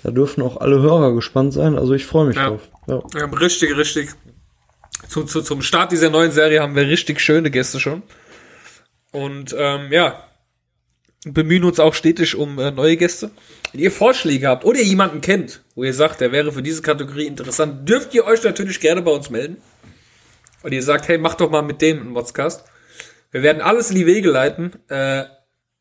da 0.02 0.10
dürfen 0.10 0.42
auch 0.42 0.56
alle 0.59 0.80
Hörer 0.80 1.14
gespannt 1.14 1.52
sein. 1.52 1.76
Also 1.78 1.92
ich 1.92 2.06
freue 2.06 2.26
mich 2.28 2.36
Ja. 2.36 2.48
drauf. 2.48 2.62
Ja. 2.86 3.02
Wir 3.12 3.22
haben 3.22 3.34
richtig, 3.34 3.76
richtig. 3.76 4.10
Zu, 5.09 5.24
zu, 5.24 5.42
zum 5.42 5.60
Start 5.62 5.92
dieser 5.92 6.09
neuen 6.10 6.32
Serie 6.32 6.60
haben 6.62 6.74
wir 6.74 6.86
richtig 6.88 7.20
schöne 7.20 7.50
Gäste 7.50 7.78
schon. 7.78 8.02
Und 9.10 9.54
ähm, 9.59 9.88
ja, 9.92 10.24
bemühen 11.26 11.64
uns 11.64 11.78
auch 11.78 11.92
stetig 11.92 12.34
um 12.36 12.59
äh, 12.59 12.70
neue 12.70 12.96
Gäste. 12.96 13.30
Wenn 13.72 13.80
ihr 13.82 13.92
Vorschläge 13.92 14.48
habt 14.48 14.64
oder 14.64 14.78
ihr 14.78 14.84
jemanden 14.86 15.20
kennt, 15.20 15.62
wo 15.74 15.84
ihr 15.84 15.92
sagt, 15.94 16.20
der 16.22 16.32
wäre 16.32 16.52
für 16.52 16.62
diese 16.62 16.80
Kategorie 16.82 17.26
interessant, 17.26 17.86
dürft 17.88 18.14
ihr 18.14 18.24
euch 18.24 18.42
natürlich 18.42 18.80
gerne 18.80 19.02
bei 19.02 19.10
uns 19.10 19.28
melden. 19.28 19.59
Und 20.62 20.72
ihr 20.72 20.82
sagt, 20.82 21.09
hey, 21.09 21.18
mach 21.18 21.34
doch 21.34 21.50
mal 21.50 21.62
mit 21.62 21.82
dem 21.82 22.00
einen 22.00 22.14
Podcast. 22.14 22.64
Wir 23.32 23.42
werden 23.42 23.62
alles 23.62 23.90
in 23.90 23.96
die 23.96 24.06
Wege 24.06 24.30
leiten, 24.30 24.72
äh, 24.88 25.24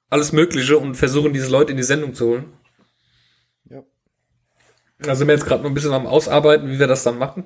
alles 0.10 0.32
Mögliche 0.32 0.78
und 0.78 0.96
versuchen, 0.96 1.34
diese 1.34 1.50
Leute 1.50 1.72
in 1.72 1.78
die 1.78 1.84
Sendung 1.84 2.16
zu 2.16 2.28
holen. 2.28 2.54
Ja. 3.70 3.84
Da 5.00 5.16
sind 5.16 5.28
wir 5.28 5.36
jetzt 5.36 5.46
gerade 5.46 5.62
noch 5.62 5.70
ein 5.70 5.74
bisschen 5.74 5.94
am 5.94 6.08
Ausarbeiten, 6.08 6.70
wie 6.70 6.80
wir 6.80 6.88
das 6.88 7.04
dann 7.04 7.18
machen. 7.18 7.46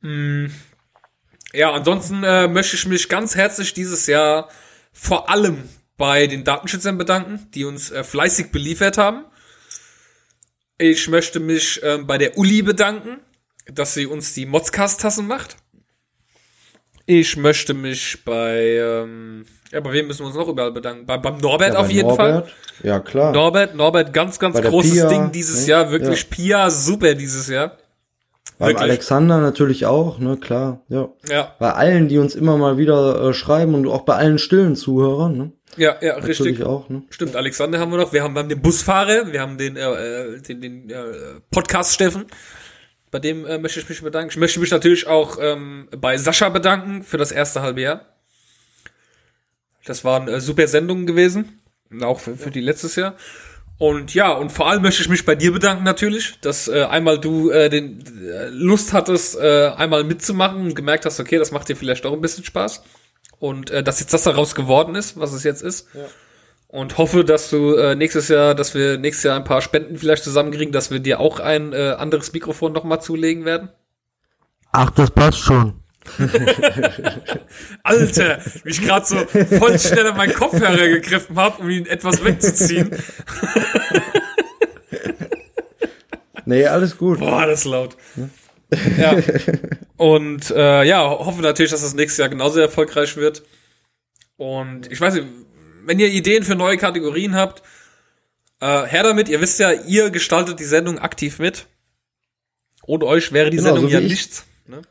Mm. 0.00 0.46
Ja, 1.52 1.72
ansonsten 1.72 2.24
äh, 2.24 2.48
möchte 2.48 2.76
ich 2.76 2.86
mich 2.86 3.08
ganz 3.08 3.36
herzlich 3.36 3.72
dieses 3.72 4.06
Jahr 4.06 4.48
vor 4.92 5.30
allem 5.30 5.68
bei 5.96 6.26
den 6.26 6.44
Datenschützern 6.44 6.98
bedanken, 6.98 7.46
die 7.54 7.64
uns 7.64 7.90
äh, 7.90 8.02
fleißig 8.02 8.50
beliefert 8.50 8.98
haben. 8.98 9.24
Ich 10.78 11.08
möchte 11.08 11.38
mich 11.38 11.80
ähm, 11.84 12.06
bei 12.06 12.18
der 12.18 12.36
Uli 12.36 12.62
bedanken, 12.62 13.20
dass 13.66 13.94
sie 13.94 14.06
uns 14.06 14.34
die 14.34 14.46
Modscast-Tassen 14.46 15.26
macht. 15.26 15.61
Ich 17.20 17.36
möchte 17.36 17.74
mich 17.74 18.24
bei, 18.24 18.78
ähm, 18.80 19.44
ja, 19.70 19.80
bei 19.80 19.92
wem 19.92 20.06
müssen 20.06 20.20
wir 20.20 20.28
uns 20.28 20.36
noch 20.36 20.48
überall 20.48 20.72
bedanken? 20.72 21.04
Bei, 21.04 21.18
beim 21.18 21.36
Norbert 21.38 21.74
Ja, 21.74 21.80
auf 21.80 21.90
jeden 21.90 22.14
Fall. 22.16 22.32
Norbert, 22.32 22.52
Ja, 22.82 23.00
klar. 23.00 23.32
Norbert, 23.32 23.74
Norbert, 23.74 24.12
ganz, 24.14 24.38
ganz 24.38 24.56
Bei 24.56 24.66
großes 24.66 24.92
Pia, 24.92 25.08
Ding 25.08 25.30
dieses 25.30 25.66
ne? 25.66 25.72
Jahr. 25.72 25.90
Wirklich 25.90 26.30
Pia, 26.30 26.70
super 26.70 27.14
dieses 27.14 27.48
Jahr. 27.48 27.76
Beim 28.58 28.68
wirklich. 28.68 28.82
Alexander 28.82 29.40
natürlich 29.42 29.84
auch, 29.84 30.20
ne, 30.20 30.38
klar. 30.38 30.80
Ja. 30.88 31.10
Ja, 31.28 31.54
Bei 31.58 31.72
allen, 31.74 32.08
die 32.08 32.16
uns 32.16 32.34
immer 32.34 32.56
mal 32.56 32.78
wieder 32.78 33.28
äh, 33.28 33.34
schreiben 33.34 33.74
und 33.74 33.86
auch 33.86 34.02
bei 34.02 34.14
allen 34.14 34.38
stillen 34.38 34.74
Zuhörern, 34.74 35.36
ne? 35.36 35.52
ja, 35.76 35.96
ja, 36.00 36.14
richtig. 36.14 36.38
Natürlich 36.38 36.64
auch, 36.64 36.88
ne? 36.88 37.02
Stimmt, 37.10 37.36
Alexander 37.36 37.78
haben 37.78 37.90
wir 37.90 37.98
noch. 37.98 38.12
Wir 38.14 38.22
haben, 38.22 38.34
wir 38.34 38.40
haben 38.40 38.48
den 38.48 38.62
Busfahrer, 38.62 39.30
wir 39.30 39.40
haben 39.40 39.58
den, 39.58 39.76
äh, 39.76 39.82
äh, 39.82 40.40
den, 40.40 40.60
den 40.62 40.90
äh, 40.90 40.94
Podcast 41.50 41.92
Steffen. 41.92 42.24
Bei 43.12 43.18
dem 43.18 43.44
äh, 43.44 43.58
möchte 43.58 43.78
ich 43.78 43.88
mich 43.88 44.02
bedanken. 44.02 44.30
Ich 44.30 44.38
möchte 44.38 44.58
mich 44.58 44.70
natürlich 44.70 45.06
auch 45.06 45.36
ähm, 45.38 45.86
bei 45.94 46.16
Sascha 46.16 46.48
bedanken 46.48 47.04
für 47.04 47.18
das 47.18 47.30
erste 47.30 47.60
halbe 47.60 47.82
Jahr. 47.82 48.06
Das 49.84 50.02
waren 50.02 50.28
äh, 50.28 50.40
super 50.40 50.66
Sendungen 50.66 51.06
gewesen. 51.06 51.60
Auch 52.00 52.20
für, 52.20 52.36
für 52.36 52.50
die 52.50 52.62
letztes 52.62 52.96
Jahr. 52.96 53.14
Und 53.76 54.14
ja, 54.14 54.32
und 54.32 54.50
vor 54.50 54.70
allem 54.70 54.80
möchte 54.80 55.02
ich 55.02 55.10
mich 55.10 55.26
bei 55.26 55.34
dir 55.34 55.52
bedanken 55.52 55.84
natürlich, 55.84 56.38
dass 56.40 56.68
äh, 56.68 56.84
einmal 56.84 57.18
du 57.18 57.50
äh, 57.50 57.68
den 57.68 58.02
äh, 58.24 58.46
Lust 58.48 58.94
hattest, 58.94 59.36
äh, 59.36 59.72
einmal 59.76 60.04
mitzumachen 60.04 60.62
und 60.62 60.74
gemerkt 60.74 61.04
hast, 61.04 61.20
okay, 61.20 61.36
das 61.36 61.50
macht 61.50 61.68
dir 61.68 61.76
vielleicht 61.76 62.06
auch 62.06 62.14
ein 62.14 62.20
bisschen 62.22 62.44
Spaß. 62.44 62.82
Und 63.38 63.70
äh, 63.70 63.82
dass 63.82 64.00
jetzt 64.00 64.14
das 64.14 64.22
daraus 64.22 64.54
geworden 64.54 64.94
ist, 64.94 65.18
was 65.18 65.34
es 65.34 65.44
jetzt 65.44 65.62
ist. 65.62 65.88
Und 66.72 66.96
hoffe, 66.96 67.22
dass 67.22 67.50
du 67.50 67.74
äh, 67.74 67.94
nächstes 67.94 68.28
Jahr, 68.28 68.54
dass 68.54 68.74
wir 68.74 68.96
nächstes 68.96 69.24
Jahr 69.24 69.36
ein 69.36 69.44
paar 69.44 69.60
Spenden 69.60 69.98
vielleicht 69.98 70.24
zusammenkriegen, 70.24 70.72
dass 70.72 70.90
wir 70.90 71.00
dir 71.00 71.20
auch 71.20 71.38
ein 71.38 71.74
äh, 71.74 71.96
anderes 71.98 72.32
Mikrofon 72.32 72.72
nochmal 72.72 73.02
zulegen 73.02 73.44
werden. 73.44 73.68
Ach, 74.72 74.90
das 74.90 75.10
passt 75.10 75.40
schon. 75.40 75.74
Alter, 77.82 78.38
wie 78.64 78.70
ich 78.70 78.80
gerade 78.80 79.04
so 79.04 79.16
voll 79.58 79.78
schnell 79.78 80.06
an 80.06 80.16
meinen 80.16 80.32
Kopfhörer 80.32 80.88
gegriffen 80.88 81.36
habe, 81.36 81.60
um 81.60 81.68
ihn 81.68 81.84
etwas 81.84 82.24
wegzuziehen. 82.24 82.90
Nee, 86.44 86.66
alles 86.66 86.98
gut. 86.98 87.20
Boah, 87.20 87.46
das 87.46 87.60
ist 87.60 87.66
laut. 87.66 87.96
Ja. 88.98 89.16
Und 89.96 90.50
äh, 90.50 90.82
ja, 90.82 91.08
hoffe 91.08 91.40
natürlich, 91.40 91.70
dass 91.70 91.82
das 91.82 91.94
nächstes 91.94 92.18
Jahr 92.18 92.28
genauso 92.28 92.58
erfolgreich 92.58 93.16
wird. 93.16 93.44
Und 94.36 94.90
ich 94.90 95.00
weiß 95.00 95.14
nicht, 95.14 95.26
wenn 95.84 95.98
ihr 95.98 96.08
Ideen 96.08 96.42
für 96.42 96.54
neue 96.54 96.76
Kategorien 96.76 97.34
habt, 97.34 97.62
äh, 98.60 98.84
her 98.86 99.02
damit. 99.02 99.28
Ihr 99.28 99.40
wisst 99.40 99.58
ja, 99.58 99.72
ihr 99.72 100.10
gestaltet 100.10 100.60
die 100.60 100.64
Sendung 100.64 100.98
aktiv 100.98 101.38
mit. 101.38 101.66
Ohne 102.86 103.04
euch 103.06 103.32
wäre 103.32 103.50
die 103.50 103.56
Genau, 103.58 103.68
Sendung 103.70 103.84
so 103.84 103.88
wie 103.90 103.94
ja 103.94 104.00
ich. 104.00 104.10
nichts. 104.10 104.44
Ne? 104.66 104.82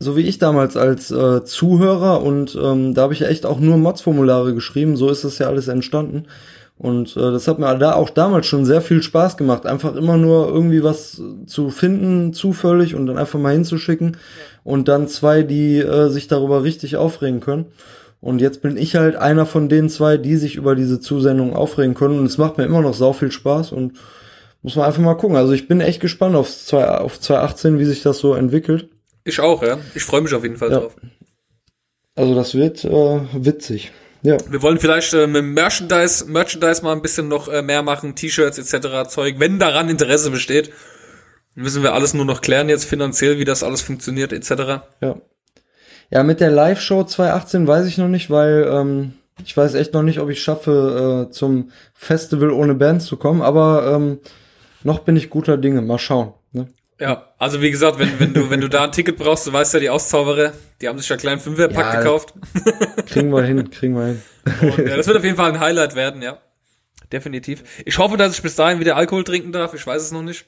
so 0.00 0.16
wie 0.16 0.22
ich 0.22 0.38
damals 0.38 0.76
als 0.76 1.10
äh, 1.10 1.44
Zuhörer 1.44 2.22
und 2.22 2.58
ähm, 2.60 2.94
da 2.94 3.02
habe 3.02 3.14
ich 3.14 3.20
ja 3.20 3.28
echt 3.28 3.46
auch 3.46 3.58
nur 3.60 3.78
Mods-Formulare 3.78 4.52
geschrieben, 4.54 4.96
so 4.96 5.08
ist 5.08 5.24
das 5.24 5.38
ja 5.38 5.46
alles 5.46 5.68
entstanden. 5.68 6.26
Und 6.76 7.16
äh, 7.16 7.20
das 7.20 7.46
hat 7.46 7.60
mir 7.60 7.72
da 7.78 7.94
auch 7.94 8.10
damals 8.10 8.46
schon 8.46 8.64
sehr 8.66 8.82
viel 8.82 9.02
Spaß 9.02 9.36
gemacht, 9.36 9.64
einfach 9.64 9.94
immer 9.94 10.16
nur 10.16 10.48
irgendwie 10.48 10.82
was 10.82 11.22
zu 11.46 11.70
finden, 11.70 12.32
zufällig 12.34 12.94
und 12.96 13.06
dann 13.06 13.16
einfach 13.16 13.38
mal 13.38 13.52
hinzuschicken 13.54 14.16
und 14.64 14.88
dann 14.88 15.06
zwei, 15.08 15.42
die 15.44 15.78
äh, 15.78 16.08
sich 16.08 16.26
darüber 16.26 16.64
richtig 16.64 16.96
aufregen 16.96 17.40
können. 17.40 17.66
Und 18.24 18.40
jetzt 18.40 18.62
bin 18.62 18.78
ich 18.78 18.96
halt 18.96 19.16
einer 19.16 19.44
von 19.44 19.68
den 19.68 19.90
zwei, 19.90 20.16
die 20.16 20.36
sich 20.36 20.56
über 20.56 20.74
diese 20.74 20.98
Zusendung 20.98 21.54
aufregen 21.54 21.92
können 21.92 22.18
und 22.18 22.24
es 22.24 22.38
macht 22.38 22.56
mir 22.56 22.64
immer 22.64 22.80
noch 22.80 22.94
sau 22.94 23.12
viel 23.12 23.30
Spaß 23.30 23.72
und 23.72 23.98
muss 24.62 24.76
man 24.76 24.86
einfach 24.86 25.02
mal 25.02 25.12
gucken. 25.14 25.36
Also 25.36 25.52
ich 25.52 25.68
bin 25.68 25.82
echt 25.82 26.00
gespannt 26.00 26.34
auf, 26.34 26.48
zwei, 26.50 26.86
auf 26.88 27.20
2018, 27.20 27.78
wie 27.78 27.84
sich 27.84 28.02
das 28.02 28.16
so 28.20 28.32
entwickelt. 28.32 28.88
Ich 29.24 29.40
auch, 29.40 29.62
ja. 29.62 29.76
Ich 29.94 30.04
freue 30.04 30.22
mich 30.22 30.32
auf 30.32 30.42
jeden 30.42 30.56
Fall 30.56 30.70
Ja. 30.72 30.78
drauf. 30.80 30.96
Also 32.14 32.34
das 32.34 32.54
wird 32.54 32.82
äh, 32.86 33.20
witzig. 33.34 33.92
Ja. 34.22 34.38
Wir 34.48 34.62
wollen 34.62 34.78
vielleicht 34.78 35.12
äh, 35.12 35.26
mit 35.26 35.44
Merchandise, 35.44 36.24
Merchandise 36.24 36.82
mal 36.82 36.92
ein 36.92 37.02
bisschen 37.02 37.28
noch 37.28 37.48
äh, 37.48 37.60
mehr 37.60 37.82
machen, 37.82 38.14
T-Shirts 38.14 38.56
etc. 38.56 39.06
Zeug, 39.10 39.34
wenn 39.38 39.58
daran 39.58 39.90
Interesse 39.90 40.30
besteht. 40.30 40.72
Müssen 41.56 41.82
wir 41.82 41.92
alles 41.92 42.14
nur 42.14 42.24
noch 42.24 42.40
klären 42.40 42.70
jetzt 42.70 42.86
finanziell, 42.86 43.38
wie 43.38 43.44
das 43.44 43.62
alles 43.62 43.82
funktioniert 43.82 44.32
etc. 44.32 44.80
Ja. 45.02 45.20
Ja, 46.10 46.22
mit 46.22 46.40
der 46.40 46.50
Live-Show 46.50 47.04
2018 47.04 47.66
weiß 47.66 47.86
ich 47.86 47.98
noch 47.98 48.08
nicht, 48.08 48.30
weil 48.30 48.68
ähm, 48.70 49.14
ich 49.44 49.56
weiß 49.56 49.74
echt 49.74 49.94
noch 49.94 50.02
nicht, 50.02 50.20
ob 50.20 50.30
ich 50.30 50.42
schaffe, 50.42 51.26
äh, 51.28 51.32
zum 51.32 51.70
Festival 51.92 52.50
ohne 52.50 52.74
Band 52.74 53.02
zu 53.02 53.16
kommen, 53.16 53.42
aber 53.42 53.92
ähm, 53.94 54.18
noch 54.82 55.00
bin 55.00 55.16
ich 55.16 55.30
guter 55.30 55.56
Dinge. 55.56 55.82
Mal 55.82 55.98
schauen. 55.98 56.34
Ne? 56.52 56.68
Ja, 57.00 57.32
also 57.38 57.60
wie 57.60 57.70
gesagt, 57.70 57.98
wenn, 57.98 58.20
wenn 58.20 58.32
du 58.34 58.50
wenn 58.50 58.60
du 58.60 58.68
da 58.68 58.84
ein 58.84 58.92
Ticket 58.92 59.16
brauchst, 59.16 59.46
du 59.46 59.52
weißt 59.52 59.74
ja, 59.74 59.80
die 59.80 59.90
Auszauberer, 59.90 60.52
die 60.80 60.88
haben 60.88 60.98
sich 60.98 61.08
ja 61.08 61.16
kleinen 61.16 61.40
Fünferpack 61.40 61.94
Ja. 61.94 62.00
gekauft. 62.00 62.34
Kriegen 63.06 63.30
wir 63.32 63.42
hin, 63.42 63.68
kriegen 63.70 63.96
wir 63.96 64.06
hin. 64.06 64.22
Und, 64.60 64.78
ja, 64.86 64.96
das 64.96 65.06
wird 65.06 65.16
auf 65.16 65.24
jeden 65.24 65.36
Fall 65.36 65.50
ein 65.52 65.58
Highlight 65.60 65.96
werden, 65.96 66.22
ja. 66.22 66.38
Definitiv. 67.12 67.64
Ich 67.84 67.98
hoffe, 67.98 68.16
dass 68.16 68.34
ich 68.34 68.42
bis 68.42 68.56
dahin 68.56 68.80
wieder 68.80 68.96
Alkohol 68.96 69.24
trinken 69.24 69.52
darf. 69.52 69.74
Ich 69.74 69.86
weiß 69.86 70.02
es 70.02 70.12
noch 70.12 70.22
nicht. 70.22 70.46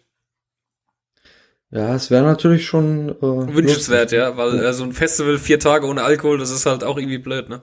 Ja, 1.71 1.95
es 1.95 2.11
wäre 2.11 2.25
natürlich 2.25 2.67
schon 2.67 3.11
äh, 3.11 3.23
Wünschenswert, 3.23 4.13
lustig. 4.13 4.19
ja, 4.19 4.37
weil 4.37 4.61
äh, 4.61 4.73
so 4.73 4.85
ein 4.85 4.93
Festival 4.93 5.39
vier 5.39 5.59
Tage 5.59 5.87
ohne 5.87 6.03
Alkohol, 6.05 6.39
das 6.39 6.51
ist 6.51 6.67
halt 6.67 6.85
auch 6.85 6.97
irgendwie 6.97 7.19
blöd, 7.19 7.49
ne? 7.49 7.63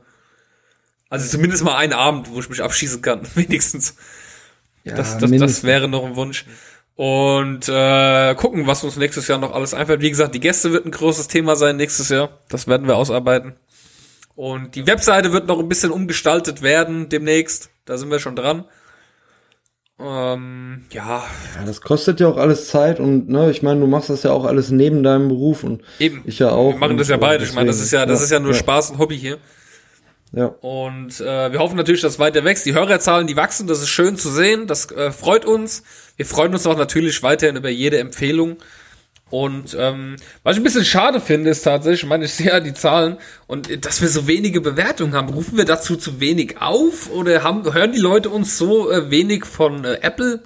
Also 1.10 1.30
zumindest 1.30 1.64
mal 1.64 1.78
einen 1.78 1.94
Abend, 1.94 2.30
wo 2.32 2.40
ich 2.40 2.50
mich 2.50 2.62
abschießen 2.62 3.02
kann, 3.02 3.22
wenigstens. 3.36 3.96
Ja, 4.84 4.96
das, 4.96 5.18
das, 5.18 5.32
das 5.32 5.64
wäre 5.64 5.88
noch 5.88 6.06
ein 6.06 6.16
Wunsch. 6.16 6.46
Und 6.96 7.70
äh, 7.70 8.36
gucken, 8.36 8.68
was 8.68 8.84
uns 8.84 8.98
nächstes 8.98 9.28
Jahr 9.28 9.40
noch 9.40 9.54
alles 9.54 9.74
einfällt. 9.74 10.02
Wie 10.02 10.10
gesagt, 10.10 10.36
die 10.36 10.40
Gäste 10.40 10.72
wird 10.72 10.86
ein 10.86 10.92
großes 10.92 11.28
Thema 11.28 11.56
sein 11.56 11.78
nächstes 11.78 12.10
Jahr. 12.10 12.40
Das 12.50 12.68
werden 12.68 12.88
wir 12.88 12.98
ausarbeiten. 12.98 13.56
Und 14.36 14.76
die 14.76 14.86
Webseite 14.86 15.32
wird 15.32 15.48
noch 15.48 15.60
ein 15.60 15.70
bisschen 15.70 15.92
umgestaltet 15.92 16.62
werden 16.62 17.10
demnächst. 17.10 17.70
Da 17.86 17.98
sind 17.98 18.12
wir 18.12 18.20
schon 18.20 18.36
dran. 18.36 18.66
Ähm, 20.00 20.86
ja, 20.92 21.24
Ja, 21.56 21.66
das 21.66 21.82
kostet 21.82 22.20
ja 22.20 22.28
auch 22.28 22.38
alles 22.38 22.68
Zeit 22.68 23.00
und 23.00 23.30
ne, 23.30 23.52
ich 23.52 23.62
meine, 23.62 23.80
du 23.80 23.88
machst 23.88 24.10
das 24.10 24.24
ja 24.24 24.32
auch 24.32 24.46
alles 24.46 24.72
neben 24.72 25.04
deinem 25.04 25.28
Beruf 25.28 25.64
und 25.64 25.84
eben. 26.00 26.22
ich 26.26 26.40
ja 26.40 26.50
auch. 26.50 26.74
Wir 26.74 26.80
machen 26.80 26.98
das 26.98 27.10
ja 27.10 27.18
beide. 27.18 27.44
Ich 27.44 27.54
meine, 27.54 27.68
das 27.68 27.80
ist 27.80 27.92
ja, 27.92 28.06
das 28.06 28.20
deswegen, 28.20 28.24
ist 28.24 28.32
ja 28.32 28.40
nur 28.40 28.54
Spaß 28.54 28.92
und 28.92 28.98
Hobby 28.98 29.18
hier. 29.18 29.38
Ja. 30.32 30.48
Und 30.48 31.22
äh, 31.22 31.52
wir 31.52 31.60
hoffen 31.60 31.78
natürlich, 31.78 32.02
dass 32.02 32.14
es 32.14 32.20
weiter 32.20 32.44
wächst. 32.44 32.66
Die 32.66 32.74
Hörerzahlen, 32.74 33.28
die 33.28 33.36
wachsen, 33.36 33.68
das 33.68 33.82
ist 33.82 33.90
schön 33.90 34.18
zu 34.18 34.30
sehen. 34.30 34.66
Das 34.66 34.90
äh, 34.92 35.12
freut 35.12 35.46
uns. 35.46 35.84
Wir 36.18 36.26
freuen 36.26 36.54
uns 36.54 36.66
auch 36.66 36.76
natürlich 36.76 37.22
weiterhin 37.22 37.56
über 37.56 37.70
jede 37.70 38.00
Empfehlung. 38.00 38.58
Und 39.30 39.76
ähm, 39.80 40.16
was 40.44 40.56
ich 40.56 40.62
ein 40.62 40.64
bisschen 40.64 40.86
schade 40.86 41.20
finde, 41.20 41.50
ist 41.50 41.64
tatsächlich, 41.64 42.04
ich 42.04 42.10
meine, 42.10 42.26
ich 42.26 42.34
sehe 42.34 42.48
ja 42.48 42.60
die 42.60 42.74
Zahlen 42.76 43.18
und 43.48 43.86
dass 43.86 44.02
wir 44.02 44.10
so 44.10 44.28
wenige 44.28 44.62
Bewertungen 44.62 45.16
haben. 45.16 45.30
Rufen 45.30 45.58
wir 45.58 45.66
dazu 45.66 45.96
zu 45.96 46.20
wenig 46.20 46.62
auf 46.62 47.12
oder 47.12 47.44
haben, 47.44 47.74
hören 47.74 47.94
die 47.94 48.00
Leute 48.00 48.30
uns 48.30 48.58
so 48.58 48.92
äh, 48.92 49.10
wenig 49.10 49.46
von 49.46 49.86
äh, 49.86 49.98
Apple, 50.02 50.44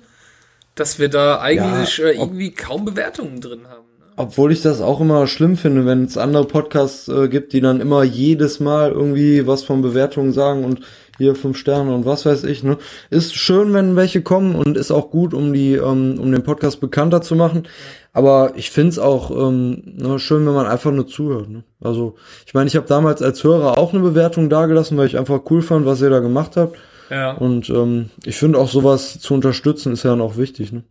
dass 0.75 0.99
wir 0.99 1.09
da 1.09 1.41
eigentlich 1.41 1.97
Ja, 1.97 2.05
äh, 2.05 2.15
irgendwie 2.15 2.51
kaum 2.51 2.85
Bewertungen 2.85 3.41
drin 3.41 3.67
haben? 3.67 3.87
Ne? 3.99 4.05
Obwohl 4.15 4.53
ich 4.53 4.61
das 4.61 4.79
auch 4.79 5.01
immer 5.01 5.27
schlimm 5.27 5.57
finde, 5.57 5.85
wenn 5.85 6.05
es 6.05 6.17
andere 6.17 6.45
Podcasts 6.45 7.09
äh, 7.09 7.27
gibt, 7.27 7.51
die 7.51 7.61
dann 7.61 7.81
immer 7.81 8.03
jedes 8.03 8.61
Mal 8.61 8.91
irgendwie 8.91 9.45
was 9.47 9.63
von 9.63 9.81
Bewertungen 9.81 10.31
sagen 10.31 10.63
und 10.63 10.79
hier 11.17 11.35
fünf 11.35 11.57
Sterne 11.57 11.93
und 11.93 12.05
was 12.05 12.25
weiß 12.25 12.43
ich. 12.45 12.63
Ne, 12.63 12.77
ist 13.09 13.35
schön, 13.35 13.73
wenn 13.73 13.95
welche 13.95 14.21
kommen 14.21 14.55
und 14.55 14.77
ist 14.77 14.91
auch 14.91 15.09
gut, 15.09 15.33
um 15.33 15.53
die, 15.53 15.73
ähm, 15.73 16.19
um 16.19 16.31
den 16.31 16.43
Podcast 16.43 16.79
bekannter 16.79 17.21
zu 17.21 17.35
machen. 17.35 17.67
Aber 18.13 18.53
ich 18.55 18.71
find's 18.71 18.97
auch 18.97 19.29
ähm, 19.31 19.83
ne, 19.85 20.17
schön, 20.19 20.45
wenn 20.45 20.53
man 20.53 20.65
einfach 20.65 20.91
nur 20.91 21.07
zuhört. 21.07 21.49
Ne? 21.49 21.63
Also 21.79 22.15
ich 22.45 22.53
meine, 22.53 22.67
ich 22.67 22.75
habe 22.75 22.87
damals 22.87 23.21
als 23.21 23.43
Hörer 23.43 23.77
auch 23.77 23.93
eine 23.93 24.01
Bewertung 24.01 24.49
dagelassen, 24.49 24.97
weil 24.97 25.07
ich 25.07 25.17
einfach 25.17 25.41
cool 25.51 25.61
fand, 25.61 25.85
was 25.85 26.01
ihr 26.01 26.09
da 26.09 26.19
gemacht 26.19 26.57
habt. 26.57 26.77
Ja, 27.09 27.33
Und 27.33 27.69
ähm, 27.69 28.09
ich 28.25 28.37
finde 28.37 28.59
auch 28.59 28.69
sowas 28.69 29.19
zu 29.19 29.33
unterstützen 29.33 29.93
ist 29.93 30.03
ja 30.03 30.09
dann 30.09 30.21
auch 30.21 30.37
wichtig. 30.37 30.71
Ne? 30.71 30.83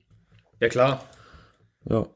ja 0.61 0.69
klar. 0.69 1.05
Ja. 1.89 2.07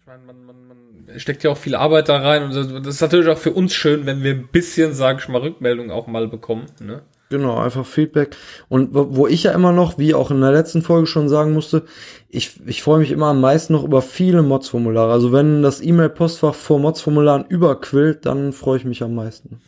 Ich 0.00 0.06
meine, 0.06 0.22
man, 0.24 0.44
man, 0.44 0.68
man 1.06 1.20
steckt 1.20 1.44
ja 1.44 1.50
auch 1.50 1.56
viel 1.56 1.74
Arbeit 1.74 2.08
da 2.08 2.16
rein 2.16 2.44
und 2.44 2.54
das, 2.54 2.68
das 2.68 2.94
ist 2.96 3.00
natürlich 3.00 3.28
auch 3.28 3.38
für 3.38 3.52
uns 3.52 3.74
schön, 3.74 4.06
wenn 4.06 4.22
wir 4.22 4.32
ein 4.32 4.48
bisschen, 4.48 4.92
sag 4.92 5.20
ich 5.20 5.28
mal, 5.28 5.40
Rückmeldung 5.40 5.90
auch 5.90 6.06
mal 6.06 6.28
bekommen. 6.28 6.66
Ne? 6.80 7.02
Genau, 7.30 7.58
einfach 7.58 7.86
Feedback. 7.86 8.36
Und 8.68 8.94
wo 8.94 9.16
wo 9.16 9.26
ich 9.26 9.44
ja 9.44 9.52
immer 9.52 9.72
noch, 9.72 9.98
wie 9.98 10.14
auch 10.14 10.30
in 10.30 10.40
der 10.40 10.52
letzten 10.52 10.82
Folge 10.82 11.06
schon 11.06 11.28
sagen 11.28 11.52
musste, 11.52 11.84
ich, 12.28 12.60
ich 12.66 12.82
freue 12.82 12.98
mich 12.98 13.10
immer 13.10 13.26
am 13.26 13.40
meisten 13.40 13.72
noch 13.72 13.84
über 13.84 14.02
viele 14.02 14.42
Mods-Formulare. 14.42 15.12
Also 15.12 15.32
wenn 15.32 15.62
das 15.62 15.80
E-Mail-Postfach 15.80 16.54
vor 16.54 16.78
Mods-Formularen 16.78 17.46
überquillt, 17.48 18.26
dann 18.26 18.52
freue 18.52 18.78
ich 18.78 18.84
mich 18.84 19.02
am 19.02 19.14
meisten. 19.14 19.60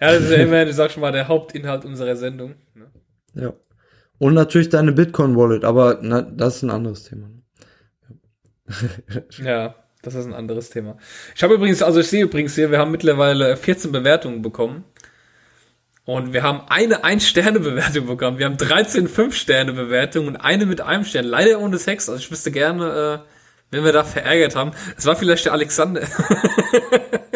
Ja, 0.00 0.12
das 0.12 0.24
ist 0.24 0.30
ja 0.30 0.38
immer, 0.38 0.64
du 0.64 0.72
sagst 0.72 0.94
schon 0.94 1.00
mal, 1.00 1.12
der 1.12 1.28
Hauptinhalt 1.28 1.84
unserer 1.84 2.16
Sendung. 2.16 2.54
Ne? 2.74 2.86
Ja. 3.34 3.52
Und 4.18 4.34
natürlich 4.34 4.68
deine 4.68 4.92
Bitcoin-Wallet, 4.92 5.64
aber 5.64 5.98
na, 6.02 6.22
das 6.22 6.56
ist 6.56 6.62
ein 6.62 6.70
anderes 6.70 7.04
Thema. 7.04 7.30
Ja, 9.42 9.74
das 10.02 10.14
ist 10.14 10.26
ein 10.26 10.34
anderes 10.34 10.70
Thema. 10.70 10.96
Ich 11.34 11.42
habe 11.42 11.54
übrigens, 11.54 11.82
also 11.82 12.00
ich 12.00 12.08
sehe 12.08 12.22
übrigens 12.22 12.54
hier, 12.54 12.70
wir 12.70 12.78
haben 12.78 12.90
mittlerweile 12.90 13.56
14 13.56 13.92
Bewertungen 13.92 14.42
bekommen. 14.42 14.84
Und 16.10 16.32
wir 16.32 16.42
haben 16.42 16.62
eine 16.66 17.04
Ein-Sterne-Bewertung 17.04 18.06
bekommen. 18.06 18.38
Wir 18.38 18.46
haben 18.46 18.56
13 18.56 19.06
Fünf-Sterne-Bewertungen 19.06 20.26
und 20.26 20.36
eine 20.38 20.66
mit 20.66 20.80
einem 20.80 21.04
Stern. 21.04 21.24
Leider 21.24 21.60
ohne 21.60 21.78
Sex. 21.78 22.08
Also 22.08 22.20
ich 22.20 22.28
wüsste 22.32 22.50
gerne, 22.50 23.22
äh, 23.22 23.30
wenn 23.70 23.84
wir 23.84 23.92
da 23.92 24.02
verärgert 24.02 24.56
haben. 24.56 24.72
Es 24.96 25.06
war 25.06 25.14
vielleicht 25.14 25.44
der 25.44 25.52
Alexander. 25.52 26.02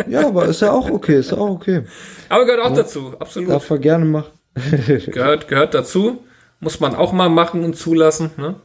Ja, 0.09 0.27
aber 0.27 0.47
ist 0.47 0.61
ja 0.61 0.71
auch 0.71 0.91
okay, 0.91 1.19
ist 1.21 1.31
ja 1.31 1.39
auch 1.39 1.51
okay. 1.51 1.85
Aber 2.29 2.45
gehört 2.45 2.61
auch 2.61 2.75
dazu. 2.75 3.15
Absolut. 3.19 3.51
Darf 3.51 3.71
er 3.71 3.79
gerne 3.79 4.05
machen. 4.05 4.33
Gehört, 5.07 5.49
gehört 5.49 5.73
dazu. 5.73 6.25
Muss 6.61 6.79
man 6.79 6.95
auch 6.95 7.13
mal 7.13 7.31
machen 7.31 7.65
und 7.65 7.77
zulassen. 7.77 8.31
Ne? 8.37 8.57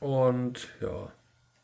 Und 0.00 0.68
ja. 0.80 1.10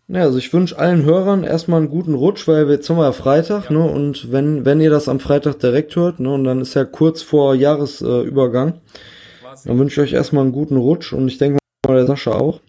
Ja, 0.07 0.23
also 0.23 0.37
ich 0.37 0.53
wünsche 0.53 0.79
allen 0.79 1.03
Hörern 1.05 1.45
erstmal 1.45 1.81
einen 1.81 1.89
guten 1.89 2.15
Rutsch, 2.15 2.47
weil 2.47 2.67
wir 2.69 2.75
jetzt 2.75 2.91
haben 2.91 2.99
wir 2.99 3.05
ja 3.05 3.13
Freitag, 3.13 3.71
ne? 3.71 3.83
Und 3.83 4.31
wenn, 4.33 4.67
wenn 4.67 4.81
ihr 4.81 4.91
das 4.91 5.09
am 5.09 5.19
Freitag 5.19 5.59
direkt 5.61 5.97
hört, 5.97 6.21
ne, 6.21 6.31
und 6.31 6.45
dann 6.45 6.61
ist 6.61 6.75
ja 6.75 6.85
kurz 6.85 7.23
vor 7.23 7.55
Jahresübergang, 7.55 8.75
äh, 8.75 9.57
dann 9.65 9.79
wünsche 9.79 10.03
ich 10.03 10.11
euch 10.11 10.15
erstmal 10.15 10.43
einen 10.43 10.53
guten 10.53 10.77
Rutsch 10.77 11.13
und 11.15 11.27
ich 11.29 11.39
denke 11.39 11.59
mal 11.87 11.97
der 11.97 12.07
Sascha 12.07 12.33
auch. 12.33 12.61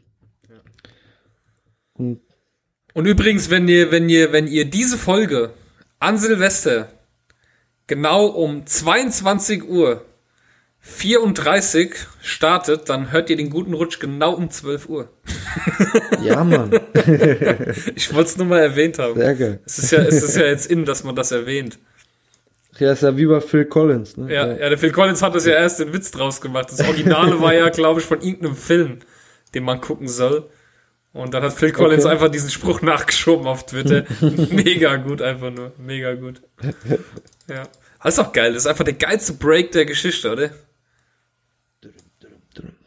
Und 1.98 2.22
Und 2.94 3.06
übrigens, 3.06 3.50
wenn 3.50 3.68
ihr, 3.68 3.92
wenn 3.92 4.08
ihr, 4.08 4.32
wenn 4.32 4.48
ihr 4.48 4.66
diese 4.70 4.98
Folge 4.98 5.52
an 6.00 6.18
Silvester 6.18 6.90
genau 7.88 8.28
um 8.28 8.66
22 8.66 9.68
Uhr 9.68 10.06
34 10.88 11.96
startet, 12.22 12.90
dann 12.90 13.12
hört 13.12 13.32
ihr 13.32 13.36
den 13.36 13.50
guten 13.50 13.74
Rutsch 13.74 14.00
genau 14.00 14.34
um 14.34 14.52
12 14.52 14.88
Uhr. 14.88 15.10
ja, 16.24 16.44
Mann, 16.44 16.72
Ich 17.96 18.14
wollte 18.14 18.30
es 18.30 18.38
nur 18.38 18.46
mal 18.46 18.60
erwähnt 18.60 19.00
haben. 19.00 19.20
sehr 19.20 19.34
geil. 19.36 19.60
Es 19.66 19.80
ist 19.80 19.92
ja, 19.92 20.00
es 20.04 20.22
ist 20.22 20.38
ja 20.38 20.46
jetzt 20.46 20.68
in, 20.70 20.86
dass 20.86 21.04
man 21.04 21.16
das 21.16 21.32
erwähnt. 21.32 21.80
Ja, 22.78 22.92
ist 22.92 23.02
ja 23.04 23.18
wie 23.18 23.26
bei 23.26 23.42
Phil 23.42 23.66
Collins, 23.66 24.16
ne? 24.16 24.32
Ja, 24.32 24.48
ja, 24.48 24.70
der 24.70 24.78
Phil 24.78 24.92
Collins 24.92 25.22
hat 25.24 25.34
das 25.34 25.46
ja 25.46 25.54
erst 25.54 25.80
den 25.80 25.92
Witz 25.92 26.12
draus 26.12 26.40
gemacht. 26.40 26.68
Das 26.72 26.82
Originale 26.82 27.42
war 27.42 27.54
ja, 27.54 27.70
glaube 27.70 28.00
ich, 28.02 28.06
von 28.06 28.22
irgendeinem 28.22 28.56
Film, 28.56 29.00
den 29.56 29.64
man 29.64 29.82
gucken 29.82 30.08
soll. 30.08 30.50
Und 31.14 31.34
dann 31.34 31.42
hat 31.44 31.54
Phil 31.54 31.72
Collins 31.72 32.04
Okay. 32.06 32.14
einfach 32.14 32.30
diesen 32.30 32.50
Spruch 32.52 32.82
nachgeschoben 32.82 33.48
auf 33.48 33.66
Twitter. 33.66 34.04
Mega 34.52 34.98
gut, 34.98 35.22
einfach 35.22 35.50
nur. 35.52 35.72
Mega 35.78 36.14
gut. 36.14 36.42
Ja. 37.48 37.64
Das 38.04 38.14
ist 38.16 38.20
auch 38.20 38.34
geil. 38.34 38.54
Das 38.54 38.64
ist 38.64 38.68
einfach 38.68 38.84
der 38.84 38.94
geilste 38.94 39.34
Break 39.34 39.72
der 39.72 39.86
Geschichte, 39.86 40.32
oder? 40.32 40.50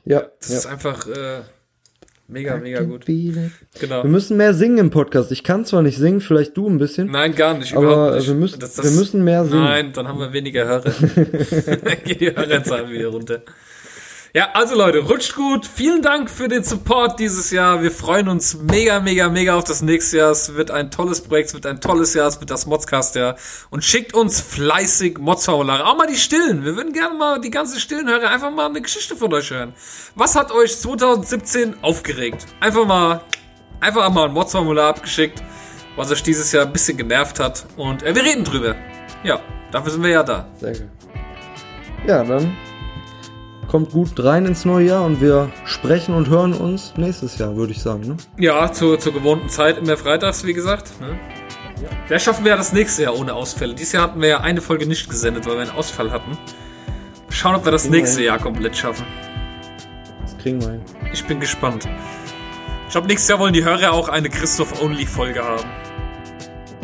Ja, 0.09 0.23
Das 0.41 0.51
ja. 0.51 0.57
ist 0.59 0.67
einfach 0.67 1.07
äh, 1.07 1.41
mega, 2.29 2.57
mega 2.57 2.81
gut. 2.83 3.07
Wir 3.07 3.51
Genau. 3.79 4.05
müssen 4.05 4.37
mehr 4.37 4.55
singen 4.55 4.79
im 4.79 4.91
Podcast. 4.91 5.31
Ich 5.33 5.45
kann 5.45 5.65
zwar 5.67 5.83
nicht 5.83 5.99
singen, 5.99 6.21
vielleicht 6.21 6.57
du 6.57 6.69
ein 6.69 6.79
bisschen. 6.79 7.11
Nein, 7.11 7.35
gar 7.35 7.55
nicht. 7.59 7.75
Aber 7.77 7.85
überhaupt 7.85 8.15
nicht. 8.17 8.27
wir 8.29 8.35
müssen- 8.35 8.61
Das- 8.61 8.83
wir 8.83 8.91
müssen 8.91 9.23
mehr 9.25 9.45
singen. 9.45 9.65
Nein, 9.65 9.93
dann 9.93 10.09
haben 10.09 10.19
wir 10.19 10.33
weniger 10.33 10.65
Hörer. 10.65 10.81
dann 10.91 11.97
geht 12.05 12.21
die 12.21 12.35
Hörerzahlen 12.35 12.91
wieder 12.91 13.09
runter. 13.09 13.43
Ja, 14.35 14.51
also 14.53 14.75
Leute, 14.75 14.99
rutscht 14.99 15.35
gut. 15.35 15.65
Vielen 15.65 16.03
Dank 16.03 16.29
für 16.29 16.49
den 16.49 16.63
Support 16.63 17.19
dieses 17.19 17.51
Jahr. 17.51 17.83
Wir 17.83 17.91
freuen 17.91 18.29
uns 18.29 18.59
mega, 18.59 19.01
mega, 19.01 19.31
mega 19.31 19.57
auf 19.57 19.65
das 19.65 19.81
nächste 19.81 20.19
Jahr. 20.19 20.33
Es 20.33 20.55
wird 20.55 20.71
ein 20.71 20.91
tolles 20.91 21.23
Projekt, 21.23 21.49
es 21.49 21.55
wird 21.55 21.65
ein 21.65 21.81
tolles 21.81 22.13
Jahr, 22.13 22.29
es 22.29 22.39
wird 22.39 22.51
das 22.51 22.67
Modscast-Jahr. 22.67 23.37
Und 23.71 23.85
schickt 23.85 24.13
uns 24.13 24.43
fleißig 24.43 25.17
Modsformulare. 25.17 25.87
Auch 25.87 25.97
mal 25.97 26.07
die 26.07 26.17
Stillen. 26.17 26.63
Wir 26.63 26.77
würden 26.77 26.93
gerne 26.93 27.15
mal 27.17 27.41
die 27.41 27.49
ganzen 27.49 27.81
stillen 27.81 28.07
Hörer 28.07 28.29
einfach 28.29 28.51
mal 28.51 28.67
eine 28.67 28.83
Geschichte 28.83 29.17
von 29.17 29.33
euch 29.33 29.51
hören. 29.51 29.73
Was 30.15 30.37
hat 30.37 30.53
euch 30.53 30.79
2017 30.79 31.83
aufgeregt? 31.83 32.45
Einfach 32.61 32.85
mal, 32.85 33.23
einfach 33.81 34.11
mal 34.11 34.27
ein 34.27 34.35
Modsformular 34.35 34.91
abgeschickt, 34.91 35.43
was 35.97 36.11
euch 36.11 36.23
dieses 36.23 36.53
Jahr 36.53 36.67
ein 36.67 36.73
bisschen 36.75 36.99
genervt 36.99 37.41
hat. 37.41 37.65
Und 37.79 38.03
äh, 38.03 38.15
wir 38.15 38.23
reden 38.23 38.45
drüber. 38.45 38.77
Ja, 39.25 39.41
dafür 39.73 39.91
sind 39.91 40.03
wir 40.03 40.11
ja 40.11 40.23
da. 40.23 40.47
Sehr 40.61 40.73
geil. 40.73 40.91
Ja, 42.07 42.23
dann 42.23 42.55
kommt 43.69 43.91
gut 43.91 44.23
rein 44.25 44.47
ins 44.47 44.65
neue 44.65 44.87
Jahr 44.87 45.05
und 45.05 45.21
wir 45.21 45.51
sprechen 45.65 46.15
und 46.15 46.29
hören 46.29 46.55
uns 46.55 46.95
nächstes 46.97 47.39
Jahr, 47.39 47.55
würde 47.57 47.73
ich 47.73 47.83
sagen. 47.83 48.09
Ne? 48.09 48.17
Ja, 48.39 48.73
zur, 48.73 48.99
zur 48.99 49.13
gewohnten 49.13 49.49
Zeit 49.49 49.79
immer 49.79 49.97
freitags, 49.97 50.45
wie 50.45 50.55
gesagt. 50.55 51.01
Ne? 51.01 51.19
Vielleicht 52.07 52.25
schaffen 52.25 52.45
wir 52.45 52.53
ja 52.53 52.57
das 52.57 52.73
nächste 52.73 53.05
Jahr 53.05 53.17
ohne 53.17 53.35
Ausfälle. 53.35 53.75
Dieses 53.75 53.93
Jahr 53.93 54.05
hatten 54.05 54.21
wir 54.21 54.29
ja 54.29 54.41
eine 54.41 54.61
Folge 54.61 54.87
nicht 54.87 55.09
gesendet, 55.09 55.47
weil 55.47 55.55
wir 55.55 55.63
einen 55.63 55.71
Ausfall 55.71 56.11
hatten. 56.11 56.37
Schauen, 57.29 57.55
ob 57.55 57.65
wir 57.65 57.73
das 57.73 57.89
nächste 57.89 58.23
Jahr 58.25 58.39
komplett 58.39 58.77
schaffen. 58.77 59.05
Das 60.23 60.37
kriegen 60.39 60.61
wir 60.61 60.71
hin. 60.71 60.81
Ich 61.13 61.25
bin 61.27 61.39
gespannt. 61.39 61.87
Ich 62.87 62.93
glaube, 62.93 63.07
nächstes 63.07 63.29
Jahr 63.29 63.39
wollen 63.39 63.53
die 63.53 63.65
Hörer 63.65 63.93
auch 63.93 64.09
eine 64.09 64.31
Christoph-Only-Folge 64.31 65.45
haben. 65.45 65.69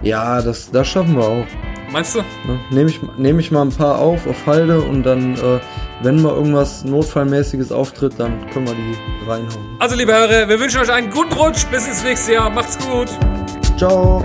Ja, 0.02 0.42
das, 0.42 0.70
das 0.70 0.86
schaffen 0.86 1.16
wir 1.16 1.24
auch. 1.24 1.46
Meinst 1.90 2.14
du? 2.14 2.18
Ne? 2.18 2.60
Nehme 2.70 2.90
ich, 2.90 3.00
nehm 3.16 3.38
ich 3.38 3.50
mal 3.50 3.62
ein 3.62 3.70
paar 3.70 3.98
auf, 3.98 4.26
auf 4.26 4.46
Halde 4.46 4.82
und 4.82 5.02
dann, 5.04 5.34
äh, 5.36 5.60
wenn 6.02 6.20
mal 6.22 6.34
irgendwas 6.34 6.84
Notfallmäßiges 6.84 7.72
auftritt, 7.72 8.14
dann 8.18 8.48
können 8.50 8.66
wir 8.66 8.74
die 8.74 9.30
reinhauen. 9.30 9.76
Also, 9.78 9.96
liebe 9.96 10.12
Hörer, 10.12 10.48
wir 10.48 10.60
wünschen 10.60 10.80
euch 10.80 10.92
einen 10.92 11.10
guten 11.10 11.32
Rutsch. 11.32 11.66
Bis 11.70 11.86
ins 11.86 12.02
nächste 12.02 12.34
Jahr. 12.34 12.50
Macht's 12.50 12.78
gut. 12.78 13.08
Ciao! 13.76 14.24